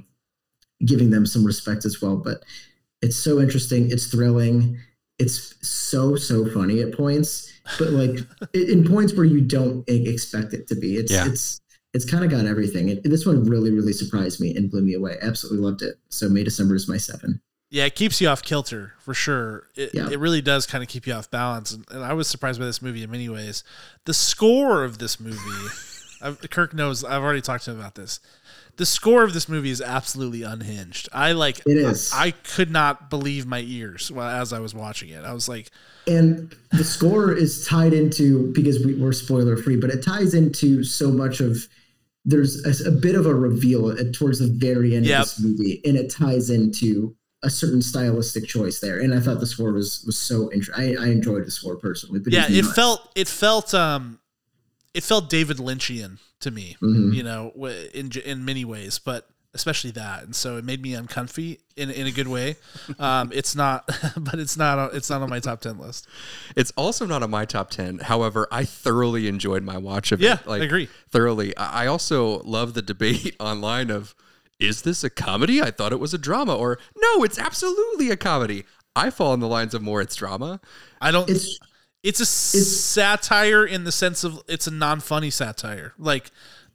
giving 0.84 1.10
them 1.10 1.24
some 1.26 1.44
respect 1.44 1.84
as 1.84 2.02
well 2.02 2.16
but 2.16 2.42
it's 3.02 3.16
so 3.16 3.40
interesting 3.40 3.88
it's 3.92 4.06
thrilling 4.08 4.76
it's 5.20 5.54
so 5.66 6.16
so 6.16 6.44
funny 6.50 6.80
at 6.80 6.92
points 6.92 7.51
but 7.78 7.90
like 7.90 8.18
in 8.54 8.84
points 8.86 9.14
where 9.14 9.24
you 9.24 9.40
don't 9.40 9.88
e- 9.88 10.08
expect 10.08 10.52
it 10.52 10.66
to 10.68 10.74
be 10.74 10.96
it's 10.96 11.12
Yeah. 11.12 11.26
it's 11.26 11.60
it's 11.94 12.04
kind 12.10 12.24
of 12.24 12.30
got 12.30 12.46
everything 12.46 12.90
and 12.90 13.02
this 13.04 13.26
one 13.26 13.44
really 13.44 13.70
really 13.70 13.92
surprised 13.92 14.40
me 14.40 14.54
and 14.56 14.70
blew 14.70 14.82
me 14.82 14.94
away 14.94 15.16
absolutely 15.22 15.60
loved 15.64 15.82
it 15.82 15.96
so 16.08 16.28
may 16.28 16.42
december 16.44 16.74
is 16.74 16.88
my 16.88 16.96
seven 16.96 17.40
Yeah, 17.70 17.86
it 17.86 17.94
keeps 17.94 18.20
you 18.20 18.28
off 18.28 18.42
kilter 18.42 18.92
for 18.98 19.14
sure. 19.14 19.68
It, 19.76 19.94
Yeah. 19.94 20.10
it 20.10 20.18
really 20.18 20.42
does 20.42 20.66
kind 20.66 20.82
of 20.84 20.88
keep 20.90 21.06
you 21.06 21.14
off 21.14 21.30
balance. 21.30 21.72
And, 21.72 21.86
and 21.90 22.04
I 22.04 22.12
was 22.12 22.28
surprised 22.28 22.60
by 22.60 22.66
this 22.66 22.82
movie 22.82 23.02
in 23.02 23.10
many 23.10 23.30
ways. 23.30 23.64
The 24.04 24.12
score 24.12 24.84
of 24.84 24.98
this 24.98 25.18
movie, 25.18 25.38
I've, 26.22 26.40
Kirk 26.50 26.74
knows, 26.74 27.04
I've 27.04 27.22
already 27.22 27.40
talked 27.40 27.64
to 27.64 27.72
him 27.72 27.80
about 27.80 27.94
this. 27.94 28.20
The 28.76 28.86
score 28.86 29.22
of 29.22 29.34
this 29.34 29.48
movie 29.48 29.70
is 29.70 29.82
absolutely 29.82 30.42
unhinged. 30.42 31.08
I 31.12 31.32
like 31.32 31.60
It 31.66 31.76
is. 31.76 32.10
I, 32.14 32.30
could 32.30 32.70
not 32.70 33.10
believe 33.10 33.46
my 33.46 33.60
ears 33.60 34.10
while, 34.10 34.28
as 34.28 34.52
I 34.52 34.60
was 34.60 34.74
watching 34.74 35.10
it. 35.10 35.24
I 35.24 35.34
was 35.34 35.48
like, 35.48 35.70
and 36.06 36.54
the 36.72 36.84
score 36.84 37.32
is 37.32 37.66
tied 37.66 37.92
into 37.92 38.52
because 38.52 38.84
we, 38.84 38.94
we're 38.94 39.12
spoiler 39.12 39.56
free 39.56 39.76
but 39.76 39.90
it 39.90 40.02
ties 40.02 40.34
into 40.34 40.82
so 40.82 41.10
much 41.10 41.40
of 41.40 41.68
there's 42.24 42.64
a, 42.64 42.88
a 42.88 42.90
bit 42.90 43.14
of 43.14 43.26
a 43.26 43.34
reveal 43.34 43.94
towards 44.12 44.38
the 44.38 44.48
very 44.48 44.96
end 44.96 45.06
Yep. 45.06 45.20
of 45.20 45.26
this 45.26 45.40
movie 45.40 45.80
and 45.84 45.96
it 45.96 46.10
ties 46.10 46.50
into 46.50 47.14
a 47.44 47.50
certain 47.50 47.82
stylistic 47.82 48.46
choice 48.46 48.80
there 48.80 49.00
and 49.00 49.14
i 49.14 49.20
thought 49.20 49.40
the 49.40 49.46
score 49.46 49.72
was 49.72 50.02
was 50.06 50.18
so 50.18 50.50
interesting 50.52 50.98
I, 50.98 51.04
I 51.04 51.08
enjoyed 51.08 51.44
the 51.44 51.50
score 51.50 51.76
personally 51.76 52.20
but 52.20 52.32
yeah, 52.32 52.46
it 52.48 52.64
felt 52.64 53.10
it 53.14 53.28
felt 53.28 53.74
um 53.74 54.18
it 54.94 55.02
felt 55.02 55.28
David 55.30 55.56
Lynchian 55.58 56.18
to 56.40 56.50
me. 56.50 56.76
Mhm. 56.82 57.14
you 57.14 57.22
know, 57.22 57.50
in 57.94 58.10
in 58.24 58.44
many 58.44 58.64
ways, 58.64 58.98
but 58.98 59.28
especially 59.54 59.90
that, 59.90 60.22
and 60.24 60.34
so 60.34 60.56
it 60.56 60.64
made 60.64 60.80
me 60.82 60.94
uncomfy 60.94 61.60
in 61.76 61.90
in 61.90 62.06
a 62.06 62.10
good 62.10 62.28
way. 62.28 62.56
Um, 62.98 63.30
it's 63.34 63.54
not, 63.56 63.84
but 64.16 64.38
it's 64.38 64.56
not 64.56 64.78
on- 64.78 64.90
it's 64.94 65.08
not 65.10 65.22
on 65.22 65.28
my 65.30 65.40
top 65.40 65.60
ten 65.60 65.78
list. 65.78 66.06
It's 66.56 66.72
also 66.76 67.06
not 67.06 67.22
on 67.22 67.30
my 67.30 67.44
top 67.44 67.70
10. 67.70 67.98
However, 67.98 68.46
I 68.52 68.64
thoroughly 68.64 69.28
enjoyed 69.28 69.62
my 69.62 69.76
watch 69.78 70.12
of 70.12 70.20
Yeah, 70.20 70.34
it. 70.40 70.46
Like, 70.46 70.62
I 70.62 70.64
agree. 70.66 70.88
Thoroughly. 71.10 71.56
I 71.56 71.84
I 71.84 71.86
also 71.86 72.42
love 72.42 72.74
the 72.74 72.82
debate 72.82 73.34
online 73.40 73.90
of 73.90 74.14
is 74.60 74.82
this 74.82 75.02
a 75.04 75.10
comedy? 75.10 75.60
I 75.62 75.70
thought 75.70 75.92
it 75.92 75.98
was 76.00 76.14
a 76.14 76.18
drama. 76.18 76.54
Or 76.56 76.78
no, 76.96 77.24
it's 77.24 77.38
absolutely 77.38 78.10
a 78.10 78.16
comedy. 78.16 78.64
I 78.94 79.10
fall 79.10 79.32
in 79.34 79.40
the 79.40 79.48
lines 79.48 79.74
of 79.74 79.82
more 79.82 80.00
it's 80.00 80.14
drama. 80.14 80.60
I 81.00 81.10
don't. 81.10 81.28
it's 81.28 81.58
It's 82.02 82.20
a 82.20 82.26
satire 82.26 83.64
in 83.64 83.84
the 83.84 83.92
sense 83.92 84.24
of 84.24 84.42
it's 84.48 84.66
a 84.66 84.70
non-funny 84.70 85.30
satire. 85.30 85.94
Like 85.98 86.30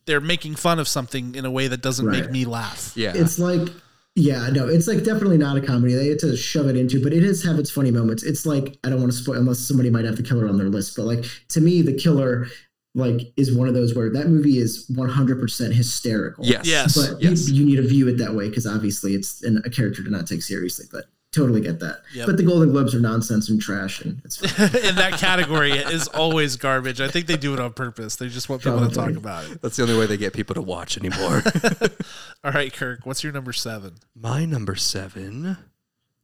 they're 0.06 0.22
making 0.22 0.56
fun 0.56 0.80
of 0.80 0.88
something 0.88 1.36
in 1.36 1.46
a 1.46 1.52
way 1.52 1.68
that 1.68 1.82
doesn't 1.82 2.10
make 2.10 2.32
me 2.32 2.46
laugh. 2.46 2.94
Yeah. 2.96 3.12
it's 3.16 3.38
like 3.40 3.68
yeah 4.16 4.50
no 4.50 4.68
it's 4.68 4.88
like 4.88 5.04
definitely 5.04 5.38
not 5.38 5.58
a 5.58 5.62
comedy 5.62 5.94
they 5.94 6.08
had 6.08 6.18
to 6.18 6.36
shove 6.36 6.66
it 6.66 6.76
into 6.76 7.04
but 7.04 7.14
it 7.14 7.20
does 7.20 7.44
have 7.44 7.60
its 7.60 7.70
funny 7.70 7.92
moments 7.92 8.24
it's 8.24 8.48
like 8.48 8.76
i 8.84 8.90
don't 8.90 9.00
want 9.00 9.12
to 9.12 9.16
spoil 9.18 9.38
unless 9.38 9.60
somebody 9.60 9.92
might 9.92 10.06
have 10.06 10.16
the 10.18 10.24
killer 10.24 10.50
on 10.50 10.58
their 10.58 10.70
list 10.70 10.96
but 10.98 11.04
like 11.04 11.24
to 11.50 11.62
me 11.62 11.84
the 11.84 11.94
killer 11.94 12.48
like 12.96 13.32
is 13.38 13.56
one 13.56 13.68
of 13.68 13.76
those 13.76 13.94
where 13.94 14.10
that 14.12 14.26
movie 14.28 14.58
is 14.58 14.90
100% 14.90 15.72
hysterical 15.72 16.44
yes. 16.44 16.66
Yes. 16.66 16.96
but 16.96 17.22
Yes. 17.22 17.48
you, 17.48 17.58
you 17.62 17.66
need 17.68 17.76
to 17.76 17.88
view 17.88 18.08
it 18.08 18.18
that 18.18 18.34
way 18.34 18.50
because 18.50 18.66
obviously 18.66 19.14
it's 19.14 19.44
an, 19.44 19.62
a 19.66 19.70
character 19.70 20.04
to 20.04 20.10
not 20.10 20.26
take 20.26 20.42
seriously 20.42 20.88
but 20.92 21.06
totally 21.34 21.62
get 21.62 21.80
that 21.80 21.98
Yep. 22.14 22.26
but 22.26 22.38
the 22.38 22.44
golden 22.44 22.72
globes 22.72 22.96
are 22.96 23.00
nonsense 23.00 23.50
and 23.50 23.62
trash 23.62 24.02
and 24.02 24.22
it's 24.24 24.42
in 24.90 24.96
that 24.96 25.14
category 25.20 25.72
is 25.74 26.08
always 26.08 26.56
garbage. 26.56 27.02
I 27.02 27.10
think 27.10 27.28
they 27.28 27.38
do 27.38 27.54
it 27.54 27.60
on 27.60 27.74
purpose. 27.74 28.16
They 28.16 28.30
just 28.30 28.50
want 28.50 28.64
people 28.64 28.88
to 28.88 28.94
talk 28.94 29.12
about 29.12 29.50
it. 29.50 29.62
That's 29.62 29.76
the 29.76 29.84
only 29.84 29.98
way 29.98 30.06
they 30.06 30.18
get 30.18 30.34
people 30.34 30.56
to 30.56 30.62
watch 30.62 30.98
anymore. 30.98 31.44
All 32.44 32.52
right, 32.52 32.74
Kirk, 32.74 33.06
what's 33.06 33.24
your 33.24 33.34
number 33.34 33.54
seven? 33.54 33.96
my 34.16 34.46
number 34.46 34.76
seven 34.76 35.58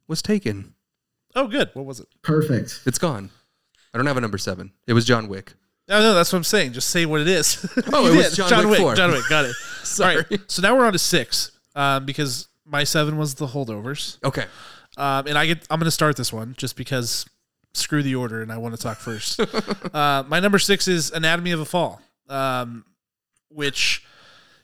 was 0.08 0.22
taken. 0.22 0.74
Oh, 1.36 1.48
good. 1.48 1.70
What 1.74 1.84
was 1.84 2.00
it? 2.00 2.08
perfect 2.22 2.80
It's 2.86 2.98
gone. 2.98 3.30
I 3.92 3.98
don't 3.98 4.06
have 4.06 4.16
a 4.16 4.20
number 4.20 4.38
seven. 4.38 4.72
It 4.86 4.92
was 4.94 5.04
John 5.04 5.28
Wick. 5.28 5.52
No, 5.88 6.00
no, 6.00 6.14
that's 6.14 6.32
what 6.32 6.38
I'm 6.38 6.44
saying. 6.44 6.72
Just 6.72 6.88
say 6.90 7.04
what 7.06 7.20
it 7.20 7.28
is. 7.28 7.64
Oh, 7.92 8.06
it 8.06 8.16
was 8.16 8.34
did. 8.36 8.48
John 8.48 8.68
Wick 8.70 8.80
Wick. 8.82 8.96
John 8.96 9.10
Wick. 9.12 9.22
Got 9.28 9.44
it. 9.44 9.54
Sorry. 9.82 10.16
All 10.16 10.22
right. 10.30 10.40
So 10.50 10.62
now 10.62 10.74
we're 10.76 10.86
on 10.86 10.92
to 10.94 10.98
six 10.98 11.52
um, 11.74 12.06
because 12.06 12.48
my 12.64 12.84
seven 12.84 13.18
was 13.18 13.34
the 13.34 13.48
holdovers, 13.48 14.16
Okay. 14.24 14.46
Um, 14.96 15.26
and 15.26 15.36
I 15.36 15.46
get 15.46 15.66
I'm 15.70 15.78
going 15.78 15.86
to 15.86 15.90
start 15.90 16.16
this 16.16 16.32
one 16.32 16.54
just 16.56 16.76
because 16.76 17.26
screw 17.74 18.02
the 18.02 18.14
order 18.14 18.40
and 18.40 18.52
I 18.52 18.58
want 18.58 18.74
to 18.74 18.80
talk 18.80 18.98
first. 18.98 19.40
uh, 19.94 20.24
my 20.28 20.40
number 20.40 20.58
six 20.58 20.88
is 20.88 21.10
Anatomy 21.10 21.50
of 21.50 21.60
a 21.60 21.64
Fall, 21.64 22.00
um, 22.28 22.84
which 23.48 24.04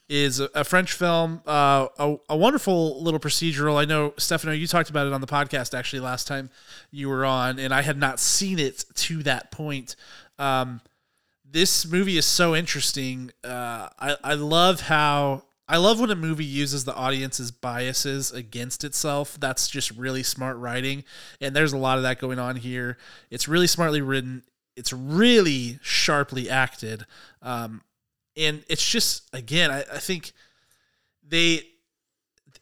is 0.08 0.40
a, 0.40 0.48
a 0.54 0.64
French 0.64 0.92
film, 0.92 1.42
uh, 1.46 1.86
a, 1.98 2.16
a 2.28 2.36
wonderful 2.36 3.02
little 3.02 3.20
procedural. 3.20 3.76
I 3.76 3.84
know 3.84 4.14
Stefano, 4.16 4.52
you 4.52 4.66
talked 4.66 4.90
about 4.90 5.06
it 5.06 5.12
on 5.12 5.20
the 5.20 5.26
podcast 5.26 5.76
actually 5.76 6.00
last 6.00 6.26
time 6.26 6.50
you 6.90 7.08
were 7.08 7.24
on, 7.24 7.58
and 7.58 7.72
I 7.72 7.82
had 7.82 7.96
not 7.96 8.18
seen 8.18 8.58
it 8.58 8.84
to 8.94 9.22
that 9.24 9.50
point. 9.50 9.96
Um, 10.38 10.80
this 11.48 11.86
movie 11.86 12.16
is 12.16 12.26
so 12.26 12.54
interesting. 12.54 13.30
Uh, 13.42 13.88
I 13.98 14.16
I 14.22 14.34
love 14.34 14.82
how 14.82 15.44
I 15.70 15.76
love 15.76 16.00
when 16.00 16.10
a 16.10 16.16
movie 16.16 16.44
uses 16.44 16.84
the 16.84 16.94
audience's 16.96 17.52
biases 17.52 18.32
against 18.32 18.82
itself. 18.82 19.38
That's 19.38 19.68
just 19.68 19.92
really 19.92 20.24
smart 20.24 20.56
writing, 20.56 21.04
and 21.40 21.54
there's 21.54 21.72
a 21.72 21.78
lot 21.78 21.96
of 21.96 22.02
that 22.02 22.18
going 22.18 22.40
on 22.40 22.56
here. 22.56 22.98
It's 23.30 23.46
really 23.46 23.68
smartly 23.68 24.00
written. 24.00 24.42
It's 24.74 24.92
really 24.92 25.78
sharply 25.80 26.50
acted, 26.50 27.06
um, 27.40 27.82
and 28.36 28.64
it's 28.68 28.84
just 28.84 29.28
again, 29.32 29.70
I, 29.70 29.82
I 29.82 29.98
think 29.98 30.32
they. 31.26 31.62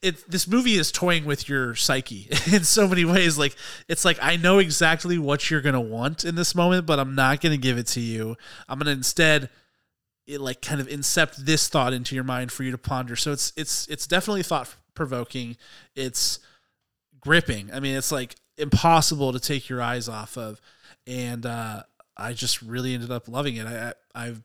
It, 0.01 0.31
this 0.31 0.47
movie 0.47 0.75
is 0.75 0.93
toying 0.93 1.25
with 1.25 1.49
your 1.49 1.75
psyche 1.75 2.29
in 2.53 2.63
so 2.63 2.87
many 2.87 3.07
ways. 3.07 3.39
Like 3.39 3.57
it's 3.89 4.05
like 4.05 4.19
I 4.21 4.37
know 4.37 4.59
exactly 4.59 5.19
what 5.19 5.51
you're 5.51 5.63
gonna 5.63 5.81
want 5.81 6.27
in 6.27 6.35
this 6.35 6.55
moment, 6.55 6.85
but 6.85 7.01
I'm 7.01 7.15
not 7.15 7.41
gonna 7.41 7.57
give 7.57 7.79
it 7.79 7.87
to 7.89 8.01
you. 8.01 8.37
I'm 8.69 8.79
gonna 8.79 8.91
instead 8.91 9.49
it 10.29 10.41
like 10.43 10.61
kind 10.61 10.81
of 10.81 10.87
incept 10.89 11.37
this 11.37 11.69
thought 11.69 11.95
into 11.95 12.15
your 12.15 12.23
mind 12.23 12.53
for 12.53 12.63
you 12.63 12.71
to 12.71 12.79
ponder. 12.79 13.17
So 13.17 13.33
it's 13.33 13.53
it's 13.57 13.89
it's 13.89 14.07
definitely 14.07 14.43
thought 14.43 14.77
provoking. 14.95 15.57
It's 15.97 16.39
gripping. 17.19 17.71
I 17.73 17.81
mean, 17.81 17.97
it's 17.97 18.13
like 18.13 18.37
impossible 18.59 19.33
to 19.33 19.41
take 19.41 19.69
your 19.69 19.81
eyes 19.81 20.09
off 20.09 20.37
of, 20.37 20.61
and 21.07 21.47
uh, 21.47 21.83
I 22.17 22.35
just 22.35 22.61
really 22.61 22.93
ended 22.95 23.11
up 23.11 23.27
loving 23.27 23.57
it. 23.57 23.67
I, 23.67 23.89
I 23.89 24.27
I've 24.27 24.43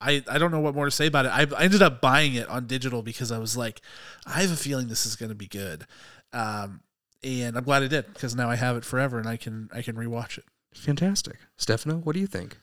I, 0.00 0.22
I 0.28 0.38
don't 0.38 0.52
know 0.52 0.60
what 0.60 0.74
more 0.74 0.84
to 0.84 0.92
say 0.92 1.06
about 1.06 1.26
it. 1.26 1.30
I, 1.30 1.46
I 1.56 1.64
ended 1.64 1.82
up 1.82 2.00
buying 2.00 2.34
it 2.34 2.48
on 2.48 2.66
digital 2.66 3.02
because 3.02 3.32
I 3.32 3.38
was 3.38 3.56
like, 3.56 3.80
I 4.26 4.42
have 4.42 4.52
a 4.52 4.56
feeling 4.56 4.86
this 4.86 5.06
is 5.06 5.16
going 5.16 5.30
to 5.30 5.34
be 5.34 5.48
good, 5.48 5.86
um, 6.34 6.82
and 7.24 7.56
I'm 7.56 7.64
glad 7.64 7.82
I 7.82 7.88
did 7.88 8.12
because 8.12 8.36
now 8.36 8.48
I 8.50 8.56
have 8.56 8.76
it 8.76 8.84
forever 8.84 9.18
and 9.18 9.26
I 9.26 9.38
can 9.38 9.70
I 9.72 9.80
can 9.80 9.96
rewatch 9.96 10.36
it. 10.36 10.44
Fantastic. 10.74 11.38
Stefano, 11.56 11.96
what 11.96 12.12
do 12.12 12.20
you 12.20 12.26
think? 12.26 12.58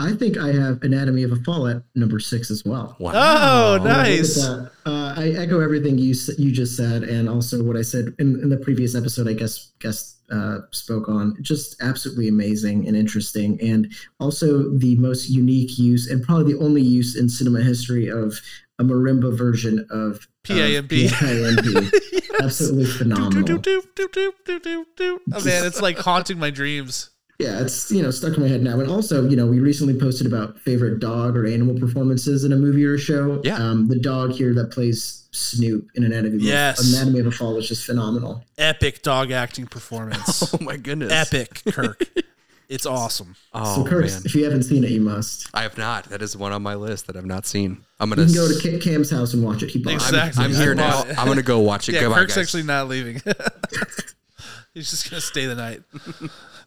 I 0.00 0.12
think 0.12 0.38
i 0.38 0.52
have 0.52 0.82
anatomy 0.82 1.24
of 1.24 1.32
a 1.32 1.36
fall 1.36 1.66
at 1.66 1.82
number 1.94 2.20
six 2.20 2.50
as 2.50 2.64
well 2.64 2.96
Wow. 3.00 3.12
Oh, 3.14 3.74
Yeah, 3.76 3.82
look 3.82 3.90
at 3.90 3.96
nice. 3.96 4.44
Uh, 4.44 5.14
I 5.16 5.30
echo 5.36 5.60
everything 5.60 5.98
you 5.98 6.14
you 6.38 6.52
just 6.52 6.76
said, 6.76 7.02
and 7.02 7.28
also 7.28 7.62
what 7.62 7.76
I 7.76 7.82
said 7.82 8.14
in, 8.18 8.40
in 8.40 8.48
the 8.48 8.56
previous 8.56 8.94
episode. 8.94 9.28
I 9.28 9.32
guess 9.34 9.72
guest 9.80 10.20
uh, 10.30 10.60
spoke 10.70 11.08
on 11.08 11.36
just 11.42 11.76
absolutely 11.82 12.28
amazing 12.28 12.86
and 12.86 12.96
interesting, 12.96 13.60
and 13.60 13.92
also 14.20 14.70
the 14.76 14.96
most 14.96 15.28
unique 15.28 15.78
use 15.78 16.08
and 16.08 16.22
probably 16.22 16.52
the 16.52 16.58
only 16.60 16.82
use 16.82 17.16
in 17.16 17.28
cinema 17.28 17.60
history 17.62 18.08
of 18.08 18.40
a 18.78 18.84
marimba 18.84 19.36
version 19.36 19.84
of 19.90 19.98
of 20.00 20.28
PIMP. 20.44 20.88
PIMP. 20.88 21.92
Absolutely 22.40 22.86
phenomenal. 22.86 23.42
Do, 23.42 23.58
do, 23.58 23.82
do, 23.94 24.08
do, 24.08 24.08
do, 24.12 24.32
do, 24.44 24.60
do, 24.60 24.86
do. 24.96 25.20
Oh 25.34 25.44
man, 25.44 25.66
it's 25.66 25.82
like 25.82 25.98
haunting 25.98 26.38
my 26.38 26.50
dreams. 26.50 27.10
Yeah, 27.38 27.60
it's 27.60 27.90
you 27.92 28.02
know 28.02 28.10
stuck 28.10 28.34
in 28.36 28.42
my 28.42 28.48
head 28.48 28.62
now. 28.62 28.80
And 28.80 28.90
also, 28.90 29.28
you 29.28 29.36
know, 29.36 29.46
we 29.46 29.60
recently 29.60 29.98
posted 29.98 30.26
about 30.26 30.58
favorite 30.58 30.98
dog 30.98 31.36
or 31.36 31.46
animal 31.46 31.78
performances 31.78 32.42
in 32.44 32.52
a 32.52 32.56
movie 32.56 32.84
or 32.84 32.94
a 32.94 32.98
show. 32.98 33.40
Yeah. 33.44 33.56
Um, 33.56 33.86
the 33.86 33.98
dog 33.98 34.32
here 34.32 34.52
that 34.54 34.72
plays 34.72 35.28
Snoop 35.30 35.88
in 35.94 36.02
an 36.02 36.10
Anatomy, 36.12 36.42
Yes. 36.42 36.80
of, 36.80 36.94
Anatomy 36.96 37.20
of 37.20 37.26
a 37.28 37.30
Fall 37.30 37.54
was 37.54 37.68
just 37.68 37.84
phenomenal. 37.86 38.42
Epic 38.58 39.02
dog 39.02 39.30
acting 39.30 39.66
performance. 39.66 40.52
Oh 40.54 40.58
my 40.64 40.76
goodness. 40.76 41.12
Epic, 41.12 41.62
Kirk. 41.72 42.02
It's 42.68 42.84
awesome. 42.84 43.34
Oh 43.54 43.76
so, 43.76 43.88
Kirk, 43.88 44.04
man. 44.04 44.20
if 44.26 44.34
you 44.34 44.44
haven't 44.44 44.64
seen 44.64 44.84
it, 44.84 44.90
you 44.90 45.00
must. 45.00 45.48
I 45.54 45.62
have 45.62 45.78
not. 45.78 46.04
That 46.10 46.20
is 46.20 46.36
one 46.36 46.52
on 46.52 46.60
my 46.62 46.74
list 46.74 47.06
that 47.06 47.16
I've 47.16 47.24
not 47.24 47.46
seen. 47.46 47.82
I'm 47.98 48.10
gonna 48.10 48.26
can 48.26 48.34
go 48.34 48.46
to 48.46 48.60
Ca- 48.60 48.78
Cam's 48.78 49.10
house 49.10 49.32
and 49.32 49.42
watch 49.42 49.62
it. 49.62 49.70
He 49.70 49.78
bought. 49.78 49.94
Exactly. 49.94 50.44
I'm 50.44 50.50
I 50.52 50.54
here 50.54 50.74
now. 50.74 51.04
it. 51.04 51.16
I'm 51.18 51.26
gonna 51.28 51.40
go 51.40 51.60
watch 51.60 51.88
it. 51.88 51.94
Yeah, 51.94 52.02
Goodbye, 52.02 52.18
Kirk's 52.18 52.34
guys. 52.34 52.44
actually 52.44 52.64
not 52.64 52.88
leaving. 52.88 53.22
He's 54.74 54.90
just 54.90 55.08
gonna 55.10 55.22
stay 55.22 55.46
the 55.46 55.54
night. 55.54 55.82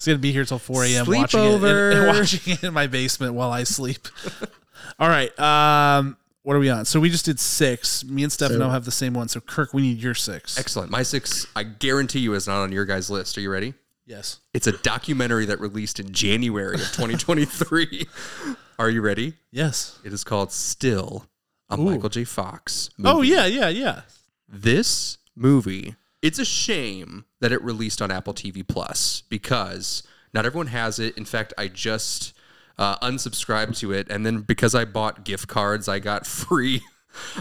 He's 0.01 0.07
gonna 0.07 0.17
be 0.17 0.31
here 0.31 0.45
till 0.45 0.57
4 0.57 0.83
a.m. 0.85 1.05
watching 1.05 1.39
it, 1.39 1.45
in, 1.45 1.59
Sleepover. 1.61 2.07
watching 2.19 2.53
it 2.53 2.63
in 2.63 2.73
my 2.73 2.87
basement 2.87 3.35
while 3.35 3.51
I 3.51 3.61
sleep. 3.65 4.07
All 4.99 5.07
right. 5.07 5.39
Um, 5.39 6.17
what 6.41 6.55
are 6.55 6.59
we 6.59 6.71
on? 6.71 6.85
So 6.85 6.99
we 6.99 7.11
just 7.11 7.25
did 7.25 7.39
six. 7.39 8.03
Me 8.03 8.23
and 8.23 8.31
Stefano 8.31 8.65
So- 8.65 8.69
have 8.71 8.85
the 8.85 8.91
same 8.91 9.13
one. 9.13 9.27
So 9.27 9.39
Kirk, 9.39 9.75
we 9.75 9.83
need 9.83 9.99
your 9.99 10.15
six. 10.15 10.57
Excellent. 10.57 10.89
My 10.89 11.03
six, 11.03 11.45
I 11.55 11.61
guarantee 11.61 12.17
you, 12.17 12.33
is 12.33 12.47
not 12.47 12.63
on 12.63 12.71
your 12.71 12.85
guys' 12.85 13.11
list. 13.11 13.37
Are 13.37 13.41
you 13.41 13.51
ready? 13.51 13.75
Yes. 14.07 14.39
It's 14.55 14.65
a 14.65 14.71
documentary 14.71 15.45
that 15.45 15.59
released 15.59 15.99
in 15.99 16.13
January 16.13 16.73
of 16.73 16.81
2023. 16.81 18.07
Are 18.79 18.89
you 18.89 19.01
ready? 19.01 19.33
Yes. 19.51 19.99
It 20.03 20.13
is 20.13 20.23
called 20.23 20.51
Still, 20.51 21.27
a 21.69 21.79
Ooh. 21.79 21.85
Michael 21.91 22.09
J. 22.09 22.23
Fox. 22.23 22.89
Oh 23.05 23.21
yeah, 23.21 23.45
yeah, 23.45 23.69
yeah. 23.69 24.01
this 24.49 25.19
movie 25.35 25.95
it's 26.23 26.39
a 26.39 26.45
shame 26.45 27.25
that 27.41 27.51
it 27.51 27.61
released 27.61 28.01
on 28.01 28.09
apple 28.09 28.33
tv 28.33 28.65
plus 28.65 29.23
because 29.29 30.03
not 30.33 30.45
everyone 30.45 30.67
has 30.67 30.97
it. 30.99 31.17
In 31.17 31.25
fact 31.25 31.53
i 31.57 31.67
just 31.67 32.33
uh, 32.77 32.97
unsubscribed 32.99 33.77
to 33.79 33.91
it. 33.91 34.09
And 34.09 34.25
then 34.25 34.39
because 34.39 34.73
i 34.73 34.85
bought 34.85 35.25
gift 35.25 35.47
cards 35.47 35.87
i 35.89 35.99
got 35.99 36.25
free 36.45 36.81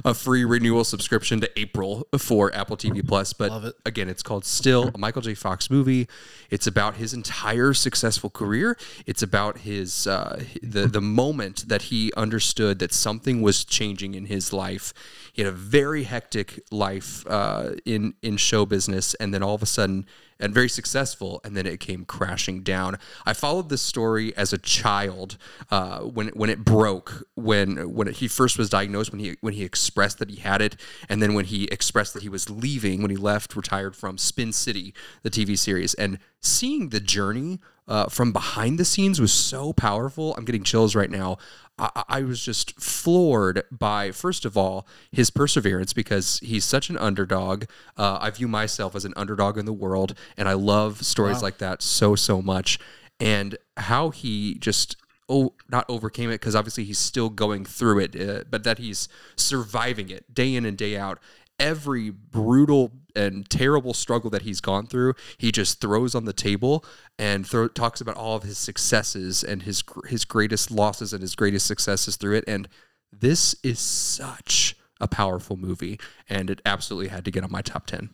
a 0.04 0.12
free 0.14 0.44
renewal 0.44 0.82
subscription 0.82 1.40
to 1.40 1.60
april 1.60 2.06
for 2.18 2.52
apple 2.54 2.76
tv 2.76 3.06
plus. 3.06 3.32
But 3.32 3.66
it. 3.66 3.74
again 3.86 4.08
it's 4.08 4.22
called 4.22 4.44
still 4.44 4.90
a 4.94 4.98
michael 4.98 5.22
j. 5.22 5.34
Fox 5.34 5.70
movie. 5.70 6.08
It's 6.50 6.66
about 6.66 6.96
his 6.96 7.14
entire 7.14 7.72
successful 7.72 8.30
career. 8.30 8.76
It's 9.06 9.22
about 9.22 9.58
his 9.58 10.06
uh, 10.06 10.42
the 10.62 10.86
the 10.86 11.00
moment 11.00 11.68
that 11.68 11.82
he 11.82 12.12
understood 12.16 12.80
that 12.80 12.92
something 12.92 13.42
was 13.42 13.64
changing 13.64 14.14
in 14.14 14.26
his 14.26 14.52
life 14.52 14.92
he 15.32 15.42
had 15.42 15.52
a 15.52 15.56
very 15.56 16.04
hectic 16.04 16.60
life 16.70 17.26
uh, 17.26 17.72
in 17.84 18.14
in 18.22 18.36
show 18.36 18.66
business 18.66 19.14
and 19.14 19.32
then 19.32 19.42
all 19.42 19.54
of 19.54 19.62
a 19.62 19.66
sudden 19.66 20.06
and 20.40 20.54
very 20.54 20.68
successful 20.68 21.40
and 21.44 21.56
then 21.56 21.66
it 21.66 21.80
came 21.80 22.04
crashing 22.04 22.62
down. 22.62 22.98
I 23.26 23.34
followed 23.34 23.68
this 23.68 23.82
story 23.82 24.34
as 24.36 24.52
a 24.52 24.58
child 24.58 25.36
uh, 25.70 26.00
when 26.00 26.28
when 26.28 26.50
it 26.50 26.64
broke 26.64 27.24
when 27.34 27.94
when 27.94 28.08
he 28.08 28.26
first 28.26 28.58
was 28.58 28.70
diagnosed 28.70 29.12
when 29.12 29.20
he 29.20 29.36
when 29.40 29.54
he 29.54 29.64
expressed 29.64 30.18
that 30.18 30.30
he 30.30 30.36
had 30.36 30.62
it 30.62 30.76
and 31.08 31.22
then 31.22 31.34
when 31.34 31.44
he 31.44 31.64
expressed 31.64 32.14
that 32.14 32.22
he 32.22 32.28
was 32.28 32.48
leaving 32.50 33.02
when 33.02 33.10
he 33.10 33.16
left 33.16 33.54
retired 33.54 33.94
from 33.94 34.18
spin 34.18 34.52
city 34.52 34.94
the 35.22 35.30
tv 35.30 35.58
series. 35.58 35.94
And 35.94 36.18
seeing 36.40 36.88
the 36.88 37.00
journey 37.00 37.60
uh, 37.90 38.06
from 38.06 38.32
behind 38.32 38.78
the 38.78 38.84
scenes 38.84 39.20
was 39.20 39.32
so 39.32 39.72
powerful 39.74 40.34
i'm 40.38 40.44
getting 40.46 40.62
chills 40.62 40.94
right 40.94 41.10
now 41.10 41.36
I, 41.80 42.04
I 42.08 42.22
was 42.22 42.44
just 42.44 42.78
floored 42.80 43.62
by, 43.70 44.12
first 44.12 44.44
of 44.44 44.56
all, 44.56 44.86
his 45.10 45.30
perseverance 45.30 45.92
because 45.92 46.38
he's 46.42 46.64
such 46.64 46.90
an 46.90 46.98
underdog. 46.98 47.64
Uh, 47.96 48.18
I 48.20 48.30
view 48.30 48.48
myself 48.48 48.94
as 48.94 49.04
an 49.04 49.14
underdog 49.16 49.56
in 49.56 49.64
the 49.64 49.72
world, 49.72 50.14
and 50.36 50.48
I 50.48 50.52
love 50.52 51.04
stories 51.04 51.42
like 51.42 51.58
that 51.58 51.82
so, 51.82 52.14
so 52.14 52.42
much. 52.42 52.78
And 53.18 53.56
how 53.76 54.10
he 54.10 54.54
just 54.54 54.96
oh 55.28 55.54
not 55.70 55.84
overcame 55.88 56.28
it 56.30 56.34
because 56.34 56.56
obviously 56.56 56.84
he's 56.84 56.98
still 56.98 57.30
going 57.30 57.64
through 57.64 58.00
it, 58.00 58.20
uh, 58.20 58.44
but 58.50 58.64
that 58.64 58.78
he's 58.78 59.08
surviving 59.36 60.10
it 60.10 60.34
day 60.34 60.54
in 60.54 60.66
and 60.66 60.76
day 60.76 60.96
out. 60.96 61.18
Every 61.60 62.10
brutal 62.10 62.90
and 63.14 63.48
terrible 63.48 63.94
struggle 63.94 64.30
that 64.30 64.42
he's 64.42 64.60
gone 64.60 64.86
through, 64.86 65.14
he 65.38 65.52
just 65.52 65.80
throws 65.80 66.14
on 66.14 66.24
the 66.24 66.32
table 66.32 66.84
and 67.18 67.46
throw, 67.46 67.68
talks 67.68 68.00
about 68.00 68.16
all 68.16 68.36
of 68.36 68.42
his 68.42 68.58
successes 68.58 69.44
and 69.44 69.62
his 69.62 69.84
his 70.08 70.24
greatest 70.24 70.70
losses 70.70 71.12
and 71.12 71.20
his 71.20 71.34
greatest 71.34 71.66
successes 71.66 72.16
through 72.16 72.36
it. 72.36 72.44
And 72.48 72.68
this 73.12 73.54
is 73.62 73.78
such 73.78 74.76
a 75.00 75.06
powerful 75.06 75.56
movie, 75.56 76.00
and 76.28 76.50
it 76.50 76.60
absolutely 76.64 77.08
had 77.08 77.24
to 77.24 77.30
get 77.30 77.44
on 77.44 77.52
my 77.52 77.62
top 77.62 77.86
ten. 77.86 78.10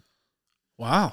Wow. 0.78 1.12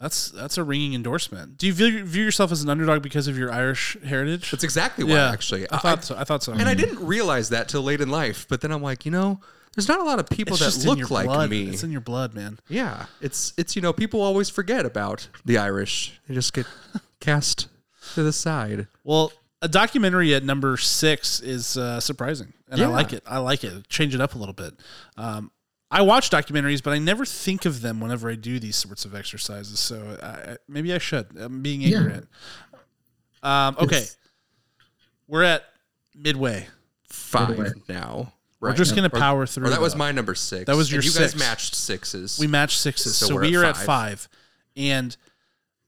That's 0.00 0.30
that's 0.32 0.58
a 0.58 0.64
ringing 0.64 0.92
endorsement. 0.92 1.56
Do 1.56 1.66
you 1.66 1.72
view, 1.72 2.04
view 2.04 2.24
yourself 2.24 2.52
as 2.52 2.62
an 2.62 2.68
underdog 2.68 3.02
because 3.02 3.28
of 3.28 3.38
your 3.38 3.50
Irish 3.50 3.96
heritage? 4.04 4.50
That's 4.50 4.64
exactly 4.64 5.04
why, 5.04 5.12
yeah, 5.12 5.30
actually. 5.30 5.66
I 5.70 5.78
thought 5.78 6.04
so. 6.04 6.16
I 6.16 6.24
thought 6.24 6.42
so. 6.42 6.52
And 6.52 6.68
I 6.68 6.74
didn't 6.74 6.98
realize 7.04 7.48
that 7.50 7.68
till 7.68 7.82
late 7.82 8.00
in 8.00 8.10
life. 8.10 8.46
But 8.48 8.60
then 8.60 8.72
I'm 8.72 8.82
like, 8.82 9.06
you 9.06 9.12
know, 9.12 9.40
there's 9.74 9.88
not 9.88 10.00
a 10.00 10.04
lot 10.04 10.18
of 10.18 10.28
people 10.28 10.54
It's 10.54 10.60
that 10.60 10.66
just 10.72 10.86
in 10.86 10.96
your 10.98 11.06
look 11.06 11.10
like 11.10 11.26
blood. 11.26 11.50
me. 11.50 11.68
It's 11.68 11.82
in 11.82 11.90
your 11.92 12.00
blood, 12.00 12.34
man. 12.34 12.58
yeah, 12.68 13.06
it's 13.20 13.52
it's 13.56 13.74
you 13.76 13.82
know 13.82 13.92
people 13.92 14.20
always 14.20 14.48
forget 14.50 14.86
about 14.86 15.28
the 15.44 15.58
Irish. 15.58 16.18
They 16.28 16.34
just 16.34 16.52
get 16.52 16.66
cast 17.20 17.68
to 18.14 18.22
the 18.22 18.32
side. 18.32 18.86
Well, 19.02 19.32
a 19.62 19.68
documentary 19.68 20.34
at 20.34 20.44
number 20.44 20.76
six 20.76 21.40
is 21.40 21.76
uh, 21.76 21.98
surprising, 22.00 22.52
and 22.68 22.80
I 22.82 22.86
like 22.86 23.12
it. 23.12 23.22
I 23.26 23.38
like 23.38 23.64
it. 23.64 23.88
Change 23.88 24.14
it 24.14 24.20
up 24.20 24.34
a 24.34 24.38
little 24.38 24.54
bit. 24.54 24.74
Um, 25.16 25.50
I 25.90 26.02
watch 26.02 26.28
documentaries, 26.30 26.82
but 26.82 26.92
I 26.92 26.98
never 26.98 27.24
think 27.24 27.64
of 27.66 27.80
them 27.80 28.00
whenever 28.00 28.28
I 28.28 28.34
do 28.34 28.58
these 28.58 28.74
sorts 28.76 29.04
of 29.04 29.14
exercises. 29.14 29.78
So 29.78 30.18
I, 30.22 30.26
I- 30.52 30.56
maybe 30.68 30.92
I 30.92 30.98
should. 30.98 31.26
I'm 31.38 31.62
being 31.62 31.80
Yeah. 31.82 31.98
ignorant. 31.98 32.28
Um, 33.42 33.76
okay, 33.78 33.96
It's- 33.98 34.16
we're 35.28 35.42
at 35.44 35.64
midway. 36.14 36.66
Five 37.08 37.58
away. 37.58 37.70
now. 37.88 38.32
We're 38.64 38.70
Right. 38.70 38.76
just 38.78 38.94
gonna 38.94 39.06
Or- 39.12 39.18
power 39.18 39.46
through. 39.46 39.66
Or 39.66 39.70
that 39.70 39.80
was 39.80 39.92
though. 39.92 39.98
my 40.00 40.12
number 40.12 40.34
six. 40.34 40.66
That 40.66 40.76
was 40.76 40.88
And 40.88 40.92
your 40.94 41.02
you 41.02 41.10
guys 41.18 41.30
six. 41.30 41.38
matched 41.38 41.74
sixes. 41.74 42.38
We 42.38 42.46
matched 42.46 42.78
sixes, 42.80 43.16
So 43.16 43.26
so, 43.26 43.34
we're 43.34 43.42
we 43.42 43.56
at 43.56 43.62
are 43.62 43.64
at 43.64 43.76
five. 43.76 43.86
five, 43.86 44.28
and 44.76 45.16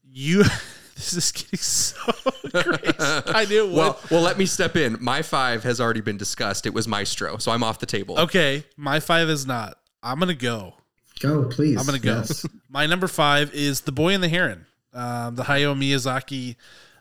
you. 0.03 0.43
this 0.95 1.13
is 1.13 1.31
getting 1.31 1.59
so 1.59 1.95
crazy. 2.53 2.95
I 2.99 3.45
knew 3.49 3.65
it 3.65 3.67
would. 3.69 3.75
well, 3.77 3.99
well, 4.09 4.21
let 4.21 4.37
me 4.37 4.45
step 4.45 4.75
in. 4.75 4.97
My 4.99 5.21
five 5.21 5.63
has 5.63 5.79
already 5.81 6.01
been 6.01 6.17
discussed. 6.17 6.65
It 6.65 6.73
was 6.73 6.87
Maestro, 6.87 7.37
so 7.37 7.51
I'm 7.51 7.63
off 7.63 7.79
the 7.79 7.85
table. 7.85 8.17
okay, 8.19 8.63
my 8.77 8.99
five 8.99 9.29
is 9.29 9.45
not. 9.45 9.77
I'm 10.03 10.19
gonna 10.19 10.33
go. 10.33 10.73
Go, 11.19 11.45
please. 11.45 11.79
I'm 11.79 11.85
gonna 11.85 11.97
go. 11.99 12.17
Yes. 12.17 12.45
My 12.69 12.85
number 12.85 13.07
five 13.07 13.51
is 13.53 13.81
The 13.81 13.91
Boy 13.91 14.13
and 14.13 14.21
the 14.23 14.29
Heron, 14.29 14.67
um, 14.93 15.33
the 15.35 15.43
Hayao 15.45 15.75
Miyazaki 15.75 16.57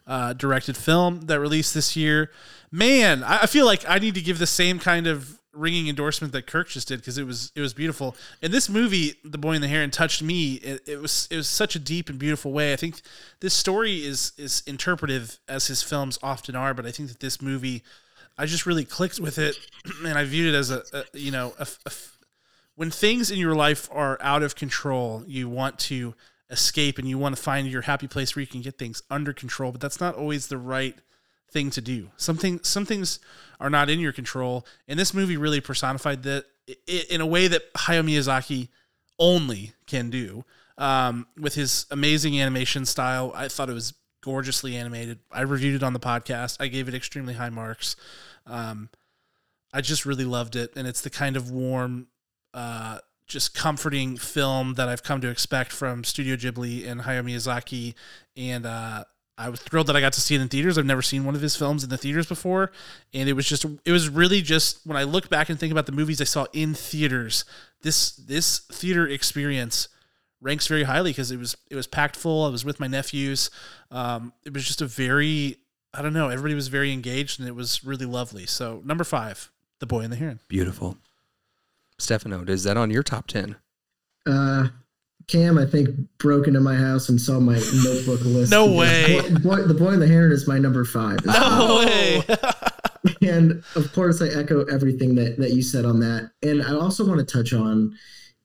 uh, 0.07 0.33
directed 0.33 0.74
film 0.74 1.22
that 1.22 1.39
released 1.39 1.74
this 1.74 1.97
year. 1.97 2.31
Man, 2.72 3.22
I, 3.22 3.41
I 3.43 3.47
feel 3.47 3.66
like 3.66 3.85
I 3.87 3.99
need 3.99 4.14
to 4.14 4.22
give 4.22 4.39
the 4.39 4.47
same 4.47 4.79
kind 4.79 5.07
of 5.07 5.36
ringing 5.57 5.88
endorsement 5.88 6.32
that 6.32 6.46
Kirk 6.46 6.68
just 6.68 6.88
did 6.88 7.00
because 7.00 7.18
it 7.18 7.26
was 7.26 7.52
it 7.54 7.61
was 7.61 7.74
beautiful. 7.74 8.16
And 8.42 8.52
this 8.52 8.68
movie, 8.68 9.14
The 9.24 9.38
Boy 9.38 9.52
in 9.52 9.62
the 9.62 9.68
Heron, 9.68 9.90
touched 9.90 10.22
me. 10.22 10.54
It, 10.54 10.82
it 10.86 11.00
was 11.00 11.26
it 11.30 11.36
was 11.36 11.48
such 11.48 11.74
a 11.74 11.78
deep 11.78 12.09
and 12.09 12.18
beautiful 12.18 12.52
way. 12.52 12.72
I 12.72 12.76
think 12.76 13.00
this 13.40 13.54
story 13.54 14.04
is 14.04 14.32
is 14.36 14.62
interpretive 14.66 15.38
as 15.48 15.66
his 15.66 15.82
films 15.82 16.18
often 16.22 16.54
are, 16.54 16.74
but 16.74 16.86
I 16.86 16.90
think 16.90 17.09
that 17.09 17.20
this 17.20 17.40
movie, 17.42 17.82
I 18.38 18.46
just 18.46 18.66
really 18.66 18.84
clicked 18.84 19.18
with 19.18 19.38
it, 19.38 19.57
and 20.04 20.18
I 20.18 20.24
viewed 20.24 20.54
it 20.54 20.57
as 20.57 20.70
a, 20.70 20.82
a 20.92 21.04
you 21.12 21.30
know 21.30 21.54
when 22.76 22.90
things 22.90 23.30
in 23.30 23.38
your 23.38 23.54
life 23.54 23.88
are 23.90 24.18
out 24.20 24.42
of 24.42 24.54
control, 24.54 25.24
you 25.26 25.48
want 25.48 25.78
to 25.78 26.14
escape 26.50 26.98
and 26.98 27.09
you 27.09 27.18
want 27.18 27.34
to 27.34 27.42
find 27.42 27.66
your 27.66 27.82
happy 27.82 28.07
place 28.07 28.36
where 28.36 28.42
you 28.42 28.46
can 28.46 28.61
get 28.61 28.78
things 28.78 29.02
under 29.11 29.32
control, 29.32 29.72
but 29.72 29.80
that's 29.80 30.00
not 30.00 30.14
always 30.14 30.46
the 30.46 30.59
right 30.59 30.96
thing 31.57 31.70
to 31.70 31.80
do. 31.80 32.11
Something 32.18 32.61
some 32.62 32.84
things 32.84 33.18
are 33.61 33.70
not 33.70 33.88
in 33.88 33.98
your 33.98 34.12
control, 34.12 34.66
and 34.88 34.98
this 34.98 35.14
movie 35.14 35.38
really 35.38 35.62
personified 35.62 36.22
that 36.24 36.44
in 36.86 37.22
a 37.22 37.26
way 37.26 37.48
that 37.48 37.72
Hayao 37.72 38.04
Miyazaki 38.04 38.68
only 39.18 39.72
can 39.86 40.11
do. 40.11 40.44
Um, 40.76 41.26
with 41.40 41.54
his 41.54 41.86
amazing 41.90 42.38
animation 42.38 42.84
style, 42.84 43.32
I 43.34 43.48
thought 43.48 43.70
it 43.70 43.72
was 43.72 43.94
gorgeously 44.22 44.76
animated. 44.76 45.20
I 45.32 45.40
reviewed 45.40 45.76
it 45.76 45.82
on 45.82 45.94
the 45.94 45.98
podcast. 45.98 46.59
I 46.61 46.66
gave 46.66 46.88
it 46.88 46.94
extremely 46.94 47.32
high 47.32 47.48
marks. 47.48 47.96
Um, 48.46 48.90
I 49.72 49.80
just 49.80 50.04
really 50.04 50.26
loved 50.26 50.57
it, 50.57 50.74
and 50.76 50.86
it's 50.86 51.00
the 51.00 51.09
kind 51.09 51.38
of 51.38 51.50
warm, 51.50 52.09
uh, 52.52 52.98
just 53.26 53.54
comforting 53.54 54.18
film 54.18 54.74
that 54.74 54.90
I've 54.90 55.02
come 55.02 55.22
to 55.22 55.30
expect 55.30 55.72
from 55.72 56.04
Studio 56.04 56.36
Ghibli 56.36 56.86
and 56.86 57.00
Hayao 57.00 57.24
Miyazaki. 57.24 57.94
And 58.36 58.66
uh, 58.66 59.04
I 59.39 59.51
was 59.51 59.61
thrilled 59.61 59.87
that 59.89 59.97
I 59.97 60.01
got 60.01 60.14
to 60.14 60.20
see 60.20 60.34
it 60.34 60.41
in 60.41 60.49
theaters. 60.49 60.78
I've 60.78 60.87
never 60.87 61.03
seen 61.03 61.24
one 61.24 61.34
of 61.34 61.43
his 61.43 61.57
films 61.57 61.84
in 61.84 61.91
the 61.91 61.99
theaters 61.99 62.26
before, 62.26 62.72
and 63.12 63.28
it 63.28 63.34
was 63.34 63.47
just 63.47 63.66
it 63.84 63.93
was 63.93 64.09
really 64.09 64.41
just 64.41 64.87
when 64.87 64.97
I 64.97 65.03
look 65.03 65.28
back 65.28 65.51
and 65.51 65.59
think 65.59 65.72
about 65.72 65.87
the 65.87 65.93
movies 65.93 66.20
I 66.20 66.24
saw 66.24 66.47
in 66.53 66.72
theaters, 66.74 67.45
this 67.82 68.12
this 68.12 68.61
theater 68.61 69.07
experience 69.07 69.89
ranks 70.41 70.66
very 70.66 70.84
highly 70.84 71.11
because 71.11 71.30
it 71.30 71.39
was 71.39 71.57
it 71.70 71.76
was 71.76 71.87
packed 71.87 72.16
full. 72.16 72.45
I 72.45 72.49
was 72.49 72.64
with 72.64 72.80
my 72.80 72.87
nephews. 72.87 73.51
Um, 73.91 74.32
it 74.45 74.55
was 74.55 74.66
just 74.66 74.80
a 74.80 74.87
very 74.87 75.59
I 75.93 76.03
don't 76.03 76.14
know. 76.14 76.28
Everybody 76.28 76.55
was 76.55 76.68
very 76.68 76.93
engaged, 76.93 77.39
and 77.39 77.49
it 77.49 77.55
was 77.55 77.84
really 77.84 78.07
lovely. 78.07 78.47
So 78.47 78.82
number 78.84 79.05
five, 79.05 79.51
The 79.80 79.87
Boy 79.87 80.01
and 80.01 80.12
the 80.12 80.16
Heron. 80.16 80.41
Beautiful. 80.49 80.99
Stefano, 81.99 82.43
is 82.45 82.64
that 82.64 82.76
on 82.76 82.91
your 82.91 83.03
top 83.03 83.26
ten? 83.26 83.57
Uh, 84.26 84.68
Cam, 85.29 85.59
I 85.59 85.66
think, 85.66 85.91
broke 86.18 86.47
into 86.47 86.61
my 86.61 86.77
house 86.77 87.09
and 87.09 87.20
saw 87.20 87.41
my 87.41 87.55
notebook 87.85 88.20
list. 88.24 88.51
No 88.53 88.72
way. 88.72 89.20
Boy, 89.20 89.39
Boy- 89.41 89.62
the 89.62 89.74
boy 89.74 89.91
in 89.93 90.01
the 90.01 90.07
heron 90.07 90.31
is 90.33 90.47
my 90.47 90.59
number 90.59 90.85
five. 90.85 91.24
No 91.27 91.85
way. 91.87 92.22
and 93.29 93.62
of 93.74 93.93
course, 93.93 94.22
I 94.22 94.29
echo 94.29 94.64
everything 94.66 95.14
that 95.16 95.39
that 95.39 95.53
you 95.53 95.62
said 95.62 95.85
on 95.85 96.01
that. 96.01 96.31
And 96.43 96.62
I 96.62 96.72
also 96.74 97.05
want 97.07 97.18
to 97.20 97.27
touch 97.27 97.53
on 97.53 97.97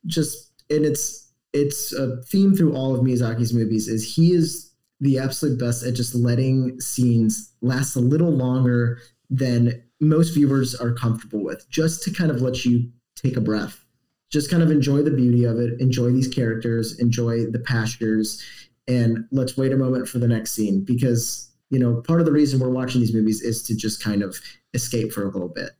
just, 0.07 0.51
and 0.69 0.83
it's 0.85 1.31
it's 1.53 1.93
a 1.93 2.21
theme 2.23 2.55
through 2.55 2.73
all 2.75 2.95
of 2.95 3.01
Miyazaki's 3.01 3.53
movies 3.53 3.87
is 3.87 4.15
he 4.15 4.31
is 4.31 4.71
the 5.01 5.19
absolute 5.19 5.59
best 5.59 5.83
at 5.83 5.93
just 5.95 6.15
letting 6.15 6.79
scenes 6.79 7.53
last 7.61 7.95
a 7.95 7.99
little 7.99 8.31
longer 8.31 8.99
than 9.29 9.83
most 9.99 10.29
viewers 10.33 10.73
are 10.75 10.93
comfortable 10.93 11.43
with, 11.43 11.69
just 11.69 12.03
to 12.03 12.11
kind 12.11 12.31
of 12.31 12.41
let 12.41 12.63
you 12.65 12.89
take 13.15 13.35
a 13.37 13.41
breath, 13.41 13.83
just 14.31 14.49
kind 14.49 14.63
of 14.63 14.71
enjoy 14.71 15.01
the 15.01 15.11
beauty 15.11 15.43
of 15.43 15.59
it, 15.59 15.79
enjoy 15.79 16.11
these 16.11 16.27
characters, 16.27 16.97
enjoy 16.99 17.45
the 17.45 17.59
pastures, 17.59 18.41
and 18.87 19.25
let's 19.31 19.57
wait 19.57 19.71
a 19.71 19.77
moment 19.77 20.07
for 20.07 20.19
the 20.19 20.27
next 20.27 20.53
scene. 20.53 20.83
Because 20.83 21.49
you 21.69 21.79
know 21.79 22.01
part 22.01 22.19
of 22.19 22.25
the 22.25 22.31
reason 22.31 22.59
we're 22.59 22.69
watching 22.69 23.01
these 23.01 23.13
movies 23.13 23.41
is 23.41 23.63
to 23.63 23.75
just 23.75 24.03
kind 24.03 24.23
of 24.23 24.37
escape 24.73 25.11
for 25.11 25.23
a 25.23 25.29
little 25.29 25.49
bit. 25.49 25.71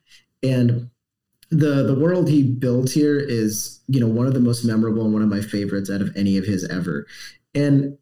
And 0.44 0.90
the 1.50 1.84
the 1.84 2.00
world 2.00 2.30
he 2.30 2.44
builds 2.44 2.94
here 2.94 3.20
is 3.20 3.82
you 3.88 4.00
know 4.00 4.08
one 4.08 4.28
of 4.28 4.34
the 4.34 4.40
most 4.40 4.64
memorable 4.64 5.04
and 5.04 5.14
one 5.14 5.22
of 5.22 5.30
my 5.30 5.42
favorites 5.42 5.90
out 5.90 6.02
of 6.02 6.16
any 6.16 6.38
of 6.38 6.46
his 6.46 6.68
ever. 6.68 7.08
And 7.56 7.98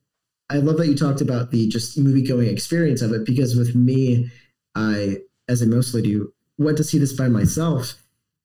i 0.49 0.57
love 0.57 0.77
that 0.77 0.87
you 0.87 0.95
talked 0.95 1.21
about 1.21 1.51
the 1.51 1.67
just 1.67 1.97
movie 1.97 2.23
going 2.23 2.47
experience 2.47 3.01
of 3.01 3.11
it 3.11 3.25
because 3.25 3.55
with 3.55 3.75
me 3.75 4.29
i 4.75 5.17
as 5.47 5.61
i 5.61 5.65
mostly 5.65 6.01
do 6.01 6.33
went 6.57 6.77
to 6.77 6.83
see 6.83 6.97
this 6.97 7.13
by 7.13 7.27
myself 7.27 7.95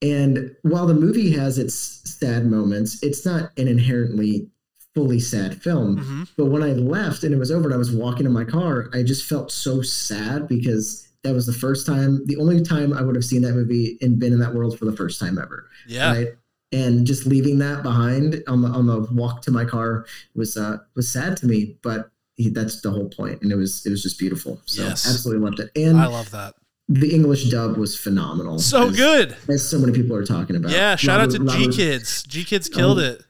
and 0.03 0.55
while 0.63 0.87
the 0.87 0.95
movie 0.95 1.31
has 1.33 1.59
its 1.59 1.75
sad 2.05 2.47
moments 2.47 3.03
it's 3.03 3.25
not 3.25 3.51
an 3.57 3.69
inherently 3.69 4.49
fully 4.95 5.19
sad 5.21 5.61
film 5.63 5.97
Mhm. 5.99 6.29
but 6.37 6.47
when 6.47 6.63
I 6.63 6.73
left 6.73 7.25
and 7.25 7.35
it 7.35 7.39
was 7.39 7.51
over 7.51 7.65
and 7.65 7.75
I 7.75 7.79
was 7.79 7.91
walking 7.91 8.27
in 8.27 8.33
my 8.33 8.45
car, 8.45 8.89
I 8.93 9.03
just 9.03 9.25
felt 9.25 9.51
so 9.51 9.83
sad 9.83 10.47
because 10.47 11.09
that 11.25 11.35
was 11.35 11.47
the 11.47 11.53
first 11.53 11.85
time, 11.87 12.23
the 12.27 12.37
only 12.37 12.61
time 12.63 12.93
I 12.93 13.03
would 13.03 13.15
have 13.17 13.25
seen 13.25 13.43
that 13.43 13.55
movie 13.55 13.99
and 14.03 14.19
been 14.21 14.33
in 14.33 14.39
that 14.41 14.55
world 14.55 14.79
for 14.79 14.85
the 14.85 14.95
first 14.97 15.19
time 15.19 15.37
ever. 15.39 15.67
Yeah. 15.89 16.13
Right. 16.13 16.29
And 16.71 17.07
just 17.07 17.27
leaving 17.27 17.59
that 17.59 17.83
behind 17.83 18.43
on 18.47 18.63
the 18.63 18.69
on 18.69 18.87
the 18.87 19.01
walk 19.13 19.43
to 19.43 19.51
my 19.51 19.65
car 19.65 20.07
was 20.37 20.57
uh 20.57 20.79
was 20.95 21.09
sad 21.09 21.37
to 21.39 21.47
me, 21.47 21.77
but 21.83 22.11
he, 22.35 22.49
that's 22.51 22.81
the 22.81 22.91
whole 22.91 23.09
point, 23.09 23.43
and 23.43 23.51
it 23.51 23.57
was 23.57 23.85
it 23.87 23.91
was 23.91 24.03
just 24.03 24.19
beautiful. 24.19 24.61
So 24.67 24.83
Yes. 24.85 25.09
absolutely 25.09 25.45
loved 25.45 25.61
it, 25.61 25.71
and 25.77 25.99
I 25.99 26.07
love 26.07 26.31
that. 26.33 26.55
The 26.89 27.14
English 27.14 27.49
dub 27.51 27.76
was 27.78 27.99
phenomenal. 27.99 28.59
So 28.59 28.89
as, 28.89 28.97
good. 28.97 29.37
as 29.49 29.66
so 29.68 29.78
many 29.78 29.93
people 29.93 30.14
are 30.16 30.24
talking 30.24 30.57
about. 30.57 30.70
Yeah. 30.72 30.97
Shout 30.97 31.20
out 31.20 31.30
to 31.30 31.39
G 31.39 31.45
Robert- 31.45 31.74
Kids. 31.74 32.22
GKIDS 32.24 32.70
killed 32.72 32.99
Um, 32.99 33.05
it. 33.05 33.22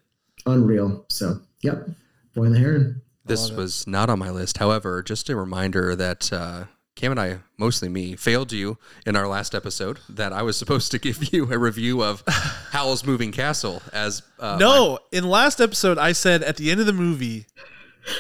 unreal. 0.47 1.05
So 1.09 1.41
yep, 1.63 1.89
Boy 2.35 2.45
and 2.45 2.55
the 2.55 2.59
Heron. 2.59 3.01
This 3.25 3.43
love 3.51 3.59
it. 3.59 3.63
was 3.63 3.87
not 3.87 4.11
on 4.11 4.19
my 4.19 4.31
list. 4.31 4.59
However, 4.59 5.03
just 5.03 5.31
a 5.31 5.37
reminder 5.37 5.95
that 5.97 6.33
uh, 6.33 6.65
Cam 6.97 7.13
and 7.13 7.21
I, 7.21 7.39
mostly 7.57 7.89
me, 7.89 8.17
failed 8.17 8.53
you 8.53 8.77
in 9.07 9.17
our 9.17 9.27
last 9.27 9.55
episode 9.55 9.99
that 10.09 10.33
I 10.33 10.43
was 10.43 10.57
supposed 10.59 10.91
to 10.91 10.99
give 10.99 11.33
you 11.33 11.51
a 11.53 11.57
review 11.59 12.03
of 12.03 12.23
Howl's 12.73 13.05
Moving 13.07 13.33
Castle 13.33 13.83
as 13.93 14.23
uh, 14.39 14.59
No, 14.61 14.99
in 15.13 15.25
last 15.25 15.61
episode, 15.61 15.97
I 15.97 16.13
said 16.13 16.43
at 16.43 16.57
the 16.57 16.71
end 16.71 16.81
of 16.81 16.87
the 16.87 16.93
movie, 16.93 17.47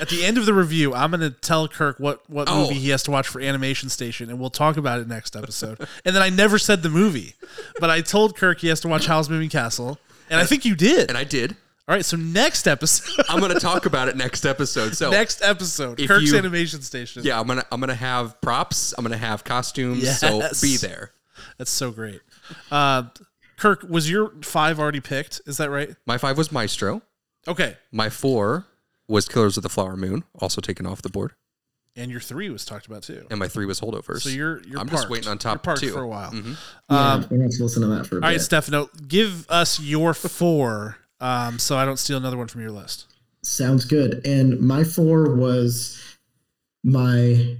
at 0.00 0.08
the 0.08 0.24
end 0.24 0.38
of 0.38 0.46
the 0.46 0.54
review, 0.54 0.94
I'm 0.94 1.10
going 1.10 1.20
to 1.20 1.30
tell 1.30 1.68
Kirk 1.68 1.98
what 2.00 2.28
what 2.30 2.48
Oh. 2.48 2.62
movie 2.62 2.74
he 2.74 2.90
has 2.90 3.02
to 3.04 3.10
watch 3.10 3.28
for 3.28 3.40
Animation 3.40 3.88
Station, 3.88 4.30
and 4.30 4.38
we'll 4.38 4.50
talk 4.50 4.76
about 4.76 5.00
it 5.00 5.08
next 5.08 5.36
episode. 5.36 5.78
and 6.04 6.14
then 6.14 6.22
I 6.22 6.30
never 6.30 6.58
said 6.58 6.82
the 6.82 6.88
movie, 6.90 7.34
but 7.80 7.90
I 7.90 8.00
told 8.00 8.36
Kirk 8.36 8.60
he 8.60 8.68
has 8.68 8.80
to 8.80 8.88
watch 8.88 9.06
Howl's 9.06 9.28
Moving 9.30 9.48
Castle, 9.50 9.98
and 10.30 10.40
I 10.40 10.44
think 10.46 10.64
you 10.64 10.74
did. 10.74 11.08
and 11.08 11.18
I 11.18 11.24
did. 11.24 11.56
All 11.86 11.94
right, 11.94 12.04
so 12.04 12.16
next 12.16 12.66
episode, 12.66 13.26
I'm 13.28 13.40
going 13.40 13.52
to 13.54 13.60
talk 13.60 13.84
about 13.84 14.08
it 14.08 14.16
next 14.16 14.46
episode. 14.46 14.96
So 14.96 15.10
next 15.10 15.42
episode, 15.42 15.98
Kirk's 16.08 16.32
you- 16.32 16.38
Animation 16.38 16.80
Station. 16.80 17.24
yeah, 17.24 17.38
I'm 17.38 17.46
gonna 17.46 17.64
I'm 17.70 17.78
gonna 17.80 17.94
have 17.94 18.40
props. 18.40 18.94
I'm 18.96 19.04
gonna 19.04 19.18
have 19.18 19.44
costumes. 19.44 20.02
Yes. 20.02 20.20
So 20.20 20.40
be 20.62 20.78
there. 20.78 21.10
that's 21.58 21.70
so 21.70 21.90
great. 21.90 22.22
Uh, 22.70 23.04
Kirk, 23.58 23.84
was 23.88 24.10
your 24.10 24.32
five 24.42 24.80
already 24.80 25.00
picked? 25.00 25.42
Is 25.46 25.58
that 25.58 25.68
right? 25.70 25.94
My 26.06 26.16
five 26.18 26.38
was 26.38 26.50
Maestro. 26.50 27.02
Okay, 27.46 27.76
My 27.92 28.08
four 28.08 28.64
was 29.08 29.28
Killers 29.28 29.56
of 29.56 29.62
the 29.62 29.68
Flower 29.68 29.96
Moon, 29.96 30.24
also 30.40 30.60
taken 30.60 30.86
off 30.86 31.02
the 31.02 31.08
board, 31.10 31.32
and 31.96 32.10
your 32.10 32.20
three 32.20 32.50
was 32.50 32.64
talked 32.64 32.86
about 32.86 33.02
too. 33.02 33.26
and 33.30 33.38
my 33.38 33.48
three 33.48 33.66
was 33.66 33.80
Holdovers. 33.80 34.22
So 34.22 34.28
you're 34.30 34.62
you're 34.62 34.80
I'm 34.80 34.86
parked. 34.86 34.92
just 35.02 35.10
waiting 35.10 35.28
on 35.28 35.34
You're 35.34 35.38
top 35.54 35.62
parked 35.62 35.80
two 35.80 35.90
for 35.92 36.00
a 36.02 36.08
while. 36.08 36.30
Mhm. 36.32 36.56
Yeah, 36.90 37.12
Um, 37.12 37.20
we're 37.30 37.38
gonna 37.38 37.50
listen 37.60 37.82
to 37.82 37.88
that 37.88 38.06
for 38.06 38.16
a 38.18 38.20
bit. 38.20 38.24
All 38.24 38.30
right, 38.30 38.34
bit. 38.36 38.42
Stefano, 38.42 38.88
give 39.06 39.48
us 39.50 39.78
your 39.80 40.14
four, 40.14 40.96
um, 41.20 41.58
so 41.58 41.76
I 41.76 41.84
don't 41.84 41.98
steal 41.98 42.16
another 42.16 42.36
one 42.36 42.48
from 42.48 42.60
your 42.62 42.70
list. 42.72 43.06
Sounds 43.42 43.84
good. 43.84 44.26
And 44.26 44.58
my 44.60 44.84
four 44.84 45.34
was 45.34 46.00
my 46.82 47.56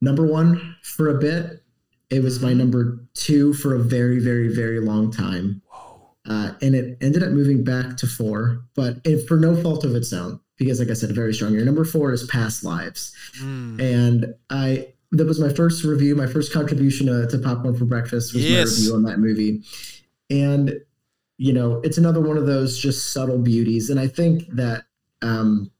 number 0.00 0.26
one 0.26 0.76
for 0.82 1.08
a 1.16 1.18
bit. 1.18 1.62
It 2.10 2.22
was 2.22 2.40
my 2.40 2.52
number 2.52 3.00
two 3.14 3.52
for 3.54 3.74
a 3.74 3.78
very, 3.78 4.18
very, 4.20 4.54
very 4.54 4.80
long 4.80 5.10
time. 5.10 5.62
Uh, 6.28 6.52
and 6.62 6.74
it 6.74 6.96
ended 7.00 7.22
up 7.22 7.30
moving 7.30 7.62
back 7.64 7.96
to 7.98 8.06
four, 8.06 8.64
but 8.74 8.96
it, 9.04 9.28
for 9.28 9.36
no 9.36 9.60
fault 9.62 9.84
of 9.84 9.94
its 9.94 10.12
own, 10.12 10.40
because 10.56 10.78
like 10.80 10.90
I 10.90 10.94
said, 10.94 11.14
very 11.14 11.34
strong. 11.34 11.52
Your 11.52 11.64
number 11.64 11.84
four 11.84 12.12
is 12.12 12.24
Past 12.24 12.64
Lives. 12.64 13.14
Mm. 13.40 13.80
And 13.80 14.34
I 14.50 14.88
that 15.12 15.26
was 15.26 15.40
my 15.40 15.52
first 15.52 15.84
review, 15.84 16.14
my 16.16 16.26
first 16.26 16.52
contribution 16.52 17.06
to, 17.06 17.26
to 17.28 17.38
Popcorn 17.38 17.76
for 17.76 17.84
Breakfast 17.84 18.34
was 18.34 18.44
Yes. 18.44 18.70
my 18.70 18.76
review 18.76 18.94
on 18.94 19.02
that 19.04 19.18
movie. 19.18 19.62
And 20.30 20.80
you 21.38 21.52
know, 21.52 21.80
it's 21.84 21.98
another 21.98 22.20
one 22.20 22.38
of 22.38 22.46
those 22.46 22.78
just 22.78 23.12
subtle 23.12 23.38
beauties. 23.38 23.90
And 23.90 24.00
I 24.00 24.08
think 24.08 24.48
that 24.52 24.84
um 25.22 25.70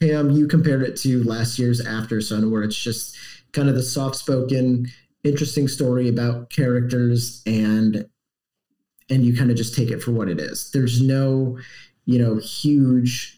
Cam, 0.00 0.30
you 0.30 0.46
compared 0.46 0.82
it 0.82 0.96
to 0.98 1.24
last 1.24 1.58
year's 1.58 1.82
Aftersun, 1.84 2.50
where 2.50 2.62
it's 2.62 2.76
just 2.80 3.16
kind 3.52 3.68
of 3.68 3.74
the 3.74 3.82
soft 3.82 4.14
spoken, 4.16 4.86
interesting 5.24 5.66
story 5.66 6.08
about 6.08 6.50
characters 6.50 7.42
and 7.46 8.08
and 9.10 9.24
you 9.24 9.34
kind 9.36 9.50
of 9.50 9.56
just 9.56 9.74
take 9.74 9.90
it 9.90 10.02
for 10.02 10.12
what 10.12 10.28
it 10.28 10.38
is. 10.38 10.70
There's 10.70 11.00
no, 11.00 11.58
you 12.04 12.18
know, 12.18 12.36
huge, 12.36 13.37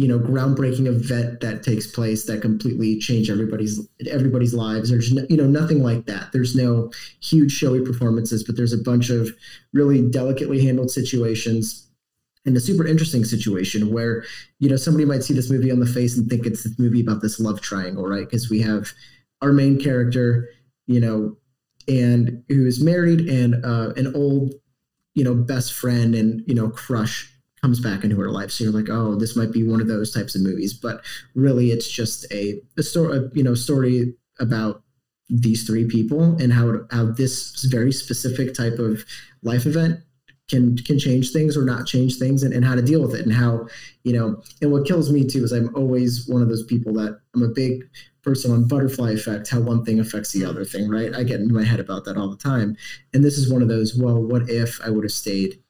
you 0.00 0.08
know, 0.08 0.18
groundbreaking 0.18 0.86
event 0.86 1.40
that 1.42 1.62
takes 1.62 1.86
place 1.86 2.24
that 2.24 2.40
completely 2.40 2.98
change 2.98 3.28
everybody's 3.28 3.86
everybody's 4.10 4.54
lives. 4.54 4.88
There's 4.88 5.12
no, 5.12 5.26
you 5.28 5.36
know 5.36 5.46
nothing 5.46 5.82
like 5.82 6.06
that. 6.06 6.32
There's 6.32 6.56
no 6.56 6.90
huge 7.20 7.52
showy 7.52 7.84
performances, 7.84 8.42
but 8.42 8.56
there's 8.56 8.72
a 8.72 8.78
bunch 8.78 9.10
of 9.10 9.28
really 9.74 10.00
delicately 10.00 10.64
handled 10.64 10.90
situations 10.90 11.86
and 12.46 12.56
a 12.56 12.60
super 12.60 12.86
interesting 12.86 13.26
situation 13.26 13.92
where 13.92 14.24
you 14.58 14.70
know 14.70 14.76
somebody 14.76 15.04
might 15.04 15.22
see 15.22 15.34
this 15.34 15.50
movie 15.50 15.70
on 15.70 15.80
the 15.80 15.86
face 15.86 16.16
and 16.16 16.30
think 16.30 16.46
it's 16.46 16.64
this 16.64 16.78
movie 16.78 17.02
about 17.02 17.20
this 17.20 17.38
love 17.38 17.60
triangle, 17.60 18.06
right? 18.06 18.24
Because 18.24 18.48
we 18.48 18.62
have 18.62 18.92
our 19.42 19.52
main 19.52 19.78
character, 19.78 20.48
you 20.86 20.98
know, 20.98 21.36
and 21.88 22.42
who 22.48 22.66
is 22.66 22.82
married 22.82 23.28
and 23.28 23.62
uh, 23.66 23.92
an 23.98 24.16
old 24.16 24.54
you 25.14 25.24
know 25.24 25.34
best 25.34 25.74
friend 25.74 26.14
and 26.14 26.42
you 26.46 26.54
know 26.54 26.70
crush 26.70 27.30
comes 27.62 27.80
back 27.80 28.04
into 28.04 28.16
her 28.16 28.30
life. 28.30 28.50
So 28.50 28.64
you're 28.64 28.72
like 28.72 28.90
oh 28.90 29.14
this 29.14 29.36
might 29.36 29.52
be 29.52 29.66
one 29.66 29.80
of 29.80 29.88
those 29.88 30.12
types 30.12 30.34
of 30.34 30.42
movies. 30.42 30.74
But 30.74 31.02
really 31.34 31.70
it's 31.70 31.90
just 31.90 32.30
a, 32.32 32.60
a 32.78 32.82
story 32.82 33.28
you 33.34 33.42
know 33.42 33.54
story 33.54 34.14
about 34.38 34.82
these 35.28 35.64
three 35.64 35.86
people 35.86 36.36
and 36.40 36.52
how 36.52 36.80
how 36.90 37.06
this 37.06 37.64
very 37.70 37.92
specific 37.92 38.54
type 38.54 38.78
of 38.78 39.04
life 39.42 39.66
event 39.66 40.00
can 40.48 40.76
can 40.78 40.98
change 40.98 41.30
things 41.30 41.56
or 41.56 41.64
not 41.64 41.86
change 41.86 42.16
things 42.16 42.42
and, 42.42 42.52
and 42.52 42.64
how 42.64 42.74
to 42.74 42.82
deal 42.82 43.00
with 43.00 43.14
it 43.14 43.24
and 43.24 43.32
how 43.32 43.66
you 44.02 44.12
know 44.12 44.42
and 44.60 44.72
what 44.72 44.84
kills 44.84 45.12
me 45.12 45.24
too 45.24 45.44
is 45.44 45.52
i'm 45.52 45.72
always 45.76 46.26
one 46.26 46.42
of 46.42 46.48
those 46.48 46.64
people 46.64 46.92
that 46.92 47.20
i'm 47.36 47.44
a 47.44 47.48
big 47.48 47.88
person 48.22 48.50
on 48.50 48.66
butterfly 48.66 49.12
effect 49.12 49.48
how 49.48 49.60
one 49.60 49.84
thing 49.84 50.00
affects 50.00 50.32
the 50.32 50.44
other 50.44 50.64
thing 50.64 50.88
right? 50.88 51.14
I 51.14 51.22
get 51.22 51.40
into 51.40 51.54
my 51.54 51.64
head 51.64 51.80
about 51.80 52.04
that 52.04 52.16
all 52.16 52.28
the 52.28 52.36
time. 52.36 52.76
And 53.14 53.24
this 53.24 53.38
is 53.38 53.50
one 53.50 53.62
of 53.62 53.68
those 53.68 53.96
well 53.96 54.20
what 54.22 54.48
if 54.50 54.80
i 54.84 54.90
would 54.90 55.04
have 55.04 55.12
stayed 55.12 55.62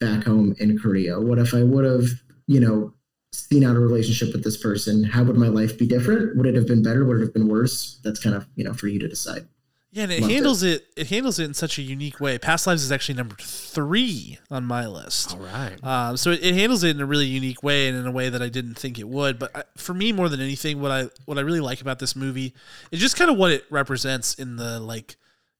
back 0.00 0.24
home 0.24 0.54
in 0.58 0.78
korea 0.78 1.20
what 1.20 1.38
if 1.38 1.54
i 1.54 1.62
would 1.62 1.84
have 1.84 2.06
you 2.46 2.58
know 2.60 2.92
seen 3.32 3.64
out 3.64 3.76
a 3.76 3.80
relationship 3.80 4.32
with 4.32 4.42
this 4.42 4.56
person 4.56 5.04
how 5.04 5.22
would 5.22 5.36
my 5.36 5.48
life 5.48 5.78
be 5.78 5.86
different 5.86 6.36
would 6.36 6.46
it 6.46 6.54
have 6.54 6.66
been 6.66 6.82
better 6.82 7.04
would 7.04 7.18
it 7.18 7.20
have 7.20 7.34
been 7.34 7.48
worse 7.48 8.00
that's 8.02 8.18
kind 8.18 8.34
of 8.34 8.46
you 8.56 8.64
know 8.64 8.72
for 8.74 8.88
you 8.88 8.98
to 8.98 9.06
decide 9.08 9.46
Yeah, 9.92 10.04
and 10.04 10.12
it 10.12 10.20
Loved 10.20 10.30
it. 10.30 10.34
handles 10.34 10.62
it. 10.62 10.86
it. 10.96 11.06
handles 11.08 11.38
it 11.40 11.44
in 11.46 11.54
such 11.54 11.76
a 11.78 11.82
unique 11.82 12.20
way. 12.20 12.38
Past 12.38 12.64
Lives 12.68 12.84
is 12.84 12.92
actually 12.92 13.16
number 13.16 13.34
three 13.40 14.38
on 14.48 14.64
my 14.64 14.86
list. 14.86 15.34
All 15.34 15.40
right. 15.40 15.82
Um, 15.82 16.16
so 16.16 16.30
it, 16.30 16.44
it 16.44 16.54
handles 16.54 16.84
it 16.84 16.94
in 16.94 17.00
a 17.02 17.06
really 17.06 17.26
unique 17.26 17.62
way 17.64 17.88
and 17.88 17.98
in 17.98 18.06
a 18.06 18.12
way 18.12 18.28
that 18.28 18.40
I 18.40 18.48
didn't 18.48 18.76
think 18.78 19.00
it 19.00 19.08
would. 19.08 19.38
But 19.40 19.50
I, 19.56 19.64
for 19.76 19.92
me, 19.92 20.12
more 20.12 20.28
than 20.28 20.40
anything, 20.40 20.80
what 20.80 20.92
I 20.92 21.08
what 21.26 21.38
I 21.38 21.40
really 21.40 21.58
like 21.60 21.80
about 21.80 21.98
this 21.98 22.14
movie 22.14 22.54
is 22.92 23.00
just 23.00 23.16
kind 23.16 23.30
of 23.32 23.36
what 23.36 23.50
it 23.50 23.64
represents 23.68 24.34
in 24.34 24.56
the 24.56 24.78
like 24.78 25.16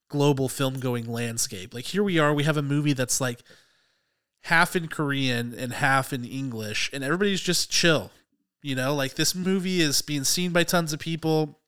global 0.08 0.48
film 0.48 0.78
going 0.78 1.10
landscape. 1.10 1.74
Like 1.74 1.86
here 1.86 2.04
we 2.04 2.18
are, 2.20 2.32
we 2.32 2.44
have 2.44 2.56
a 2.56 2.62
movie 2.62 2.92
that's 2.92 3.20
like 3.20 3.42
half 4.42 4.74
in 4.74 4.88
Korean 4.88 5.54
and 5.56 5.72
half 5.72 6.12
in 6.12 6.24
English, 6.24 6.90
and 6.92 7.04
everybody's 7.04 7.40
just 7.40 7.70
chill. 7.70 8.10
You 8.62 8.74
know, 8.74 8.94
like 8.94 9.14
this 9.14 9.34
movie 9.34 9.80
is 9.80 10.02
being 10.02 10.24
seen 10.24 10.52
by 10.52 10.64
tons 10.64 10.92
of 10.92 11.00
people. 11.00 11.58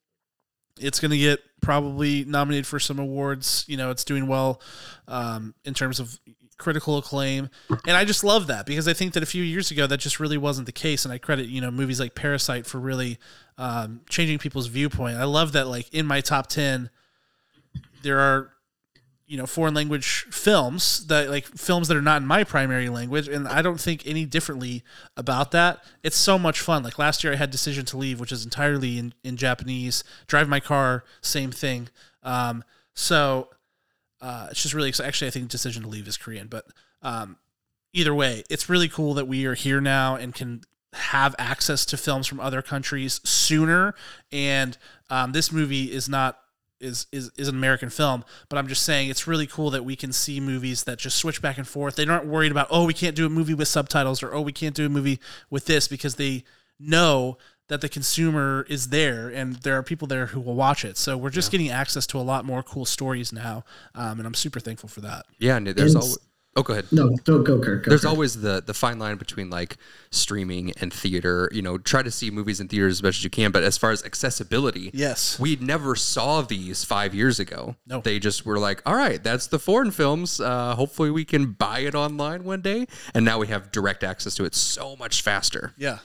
It's 0.79 1.01
going 1.01 1.11
to 1.11 1.19
get 1.19 1.41
probably 1.61 2.25
nominated 2.25 2.67
for 2.67 2.79
some 2.79 2.99
awards. 2.99 3.65
You 3.69 3.77
know, 3.77 3.91
it's 3.91 4.05
doing 4.05 4.27
well 4.27 4.61
um, 5.09 5.55
in 5.65 5.75
terms 5.75 6.01
of 6.01 6.19
critical 6.59 6.99
acclaim, 6.99 7.51
and 7.69 7.97
I 7.97 8.05
just 8.05 8.23
love 8.23 8.47
that 8.47 8.67
because 8.67 8.87
I 8.87 8.93
think 8.93 9.15
that 9.15 9.23
a 9.23 9.27
few 9.27 9.43
years 9.43 9.71
ago 9.71 9.87
that 9.87 9.99
just 9.99 10.21
really 10.21 10.39
wasn't 10.39 10.67
the 10.67 10.73
case, 10.73 11.05
and 11.05 11.13
I 11.13 11.19
credit 11.19 11.49
you 11.49 11.61
know 11.61 11.71
movies 11.71 11.99
like 11.99 12.15
Parasite 12.15 12.67
for 12.67 12.79
really 12.79 13.19
um, 13.59 14.03
changing 14.09 14.39
people's 14.39 14.67
viewpoint. 14.67 15.17
I 15.17 15.25
love 15.25 15.53
that 15.53 15.67
like 15.69 15.93
in 15.95 16.07
my 16.07 16.21
top 16.21 16.47
ten, 16.47 16.91
there 18.03 18.21
are 18.21 18.53
you 19.33 19.39
know 19.39 19.47
foreign 19.47 19.73
language 19.73 20.27
films 20.31 21.07
that 21.07 21.31
like 21.31 21.47
films 21.47 21.89
that 21.89 21.97
are 21.97 22.03
not 22.03 22.21
in 22.21 22.29
my 22.29 22.45
primary 22.45 22.91
language 22.91 23.29
and 23.29 23.49
i 23.49 23.63
don't 23.63 23.81
think 23.81 24.07
any 24.07 24.27
differently 24.27 24.85
about 25.17 25.53
that. 25.53 25.83
It's 26.03 26.17
so 26.17 26.39
much 26.39 26.61
fun. 26.61 26.83
Like 26.83 26.99
last 26.99 27.25
year 27.25 27.33
i 27.33 27.37
had 27.37 27.51
decision 27.51 27.87
to 27.87 27.97
leave 27.97 28.21
which 28.21 28.31
is 28.31 28.45
entirely 28.45 28.99
in, 28.99 29.15
in 29.25 29.39
japanese. 29.39 30.05
Drive 30.27 30.51
my 30.51 30.61
car 30.61 31.05
same 31.23 31.51
thing. 31.51 31.89
Um, 32.23 32.63
so 32.95 33.49
uh, 34.21 34.49
it's 34.51 34.63
just 34.63 34.75
really 34.75 34.93
actually 35.03 35.29
i 35.29 35.31
think 35.31 35.49
decision 35.49 35.83
to 35.83 35.89
leave 35.89 36.07
is 36.07 36.19
korean 36.19 36.47
but 36.47 36.67
um, 37.01 37.39
either 37.95 38.15
way 38.15 38.45
it's 38.51 38.69
really 38.69 38.89
cool 38.89 39.15
that 39.15 39.27
we 39.27 39.47
are 39.47 39.55
here 39.55 39.81
now 39.81 40.15
and 40.15 40.35
can 40.35 40.61
have 40.93 41.35
access 41.39 41.87
to 41.87 41.97
films 41.97 42.27
from 42.27 42.39
other 42.39 42.61
countries 42.61 43.21
sooner. 43.25 43.95
And 44.31 44.77
um, 45.09 45.33
this 45.33 45.51
movie 45.51 45.91
is 45.91 46.09
not 46.09 46.39
is, 46.83 47.07
is 47.13 47.31
is 47.37 47.49
an 47.49 47.55
American 47.55 47.89
film, 47.91 48.25
but 48.49 48.59
I'm 48.59 48.67
just 48.69 48.83
saying 48.83 49.09
it's 49.09 49.27
really 49.27 49.47
cool 49.47 49.71
that 49.71 49.85
we 49.85 49.97
can 49.97 50.13
see 50.13 50.41
movies 50.41 50.85
that 50.85 50.99
just 50.99 51.17
switch 51.17 51.41
back 51.41 51.57
and 51.59 51.67
forth. 51.67 51.97
They 51.97 52.07
aren't 52.07 52.27
worried 52.27 52.51
about 52.53 52.69
oh 52.71 52.85
we 52.85 52.95
can't 52.95 53.17
do 53.17 53.25
a 53.25 53.31
movie 53.31 53.55
with 53.55 53.69
subtitles 53.69 54.23
or 54.23 54.35
oh 54.35 54.41
we 54.43 54.53
can't 54.53 54.75
do 54.75 54.87
a 54.87 54.89
movie 54.89 55.19
with 55.51 55.67
this 55.67 55.89
because 55.89 56.17
they 56.17 56.45
know 56.81 57.39
that 57.69 57.81
the 57.81 57.89
consumer 57.89 58.67
is 58.69 58.89
there 58.89 59.29
and 59.29 59.55
there 59.57 59.79
are 59.79 59.83
people 59.83 60.07
there 60.09 60.27
who 60.27 60.41
will 60.41 60.55
watch 60.57 60.85
it. 60.85 60.99
So 60.99 61.17
we're 61.17 61.31
just 61.31 61.51
getting 61.51 61.71
access 61.71 62.07
to 62.09 62.19
a 62.19 62.21
lot 62.21 62.45
more 62.45 62.63
cool 62.63 62.85
stories 62.85 63.33
now, 63.33 63.65
um, 63.95 64.19
and 64.19 64.27
I'm 64.27 64.35
super 64.35 64.61
thankful 64.61 64.89
for 64.89 65.01
that. 65.03 65.25
Yeah, 65.39 65.57
and 65.57 65.67
there's 65.69 65.95
And- 65.95 66.03
always. 66.03 66.19
Oh, 66.55 66.63
go 66.63 66.75
ahead. 66.75 66.85
No, 66.93 67.17
don't 67.25 67.45
go, 67.45 67.59
Kirk. 67.59 67.85
Go, 67.85 67.89
There's 67.89 68.03
Kirk. 68.03 68.11
always 68.11 68.41
the 68.43 68.63
the 68.65 68.75
fine 68.75 68.99
line 68.99 69.17
between 69.17 69.49
like 69.49 69.79
streaming 70.11 70.73
and 70.81 70.93
theater. 70.93 71.49
You 71.51 71.63
know, 71.63 71.79
try 71.79 72.03
to 72.03 72.11
see 72.11 72.31
movies 72.31 72.61
in 72.61 72.69
theaters 72.69 72.93
as 72.93 73.01
best 73.01 73.19
as 73.19 73.25
you 73.25 73.31
can. 73.31 73.53
But 73.53 73.63
as 73.63 73.79
far 73.79 73.91
as 73.91 74.05
accessibility, 74.05 74.91
Yes. 74.93 75.39
we 75.41 75.57
never 75.57 75.97
saw 75.97 76.43
these 76.43 76.85
five 76.85 77.15
years 77.15 77.41
ago. 77.41 77.77
No. 77.87 78.01
they 78.03 78.19
just 78.19 78.45
were 78.45 78.59
like, 78.59 78.83
"All 78.85 78.95
right, 78.97 79.23
that's 79.23 79.47
the 79.47 79.59
foreign 79.59 79.91
films. 79.93 80.41
Uh, 80.41 80.75
hopefully, 80.75 81.11
we 81.11 81.25
can 81.25 81.53
buy 81.53 81.81
it 81.81 81.95
online 81.95 82.45
one 82.45 82.61
day." 82.61 82.87
And 83.15 83.25
now 83.25 83.39
we 83.39 83.47
have 83.49 83.73
direct 83.73 84.05
access 84.05 84.35
to 84.35 84.45
it 84.45 84.55
so 84.55 84.95
much 84.97 85.23
faster. 85.23 85.73
Yeah. 85.79 85.99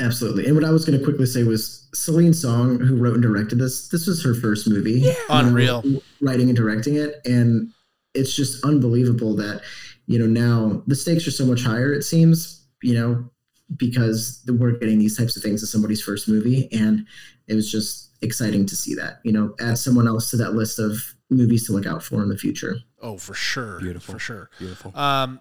Absolutely. 0.00 0.46
And 0.46 0.56
what 0.56 0.64
I 0.64 0.70
was 0.70 0.84
going 0.84 0.98
to 0.98 1.04
quickly 1.04 1.26
say 1.26 1.44
was 1.44 1.86
Celine 1.94 2.34
Song, 2.34 2.80
who 2.80 2.96
wrote 2.96 3.14
and 3.14 3.22
directed 3.22 3.58
this, 3.60 3.88
this 3.88 4.06
was 4.08 4.24
her 4.24 4.34
first 4.34 4.68
movie. 4.68 5.00
you 5.02 5.08
know, 5.08 5.14
Unreal. 5.28 5.84
writing 6.20 6.48
and 6.48 6.56
directing 6.56 6.96
it. 6.96 7.20
And 7.24 7.70
it's 8.14 8.34
just 8.34 8.64
unbelievable 8.64 9.34
that, 9.36 9.62
you 10.06 10.18
know, 10.18 10.26
now 10.26 10.82
the 10.86 10.94
stakes 10.94 11.26
are 11.26 11.30
so 11.32 11.44
much 11.46 11.62
higher, 11.62 11.92
it 11.92 12.02
seems, 12.02 12.66
you 12.82 12.94
know, 12.94 13.28
because 13.76 14.42
we're 14.46 14.72
getting 14.78 14.98
these 14.98 15.16
types 15.16 15.36
of 15.36 15.42
things 15.42 15.62
as 15.62 15.70
somebody's 15.70 16.02
first 16.02 16.28
movie. 16.28 16.68
And 16.72 17.06
it 17.48 17.54
was 17.54 17.70
just 17.70 18.10
exciting 18.22 18.66
to 18.66 18.76
see 18.76 18.94
that, 18.94 19.20
you 19.24 19.32
know, 19.32 19.54
add 19.60 19.78
someone 19.78 20.06
else 20.06 20.30
to 20.30 20.36
that 20.38 20.52
list 20.54 20.78
of 20.78 20.98
movies 21.30 21.66
to 21.66 21.72
look 21.72 21.86
out 21.86 22.02
for 22.02 22.22
in 22.22 22.28
the 22.28 22.36
future. 22.38 22.76
Oh, 23.00 23.16
for 23.16 23.34
sure. 23.34 23.80
Beautiful. 23.80 24.14
For 24.14 24.18
sure. 24.20 24.50
Beautiful. 24.58 24.96
Um. 24.96 25.40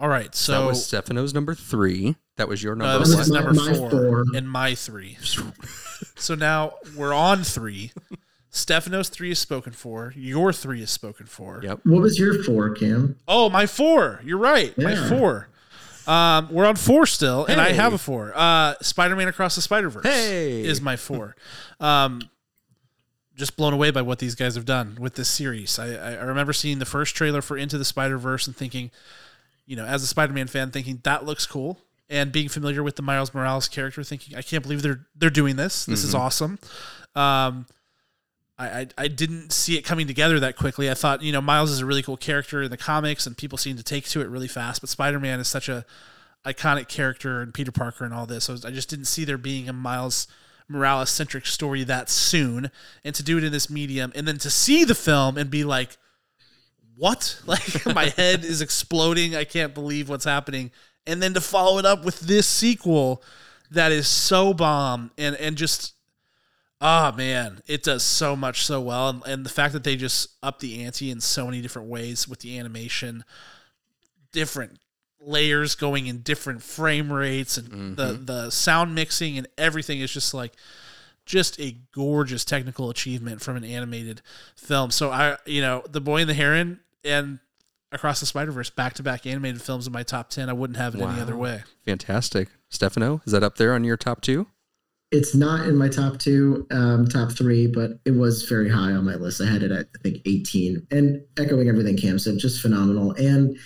All 0.00 0.08
right. 0.08 0.34
So 0.34 0.52
So 0.52 0.60
that 0.60 0.66
was 0.66 0.84
Stefano's 0.86 1.32
number 1.34 1.54
three. 1.54 2.16
That 2.36 2.48
was 2.48 2.62
your 2.62 2.74
No, 2.74 2.84
number 2.84 3.06
this 3.06 3.14
one. 3.14 3.22
is 3.22 3.30
was 3.30 3.38
my- 3.38 3.44
number 3.44 3.60
my 3.60 3.74
four, 3.76 3.90
four. 3.90 4.24
and 4.34 4.50
my 4.50 4.74
three. 4.74 5.16
so 6.16 6.34
now 6.34 6.74
we're 6.96 7.14
on 7.14 7.44
three. 7.44 7.92
Stefano's 8.56 9.08
three 9.08 9.32
is 9.32 9.38
spoken 9.40 9.72
for. 9.72 10.12
Your 10.16 10.52
three 10.52 10.80
is 10.80 10.90
spoken 10.90 11.26
for. 11.26 11.60
Yep. 11.64 11.80
What 11.84 12.02
was 12.02 12.18
your 12.20 12.42
four, 12.44 12.70
Cam? 12.70 13.16
Oh, 13.26 13.50
my 13.50 13.66
four. 13.66 14.20
You're 14.24 14.38
right. 14.38 14.76
My 14.78 14.94
four. 15.08 15.48
Um, 16.06 16.48
we're 16.52 16.64
on 16.66 16.76
four 16.76 17.04
still, 17.06 17.46
and 17.46 17.60
I 17.60 17.72
have 17.72 17.92
a 17.94 17.98
four. 17.98 18.32
Uh, 18.32 18.74
Spider-Man 18.80 19.26
Across 19.26 19.56
the 19.56 19.62
Spider-Verse 19.62 20.04
Hey. 20.04 20.62
is 20.64 20.80
my 20.80 20.94
four. 20.94 21.34
Um, 21.80 22.20
just 23.34 23.56
blown 23.56 23.72
away 23.72 23.90
by 23.90 24.02
what 24.02 24.20
these 24.20 24.36
guys 24.36 24.54
have 24.54 24.64
done 24.66 24.98
with 25.00 25.16
this 25.16 25.28
series. 25.28 25.76
I, 25.78 25.94
I 25.94 26.12
I 26.12 26.22
remember 26.22 26.52
seeing 26.52 26.78
the 26.78 26.84
first 26.84 27.16
trailer 27.16 27.42
for 27.42 27.56
Into 27.56 27.76
the 27.76 27.84
Spider 27.84 28.18
Verse 28.18 28.46
and 28.46 28.54
thinking, 28.54 28.92
you 29.66 29.74
know, 29.74 29.84
as 29.84 30.04
a 30.04 30.06
Spider-Man 30.06 30.46
fan, 30.46 30.70
thinking 30.70 31.00
that 31.02 31.24
looks 31.24 31.44
cool, 31.46 31.80
and 32.08 32.30
being 32.30 32.48
familiar 32.48 32.84
with 32.84 32.94
the 32.94 33.02
Miles 33.02 33.34
Morales 33.34 33.66
character, 33.66 34.04
thinking 34.04 34.36
I 34.36 34.42
can't 34.42 34.62
believe 34.62 34.82
they're 34.82 35.06
they're 35.16 35.30
doing 35.30 35.56
this. 35.56 35.86
This 35.86 36.04
is 36.04 36.14
awesome. 36.14 36.60
Um, 37.16 37.66
I, 38.58 38.66
I 38.66 38.86
I 38.98 39.08
didn't 39.08 39.52
see 39.52 39.76
it 39.76 39.82
coming 39.82 40.06
together 40.06 40.38
that 40.40 40.56
quickly. 40.56 40.90
I 40.90 40.94
thought, 40.94 41.22
you 41.22 41.32
know, 41.32 41.40
Miles 41.40 41.70
is 41.70 41.80
a 41.80 41.86
really 41.86 42.02
cool 42.02 42.16
character 42.16 42.62
in 42.62 42.70
the 42.70 42.76
comics, 42.76 43.26
and 43.26 43.36
people 43.36 43.58
seem 43.58 43.76
to 43.76 43.82
take 43.82 44.08
to 44.10 44.20
it 44.20 44.28
really 44.28 44.48
fast. 44.48 44.80
But 44.80 44.90
Spider-Man 44.90 45.40
is 45.40 45.48
such 45.48 45.68
a 45.68 45.84
iconic 46.46 46.88
character, 46.88 47.40
and 47.40 47.52
Peter 47.52 47.72
Parker 47.72 48.04
and 48.04 48.14
all 48.14 48.26
this. 48.26 48.44
So 48.44 48.56
I 48.64 48.70
just 48.70 48.88
didn't 48.88 49.06
see 49.06 49.24
there 49.24 49.38
being 49.38 49.68
a 49.68 49.72
Miles 49.72 50.28
Morales 50.68 51.10
centric 51.10 51.46
story 51.46 51.84
that 51.84 52.08
soon, 52.08 52.70
and 53.04 53.14
to 53.14 53.22
do 53.22 53.38
it 53.38 53.44
in 53.44 53.52
this 53.52 53.68
medium, 53.68 54.12
and 54.14 54.26
then 54.26 54.38
to 54.38 54.50
see 54.50 54.84
the 54.84 54.94
film 54.94 55.36
and 55.36 55.50
be 55.50 55.64
like, 55.64 55.96
"What?" 56.96 57.40
Like 57.46 57.86
my 57.86 58.06
head 58.16 58.44
is 58.44 58.60
exploding. 58.60 59.34
I 59.34 59.44
can't 59.44 59.74
believe 59.74 60.08
what's 60.08 60.24
happening, 60.24 60.70
and 61.06 61.22
then 61.22 61.34
to 61.34 61.40
follow 61.40 61.78
it 61.78 61.86
up 61.86 62.04
with 62.04 62.20
this 62.20 62.46
sequel 62.46 63.22
that 63.70 63.92
is 63.92 64.06
so 64.06 64.54
bomb 64.54 65.10
and 65.18 65.34
and 65.36 65.56
just 65.56 65.94
Ah 66.86 67.14
man, 67.16 67.62
it 67.66 67.82
does 67.82 68.02
so 68.02 68.36
much 68.36 68.66
so 68.66 68.78
well, 68.78 69.08
and, 69.08 69.22
and 69.26 69.46
the 69.46 69.50
fact 69.50 69.72
that 69.72 69.84
they 69.84 69.96
just 69.96 70.28
up 70.42 70.58
the 70.58 70.84
ante 70.84 71.10
in 71.10 71.18
so 71.18 71.46
many 71.46 71.62
different 71.62 71.88
ways 71.88 72.28
with 72.28 72.40
the 72.40 72.58
animation, 72.58 73.24
different 74.32 74.78
layers 75.18 75.74
going 75.74 76.06
in 76.06 76.18
different 76.18 76.62
frame 76.62 77.10
rates, 77.10 77.56
and 77.56 77.96
the 77.96 78.12
the 78.12 78.50
sound 78.50 78.94
mixing 78.94 79.38
and 79.38 79.46
everything 79.56 80.00
is 80.00 80.12
just 80.12 80.34
like 80.34 80.52
just 81.24 81.58
a 81.58 81.74
gorgeous 81.92 82.44
technical 82.44 82.90
achievement 82.90 83.40
from 83.40 83.56
an 83.56 83.64
animated 83.64 84.20
film. 84.54 84.90
So 84.90 85.10
I, 85.10 85.38
you 85.46 85.62
know, 85.62 85.82
The 85.88 86.02
Boy 86.02 86.20
and 86.20 86.28
the 86.28 86.34
Heron 86.34 86.80
and 87.02 87.38
Across 87.92 88.20
the 88.20 88.26
Spider 88.26 88.52
Verse 88.52 88.68
back 88.68 88.92
to 88.94 89.02
back 89.02 89.24
animated 89.24 89.62
films 89.62 89.86
in 89.86 89.92
my 89.94 90.02
top 90.02 90.28
ten. 90.28 90.50
I 90.50 90.52
wouldn't 90.52 90.76
have 90.76 90.94
it 90.94 91.00
any 91.00 91.18
other 91.18 91.36
way. 91.36 91.62
Fantastic. 91.86 92.48
Stefano, 92.68 93.22
is 93.24 93.32
that 93.32 93.42
up 93.42 93.56
there 93.56 93.72
on 93.72 93.84
your 93.84 93.96
top 93.96 94.20
two? 94.20 94.48
It's 95.10 95.34
not 95.34 95.68
in 95.68 95.76
my 95.76 95.88
top 95.88 96.18
two, 96.18 96.66
um, 96.72 97.06
top 97.06 97.30
three, 97.32 97.66
but 97.68 98.00
it 98.04 98.12
was 98.12 98.42
very 98.42 98.68
high 98.68 98.92
on 98.92 99.04
my 99.04 99.14
list. 99.14 99.40
I 99.40 99.46
had 99.46 99.62
it 99.62 99.70
at 99.70 99.86
I 99.94 99.98
think 100.02 100.22
18. 100.26 100.86
And 100.90 101.22
echoing 101.38 101.68
everything 101.68 101.96
Cam 101.96 102.18
said, 102.18 102.38
just 102.38 102.60
phenomenal. 102.60 103.12
And 103.12 103.56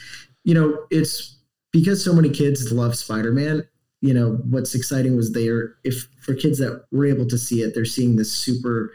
you 0.45 0.55
know, 0.55 0.78
it's 0.91 1.39
because 1.72 2.05
so 2.05 2.12
many 2.12 2.30
kids 2.30 2.70
love 2.72 2.97
Spider-Man. 2.97 3.66
You 4.01 4.14
know, 4.14 4.39
what's 4.49 4.74
exciting 4.74 5.16
was 5.16 5.32
they're 5.32 5.74
if 5.84 6.09
for 6.20 6.34
kids 6.34 6.59
that 6.59 6.84
were 6.93 7.07
able 7.07 7.26
to 7.26 7.39
see 7.39 7.62
it, 7.62 7.74
they're 7.74 7.84
seeing 7.84 8.16
this 8.16 8.32
super 8.32 8.93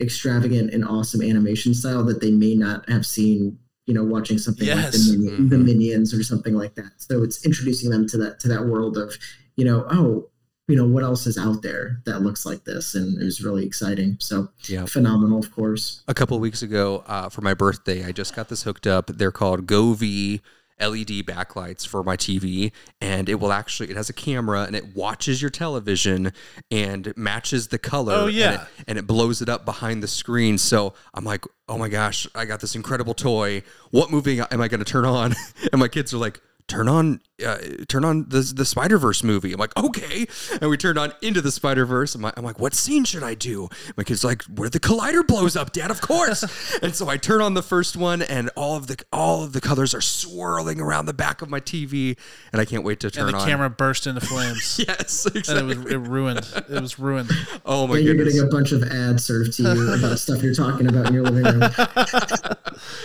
extravagant 0.00 0.72
and 0.74 0.84
awesome 0.84 1.22
animation 1.22 1.72
style 1.74 2.04
that 2.04 2.20
they 2.20 2.30
may 2.32 2.54
not 2.54 2.88
have 2.88 3.06
seen. 3.06 3.58
You 3.86 3.94
know, 3.94 4.04
watching 4.04 4.38
something 4.38 4.68
like 4.68 4.92
the, 4.92 5.16
Minion, 5.18 5.48
the 5.48 5.56
Mhm. 5.56 5.64
Minions 5.64 6.14
or 6.14 6.22
something 6.22 6.54
like 6.54 6.76
that. 6.76 6.92
So 6.98 7.24
it's 7.24 7.44
introducing 7.44 7.90
them 7.90 8.06
to 8.08 8.18
that 8.18 8.38
to 8.40 8.48
that 8.48 8.66
world 8.66 8.96
of, 8.96 9.16
you 9.56 9.64
know, 9.64 9.86
oh, 9.90 10.28
you 10.68 10.76
know 10.76 10.86
what 10.86 11.02
else 11.02 11.26
is 11.26 11.36
out 11.36 11.60
there 11.62 12.00
that 12.06 12.20
looks 12.22 12.46
like 12.46 12.64
this 12.64 12.94
and 12.94 13.20
it 13.20 13.24
was 13.24 13.42
really 13.42 13.66
exciting 13.66 14.16
so 14.20 14.48
Yeah. 14.68 14.84
phenomenal 14.86 15.38
of 15.38 15.50
course 15.52 16.02
a 16.08 16.14
couple 16.14 16.38
weeks 16.40 16.62
ago 16.62 17.02
uh, 17.06 17.28
for 17.28 17.40
my 17.42 17.52
birthday. 17.54 18.04
I 18.04 18.12
just 18.12 18.34
got 18.36 18.48
this 18.48 18.62
hooked 18.62 18.86
up. 18.86 19.06
They're 19.08 19.32
called 19.32 19.66
Govee 19.66 20.40
LED 20.80 21.24
backlights 21.26 21.86
for 21.86 22.02
my 22.02 22.16
TV, 22.16 22.72
and 23.00 23.28
it 23.28 23.36
will 23.36 23.52
actually 23.52 23.90
it 23.90 23.96
has 23.96 24.08
a 24.08 24.12
camera 24.12 24.62
and 24.64 24.74
it 24.74 24.96
watches 24.96 25.40
your 25.40 25.50
television 25.50 26.32
and 26.72 27.12
matches 27.16 27.68
the 27.68 27.78
color. 27.78 28.14
Oh, 28.14 28.26
and 28.26 28.34
yeah. 28.34 28.62
it, 28.62 28.68
and 28.88 28.98
it 28.98 29.06
blows 29.06 29.42
it 29.42 29.48
up 29.48 29.64
behind 29.64 30.02
the 30.02 30.08
screen. 30.08 30.58
So 30.58 30.94
I'm 31.14 31.24
like, 31.24 31.44
oh 31.68 31.78
my 31.78 31.88
gosh, 31.88 32.26
I 32.34 32.46
got 32.46 32.60
this 32.60 32.74
incredible 32.74 33.14
toy. 33.14 33.62
What 33.90 34.10
movie 34.10 34.40
am 34.40 34.60
I 34.60 34.66
going 34.66 34.80
to 34.80 34.84
turn 34.90 35.04
on? 35.04 35.34
and 35.72 35.78
my 35.80 35.88
kids 35.88 36.12
are 36.14 36.18
like. 36.18 36.40
Turn 36.68 36.88
on, 36.88 37.20
uh, 37.44 37.58
turn 37.88 38.04
on 38.04 38.28
the 38.28 38.40
the 38.54 38.64
Spider 38.64 38.96
Verse 38.96 39.22
movie. 39.22 39.52
I'm 39.52 39.58
like, 39.60 39.76
okay, 39.76 40.26
and 40.60 40.70
we 40.70 40.76
turned 40.78 40.98
on 40.98 41.12
into 41.20 41.40
the 41.42 41.50
Spider 41.52 41.84
Verse. 41.84 42.14
I'm, 42.14 42.22
like- 42.22 42.32
I'm 42.38 42.44
like, 42.44 42.58
what 42.58 42.72
scene 42.72 43.04
should 43.04 43.22
I 43.22 43.34
do? 43.34 43.68
My 43.96 44.04
kid's 44.04 44.24
like, 44.24 44.42
where 44.44 44.70
the 44.70 44.80
collider 44.80 45.26
blows 45.26 45.54
up, 45.56 45.72
Dad. 45.72 45.90
Of 45.90 46.00
course. 46.00 46.42
and 46.82 46.94
so 46.94 47.08
I 47.08 47.16
turn 47.18 47.42
on 47.42 47.54
the 47.54 47.62
first 47.62 47.96
one, 47.96 48.22
and 48.22 48.48
all 48.56 48.76
of 48.76 48.86
the 48.86 48.96
all 49.12 49.44
of 49.44 49.52
the 49.52 49.60
colors 49.60 49.92
are 49.94 50.00
swirling 50.00 50.80
around 50.80 51.06
the 51.06 51.12
back 51.12 51.42
of 51.42 51.50
my 51.50 51.60
TV, 51.60 52.16
and 52.52 52.60
I 52.60 52.64
can't 52.64 52.84
wait 52.84 53.00
to 53.00 53.10
turn 53.10 53.26
And 53.26 53.34
the 53.34 53.40
on. 53.40 53.46
camera 53.48 53.68
burst 53.70 54.06
into 54.06 54.20
flames. 54.20 54.78
Yes, 54.88 55.26
And 55.26 55.58
it 55.58 55.64
was 55.64 55.78
it 55.92 55.98
ruined. 55.98 56.48
It 56.70 56.80
was 56.80 56.98
ruined. 56.98 57.30
oh 57.66 57.86
my 57.86 57.96
and 57.96 58.04
you're 58.04 58.14
goodness. 58.14 58.34
getting 58.34 58.48
a 58.48 58.50
bunch 58.50 58.72
of 58.72 58.82
ads 58.84 59.24
served 59.24 59.52
to 59.54 59.62
you 59.64 59.92
about 59.94 60.18
stuff 60.18 60.42
you're 60.42 60.54
talking 60.54 60.86
about 60.88 61.06
in 61.08 61.14
your 61.14 61.24
living 61.24 61.44
room 61.60 61.62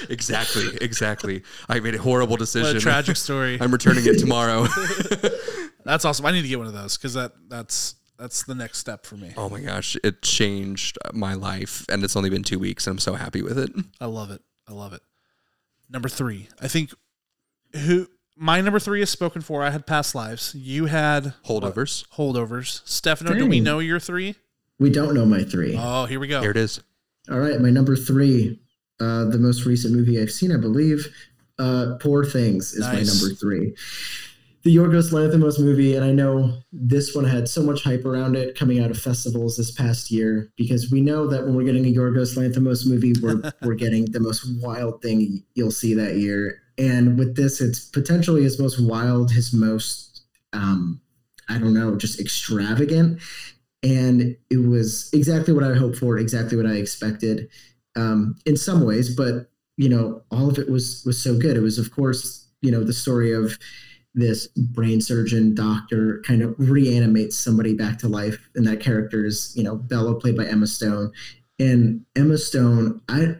exactly, 0.09 0.77
exactly. 0.81 1.43
I 1.69 1.79
made 1.79 1.95
a 1.95 1.97
horrible 2.01 2.31
What 2.33 2.39
decision. 2.39 2.77
a 2.77 2.79
tragic 2.79 3.15
story. 3.27 3.57
I'm 3.61 3.71
returning 3.71 4.05
it 4.05 4.19
tomorrow. 4.19 4.67
That's 5.85 6.05
awesome. 6.05 6.25
I 6.25 6.31
need 6.31 6.41
to 6.41 6.47
get 6.47 6.57
one 6.57 6.67
of 6.67 6.73
those 6.73 6.97
because 6.97 7.13
that 7.13 7.31
that's 7.47 7.95
that's 8.17 8.43
the 8.43 8.55
next 8.55 8.79
step 8.79 9.05
for 9.05 9.15
me. 9.15 9.33
oh 9.37 9.47
my 9.49 9.59
gosh, 9.61 9.95
it 10.03 10.21
changed 10.23 10.97
my 11.13 11.33
life, 11.35 11.85
and 11.89 12.03
it's 12.03 12.15
only 12.15 12.29
been 12.29 12.43
two 12.43 12.59
weeks, 12.59 12.87
and 12.87 12.95
I'm 12.95 12.99
so 12.99 13.13
happy 13.13 13.41
with 13.41 13.57
it. 13.59 13.69
I 14.01 14.05
love 14.07 14.31
it. 14.31 14.41
I 14.67 14.73
love 14.73 14.93
it. 14.93 15.01
Number 15.89 16.09
three. 16.09 16.49
I 16.59 16.67
think 16.67 16.93
who 17.73 18.07
my 18.35 18.59
number 18.61 18.79
three 18.79 19.01
is 19.01 19.09
spoken 19.09 19.41
for. 19.41 19.63
I 19.63 19.69
had 19.69 19.85
past 19.87 20.13
lives. 20.15 20.53
You 20.55 20.85
had 20.87 21.33
Holdovers. 21.45 22.05
holdovers. 22.15 22.81
Stefano, 22.85 23.33
do 23.33 23.45
we 23.47 23.57
Dang. 23.57 23.63
know 23.63 23.79
your 23.79 23.99
three? 23.99 24.35
We 24.79 24.89
don't 24.89 25.13
know 25.13 25.25
my 25.25 25.43
three. 25.43 25.75
Oh, 25.79 26.05
here 26.05 26.19
we 26.19 26.27
go. 26.27 26.41
Here 26.41 26.51
it 26.51 26.57
is. 26.57 26.81
All 27.31 27.39
right, 27.39 27.59
my 27.59 27.69
number 27.69 27.95
three, 27.95 28.59
uh, 28.99 29.25
the 29.25 29.37
most 29.37 29.65
recent 29.65 29.93
movie 29.93 30.21
I've 30.21 30.31
seen, 30.31 30.51
I 30.51 30.57
believe, 30.57 31.07
uh, 31.59 31.95
Poor 31.99 32.23
Things 32.25 32.73
is 32.73 32.79
Nice. 32.79 32.93
my 32.93 33.13
number 33.13 33.35
three. 33.35 33.75
The 34.63 34.75
Yorgos 34.75 35.13
Lanthimos 35.13 35.59
movie, 35.59 35.95
and 35.95 36.03
I 36.03 36.11
know 36.11 36.61
this 36.73 37.15
one 37.15 37.23
had 37.23 37.47
so 37.47 37.63
much 37.63 37.83
hype 37.83 38.05
around 38.05 38.35
it 38.35 38.57
coming 38.57 38.79
out 38.79 38.91
of 38.91 38.97
festivals 38.97 39.55
this 39.55 39.71
past 39.71 40.11
year 40.11 40.51
because 40.57 40.91
we 40.91 40.99
know 40.99 41.25
that 41.27 41.45
when 41.45 41.55
we're 41.55 41.63
getting 41.63 41.85
a 41.85 41.93
Yorgos 41.93 42.35
Lanthimos 42.35 42.85
movie, 42.85 43.13
we're 43.21 43.39
we're 43.61 43.75
getting 43.75 44.05
the 44.05 44.19
most 44.19 44.45
wild 44.61 45.01
thing 45.01 45.43
you'll 45.55 45.71
see 45.71 45.93
that 45.93 46.17
year. 46.17 46.61
And 46.77 47.17
with 47.17 47.35
this, 47.35 47.61
it's 47.61 47.85
potentially 47.85 48.43
his 48.43 48.59
most 48.59 48.79
wild, 48.79 49.31
his 49.31 49.53
most 49.53 50.23
um, 50.53 50.99
I 51.49 51.57
don't 51.57 51.73
know, 51.73 51.95
just 51.95 52.19
extravagant. 52.19 53.21
And 53.83 54.35
it 54.49 54.67
was 54.67 55.09
exactly 55.13 55.53
what 55.53 55.63
I 55.63 55.75
hoped 55.75 55.97
for, 55.97 56.17
exactly 56.17 56.57
what 56.57 56.65
I 56.65 56.73
expected 56.73 57.49
um, 57.97 58.35
in 58.45 58.55
some 58.55 58.85
ways, 58.85 59.13
but 59.15 59.49
you 59.75 59.89
know, 59.89 60.21
all 60.31 60.49
of 60.49 60.57
it 60.57 60.69
was 60.69 61.03
was 61.05 61.21
so 61.21 61.37
good. 61.37 61.57
It 61.57 61.61
was, 61.61 61.77
of 61.77 61.91
course, 61.91 62.47
you 62.61 62.71
know, 62.71 62.83
the 62.83 62.93
story 62.93 63.33
of 63.33 63.57
this 64.13 64.47
brain 64.47 64.99
surgeon 64.99 65.53
doctor 65.53 66.23
kind 66.25 66.41
of 66.41 66.55
reanimates 66.57 67.37
somebody 67.37 67.73
back 67.73 67.99
to 67.99 68.07
life, 68.07 68.49
and 68.55 68.65
that 68.67 68.79
character 68.79 69.25
is, 69.25 69.53
you 69.55 69.63
know, 69.63 69.75
Bella, 69.75 70.19
played 70.19 70.37
by 70.37 70.45
Emma 70.45 70.67
Stone. 70.67 71.11
And 71.59 72.05
Emma 72.15 72.37
Stone, 72.37 73.01
I 73.09 73.35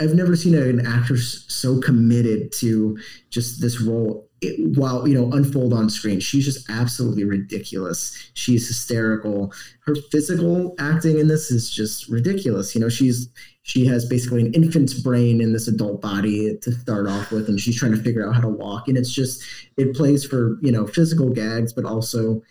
I've 0.00 0.14
never 0.14 0.36
seen 0.36 0.54
an 0.54 0.84
actress 0.86 1.44
so 1.48 1.80
committed 1.80 2.52
to 2.54 2.98
just 3.30 3.60
this 3.60 3.80
role 3.80 4.28
it, 4.40 4.76
while 4.76 5.06
you 5.08 5.14
know 5.14 5.30
unfold 5.32 5.72
on 5.72 5.88
screen. 5.88 6.20
She's 6.20 6.44
just 6.44 6.68
absolutely 6.68 7.24
ridiculous. 7.24 8.30
She's 8.34 8.66
hysterical. 8.66 9.52
Her 9.86 9.94
physical 10.10 10.74
acting 10.78 11.18
in 11.18 11.28
this 11.28 11.50
is 11.50 11.70
just 11.70 12.08
ridiculous. 12.08 12.74
You 12.74 12.80
know, 12.80 12.88
she's 12.88 13.28
she 13.66 13.86
has 13.86 14.04
basically 14.04 14.42
an 14.42 14.52
infant's 14.52 14.92
brain 14.92 15.40
in 15.40 15.54
this 15.54 15.68
adult 15.68 16.02
body 16.02 16.56
to 16.58 16.70
start 16.70 17.08
off 17.08 17.32
with, 17.32 17.48
and 17.48 17.58
she's 17.58 17.76
trying 17.76 17.92
to 17.92 18.02
figure 18.02 18.26
out 18.26 18.34
how 18.34 18.42
to 18.42 18.48
walk. 18.48 18.88
And 18.88 18.98
it's 18.98 19.10
just 19.10 19.42
it 19.78 19.96
plays 19.96 20.22
for 20.22 20.58
you 20.60 20.70
know 20.70 20.86
physical 20.86 21.30
gags, 21.30 21.72
but 21.72 21.86
also 21.86 22.42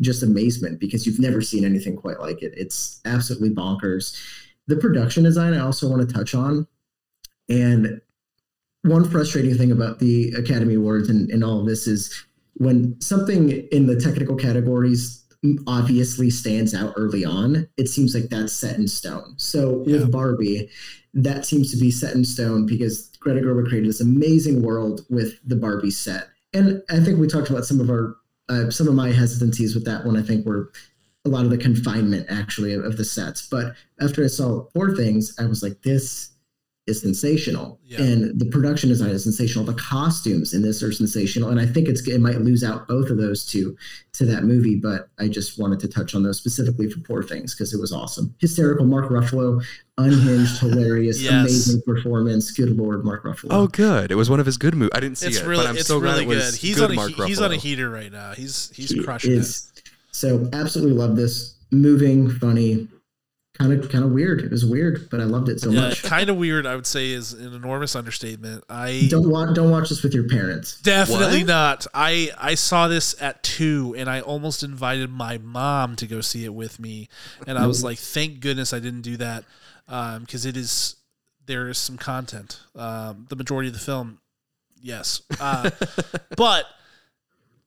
just 0.00 0.22
amazement 0.22 0.78
because 0.78 1.04
you've 1.04 1.18
never 1.18 1.40
seen 1.40 1.64
anything 1.64 1.96
quite 1.96 2.20
like 2.20 2.42
it. 2.42 2.54
It's 2.56 3.00
absolutely 3.04 3.50
bonkers. 3.50 4.16
The 4.68 4.76
production 4.76 5.24
design 5.24 5.52
I 5.52 5.60
also 5.60 5.88
want 5.88 6.08
to 6.08 6.14
touch 6.14 6.32
on. 6.32 6.68
And 7.48 8.00
one 8.82 9.08
frustrating 9.08 9.56
thing 9.56 9.72
about 9.72 9.98
the 9.98 10.30
Academy 10.32 10.74
Awards 10.74 11.08
and, 11.08 11.28
and 11.30 11.42
all 11.42 11.60
of 11.60 11.66
this 11.66 11.88
is 11.88 12.24
when 12.54 13.00
something 13.00 13.50
in 13.50 13.86
the 13.86 13.98
technical 13.98 14.36
categories 14.36 15.21
obviously 15.66 16.30
stands 16.30 16.74
out 16.74 16.94
early 16.96 17.24
on, 17.24 17.68
it 17.76 17.88
seems 17.88 18.14
like 18.14 18.28
that's 18.30 18.52
set 18.52 18.76
in 18.76 18.86
stone. 18.86 19.34
So 19.36 19.82
Yeah. 19.86 19.98
with 19.98 20.12
Barbie, 20.12 20.68
that 21.14 21.44
seems 21.44 21.70
to 21.72 21.76
be 21.76 21.90
set 21.90 22.14
in 22.14 22.24
stone 22.24 22.64
because 22.66 23.10
Greta 23.20 23.40
Gerwig 23.40 23.68
created 23.68 23.88
this 23.88 24.00
amazing 24.00 24.62
world 24.62 25.04
with 25.10 25.34
the 25.44 25.56
Barbie 25.56 25.90
set. 25.90 26.28
And 26.52 26.82
I 26.90 27.00
think 27.00 27.18
we 27.18 27.26
talked 27.26 27.50
about 27.50 27.64
some 27.64 27.80
of 27.80 27.90
our 27.90 28.16
uh, 28.48 28.70
some 28.70 28.88
of 28.88 28.94
my 28.94 29.10
hesitancies 29.10 29.74
with 29.74 29.84
that 29.86 30.04
one. 30.04 30.16
I 30.16 30.22
think 30.22 30.44
were 30.44 30.72
a 31.24 31.28
lot 31.28 31.44
of 31.44 31.50
the 31.50 31.56
confinement 31.56 32.26
actually 32.28 32.74
of, 32.74 32.84
of 32.84 32.96
the 32.96 33.04
sets. 33.04 33.46
But 33.48 33.74
after 34.00 34.24
I 34.24 34.26
saw 34.26 34.64
Poor 34.74 34.94
Things, 34.96 35.34
I 35.38 35.46
was 35.46 35.62
like, 35.62 35.80
this 35.82 36.31
is 36.88 37.00
sensational, 37.00 37.78
Yeah. 37.86 38.02
and 38.02 38.40
the 38.40 38.46
production 38.46 38.88
design 38.88 39.10
is 39.10 39.22
sensational. 39.22 39.64
The 39.64 39.74
costumes 39.74 40.52
in 40.52 40.62
this 40.62 40.82
are 40.82 40.90
sensational, 40.90 41.50
and 41.50 41.60
I 41.60 41.66
think 41.66 41.86
it's 41.88 42.06
it 42.08 42.20
might 42.20 42.40
lose 42.40 42.64
out 42.64 42.88
both 42.88 43.08
of 43.08 43.18
those 43.18 43.46
two 43.46 43.76
to 44.14 44.26
that 44.26 44.42
movie. 44.42 44.74
But 44.74 45.08
I 45.20 45.28
just 45.28 45.58
wanted 45.60 45.78
to 45.80 45.88
touch 45.88 46.16
on 46.16 46.24
those 46.24 46.38
specifically 46.38 46.90
for 46.90 46.98
Poor 47.00 47.22
Things 47.22 47.54
because 47.54 47.72
it 47.72 47.80
was 47.80 47.92
awesome, 47.92 48.34
hysterical. 48.40 48.84
Mark 48.84 49.10
Ruffalo, 49.10 49.62
unhinged, 49.96 50.58
hilarious, 50.60 51.22
Yes. 51.22 51.30
amazing 51.32 51.82
performance. 51.86 52.50
Good 52.50 52.76
lord, 52.76 53.04
Mark 53.04 53.22
Ruffalo. 53.24 53.48
Oh, 53.52 53.66
good. 53.68 54.10
It 54.10 54.16
was 54.16 54.28
one 54.28 54.40
of 54.40 54.46
his 54.46 54.56
good 54.58 54.74
movies. 54.74 54.90
I 54.92 54.98
didn't 54.98 55.18
see 55.18 55.28
It's 55.28 55.36
it, 55.38 55.46
really, 55.46 55.62
but 55.64 55.70
I'm 55.70 55.76
it's 55.76 55.86
so 55.86 56.00
glad 56.00 56.12
really 56.14 56.24
it 56.24 56.28
was 56.28 56.50
good. 56.50 56.60
He's 56.60 56.74
good 56.76 56.84
on 56.86 56.90
a 56.90 56.94
Mark 56.94 57.12
he- 57.12 57.24
he's 57.26 57.40
on 57.40 57.52
a 57.52 57.56
heater 57.56 57.90
right 57.90 58.10
now. 58.10 58.32
He's 58.32 58.70
he's 58.74 58.90
He 58.90 59.04
crushing 59.04 59.32
it. 59.32 59.38
is. 59.38 59.70
So 60.10 60.48
absolutely 60.52 60.94
love 60.94 61.14
this. 61.14 61.54
Moving, 61.70 62.28
funny, 62.28 62.88
kind 63.58 63.72
of 63.72 63.88
kind 63.90 64.04
of 64.04 64.10
weird. 64.12 64.40
It 64.42 64.50
was 64.50 64.64
weird, 64.64 65.08
but 65.10 65.20
I 65.20 65.24
loved 65.24 65.48
it 65.48 65.60
so 65.60 65.70
Yeah, 65.70 65.80
much. 65.88 66.02
kind 66.02 66.30
of 66.30 66.36
weird. 66.36 66.66
I 66.66 66.74
would 66.74 66.86
say 66.86 67.10
is 67.10 67.32
an 67.34 67.52
enormous 67.54 67.94
understatement. 67.94 68.64
I 68.68 69.06
Don't 69.10 69.28
watch 69.28 69.54
don't 69.54 69.70
watch 69.70 69.88
this 69.90 70.02
with 70.02 70.14
your 70.14 70.26
parents. 70.28 70.80
Definitely 70.80 71.38
What? 71.40 71.46
not. 71.46 71.86
I 71.94 72.30
I 72.38 72.54
saw 72.54 72.88
this 72.88 73.14
at 73.20 73.42
two, 73.42 73.94
and 73.98 74.08
I 74.08 74.20
almost 74.20 74.62
invited 74.62 75.10
my 75.10 75.38
mom 75.38 75.96
to 75.96 76.06
go 76.06 76.20
see 76.20 76.44
it 76.44 76.54
with 76.54 76.78
me, 76.80 77.08
and 77.46 77.58
I 77.58 77.66
was 77.66 77.84
like, 77.84 77.98
"Thank 77.98 78.40
goodness 78.40 78.72
I 78.72 78.78
didn't 78.80 79.02
do 79.02 79.16
that," 79.18 79.44
because 79.86 80.46
it 80.46 80.56
is 80.56 80.96
there 81.46 81.68
is 81.68 81.76
some 81.78 81.98
content. 81.98 82.60
Um, 82.76 83.26
the 83.28 83.36
majority 83.36 83.68
of 83.68 83.74
the 83.74 83.80
film, 83.80 84.20
yes, 84.80 85.20
uh, 85.40 85.70
but 86.36 86.66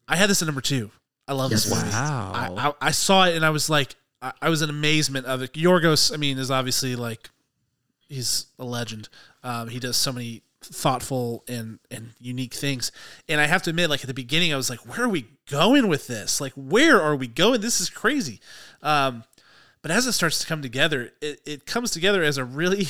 I 0.08 0.16
had 0.16 0.30
this 0.30 0.42
at 0.42 0.46
number 0.48 0.62
two. 0.62 0.92
I 1.28 1.34
love 1.34 1.50
this 1.52 1.66
Yes. 1.68 1.76
movie. 1.76 1.90
Wow. 1.92 2.32
I, 2.58 2.68
I, 2.70 2.88
I 2.88 2.92
saw 2.92 3.26
it 3.26 3.36
and 3.36 3.44
I 3.44 3.50
was 3.50 3.68
like, 3.70 3.96
I, 4.26 4.34
I 4.42 4.50
was 4.50 4.62
in 4.62 4.70
amazement 4.70 5.26
of 5.28 5.42
it. 5.42 5.54
Yorgos, 5.54 6.14
I 6.14 6.18
mean, 6.18 6.40
is 6.40 6.50
obviously 6.50 6.96
like, 6.96 7.30
he's 8.10 8.48
a 8.58 8.66
legend. 8.66 9.08
Um, 9.44 9.70
he 9.70 9.80
does 9.80 9.96
so 9.98 10.12
many 10.12 10.42
thoughtful 10.62 11.44
and 11.48 11.78
and 11.92 12.14
unique 12.20 12.54
things. 12.54 12.92
And 13.30 13.40
I 13.40 13.46
have 13.46 13.62
to 13.64 13.70
admit, 13.70 13.90
like 13.90 14.02
at 14.02 14.08
the 14.08 14.14
beginning, 14.16 14.52
I 14.52 14.58
was 14.58 14.70
like, 14.70 14.80
where 14.80 15.04
are 15.04 15.10
we 15.10 15.28
going 15.50 15.88
with 15.88 16.08
this? 16.08 16.42
Like, 16.42 16.54
where 16.54 17.00
are 17.00 17.16
we 17.16 17.28
going? 17.28 17.62
This 17.62 17.80
is 17.80 17.90
crazy. 17.90 18.40
Um, 18.82 19.24
but 19.82 19.92
as 19.92 20.08
it 20.08 20.14
starts 20.14 20.40
to 20.40 20.48
come 20.48 20.64
together, 20.64 21.12
it, 21.22 21.42
it 21.46 21.66
comes 21.68 21.92
together 21.92 22.24
as 22.24 22.40
a 22.40 22.44
really, 22.44 22.88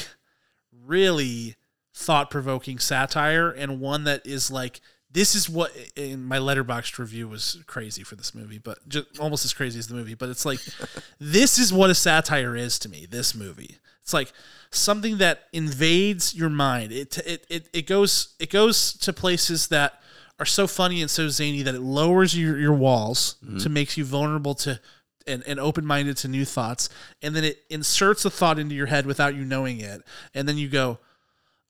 really 0.86 1.56
thought 1.94 2.30
provoking 2.30 2.80
satire 2.80 3.50
and 3.50 3.82
one 3.82 4.06
that 4.06 4.26
is 4.26 4.50
like 4.50 4.80
this 5.16 5.34
is 5.34 5.50
what 5.50 5.72
in 5.96 6.24
my 6.24 6.38
letterboxd 6.38 7.00
review 7.00 7.28
was 7.28 7.64
crazy 7.66 8.04
for 8.04 8.16
this 8.16 8.36
movie 8.36 8.60
but 8.60 8.88
just 8.88 9.18
almost 9.18 9.46
as 9.46 9.54
crazy 9.54 9.80
as 9.80 9.88
the 9.88 9.96
movie 9.96 10.14
but 10.14 10.30
it's 10.30 10.46
like 10.46 10.60
this 11.20 11.58
is 11.58 11.74
what 11.74 11.90
a 11.90 11.96
satire 11.96 12.56
is 12.56 12.78
to 12.80 12.90
me 12.90 13.08
this 13.10 13.34
movie. 13.34 13.78
It's 14.02 14.14
like 14.14 14.32
something 14.70 15.18
that 15.18 15.46
invades 15.52 16.36
your 16.36 16.50
mind. 16.50 16.92
It 16.92 17.18
it 17.20 17.46
it, 17.50 17.70
it 17.74 17.88
goes 17.88 18.36
it 18.40 18.50
goes 18.50 18.94
to 18.94 19.14
places 19.14 19.68
that 19.68 20.02
are 20.40 20.46
so 20.46 20.68
funny 20.68 21.02
and 21.02 21.10
so 21.10 21.30
zany 21.30 21.62
that 21.62 21.76
it 21.76 21.82
lowers 21.82 22.38
your, 22.38 22.58
your 22.58 22.74
walls 22.74 23.38
mm-hmm. 23.44 23.58
to 23.58 23.70
makes 23.70 23.98
you 23.98 24.04
vulnerable 24.04 24.54
to 24.54 24.80
and, 25.28 25.44
and 25.48 25.60
open-minded 25.60 26.18
to 26.18 26.28
new 26.28 26.46
thoughts 26.46 26.90
and 27.22 27.36
then 27.36 27.44
it 27.44 27.64
inserts 27.70 28.26
a 28.26 28.30
thought 28.30 28.60
into 28.60 28.76
your 28.76 28.86
head 28.86 29.08
without 29.08 29.34
you 29.34 29.44
knowing 29.44 29.80
it 29.80 30.04
and 30.36 30.48
then 30.48 30.58
you 30.58 30.68
go 30.68 31.00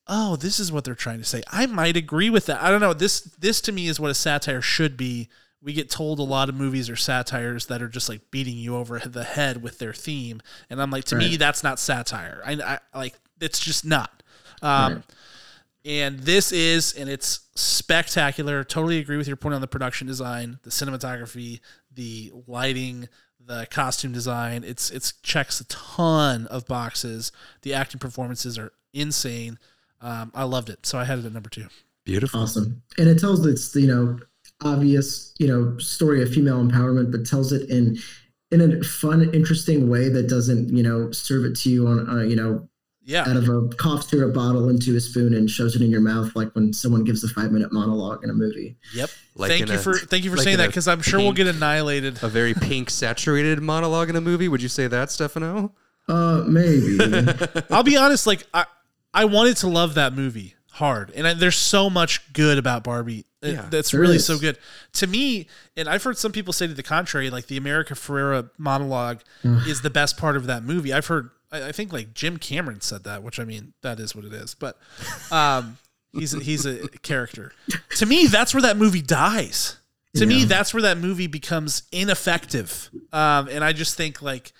oh, 0.08 0.36
this 0.36 0.60
is 0.60 0.72
what 0.72 0.84
they're 0.84 0.96
trying 0.96 1.20
to 1.20 1.26
say. 1.26 1.42
I 1.52 1.66
might 1.66 1.98
agree 1.98 2.30
with 2.30 2.46
that. 2.48 2.62
I 2.62 2.70
don't 2.70 2.82
know. 2.82 2.94
This 2.94 3.22
this 3.22 3.62
to 3.62 3.72
me 3.72 3.88
is 3.88 4.00
what 4.00 4.12
a 4.12 4.16
satire 4.16 4.62
should 4.62 4.98
be. 4.98 5.30
We 5.62 5.74
get 5.74 5.90
told 5.90 6.20
a 6.20 6.24
lot 6.24 6.48
of 6.48 6.56
movies 6.56 6.90
are 6.90 6.96
satires 6.96 7.66
that 7.68 7.82
are 7.82 7.88
just 7.88 8.08
like 8.08 8.30
beating 8.30 8.58
you 8.58 8.76
over 8.76 9.00
the 9.00 9.24
head 9.24 9.64
with 9.64 9.80
their 9.80 9.94
theme, 9.94 10.42
and 10.70 10.82
I'm 10.82 10.92
like, 10.92 11.06
to 11.06 11.16
me, 11.16 11.38
that's 11.38 11.64
not 11.64 11.80
satire. 11.80 12.42
I, 12.46 12.80
I 12.94 12.98
like 12.98 13.16
it's 13.42 13.60
just 13.60 13.86
not. 13.86 14.24
Um, 14.62 14.94
Right. 14.94 15.04
And 15.86 16.22
this 16.22 16.52
is, 16.52 16.94
and 16.94 17.08
it's 17.08 17.42
spectacular. 17.56 18.64
Totally 18.64 18.98
agree 18.98 19.18
with 19.18 19.28
your 19.28 19.36
point 19.36 19.54
on 19.54 19.62
the 19.62 19.68
production 19.68 20.08
design, 20.08 20.58
the 20.64 20.72
cinematography, 20.72 21.60
the 21.94 22.32
lighting, 22.48 23.08
the 23.40 23.68
costume 23.70 24.12
design. 24.12 24.64
It's 24.64 24.90
it's 24.90 25.12
checks 25.22 25.62
a 25.62 25.66
ton 25.66 26.48
of 26.48 26.66
boxes. 26.66 27.32
The 27.62 27.76
acting 27.76 28.00
performances 28.00 28.58
are 28.58 28.72
insane. 28.94 29.60
Um, 30.02 30.32
I 30.36 30.44
loved 30.44 30.70
it, 30.70 30.86
so 30.86 30.98
I 30.98 31.04
had 31.06 31.20
it 31.20 31.26
at 31.26 31.34
number 31.34 31.50
two. 31.50 31.68
Beautiful. 32.04 32.42
Awesome. 32.42 32.82
And 32.98 33.08
it 33.10 33.20
tells 33.20 33.44
this, 33.44 33.76
you 33.76 33.88
know, 33.88 34.20
obvious, 34.64 35.34
you 35.40 35.48
know, 35.48 35.78
story 35.80 36.22
of 36.22 36.30
female 36.34 36.64
empowerment, 36.64 37.12
but 37.12 37.26
tells 37.26 37.52
it 37.52 37.70
in 37.70 37.98
in 38.52 38.62
a 38.62 38.84
fun, 38.84 39.34
interesting 39.34 39.90
way 39.90 40.08
that 40.10 40.30
doesn't, 40.30 40.70
you 40.70 40.84
know, 40.84 41.12
serve 41.12 41.46
it 41.46 41.56
to 41.58 41.70
you 41.70 41.88
on, 41.88 42.08
uh, 42.08 42.22
you 42.22 42.36
know, 42.36 42.70
Yeah, 43.04 43.22
out 43.28 43.36
of 43.36 43.50
a 43.50 43.68
cough 43.76 44.08
syrup 44.08 44.34
bottle 44.36 44.70
into 44.70 44.96
a 44.96 45.00
spoon 45.02 45.34
and 45.34 45.50
shows 45.50 45.76
it 45.76 45.82
in 45.82 45.90
your 45.90 46.00
mouth, 46.02 46.36
like 46.36 46.54
when 46.56 46.72
someone 46.72 47.04
gives 47.04 47.24
a 47.24 47.28
five 47.28 47.52
minute 47.52 47.74
monologue 47.74 48.24
in 48.24 48.30
a 48.30 48.34
movie. 48.34 48.78
yep. 48.94 49.10
Like 49.36 49.50
thank 49.52 49.68
you 49.68 49.76
a- 49.76 49.80
for 49.80 49.96
thank 49.98 50.24
you 50.24 50.30
for 50.30 50.38
like 50.38 50.44
saying 50.46 50.58
that 50.58 50.68
because 50.68 50.88
I'm 50.88 51.02
sure 51.02 51.20
we'll 51.20 51.34
get 51.34 51.48
annihilated. 51.48 52.22
A 52.24 52.30
very 52.30 52.54
pink 52.54 52.90
saturated 52.92 53.62
monologue 53.62 54.10
in 54.10 54.16
a 54.16 54.22
movie. 54.22 54.48
Would 54.48 54.62
you 54.62 54.70
say 54.70 54.88
that, 54.88 55.12
Stefano? 55.12 55.74
Uh, 56.08 56.44
maybe. 56.48 57.00
I'll 57.72 57.84
be 57.84 57.98
honest, 57.98 58.28
like 58.28 58.46
I 58.54 58.66
I 59.16 59.26
wanted 59.26 59.58
to 59.58 59.68
love 59.68 59.96
that 59.96 60.14
movie 60.14 60.56
hard, 60.74 61.12
and 61.16 61.26
I, 61.28 61.34
there's 61.34 61.56
so 61.56 61.90
much 61.90 62.32
good 62.34 62.58
about 62.58 62.84
Barbie. 62.84 63.26
Yeah, 63.42 63.68
that's 63.70 63.94
really 63.94 64.16
is. 64.18 64.26
so 64.26 64.38
good 64.40 64.58
to 64.94 65.08
me. 65.08 65.48
And 65.78 65.88
I've 65.88 66.04
heard 66.04 66.18
some 66.18 66.32
people 66.32 66.52
say 66.52 66.68
to 66.68 66.74
the 66.74 66.84
contrary, 66.84 67.30
like 67.30 67.48
the 67.48 67.58
America 67.58 67.94
Ferrera 67.94 68.50
monologue 68.58 69.22
is 69.44 69.82
the 69.82 69.92
best 69.92 70.18
part 70.18 70.36
of 70.36 70.48
that 70.48 70.64
movie. 70.64 70.92
I've 70.92 71.06
heard, 71.06 71.30
I, 71.52 71.70
I 71.70 71.72
think 71.72 71.94
like 71.94 72.14
Jim 72.16 72.38
Cameron 72.38 72.82
said 72.82 73.04
that, 73.04 73.22
which 73.22 73.40
I 73.40 73.46
mean 73.46 73.74
that 73.84 74.00
is 74.00 74.16
what 74.16 74.26
it 74.26 74.34
is. 74.34 74.56
But 74.56 74.80
um, 75.32 75.78
He's 76.20 76.34
a, 76.34 76.40
he's 76.40 76.66
a 76.66 76.88
character. 77.04 77.52
To 77.98 78.06
me, 78.06 78.28
that's 78.28 78.54
where 78.54 78.62
that 78.62 78.78
movie 78.78 79.02
dies. 79.02 79.78
To 80.16 80.26
me, 80.26 80.46
that's 80.46 80.74
where 80.74 80.84
that 80.84 80.98
movie 80.98 81.28
becomes 81.28 81.84
ineffective. 81.92 82.90
Um, 83.12 83.50
and 83.50 83.66
I 83.66 83.74
just 83.74 83.98
think 83.98 84.22
like, 84.22 84.54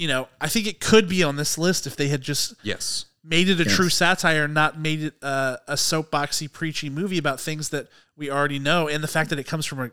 you 0.00 0.08
know, 0.08 0.28
I 0.40 0.48
think 0.48 0.66
it 0.66 0.80
could 0.80 1.10
be 1.10 1.22
on 1.22 1.36
this 1.36 1.58
list 1.58 1.86
if 1.86 1.94
they 1.94 2.08
had 2.08 2.22
just 2.22 2.54
Yes. 2.62 3.04
made 3.22 3.50
it 3.50 3.60
a 3.60 3.64
Yes. 3.64 3.74
true 3.76 3.90
satire, 3.90 4.44
and 4.44 4.54
not 4.54 4.78
made 4.78 5.02
it 5.02 5.14
uh, 5.22 5.58
a 5.68 5.74
soapboxy, 5.74 6.50
preachy 6.50 6.88
movie 6.88 7.18
about 7.18 7.38
things 7.38 7.68
that 7.68 7.88
we 8.16 8.30
already 8.30 8.58
know, 8.58 8.88
and 8.88 9.04
the 9.04 9.08
fact 9.08 9.28
that 9.28 9.38
it 9.38 9.44
comes 9.44 9.66
from 9.66 9.78
a 9.80 9.90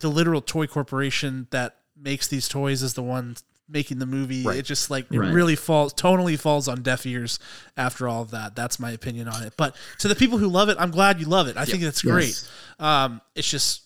the 0.00 0.10
literal 0.10 0.42
toy 0.42 0.66
corporation 0.66 1.46
that 1.50 1.76
makes 1.96 2.28
these 2.28 2.46
toys 2.46 2.82
is 2.82 2.92
the 2.92 3.02
one 3.02 3.36
making 3.68 4.00
the 4.00 4.06
movie. 4.06 4.42
Right. 4.44 4.58
It 4.58 4.66
just 4.66 4.90
like 4.90 5.06
it 5.10 5.18
Right. 5.18 5.32
really 5.32 5.56
falls 5.56 5.94
tonally 5.94 6.38
falls 6.38 6.68
on 6.68 6.82
deaf 6.82 7.06
ears 7.06 7.38
after 7.78 8.06
all 8.06 8.20
of 8.20 8.32
that. 8.32 8.54
That's 8.54 8.78
my 8.78 8.90
opinion 8.90 9.28
on 9.28 9.42
it. 9.44 9.54
But 9.56 9.74
to 10.00 10.08
the 10.08 10.14
people 10.14 10.36
who 10.36 10.48
love 10.48 10.68
it, 10.68 10.76
I'm 10.78 10.90
glad 10.90 11.20
you 11.20 11.26
love 11.26 11.48
it. 11.48 11.56
I 11.56 11.64
think 11.64 11.82
that's 11.82 12.02
great. 12.02 12.26
Yes. 12.26 12.48
Um, 12.78 13.22
it's 13.34 13.48
just 13.48 13.82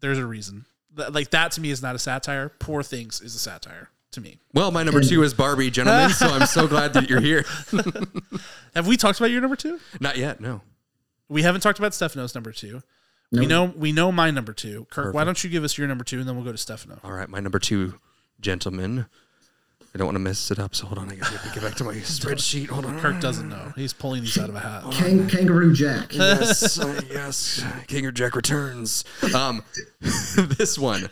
there's 0.00 0.18
a 0.18 0.26
reason. 0.26 0.64
Like 0.96 1.30
that 1.30 1.52
to 1.52 1.60
me 1.60 1.70
is 1.70 1.80
not 1.80 1.94
a 1.94 1.98
satire. 2.00 2.48
Poor 2.58 2.82
things 2.82 3.20
is 3.20 3.36
a 3.36 3.38
satire 3.38 3.90
to 4.12 4.20
me. 4.20 4.38
Well, 4.54 4.70
my 4.70 4.82
number 4.82 5.00
two 5.00 5.22
is 5.22 5.34
Barbie, 5.34 5.70
gentlemen. 5.70 6.10
so 6.10 6.26
I'm 6.28 6.46
so 6.46 6.66
glad 6.66 6.92
that 6.94 7.08
you're 7.08 7.20
here. 7.20 7.44
Have 8.74 8.86
we 8.86 8.96
talked 8.96 9.18
about 9.20 9.30
your 9.30 9.40
number 9.40 9.56
two? 9.56 9.78
Not 10.00 10.16
yet. 10.16 10.40
No. 10.40 10.62
We 11.28 11.42
haven't 11.42 11.60
talked 11.60 11.78
about 11.78 11.94
Stefano's 11.94 12.34
number 12.34 12.52
two. 12.52 12.82
We 13.32 13.46
know 13.46 13.72
we 13.76 13.92
know 13.92 14.10
my 14.10 14.32
number 14.32 14.52
two. 14.52 14.86
Kirk, 14.90 15.14
why 15.14 15.22
don't 15.22 15.42
you 15.44 15.50
give 15.50 15.62
us 15.62 15.78
your 15.78 15.86
number 15.86 16.02
two 16.02 16.18
and 16.18 16.28
then 16.28 16.34
we'll 16.34 16.44
go 16.44 16.50
to 16.50 16.58
Stefano. 16.58 16.98
All 17.04 17.12
right, 17.12 17.28
my 17.28 17.38
number 17.38 17.60
two, 17.60 18.00
gentlemen. 18.40 19.06
I 19.94 19.98
don't 19.98 20.06
want 20.06 20.16
to 20.16 20.20
mess 20.20 20.50
it 20.52 20.58
up, 20.60 20.74
so 20.74 20.86
hold 20.86 20.98
on. 20.98 21.10
I 21.10 21.16
gotta 21.16 21.50
get 21.52 21.62
back 21.62 21.74
to 21.76 21.84
my 21.84 21.94
spreadsheet. 21.94 22.68
Hold 22.68 22.86
on. 22.86 22.98
Kirk 23.00 23.20
doesn't 23.20 23.48
know. 23.48 23.72
He's 23.76 23.92
pulling 23.92 24.22
these 24.22 24.38
out 24.38 24.48
of 24.48 24.54
a 24.56 24.60
hat. 24.60 24.84
Kang- 24.92 25.26
Kangaroo 25.28 25.72
Jack. 25.74 26.12
yes, 26.14 26.78
uh, 26.78 27.00
yes. 27.10 27.64
King 27.88 28.06
or 28.06 28.12
Jack 28.12 28.34
returns. 28.36 29.04
Um, 29.34 29.62
this 30.00 30.78
one, 30.78 31.08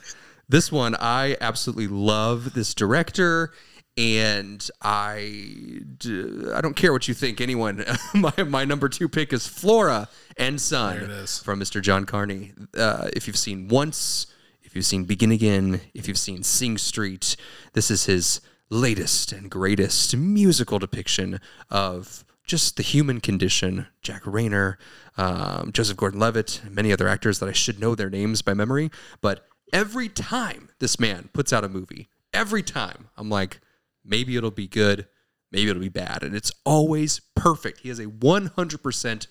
this 0.48 0.72
one, 0.72 0.94
I 0.98 1.36
absolutely 1.40 1.88
love 1.88 2.54
this 2.54 2.74
director, 2.74 3.52
and 3.96 4.68
I, 4.80 5.80
d- 5.98 6.50
I 6.54 6.60
don't 6.60 6.74
care 6.76 6.92
what 6.92 7.08
you 7.08 7.14
think. 7.14 7.40
Anyone, 7.40 7.84
my 8.14 8.32
my 8.46 8.64
number 8.64 8.88
two 8.88 9.08
pick 9.08 9.32
is 9.32 9.46
Flora 9.46 10.08
and 10.36 10.60
Son 10.60 10.96
There 10.96 11.04
it 11.04 11.10
is. 11.10 11.38
from 11.42 11.60
Mr. 11.60 11.82
John 11.82 12.04
Carney. 12.06 12.52
Uh, 12.76 13.08
if 13.14 13.26
you've 13.26 13.36
seen 13.36 13.68
Once, 13.68 14.26
if 14.62 14.76
you've 14.76 14.84
seen 14.86 15.04
Begin 15.04 15.32
Again, 15.32 15.80
if 15.94 16.06
you've 16.06 16.18
seen 16.18 16.42
Sing 16.42 16.78
Street, 16.78 17.36
this 17.72 17.90
is 17.90 18.04
his 18.04 18.40
latest 18.70 19.32
and 19.32 19.50
greatest 19.50 20.14
musical 20.16 20.78
depiction 20.78 21.40
of 21.70 22.24
just 22.44 22.76
the 22.76 22.82
human 22.82 23.20
condition. 23.20 23.86
Jack 24.02 24.22
Reynor, 24.22 24.76
um, 25.16 25.72
Joseph 25.72 25.96
Gordon-Levitt, 25.96 26.62
many 26.70 26.92
other 26.92 27.08
actors 27.08 27.38
that 27.40 27.48
I 27.48 27.52
should 27.52 27.80
know 27.80 27.94
their 27.94 28.10
names 28.10 28.42
by 28.42 28.54
memory. 28.54 28.90
But 29.20 29.46
every 29.72 30.08
time 30.08 30.70
this 30.78 30.98
man 30.98 31.30
puts 31.32 31.52
out 31.52 31.64
a 31.64 31.68
movie, 31.68 32.08
every 32.32 32.62
time 32.62 33.08
I'm 33.16 33.28
like, 33.28 33.60
maybe 34.04 34.36
it'll 34.36 34.50
be 34.50 34.68
good, 34.68 35.06
maybe 35.50 35.70
it'll 35.70 35.80
be 35.80 35.88
bad, 35.88 36.22
and 36.22 36.34
it's 36.34 36.52
always 36.64 37.20
perfect. 37.34 37.80
He 37.80 37.88
has 37.88 37.98
a 37.98 38.06
100% 38.06 39.26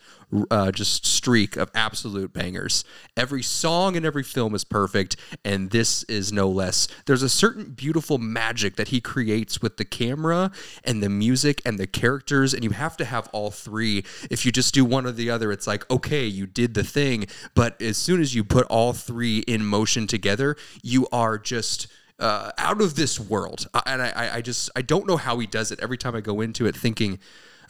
uh, 0.50 0.72
just 0.72 1.06
streak 1.06 1.58
of 1.58 1.70
absolute 1.76 2.34
bangers. 2.34 2.84
Every 3.16 3.44
song 3.44 3.96
and 3.96 4.06
every 4.06 4.24
film 4.24 4.56
is 4.56 4.64
perfect, 4.64 5.16
and 5.46 5.72
this 5.72 6.04
is 6.04 6.32
no 6.32 6.50
less. 6.50 6.88
There's 7.06 7.24
a 7.24 7.30
certain 7.30 7.72
beautiful 7.72 8.18
magic 8.18 8.76
that 8.78 8.90
he 8.90 9.02
creates 9.02 9.62
with 9.62 9.78
the 9.78 9.86
camera 9.86 10.52
and 10.84 11.04
the 11.04 11.10
music 11.10 11.62
and 11.66 11.78
the 11.78 11.88
characters, 11.88 12.54
and 12.54 12.64
you 12.64 12.72
have 12.72 12.98
to 12.98 13.06
have 13.06 13.30
all 13.32 13.52
three. 13.52 14.04
If 14.32 14.46
you 14.46 14.52
just 14.52 14.74
do 14.74 14.86
one 14.86 15.06
or 15.06 15.12
the 15.12 15.30
other, 15.30 15.52
it's 15.52 15.68
like, 15.68 15.90
okay, 15.92 16.26
you 16.26 16.48
did 16.48 16.74
the 16.74 16.84
thing, 16.84 17.28
but 17.54 17.82
as 17.82 17.98
soon 17.98 18.22
as 18.22 18.34
you 18.34 18.44
put 18.44 18.66
all 18.68 18.94
three 18.94 19.40
in 19.40 19.66
motion 19.66 20.08
together, 20.08 20.56
you 20.82 21.08
are 21.12 21.38
just 21.38 21.88
uh, 22.20 22.52
out 22.58 22.82
of 22.82 22.96
this 22.96 23.20
world. 23.20 23.68
And 23.86 24.02
I, 24.02 24.10
I- 24.16 24.36
I 24.38 24.42
just 24.42 24.70
I 24.76 24.82
don't 24.82 25.08
know 25.08 25.18
how 25.18 25.38
he 25.40 25.48
does 25.48 25.72
it. 25.72 25.80
Every 25.82 25.98
time 25.98 26.16
I 26.16 26.22
go 26.22 26.42
into 26.42 26.66
it, 26.66 26.76
thinking, 26.76 27.20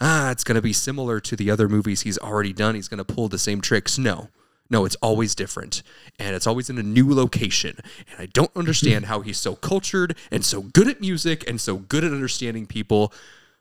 ah, 0.00 0.30
it's 0.30 0.44
going 0.44 0.56
to 0.56 0.62
be 0.62 0.72
similar 0.72 1.20
to 1.20 1.36
the 1.36 1.50
other 1.50 1.68
movies 1.68 2.02
he's 2.02 2.18
already 2.18 2.52
done. 2.52 2.74
He's 2.74 2.88
going 2.88 2.98
to 3.04 3.04
pull 3.04 3.28
the 3.28 3.38
same 3.38 3.60
tricks. 3.60 3.98
No. 3.98 4.28
No, 4.70 4.84
it's 4.84 4.96
always 4.96 5.34
different. 5.34 5.82
And 6.18 6.36
it's 6.36 6.46
always 6.46 6.68
in 6.68 6.76
a 6.78 6.82
new 6.82 7.12
location. 7.14 7.78
And 8.10 8.20
I 8.20 8.26
don't 8.26 8.54
understand 8.54 9.06
how 9.06 9.20
he's 9.22 9.38
so 9.38 9.54
cultured 9.54 10.14
and 10.30 10.44
so 10.44 10.60
good 10.60 10.88
at 10.88 11.00
music 11.00 11.48
and 11.48 11.58
so 11.58 11.76
good 11.76 12.04
at 12.04 12.12
understanding 12.12 12.66
people. 12.66 13.12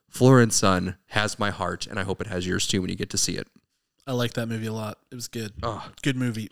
Flora 0.10 0.44
and 0.44 0.52
Son 0.54 0.98
has 1.08 1.38
my 1.40 1.50
heart, 1.50 1.88
and 1.88 1.98
I 2.00 2.04
hope 2.04 2.20
it 2.22 2.28
has 2.28 2.46
yours 2.46 2.68
too 2.68 2.82
when 2.82 2.90
you 2.90 2.96
get 2.98 3.10
to 3.12 3.18
see 3.18 3.36
it. 3.38 3.48
I 4.06 4.12
like 4.14 4.34
that 4.34 4.48
movie 4.48 4.68
a 4.68 4.74
lot. 4.74 4.98
It 5.12 5.16
was 5.16 5.28
good. 5.30 5.54
Oh, 5.64 5.90
Good 6.02 6.16
movie. 6.18 6.50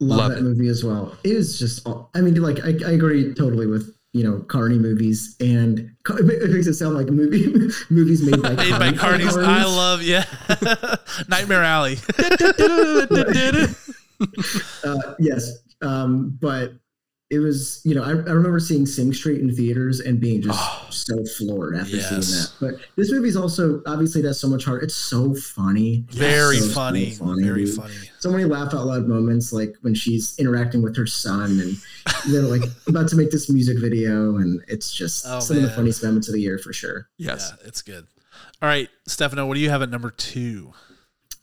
Love, 0.00 0.18
Love 0.18 0.30
that 0.30 0.38
it. 0.38 0.42
movie 0.42 0.68
as 0.68 0.84
well. 0.84 1.16
It 1.24 1.34
was 1.34 1.58
just, 1.58 1.84
all, 1.86 2.10
I 2.14 2.20
mean, 2.20 2.34
like 2.40 2.60
I, 2.64 2.68
I 2.86 2.92
agree 2.92 3.34
totally 3.34 3.66
with 3.66 3.94
you 4.12 4.22
know 4.24 4.40
Carney 4.48 4.78
movies, 4.78 5.36
and 5.40 5.90
it 6.08 6.50
makes 6.50 6.66
it 6.66 6.74
sound 6.74 6.94
like 6.94 7.08
movie 7.08 7.46
movies 7.90 8.22
made 8.22 8.40
by 8.42 8.50
Made 8.54 8.70
by. 8.70 8.92
I 9.00 9.64
love, 9.64 10.02
yeah. 10.02 10.24
Nightmare 11.28 11.64
Alley. 11.64 11.96
uh, 14.84 15.14
yes, 15.18 15.58
um, 15.82 16.38
but 16.40 16.72
it 17.30 17.40
was 17.40 17.82
you 17.84 17.94
know 17.94 18.02
I, 18.02 18.08
I 18.10 18.32
remember 18.32 18.58
seeing 18.58 18.86
Sing 18.86 19.12
Street 19.12 19.40
in 19.40 19.54
theaters 19.54 20.00
and 20.00 20.18
being 20.18 20.40
just 20.40 20.58
oh. 20.58 20.86
so 20.90 21.22
floored 21.36 21.76
after 21.76 22.00
seeing 22.00 22.20
that. 22.20 22.52
But 22.58 22.74
this 22.96 23.12
movie's 23.12 23.36
also 23.36 23.82
obviously 23.86 24.22
it 24.22 24.24
has 24.24 24.40
so 24.40 24.48
much 24.48 24.64
heart. 24.64 24.82
It's 24.82 24.94
so 24.94 25.34
funny, 25.34 26.04
Very 26.10 26.56
So, 26.56 26.68
so 26.68 26.72
funny. 26.74 27.10
Very 27.10 27.66
dude. 27.66 27.74
funny. 27.76 27.94
So 28.18 28.30
many 28.30 28.44
laugh 28.44 28.72
out 28.72 28.86
loud 28.86 29.06
moments, 29.06 29.52
like 29.52 29.74
when 29.82 29.94
she's 29.94 30.38
interacting 30.38 30.80
with 30.82 30.96
her 30.96 31.06
son 31.06 31.60
and 31.60 31.76
they're 32.32 32.40
like 32.42 32.62
about 32.88 33.08
to 33.10 33.16
make 33.16 33.30
this 33.30 33.50
music 33.50 33.78
video, 33.78 34.36
and 34.36 34.62
it's 34.66 34.90
just 34.92 35.24
Oh, 35.28 35.40
some 35.40 35.58
of 35.58 35.62
the 35.62 35.70
funniest 35.70 36.02
moments 36.02 36.28
of 36.28 36.34
the 36.34 36.40
year 36.40 36.56
for 36.58 36.72
sure. 36.72 37.08
yes. 37.18 37.52
Yeah, 37.60 37.66
it's 37.68 37.82
good. 37.82 38.06
All 38.62 38.68
right, 38.68 38.88
Stefano, 39.06 39.46
what 39.46 39.54
do 39.54 39.60
you 39.60 39.70
have 39.70 39.82
at 39.82 39.90
number 39.90 40.10
two? 40.10 40.72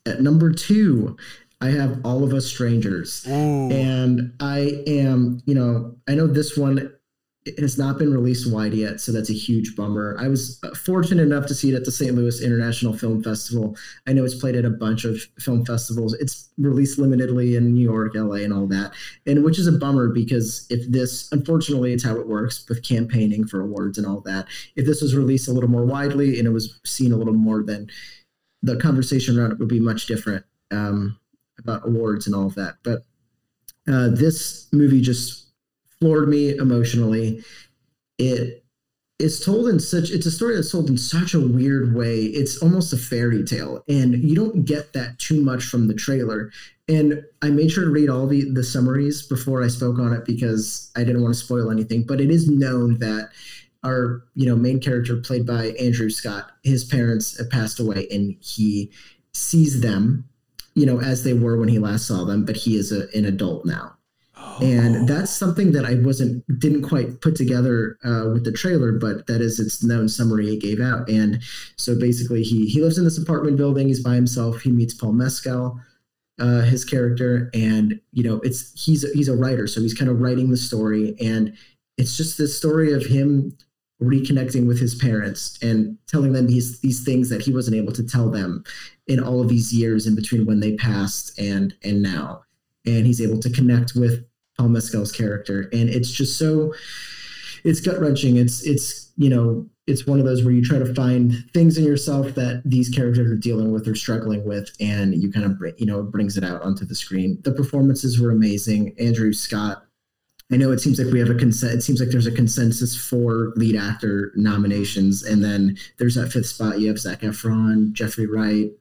At 0.08 0.22
number 0.22 0.52
two, 0.52 1.16
I 1.66 1.72
have 1.72 2.00
All 2.06 2.24
of 2.24 2.32
Us 2.34 2.46
Strangers. 2.46 3.26
Ooh. 3.28 3.72
and 3.72 4.34
I 4.40 4.84
am, 4.86 5.42
you 5.46 5.56
know, 5.56 5.96
I 6.08 6.14
know 6.14 6.28
this 6.28 6.56
one 6.56 6.92
it 7.46 7.60
has 7.60 7.78
not 7.78 8.00
been 8.00 8.12
released 8.12 8.52
wide 8.52 8.74
yet, 8.74 9.00
so 9.00 9.12
that's 9.12 9.30
a 9.30 9.34
huge 9.34 9.76
bummer. 9.76 10.18
I 10.20 10.28
was 10.28 10.60
uh, 10.64 10.74
fortunate 10.74 11.22
enough 11.22 11.46
to 11.46 11.54
see 11.54 11.72
it 11.72 11.76
at 11.76 11.86
the 11.86 11.92
St. 11.92 12.16
Louis 12.16 12.44
International 12.44 12.92
Film 12.92 13.22
Festival. 13.22 13.78
I 14.08 14.14
know 14.14 14.26
it's 14.26 14.34
played 14.34 14.56
at 14.56 14.66
a 14.66 14.72
bunch 14.72 15.06
of 15.06 15.20
film 15.40 15.64
festivals. 15.64 16.16
It's 16.16 16.50
released 16.58 16.98
limitedly 16.98 17.56
in 17.56 17.76
New 17.76 17.84
York, 17.84 18.14
LA, 18.16 18.38
and 18.38 18.52
all 18.52 18.66
that, 18.68 18.94
and 19.28 19.44
which 19.44 19.60
is 19.60 19.68
a 19.68 19.72
bummer 19.72 20.10
because 20.10 20.66
if 20.72 20.90
this, 20.92 21.32
unfortunately, 21.32 21.94
it's 21.94 22.04
how 22.04 22.16
it 22.16 22.28
works 22.28 22.66
with 22.68 22.84
campaigning 22.84 23.46
for 23.46 23.62
awards 23.62 24.00
and 24.00 24.08
all 24.08 24.22
that. 24.22 24.48
If 24.76 24.88
this 24.88 25.04
was 25.04 25.16
released 25.16 25.48
a 25.48 25.52
little 25.52 25.70
more 25.70 25.86
widely 25.86 26.40
and 26.40 26.48
it 26.48 26.52
was 26.52 26.80
seen 26.84 27.12
a 27.12 27.18
little 27.18 27.34
more, 27.34 27.62
then 27.64 27.92
the 28.64 28.78
conversation 28.78 29.38
around 29.38 29.52
it 29.52 29.60
would 29.60 29.68
be 29.68 29.80
much 29.80 30.08
different 30.08 30.44
um, 30.72 31.20
about 31.66 31.88
awards 31.88 32.28
and 32.28 32.36
all 32.36 32.46
of 32.48 32.56
that. 32.56 32.76
But 32.84 33.02
uh, 33.88 34.10
this 34.10 34.68
movie 34.72 35.02
just 35.02 35.48
floored 36.00 36.30
me 36.30 36.56
emotionally. 36.56 37.44
It 38.18 38.64
is 39.20 39.44
told 39.44 39.68
in 39.68 39.80
such 39.80 40.12
it's 40.12 40.26
a 40.26 40.32
story 40.32 40.56
that's 40.56 40.72
told 40.72 40.90
in 40.90 40.98
such 40.98 41.34
a 41.34 41.40
weird 41.40 41.96
way. 41.96 42.24
It's 42.24 42.62
almost 42.62 42.94
a 42.94 42.98
fairy 42.98 43.44
tale, 43.44 43.84
and 43.88 44.16
you 44.16 44.36
don't 44.36 44.66
get 44.66 44.94
that 44.94 45.20
too 45.20 45.42
much 45.42 45.64
from 45.64 45.88
the 45.88 45.94
trailer. 45.94 46.52
And 46.88 47.24
I 47.42 47.50
made 47.50 47.72
sure 47.72 47.86
to 47.86 47.90
read 47.90 48.10
all 48.10 48.28
the 48.28 48.50
the 48.52 48.64
summaries 48.64 49.26
before 49.26 49.64
I 49.64 49.68
spoke 49.68 50.00
on 50.00 50.14
it 50.14 50.26
because 50.26 50.92
I 50.96 51.04
didn't 51.04 51.24
want 51.24 51.34
to 51.34 51.40
spoil 51.40 51.72
anything. 51.72 52.04
But 52.04 52.22
it 52.22 52.30
is 52.30 52.48
known 52.48 53.00
that 53.00 53.30
our 53.84 54.24
you 54.36 54.46
know 54.48 54.56
main 54.56 54.80
character 54.80 55.18
played 55.18 55.46
by 55.46 55.68
Andrew 55.80 56.10
Scott, 56.10 56.52
his 56.64 56.84
parents 56.84 57.38
have 57.38 57.50
passed 57.50 57.80
away, 57.80 58.08
and 58.12 58.36
he 58.40 58.92
sees 59.34 59.82
them, 59.82 60.28
you 60.76 60.86
know, 60.86 61.02
as 61.02 61.24
they 61.24 61.34
were 61.34 61.58
when 61.58 61.70
he 61.70 61.80
last 61.80 62.08
saw 62.08 62.26
them, 62.26 62.46
but 62.46 62.56
he 62.56 62.76
is 62.76 62.92
a, 62.92 63.08
an 63.18 63.26
adult 63.26 63.66
now 63.66 63.96
and 64.62 65.08
that's 65.08 65.32
something 65.32 65.72
that 65.74 65.86
I 65.86 65.96
wasn't 65.96 66.44
didn't 66.60 66.84
quite 66.84 67.22
put 67.22 67.36
together 67.36 67.98
uh, 68.04 68.30
with 68.32 68.44
the 68.46 68.52
trailer, 68.52 68.94
but 68.94 69.28
that 69.28 69.42
is 69.42 69.60
its 69.60 69.84
known 69.84 70.08
summary 70.08 70.54
it 70.54 70.62
gave 70.62 70.80
out. 70.80 71.10
And 71.10 71.42
so 71.76 71.98
basically, 71.98 72.44
he 72.44 72.68
he 72.68 72.82
lives 72.82 72.98
in 72.98 73.04
this 73.04 73.18
apartment 73.18 73.58
building. 73.58 73.88
He's 73.88 74.04
by 74.04 74.16
himself. 74.16 74.62
He 74.62 74.72
meets 74.72 74.94
Paul 74.94 75.14
Mescal, 75.14 75.80
uh, 76.40 76.62
his 76.62 76.86
character, 76.86 77.50
and 77.54 78.00
you 78.12 78.24
know 78.24 78.40
it's 78.44 78.72
he's 78.82 79.10
he's 79.14 79.30
a 79.30 79.36
writer, 79.36 79.68
so 79.68 79.82
he's 79.82 79.94
kind 79.94 80.10
of 80.10 80.22
writing 80.22 80.50
the 80.50 80.58
story, 80.58 81.16
and 81.20 81.54
it's 81.98 82.16
just 82.16 82.38
this 82.38 82.58
story 82.58 82.94
of 82.94 83.06
him 83.06 83.58
reconnecting 84.06 84.68
with 84.68 84.80
his 84.80 84.96
parents 84.96 85.58
and 85.62 85.98
telling 86.08 86.34
them 86.34 86.48
these 86.48 86.80
these 86.80 87.04
things 87.04 87.30
that 87.30 87.42
he 87.42 87.54
wasn't 87.54 87.76
able 87.76 87.94
to 87.94 88.06
tell 88.06 88.30
them 88.30 88.64
in 89.08 89.20
all 89.20 89.42
of 89.42 89.50
these 89.50 89.74
years 89.74 90.08
in 90.08 90.16
between 90.16 90.46
when 90.46 90.60
they 90.60 90.76
passed 90.76 91.38
and 91.40 91.76
and 91.84 92.02
now 92.02 92.46
and 92.86 93.06
he's 93.06 93.22
able 93.22 93.40
to 93.40 93.50
connect 93.50 93.94
with 93.96 94.26
Paul 94.58 94.70
Mescal's 94.70 95.12
character, 95.12 95.70
and 95.74 95.90
it's 95.90 96.12
just 96.12 96.38
so 96.38 96.74
it's 97.64 97.82
gut 97.82 98.00
wrenching. 98.00 98.38
It's 98.38 98.66
it's 98.66 99.12
you 99.18 99.30
know, 99.30 99.68
it's 99.88 100.06
one 100.06 100.20
of 100.20 100.26
those 100.26 100.44
where 100.44 100.54
you 100.54 100.64
try 100.64 100.80
to 100.80 100.94
find 100.94 101.34
things 101.54 101.78
in 101.78 101.86
yourself 101.86 102.36
that 102.36 102.62
these 102.66 102.90
characters 102.90 103.32
are 103.32 103.38
dealing 103.38 103.72
with 103.72 103.88
or 103.88 103.96
struggling 103.96 104.46
with, 104.46 104.70
and 104.80 105.16
you 105.16 105.32
kind 105.32 105.46
of, 105.46 105.62
you 105.78 105.86
know, 105.86 106.04
brings 106.04 106.38
it 106.38 106.44
out 106.44 106.62
onto 106.62 106.86
the 106.86 106.96
screen. 106.96 107.40
The 107.44 107.52
performances 107.52 108.20
were 108.20 108.32
amazing. 108.32 108.96
Andrew 109.00 109.34
Scott. 109.34 109.85
I 110.52 110.58
know 110.58 110.72
it 110.72 110.80
seems 110.80 111.00
like 111.00 111.12
we 111.12 111.20
have 111.20 111.30
a 111.30 111.36
consent. 111.36 111.74
It 111.74 111.82
seems 111.82 112.00
like 112.00 112.10
there's 112.10 112.28
a 112.28 112.32
consensus 112.32 112.96
for 112.96 113.52
lead 113.56 113.76
actor 113.76 114.32
nominations, 114.36 115.24
and 115.24 115.44
then 115.44 115.78
there's 115.98 116.16
that 116.16 116.32
fifth 116.32 116.46
spot. 116.46 116.80
You 116.80 116.90
have 116.90 117.00
Zac 117.00 117.22
Efron, 117.22 117.94
Jeffrey 117.94 118.28
Wright, 118.28 118.72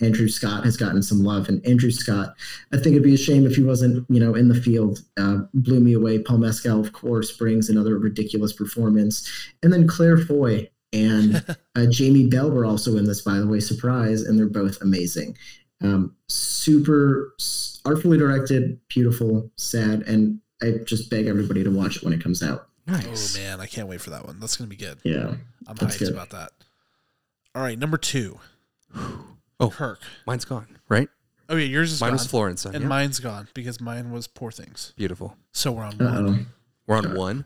Andrew 0.00 0.28
Scott 0.28 0.64
has 0.64 0.76
gotten 0.76 1.02
some 1.02 1.20
love, 1.20 1.48
and 1.48 1.64
Andrew 1.66 1.90
Scott, 1.90 2.34
I 2.72 2.76
think 2.76 2.88
it'd 2.88 3.02
be 3.02 3.14
a 3.14 3.18
shame 3.18 3.46
if 3.46 3.56
he 3.56 3.62
wasn't, 3.62 4.04
you 4.10 4.20
know, 4.20 4.34
in 4.34 4.48
the 4.48 4.60
field. 4.60 5.00
Uh, 5.16 5.38
blew 5.54 5.80
me 5.80 5.94
away. 5.94 6.18
Paul 6.18 6.38
Mescal, 6.38 6.80
of 6.80 6.92
course, 6.92 7.32
brings 7.32 7.70
another 7.70 7.98
ridiculous 7.98 8.52
performance, 8.52 9.26
and 9.62 9.72
then 9.72 9.86
Claire 9.86 10.18
Foy 10.18 10.68
and 10.92 11.42
uh, 11.76 11.86
Jamie 11.86 12.26
Bell 12.26 12.50
were 12.50 12.66
also 12.66 12.96
in 12.96 13.06
this, 13.06 13.22
by 13.22 13.38
the 13.38 13.46
way, 13.46 13.60
surprise, 13.60 14.22
and 14.22 14.38
they're 14.38 14.48
both 14.48 14.80
amazing. 14.82 15.36
Um, 15.82 16.14
super 16.28 17.34
artfully 17.86 18.18
directed, 18.18 18.78
beautiful, 18.88 19.50
sad, 19.56 20.02
and 20.02 20.40
I 20.62 20.72
just 20.84 21.10
beg 21.10 21.26
everybody 21.26 21.62
to 21.64 21.70
watch 21.70 21.96
it 21.96 22.02
when 22.02 22.12
it 22.12 22.22
comes 22.22 22.42
out. 22.42 22.68
Nice. 22.86 23.36
Oh 23.36 23.40
man, 23.40 23.60
I 23.60 23.66
can't 23.66 23.88
wait 23.88 24.00
for 24.00 24.10
that 24.10 24.24
one. 24.26 24.38
That's 24.40 24.56
gonna 24.56 24.68
be 24.70 24.76
good. 24.76 24.98
Yeah, 25.04 25.34
I'm 25.66 25.76
hyped 25.76 25.98
good. 25.98 26.12
about 26.12 26.30
that. 26.30 26.50
All 27.54 27.62
right, 27.62 27.78
number 27.78 27.96
two. 27.98 28.38
Oh. 29.58 29.70
Kirk. 29.70 30.00
Mine's 30.26 30.44
gone, 30.44 30.78
right? 30.88 31.08
Oh 31.48 31.56
yeah, 31.56 31.64
yours 31.66 31.92
is 31.92 32.00
Mine 32.00 32.08
gone, 32.10 32.14
was 32.14 32.26
Florence. 32.26 32.62
then, 32.64 32.74
and 32.74 32.82
yeah. 32.82 32.88
mine's 32.88 33.20
gone 33.20 33.48
because 33.54 33.80
mine 33.80 34.10
was 34.12 34.26
Poor 34.26 34.50
Things. 34.50 34.92
Beautiful. 34.96 35.36
So 35.52 35.72
we're 35.72 35.84
on 35.84 36.00
Uh 36.00 36.12
one. 36.22 36.26
oh. 36.48 36.52
We're 36.86 36.96
on 36.96 37.14
one 37.16 37.44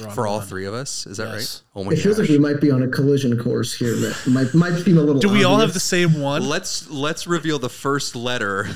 We're 0.00 0.08
on 0.08 0.14
for 0.14 0.26
all 0.26 0.38
one. 0.38 0.46
three 0.46 0.64
of 0.66 0.74
us. 0.74 1.06
Is 1.06 1.16
that 1.18 1.32
Yes. 1.32 1.62
right? 1.74 1.80
Oh 1.80 1.84
my 1.84 1.92
It 1.92 1.98
feels 1.98 2.18
like 2.18 2.28
we 2.28 2.38
might 2.38 2.60
be 2.60 2.70
on 2.70 2.82
a 2.82 2.88
collision 2.88 3.36
course 3.42 3.74
here. 3.74 3.94
That 3.96 4.26
might 4.28 4.54
might 4.54 4.78
seem 4.82 4.98
a 4.98 5.02
little. 5.02 5.20
Do 5.20 5.28
we 5.28 5.44
all 5.44 5.58
have 5.58 5.74
the 5.74 5.80
same 5.80 6.20
one? 6.20 6.48
Let's 6.48 6.88
let's 6.90 7.26
reveal 7.26 7.58
the 7.58 7.68
first 7.70 8.14
letter 8.16 8.68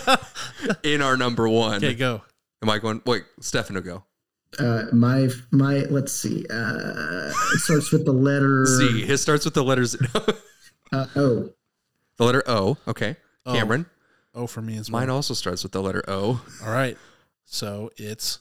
in 0.82 1.02
our 1.02 1.16
number 1.16 1.48
one. 1.48 1.76
Okay, 1.76 1.94
go. 1.94 2.22
Am 2.66 2.70
I 2.70 2.78
going? 2.80 3.00
Wait, 3.06 3.22
will 3.70 3.80
go. 3.80 4.02
Uh, 4.58 4.86
my 4.92 5.28
my 5.52 5.84
let's 5.88 6.12
see. 6.12 6.44
Uh, 6.50 7.30
it 7.54 7.60
starts 7.60 7.92
with 7.92 8.04
the 8.04 8.12
letter 8.12 8.66
Z. 8.78 9.02
His 9.06 9.22
starts 9.22 9.44
with 9.44 9.54
the 9.54 9.62
letters. 9.64 9.96
Uh, 10.92 11.04
o. 11.16 11.50
The 12.16 12.24
letter 12.24 12.44
O. 12.46 12.76
Okay. 12.86 13.16
Oh. 13.44 13.52
Cameron. 13.52 13.86
O 14.36 14.46
for 14.46 14.62
me 14.62 14.76
as 14.78 14.88
well. 14.88 15.00
Mine 15.00 15.10
also 15.10 15.34
starts 15.34 15.64
with 15.64 15.72
the 15.72 15.82
letter 15.82 16.00
O. 16.06 16.40
All 16.64 16.72
right. 16.72 16.96
So 17.44 17.90
it's 17.96 18.38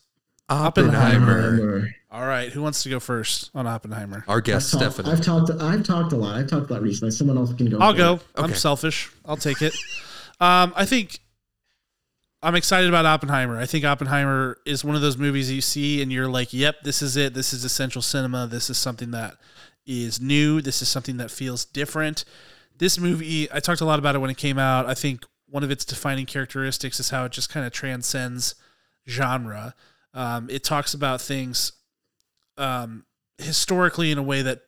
Oppenheimer. 0.48 1.40
Oppenheimer. 1.40 1.90
all 2.12 2.22
right. 2.26 2.52
Who 2.52 2.62
wants 2.62 2.84
to 2.84 2.90
go 2.90 3.00
first 3.00 3.50
on 3.56 3.66
Oppenheimer? 3.66 4.26
Our 4.28 4.38
I've 4.38 4.44
guest 4.44 4.74
talked, 4.74 5.00
I've 5.08 5.22
talked. 5.22 5.50
I've 5.60 5.84
talked 5.84 6.14
a 6.14 6.16
lot. 6.16 6.36
I've 6.38 6.48
talked 6.48 6.70
a 6.70 6.74
lot 6.74 6.84
recently. 6.84 7.10
Someone 7.10 7.36
else 7.36 7.52
can 7.52 7.68
go. 7.68 7.80
I'll 7.80 7.94
go. 7.94 8.14
it. 8.14 8.22
I'm 8.36 8.46
Okay. 8.46 8.54
selfish. 8.54 9.12
I'll 9.26 9.38
take 9.38 9.64
it. 9.64 9.74
um, 10.40 10.72
I 10.76 10.86
think 10.86 11.20
I'm 12.46 12.54
excited 12.54 12.88
about 12.88 13.08
Oppenheimer. 13.08 13.58
I 13.58 13.66
think 13.66 13.86
Oppenheimer 13.86 14.60
is 14.68 14.86
one 14.86 14.96
of 14.96 15.02
those 15.02 15.18
movies 15.18 15.52
you 15.52 15.62
see 15.62 16.04
and 16.04 16.12
you're 16.12 16.30
like, 16.30 16.54
"Yep, 16.54 16.84
this 16.84 17.02
is 17.02 17.18
it. 17.18 17.34
This 17.34 17.54
is 17.54 17.64
essential 17.64 18.04
cinema. 18.04 18.46
This 18.46 18.70
is 18.70 18.78
something 18.78 19.10
that 19.12 19.38
is 19.88 20.22
new. 20.22 20.62
This 20.62 20.80
is 20.84 20.88
something 20.88 21.18
that 21.18 21.32
feels 21.32 21.66
different." 21.66 22.24
This 22.78 23.00
movie, 23.00 23.52
I 23.52 23.60
talked 23.60 23.82
a 23.82 23.86
lot 23.86 23.98
about 23.98 24.14
it 24.14 24.20
when 24.20 24.30
it 24.30 24.38
came 24.38 24.60
out. 24.60 24.86
I 24.86 24.93
think 24.93 25.26
one 25.48 25.64
of 25.64 25.72
its 25.72 25.84
defining 25.86 26.28
characteristics 26.28 27.00
is 27.00 27.10
how 27.10 27.26
it 27.26 27.32
just 27.32 27.50
kind 27.50 27.66
of 27.66 27.74
transcends 27.74 28.54
genre. 29.10 29.74
Um, 30.14 30.48
it 30.48 30.64
talks 30.64 30.93
about 30.93 31.22
things 31.22 31.72
um, 32.60 33.06
historically 33.39 34.12
in 34.12 34.20
a 34.20 34.24
way 34.24 34.43
that 34.43 34.62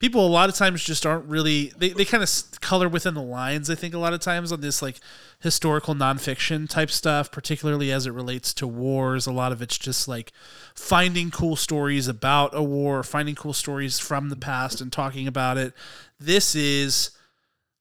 people 0.00 0.26
a 0.26 0.28
lot 0.28 0.48
of 0.48 0.56
times 0.56 0.82
just 0.82 1.06
aren't 1.06 1.26
really 1.26 1.72
they, 1.78 1.90
they 1.90 2.04
kind 2.04 2.22
of 2.22 2.60
color 2.60 2.88
within 2.88 3.14
the 3.14 3.22
lines 3.22 3.70
i 3.70 3.74
think 3.74 3.94
a 3.94 3.98
lot 3.98 4.12
of 4.12 4.20
times 4.20 4.50
on 4.50 4.60
this 4.60 4.82
like 4.82 4.96
historical 5.40 5.94
nonfiction 5.94 6.68
type 6.68 6.90
stuff 6.90 7.30
particularly 7.30 7.90
as 7.90 8.06
it 8.06 8.12
relates 8.12 8.52
to 8.54 8.66
wars. 8.66 9.26
A 9.26 9.32
lot 9.32 9.52
of 9.52 9.62
it's 9.62 9.78
just 9.78 10.06
like 10.06 10.32
finding 10.74 11.30
cool 11.30 11.56
stories 11.56 12.08
about 12.08 12.54
a 12.54 12.62
war 12.62 13.02
finding 13.02 13.34
cool 13.34 13.52
stories 13.52 13.98
from 13.98 14.28
the 14.28 14.36
past 14.36 14.80
and 14.80 14.92
talking 14.92 15.26
about 15.26 15.56
it. 15.56 15.72
This 16.18 16.54
is 16.54 17.10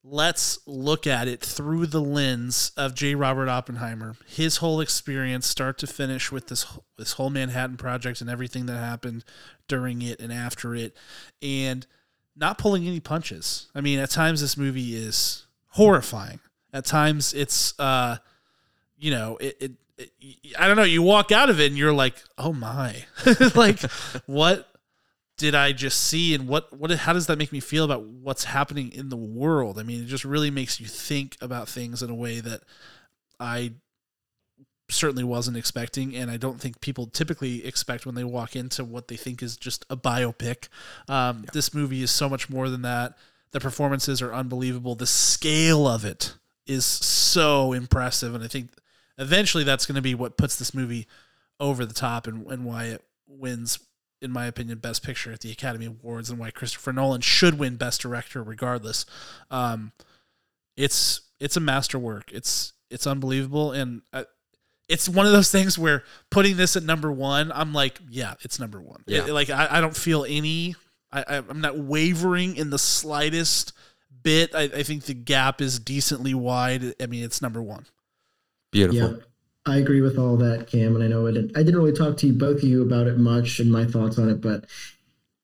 let's 0.03 0.59
look 0.65 1.05
at 1.05 1.27
it 1.27 1.41
through 1.41 1.85
the 1.85 2.01
lens 2.01 2.71
of 2.77 2.95
J. 2.95 3.15
Robert 3.15 3.49
Oppenheimer, 3.49 4.15
his 4.25 4.57
whole 4.57 4.79
experience, 4.79 5.45
start 5.45 5.77
to 5.79 5.87
finish, 5.87 6.31
with 6.31 6.47
this 6.47 6.65
this 6.97 7.13
whole 7.13 7.29
Manhattan 7.29 7.75
Project 7.77 8.21
and 8.21 8.29
everything 8.29 8.65
that 8.67 8.77
happened 8.77 9.25
during 9.67 10.01
it 10.01 10.19
and 10.21 10.31
after 10.31 10.73
it, 10.73 10.95
and 11.41 11.85
not 12.39 12.57
pulling 12.57 12.87
any 12.87 12.99
punches. 12.99 13.67
I 13.75 13.81
mean, 13.81 13.99
at 13.99 14.09
times 14.09 14.41
this 14.41 14.55
movie 14.57 14.95
is 14.95 15.45
horrifying. 15.69 16.39
At 16.71 16.85
times 16.85 17.33
it's, 17.33 17.77
uh, 17.79 18.17
you 18.97 19.11
know, 19.11 19.37
it. 19.37 19.57
it 19.59 19.71
it- 19.97 20.11
I 20.57 20.67
don't 20.67 20.77
know. 20.77 20.83
You 20.83 21.01
walk 21.01 21.31
out 21.33 21.49
of 21.49 21.59
it 21.59 21.67
and 21.67 21.77
you're 21.77 21.91
like, 21.93 22.15
"Oh 22.37 22.53
my!" 22.53 23.03
like, 23.55 23.81
what 24.27 24.67
did 25.37 25.53
I 25.55 25.73
just 25.73 25.99
see 26.05 26.33
and 26.33 26.47
what 26.47 26.71
what 26.77 26.89
how 26.91 27.11
does 27.11 27.27
that 27.27 27.37
make 27.37 27.51
me 27.51 27.59
feel 27.59 27.83
about 27.83 28.03
what's 28.03 28.45
happening 28.45 28.91
in 28.93 29.09
the 29.09 29.17
world? 29.17 29.77
I 29.77 29.83
mean, 29.83 30.01
it 30.01 30.05
just 30.05 30.23
really 30.23 30.51
makes 30.51 30.79
you 30.79 30.85
think 30.85 31.35
about 31.41 31.67
things 31.67 32.01
in 32.01 32.09
a 32.09 32.15
way 32.15 32.39
that 32.39 32.61
I 33.41 33.73
certainly 34.89 35.23
wasn't 35.23 35.57
expecting 35.57 36.15
and 36.15 36.29
I 36.31 36.37
don't 36.37 36.59
think 36.59 36.81
people 36.81 37.07
typically 37.07 37.65
expect 37.65 38.05
when 38.05 38.15
they 38.15 38.23
walk 38.23 38.55
into 38.55 38.83
what 38.83 39.07
they 39.07 39.15
think 39.15 39.41
is 39.43 39.57
just 39.57 39.85
a 39.89 39.97
biopic. 39.97 40.67
Um, 41.07 41.45
This 41.53 41.73
movie 41.73 42.01
is 42.01 42.11
so 42.11 42.29
much 42.29 42.49
more 42.49 42.69
than 42.69 42.81
that. 42.81 43.17
The 43.51 43.59
performances 43.59 44.21
are 44.21 44.33
unbelievable. 44.33 44.95
The 44.95 45.07
scale 45.07 45.87
of 45.87 46.05
it 46.05 46.35
is 46.65 46.85
so 46.85 47.73
impressive 47.73 48.35
and 48.35 48.43
I 48.43 48.47
think 48.47 48.71
eventually 49.17 49.63
that's 49.63 49.85
going 49.85 49.95
to 49.95 50.01
be 50.01 50.15
what 50.15 50.37
puts 50.37 50.55
this 50.55 50.73
movie 50.73 51.07
over 51.59 51.85
the 51.85 51.93
top 51.93 52.27
and, 52.27 52.45
and 52.47 52.65
why 52.65 52.85
it 52.85 53.03
wins 53.27 53.79
in 54.21 54.31
my 54.31 54.47
opinion, 54.47 54.79
Best 54.79 55.03
Picture 55.03 55.31
at 55.31 55.39
the 55.39 55.51
Academy 55.51 55.85
Awards, 55.85 56.29
and 56.29 56.39
why 56.39 56.51
Christopher 56.51 56.91
Nolan 56.91 57.21
should 57.21 57.57
win 57.57 57.75
Best 57.75 58.01
Director 58.01 58.43
regardless. 58.43 59.05
Um, 59.49 59.91
it's 60.75 61.21
it's 61.39 61.57
a 61.57 61.61
masterwork. 61.61 62.31
It's 62.31 62.73
it's 62.89 63.07
unbelievable, 63.07 63.71
and 63.71 64.01
it's 64.89 65.07
one 65.07 65.25
of 65.25 65.31
those 65.31 65.51
things 65.51 65.77
where 65.77 66.03
putting 66.31 66.57
this 66.57 66.75
at 66.75 66.83
number 66.83 67.11
one, 67.11 67.51
I'm 67.53 67.73
like, 67.73 67.99
yeah, 68.09 68.33
it's 68.41 68.59
number 68.59 68.81
one. 68.81 69.03
Yeah. 69.05 69.27
It- 69.27 69.33
like 69.33 69.49
I, 69.49 69.67
I 69.77 69.81
don't 69.81 69.95
feel 69.95 70.25
any. 70.27 70.75
I, 71.11 71.23
I 71.27 71.37
I'm 71.37 71.61
not 71.61 71.77
wavering 71.77 72.57
in 72.57 72.71
the 72.71 72.79
slightest 72.79 73.73
bit. 74.23 74.53
I, 74.53 74.63
I 74.63 74.83
think 74.83 75.03
the 75.03 75.13
gap 75.13 75.61
is 75.61 75.79
decently 75.79 76.33
wide. 76.33 76.95
I 77.01 77.05
mean, 77.05 77.23
it's 77.23 77.41
number 77.41 77.61
one. 77.61 77.85
Beautiful. 78.71 79.11
Yep. 79.11 79.23
I 79.65 79.77
agree 79.77 80.01
with 80.01 80.17
all 80.17 80.35
that, 80.37 80.67
Cam, 80.67 80.95
and 80.95 81.03
I 81.03 81.07
know 81.07 81.27
it, 81.27 81.33
didn't. 81.33 81.55
I 81.55 81.61
didn't 81.61 81.79
really 81.79 81.91
talk 81.93 82.17
to 82.17 82.27
you 82.27 82.33
both 82.33 82.57
of 82.57 82.63
you 82.63 82.81
about 82.81 83.07
it 83.07 83.17
much 83.17 83.59
and 83.59 83.71
my 83.71 83.85
thoughts 83.85 84.17
on 84.17 84.29
it, 84.29 84.41
but 84.41 84.65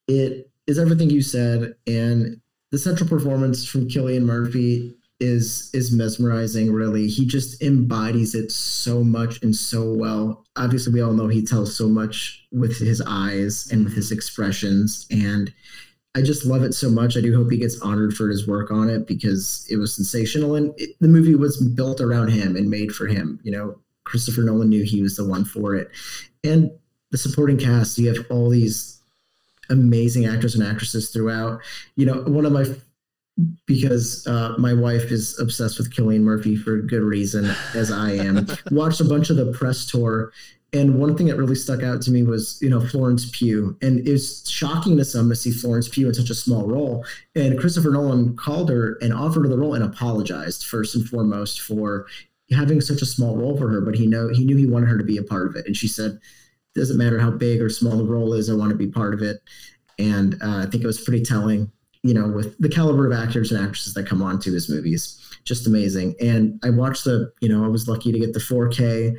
it 0.07 0.49
is 0.65 0.79
everything 0.79 1.09
you 1.09 1.21
said, 1.21 1.75
and 1.85 2.41
the 2.71 2.77
central 2.79 3.07
performance 3.07 3.67
from 3.67 3.87
Cillian 3.87 4.23
Murphy 4.23 4.95
is 5.20 5.70
is 5.74 5.91
mesmerizing. 5.91 6.72
Really, 6.72 7.07
he 7.07 7.26
just 7.26 7.61
embodies 7.61 8.36
it 8.36 8.51
so 8.51 9.03
much 9.03 9.41
and 9.41 9.55
so 9.55 9.93
well. 9.93 10.45
Obviously, 10.55 10.93
we 10.93 11.01
all 11.01 11.13
know 11.13 11.28
he 11.28 11.45
tells 11.45 11.76
so 11.76 11.88
much 11.88 12.45
with 12.51 12.78
his 12.78 13.01
eyes 13.07 13.70
and 13.72 13.86
with 13.86 13.95
his 13.95 14.11
expressions, 14.11 15.06
and 15.10 15.53
I 16.15 16.22
just 16.22 16.45
love 16.45 16.64
it 16.64 16.73
so 16.73 16.89
much. 16.89 17.18
I 17.18 17.22
do 17.22 17.35
hope 17.35 17.52
he 17.52 17.57
gets 17.57 17.80
honored 17.81 18.14
for 18.14 18.30
his 18.30 18.48
work 18.48 18.72
on 18.72 18.89
it 18.89 19.07
because 19.07 19.65
it 19.69 19.77
was 19.77 19.94
sensational, 19.95 20.56
and 20.56 20.73
it, 20.77 20.91
the 20.99 21.07
movie 21.07 21.35
was 21.35 21.61
built 21.61 22.02
around 22.02 22.30
him 22.30 22.56
and 22.56 22.69
made 22.69 22.91
for 22.91 23.07
him. 23.07 23.39
You 23.44 23.52
know, 23.52 23.80
Christopher 24.03 24.41
Nolan 24.41 24.69
knew 24.69 24.84
he 24.84 25.02
was 25.02 25.15
the 25.15 25.26
one 25.26 25.45
for 25.45 25.76
it, 25.76 25.89
and 26.44 26.72
the 27.11 27.18
supporting 27.18 27.57
cast. 27.57 27.98
You 27.98 28.14
have 28.14 28.26
all 28.30 28.49
these 28.49 28.99
amazing 29.69 30.26
actors 30.26 30.56
and 30.56 30.64
actresses 30.64 31.10
throughout. 31.10 31.61
You 31.95 32.06
know, 32.06 32.22
one 32.23 32.45
of 32.45 32.52
my 32.52 32.65
because 33.66 34.26
uh, 34.28 34.56
my 34.57 34.74
wife 34.74 35.12
is 35.12 35.38
obsessed 35.40 35.78
with 35.78 35.94
Cillian 35.94 36.22
Murphy 36.22 36.56
for 36.56 36.78
good 36.80 37.02
reason, 37.02 37.53
as 37.74 37.91
I 37.91 38.12
am. 38.12 38.48
Watched 38.72 39.02
a 39.02 39.06
bunch 39.06 39.30
of 39.30 39.36
the 39.36 39.52
press 39.52 39.86
tour, 39.86 40.32
and 40.72 40.99
one 40.99 41.16
thing 41.16 41.28
that 41.28 41.38
really 41.38 41.56
stuck 41.56 41.84
out 41.84 42.02
to 42.03 42.12
me 42.12 42.24
was 42.24 42.57
you 42.62 42.70
know 42.70 42.80
Florence 42.80 43.30
Pugh, 43.32 43.78
and 43.82 44.07
it 44.07 44.12
was 44.12 44.49
shocking 44.49 44.98
to 44.98 45.06
some 45.06 45.30
to 45.30 45.36
see 45.36 45.52
Florence 45.52 45.90
Pugh 45.90 46.07
in 46.07 46.14
such 46.14 46.30
a 46.30 46.36
small 46.36 46.68
role. 46.68 47.06
And 47.36 47.60
Christopher 47.60 47.91
Nolan 47.91 48.38
called 48.38 48.70
her 48.70 48.98
and 49.02 49.14
offered 49.14 49.44
her 49.44 49.49
the 49.49 49.57
role 49.57 49.74
and 49.74 49.84
apologized 49.84 50.66
first 50.66 50.95
and 50.95 51.07
foremost 51.07 51.62
for 51.62 52.07
having 52.52 52.80
such 52.80 53.02
a 53.02 53.06
small 53.06 53.36
role 53.36 53.57
for 53.57 53.70
her, 53.70 53.82
but 53.82 53.95
he 53.95 54.07
know 54.07 54.30
he 54.30 54.45
knew 54.45 54.56
he 54.56 54.68
wanted 54.68 54.90
her 54.90 54.98
to 54.98 55.03
be 55.03 55.18
a 55.18 55.24
part 55.24 55.48
of 55.48 55.56
it, 55.57 55.66
and 55.66 55.76
she 55.76 55.90
said, 55.90 56.20
"Doesn't 56.74 56.98
matter 56.98 57.20
how 57.20 57.32
big 57.32 57.62
or 57.62 57.70
small 57.70 57.98
the 57.98 58.06
role 58.06 58.34
is, 58.34 58.49
I 58.49 58.53
want 58.53 58.70
to 58.70 58.78
be 58.78 58.88
part 58.88 59.14
of 59.14 59.22
it." 59.22 59.41
And 59.98 60.36
uh, 60.41 60.57
I 60.57 60.66
think 60.66 60.84
it 60.84 60.88
was 60.88 61.02
pretty 61.02 61.24
telling 61.24 61.72
you 62.06 62.14
know, 62.14 62.27
with 62.27 62.56
the 62.60 62.69
caliber 62.69 63.07
of 63.07 63.18
actors 63.18 63.52
and 63.52 63.60
actresses 63.60 63.95
that 63.95 64.06
come 64.07 64.22
on 64.22 64.40
to 64.40 64.53
his 64.53 64.69
movies. 64.69 65.19
Just 65.44 65.65
amazing. 65.65 66.14
And 66.22 66.60
I 66.64 66.69
watched 66.69 67.03
the, 67.03 67.32
you 67.41 67.49
know, 67.49 67.65
I 67.65 67.68
was 67.68 67.88
lucky 67.88 68.11
to 68.11 68.19
get 68.19 68.34
the 68.34 68.40
4K 68.40 69.15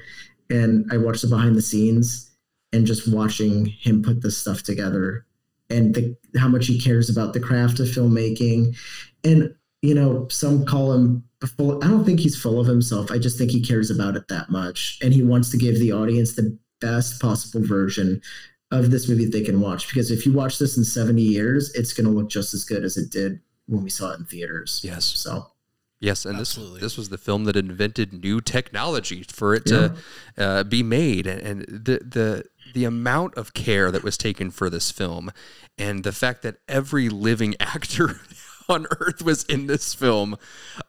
and 0.50 0.88
I 0.92 0.96
watched 0.96 1.22
the 1.22 1.28
behind 1.28 1.56
the 1.56 1.62
scenes 1.62 2.30
and 2.72 2.86
just 2.86 3.12
watching 3.12 3.66
him 3.66 4.04
put 4.04 4.22
this 4.22 4.38
stuff 4.38 4.62
together 4.62 5.26
and 5.68 5.96
the, 5.96 6.16
how 6.38 6.46
much 6.46 6.68
he 6.68 6.80
cares 6.80 7.10
about 7.10 7.32
the 7.32 7.40
craft 7.40 7.80
of 7.80 7.88
filmmaking. 7.88 8.76
And, 9.24 9.52
you 9.82 9.94
know, 9.94 10.28
some 10.28 10.64
call 10.64 10.92
him 10.92 11.24
full. 11.56 11.82
I 11.82 11.88
don't 11.88 12.04
think 12.04 12.20
he's 12.20 12.40
full 12.40 12.60
of 12.60 12.68
himself. 12.68 13.10
I 13.10 13.18
just 13.18 13.36
think 13.36 13.50
he 13.50 13.62
cares 13.62 13.90
about 13.90 14.14
it 14.14 14.28
that 14.28 14.48
much. 14.48 15.00
And 15.02 15.12
he 15.12 15.24
wants 15.24 15.50
to 15.50 15.56
give 15.56 15.80
the 15.80 15.92
audience 15.92 16.36
the 16.36 16.56
best 16.80 17.20
possible 17.20 17.66
version 17.66 18.22
of 18.70 18.90
this 18.90 19.08
movie 19.08 19.24
that 19.26 19.32
they 19.32 19.44
can 19.44 19.60
watch. 19.60 19.88
Because 19.88 20.10
if 20.10 20.26
you 20.26 20.32
watch 20.32 20.58
this 20.58 20.76
in 20.76 20.84
70 20.84 21.22
years, 21.22 21.72
it's 21.74 21.92
going 21.92 22.06
to 22.06 22.12
look 22.12 22.28
just 22.28 22.52
as 22.54 22.64
good 22.64 22.84
as 22.84 22.96
it 22.96 23.10
did 23.10 23.40
when 23.66 23.82
we 23.82 23.90
saw 23.90 24.12
it 24.12 24.18
in 24.18 24.24
theaters. 24.24 24.80
Yes. 24.84 25.04
So 25.04 25.46
Yes, 25.98 26.26
and 26.26 26.38
Absolutely. 26.38 26.74
this 26.80 26.92
this 26.92 26.98
was 26.98 27.08
the 27.08 27.16
film 27.16 27.44
that 27.44 27.56
invented 27.56 28.12
new 28.12 28.42
technology 28.42 29.22
for 29.22 29.54
it 29.54 29.64
to 29.66 29.94
uh, 30.36 30.62
be 30.62 30.82
made, 30.82 31.26
and, 31.26 31.40
and 31.40 31.62
the 31.62 31.98
the 32.04 32.44
the 32.74 32.84
amount 32.84 33.34
of 33.36 33.54
care 33.54 33.90
that 33.90 34.02
was 34.02 34.18
taken 34.18 34.50
for 34.50 34.68
this 34.68 34.90
film, 34.90 35.32
and 35.78 36.04
the 36.04 36.12
fact 36.12 36.42
that 36.42 36.56
every 36.68 37.08
living 37.08 37.54
actor 37.60 38.20
on 38.68 38.86
Earth 39.00 39.22
was 39.22 39.44
in 39.44 39.68
this 39.68 39.94
film, 39.94 40.36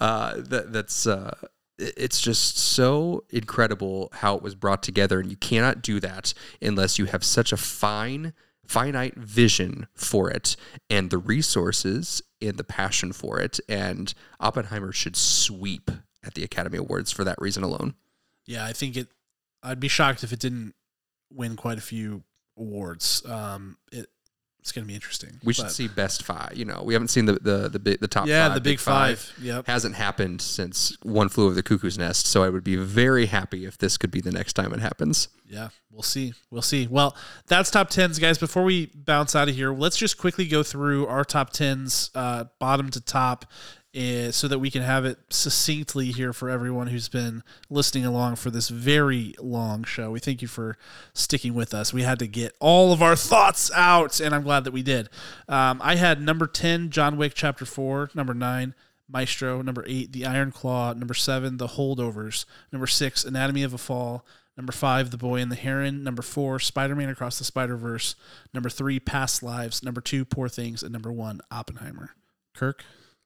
uh, 0.01 0.35
that 0.41 0.73
that's. 0.73 1.07
Uh, 1.07 1.33
it- 1.41 1.49
it's 1.77 2.21
just 2.21 2.57
so 2.57 3.23
incredible 3.29 4.09
how 4.13 4.35
it 4.35 4.41
was 4.41 4.55
brought 4.55 4.83
together, 4.83 5.19
and 5.19 5.29
you 5.29 5.37
cannot 5.37 5.81
do 5.81 5.99
that 5.99 6.33
unless 6.61 6.97
you 6.97 7.05
have 7.05 7.23
such 7.23 7.51
a 7.51 7.57
fine, 7.57 8.33
finite 8.65 9.15
vision 9.15 9.87
for 9.95 10.29
it, 10.29 10.55
and 10.89 11.09
the 11.09 11.17
resources 11.17 12.21
and 12.41 12.57
the 12.57 12.63
passion 12.63 13.13
for 13.13 13.39
it. 13.39 13.59
And 13.69 14.13
Oppenheimer 14.39 14.91
should 14.91 15.15
sweep 15.15 15.91
at 16.23 16.33
the 16.33 16.43
Academy 16.43 16.77
Awards 16.77 17.11
for 17.11 17.23
that 17.23 17.39
reason 17.39 17.63
alone. 17.63 17.95
Yeah, 18.45 18.65
I 18.65 18.73
think 18.73 18.97
it. 18.97 19.07
I'd 19.63 19.79
be 19.79 19.87
shocked 19.87 20.23
if 20.23 20.31
it 20.31 20.39
didn't 20.39 20.75
win 21.31 21.55
quite 21.55 21.77
a 21.77 21.81
few 21.81 22.23
awards. 22.57 23.23
Um, 23.25 23.77
it, 23.91 24.07
it's 24.67 24.73
going 24.73 24.83
to 24.83 24.87
be 24.87 24.95
interesting. 24.95 25.39
We 25.45 25.53
should 25.53 25.63
But- 25.63 25.71
see 25.71 25.87
best 25.87 26.23
five. 26.23 26.51
You 26.53 26.65
know, 26.65 26.81
we 26.83 26.93
haven't 26.93 27.07
seen 27.07 27.23
the 27.25 27.33
the 27.41 27.69
the, 27.69 27.79
big, 27.79 28.01
the 28.01 28.07
top. 28.09 28.27
Yeah, 28.27 28.47
five, 28.49 28.55
the 28.55 28.59
big 28.61 28.79
five. 28.79 29.33
Yep. 29.41 29.65
hasn't 29.65 29.95
happened 29.95 30.41
since 30.41 30.97
One 31.03 31.29
Flew 31.29 31.45
Over 31.45 31.55
the 31.55 31.63
Cuckoo's 31.63 31.97
Nest. 31.97 32.25
So 32.27 32.43
I 32.43 32.49
would 32.49 32.65
be 32.65 32.75
very 32.75 33.27
happy 33.27 33.63
if 33.65 33.77
this 33.77 33.97
could 33.97 34.11
be 34.11 34.19
the 34.19 34.31
next 34.31 34.53
time 34.53 34.73
it 34.73 34.81
happens. 34.81 35.29
Yeah, 35.45 35.69
we'll 35.89 36.03
see. 36.03 36.33
We'll 36.51 36.61
see. 36.61 36.85
Well, 36.87 37.15
that's 37.47 37.71
top 37.71 37.89
tens, 37.89 38.19
guys. 38.19 38.37
Before 38.37 38.63
we 38.63 38.87
bounce 38.93 39.33
out 39.37 39.47
of 39.47 39.55
here, 39.55 39.71
let's 39.73 39.95
just 39.95 40.17
quickly 40.17 40.45
go 40.45 40.61
through 40.63 41.07
our 41.07 41.23
top 41.23 41.51
tens, 41.51 42.11
uh, 42.13 42.43
bottom 42.59 42.89
to 42.91 42.99
top, 42.99 43.45
uh, 43.97 44.31
so 44.31 44.47
that 44.47 44.59
we 44.59 44.69
can 44.69 44.83
have 44.83 45.05
it 45.05 45.17
succinctly 45.29 46.11
here 46.11 46.33
for 46.33 46.49
everyone 46.49 46.87
who's 46.87 47.09
been 47.09 47.43
listening 47.69 48.05
along 48.05 48.35
for 48.35 48.51
this 48.51 48.69
very 48.69 49.33
long 49.39 49.83
show. 49.83 50.11
We 50.11 50.19
thank 50.19 50.41
you 50.41 50.47
for 50.47 50.77
sticking 51.13 51.53
with 51.53 51.73
us. 51.73 51.93
We 51.93 52.03
had 52.03 52.19
to 52.19 52.27
get 52.27 52.55
all 52.59 52.93
of 52.93 53.01
our 53.01 53.15
thoughts 53.15 53.71
out, 53.73 54.19
and 54.19 54.35
I'm 54.35 54.43
glad 54.43 54.65
that 54.65 54.71
we 54.71 54.83
did. 54.83 55.09
Um, 55.47 55.81
I 55.83 55.95
had 55.95 56.21
number 56.21 56.45
ten, 56.45 56.91
John 56.91 57.17
Wick 57.17 57.33
Chapter 57.35 57.65
Four, 57.65 58.11
number 58.13 58.33
nine. 58.33 58.75
Maestro, 59.09 59.61
number 59.61 59.85
eight, 59.87 60.11
The 60.11 60.25
Iron 60.25 60.51
Claw, 60.51 60.91
number 60.91 61.13
seven, 61.13 61.55
The 61.55 61.67
Holdovers, 61.67 62.43
number 62.73 62.87
six, 62.87 63.23
Anatomy 63.23 63.63
of 63.63 63.73
a 63.73 63.77
Fall, 63.77 64.25
number 64.57 64.73
five, 64.73 65.11
The 65.11 65.17
Boy 65.17 65.39
and 65.39 65.49
the 65.49 65.55
Heron, 65.55 66.03
number 66.03 66.21
four, 66.21 66.59
Spider 66.59 66.93
Man 66.93 67.07
Across 67.07 67.37
the 67.37 67.45
Spider 67.45 67.77
Verse, 67.77 68.15
number 68.53 68.69
three, 68.69 68.99
Past 68.99 69.41
Lives, 69.41 69.81
number 69.81 70.01
two, 70.01 70.25
Poor 70.25 70.49
Things, 70.49 70.83
and 70.83 70.91
number 70.91 71.09
one, 71.09 71.39
Oppenheimer. 71.49 72.15
Kirk? 72.53 72.83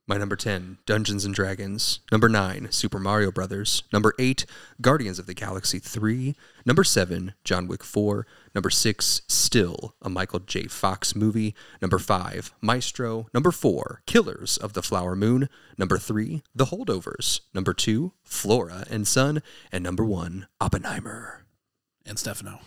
My 0.08 0.18
number 0.18 0.36
10, 0.36 0.80
Dungeons 0.86 1.26
and 1.26 1.34
Dragons. 1.34 2.00
Number 2.12 2.28
9, 2.28 2.72
Super 2.72 3.00
Mario 3.00 3.32
Brothers. 3.32 3.84
Number 3.94 4.14
8, 4.18 4.46
Guardians 4.82 5.20
of 5.20 5.28
the 5.28 5.34
Galaxy 5.34 5.80
3. 5.80 6.36
Number 6.66 6.84
7, 6.84 7.34
John 7.44 7.68
Wick 7.68 7.84
4. 7.84 8.26
Number 8.56 8.70
6, 8.70 9.22
Still, 9.28 9.94
a 10.02 10.10
Michael 10.10 10.40
J. 10.40 10.64
Fox 10.68 11.16
movie. 11.16 11.54
Number 11.82 12.00
5, 12.00 12.52
Maestro. 12.62 13.28
Number 13.34 13.52
4, 13.52 14.02
Killers 14.08 14.58
of 14.58 14.74
the 14.74 14.82
Flower 14.82 15.16
Moon. 15.16 15.48
Number 15.78 15.98
3, 15.98 16.42
The 16.56 16.66
Holdovers. 16.66 17.42
Number 17.54 17.74
2, 17.74 18.12
Flora 18.24 18.86
and 18.90 19.08
Son. 19.08 19.42
And 19.72 19.84
number 19.84 20.04
1, 20.04 20.48
Oppenheimer. 20.60 21.46
And 22.06 22.18
Stefano. 22.18 22.60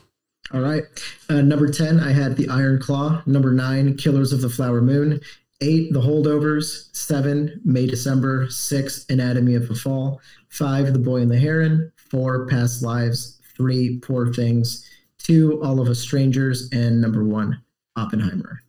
All 0.53 0.61
right. 0.61 0.85
Uh, 1.29 1.41
number 1.41 1.69
10, 1.71 1.99
I 2.01 2.13
had 2.13 2.37
The 2.37 2.49
Iron 2.49 2.81
Claw. 2.81 3.23
Number 3.27 3.51
9, 3.53 3.97
Killers 3.97 4.33
of 4.33 4.41
the 4.41 4.49
Flower 4.49 4.81
Moon. 4.81 5.21
8, 5.61 5.93
The 5.93 6.01
Holdovers. 6.01 6.95
7, 6.95 7.61
May 7.65 7.87
December. 7.87 8.49
6, 8.51 9.07
Anatomy 9.09 9.55
of 9.55 9.71
a 9.71 9.75
Fall. 9.75 10.21
5, 10.49 10.93
The 10.93 10.99
Boy 10.99 11.19
and 11.23 11.31
the 11.31 11.39
Heron. 11.39 11.93
4, 11.97 12.47
Past 12.49 12.83
Lives. 12.83 13.41
3, 13.57 13.99
Poor 14.01 14.33
Things. 14.33 14.89
2, 15.19 15.63
All 15.63 15.81
of 15.81 15.89
Us 15.89 16.01
Strangers. 16.01 16.69
And 16.73 17.01
number 17.01 17.25
1, 17.25 17.61
Oppenheimer. 17.97 18.61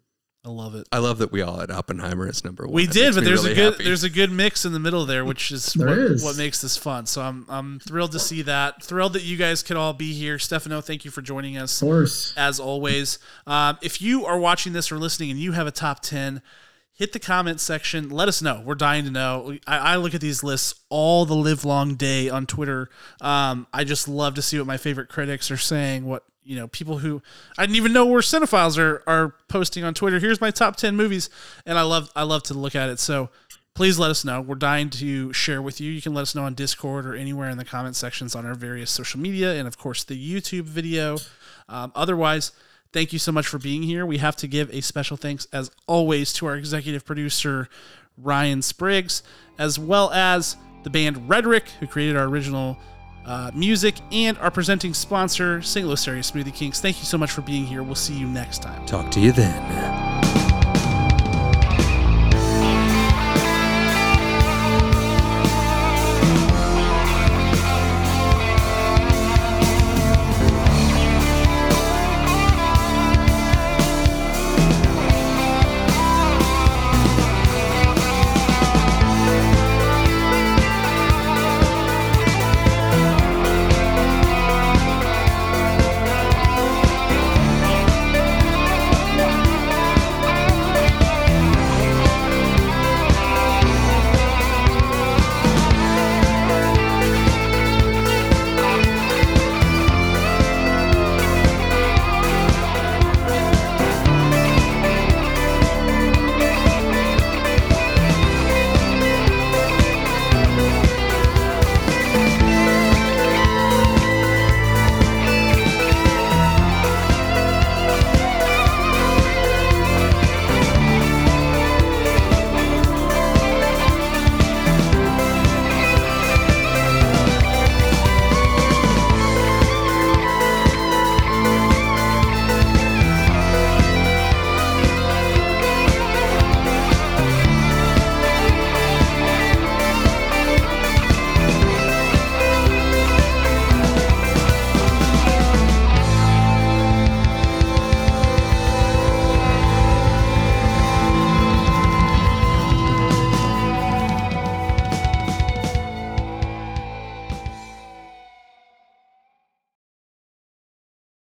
I 0.45 0.49
love 0.49 0.76
it. 0.76 0.88
I 0.91 0.99
love 0.99 1.18
that 1.18 1.32
we 1.32 1.41
all 1.41 1.57
had 1.60 1.72
Oppenheimer 1.72 2.28
as 2.28 2.45
number 2.45 2.66
1. 2.66 2.72
We 2.72 2.86
That 2.86 2.94
did, 2.94 3.16
but 3.16 3.24
there's 3.24 3.40
really 3.41 3.53
a 3.53 3.56
good 3.56 3.72
happy. 3.74 3.84
there's 3.84 4.03
a 4.03 4.12
good 4.12 4.32
mix 4.32 4.64
in 4.64 4.74
the 4.74 4.80
middle 4.80 5.03
there, 5.03 5.26
which 5.26 5.52
is 5.52 5.66
There 5.74 5.88
what, 5.88 5.98
is. 5.98 6.24
what 6.24 6.38
makes 6.38 6.62
this 6.62 6.78
fun. 6.78 7.07
So 7.07 7.24
I'm 7.24 7.48
I'm 7.49 7.80
thrilled 7.80 8.12
to 8.12 8.20
see 8.20 8.44
that. 8.44 8.84
Thrilled 8.84 9.14
that 9.14 9.24
you 9.24 9.38
guys 9.38 9.64
could 9.64 9.76
all 9.76 9.94
be 9.94 10.14
here. 10.14 10.38
Stefano, 10.38 10.82
thank 10.82 11.03
you 11.03 11.10
for 11.10 11.24
joining 11.24 11.57
us. 11.57 11.82
Of 11.82 11.88
course. 11.88 12.32
as 12.38 12.60
always. 12.60 13.18
Um, 13.48 13.80
if 13.82 14.03
you 14.03 14.28
are 14.28 14.38
watching 14.38 14.74
this 14.74 14.91
or 14.91 14.99
listening 14.99 15.32
and 15.32 15.40
you 15.40 15.53
have 15.53 15.66
a 15.66 15.72
top 15.72 16.02
10, 16.02 16.44
hit 16.95 17.13
the 17.13 17.19
comment 17.19 17.59
section. 17.59 18.09
Let 18.09 18.27
us 18.27 18.41
know. 18.41 18.63
We're 18.65 18.76
dying 18.76 19.05
to 19.05 19.11
know. 19.11 19.57
I, 19.67 19.77
I 19.77 19.95
look 19.97 20.15
at 20.15 20.22
these 20.22 20.43
lists 20.43 20.76
all 20.89 21.26
the 21.26 21.35
live 21.35 21.63
long 21.65 21.95
day 21.95 22.30
on 22.30 22.47
Twitter. 22.47 22.89
Um, 23.22 23.67
I 23.73 23.84
just 23.84 24.07
love 24.07 24.34
to 24.35 24.41
see 24.41 24.57
what 24.57 24.65
my 24.65 24.77
favorite 24.77 25.09
critics 25.09 25.51
are 25.51 25.57
saying, 25.57 26.05
what 26.05 26.23
you 26.43 26.55
know, 26.55 26.67
people 26.67 26.99
who 26.99 27.22
I 27.57 27.63
didn't 27.63 27.77
even 27.77 27.91
know 27.91 28.05
were 28.05 28.22
cinephiles 28.22 28.77
are 28.77 29.03
are 29.07 29.35
posting 29.47 29.84
on 29.84 29.93
Twitter. 29.93 30.19
Here's 30.19 30.39
my 30.39 30.51
top 30.51 30.76
10 30.76 30.95
movies. 30.95 31.30
And 31.65 31.77
I 31.77 31.81
love 31.81 32.11
I 32.15 32.23
love 32.23 32.43
to 32.43 32.53
look 32.53 32.76
at 32.76 32.89
it. 32.89 32.99
So 32.99 33.30
please 33.76 33.99
let 33.99 34.09
us 34.09 34.23
know. 34.23 34.41
We're 34.41 34.55
dying 34.55 34.89
to 34.91 35.34
share 35.34 35.61
with 35.61 35.81
you. 35.81 35.91
You 35.91 36.01
can 36.01 36.13
let 36.13 36.22
us 36.22 36.34
know 36.34 36.45
on 36.45 36.53
Discord 36.53 37.05
or 37.05 37.13
anywhere 37.13 37.49
in 37.49 37.57
the 37.57 37.65
comment 37.65 37.95
sections 37.95 38.34
on 38.35 38.45
our 38.45 38.55
various 38.55 38.89
social 38.89 39.19
media 39.19 39.53
and, 39.55 39.67
of 39.67 39.77
course, 39.77 40.03
the 40.03 40.15
YouTube 40.15 40.63
video. 40.63 41.17
Um, 41.67 41.91
otherwise, 41.93 42.53
thank 42.95 43.11
you 43.11 43.19
so 43.19 43.31
much 43.34 43.45
for 43.45 43.59
being 43.59 43.84
here. 43.84 44.05
We 44.05 44.19
have 44.19 44.38
to 44.38 44.47
give 44.47 44.73
a 44.73 44.81
special 44.81 45.17
thanks, 45.17 45.49
as 45.51 45.69
always, 45.85 46.31
to 46.34 46.45
our 46.45 46.55
executive 46.55 47.03
producer, 47.05 47.67
Ryan 48.17 48.61
Spriggs, 48.61 49.22
as 49.59 49.77
well 49.77 50.11
as 50.11 50.55
the 50.84 50.89
band 50.89 51.30
Rhetoric, 51.30 51.67
who 51.81 51.88
created 51.88 52.15
our 52.15 52.23
original 52.23 52.77
uh, 53.26 53.51
music, 53.53 53.95
and 54.13 54.38
our 54.38 54.49
presenting 54.49 54.93
sponsor, 54.93 55.61
St. 55.61 55.85
Louis 55.85 56.07
Area 56.07 56.22
Smoothie 56.22 56.55
Kings. 56.55 56.80
Thank 56.80 56.99
you 56.99 57.05
so 57.05 57.17
much 57.17 57.31
for 57.31 57.41
being 57.41 57.65
here. 57.65 57.84
We'll 57.84 57.95
see 57.95 58.13
you 58.13 58.27
next 58.27 58.61
time. 58.61 58.85
Talk 58.85 59.11
to 59.11 59.19
you 59.19 59.34
then. 59.34 60.05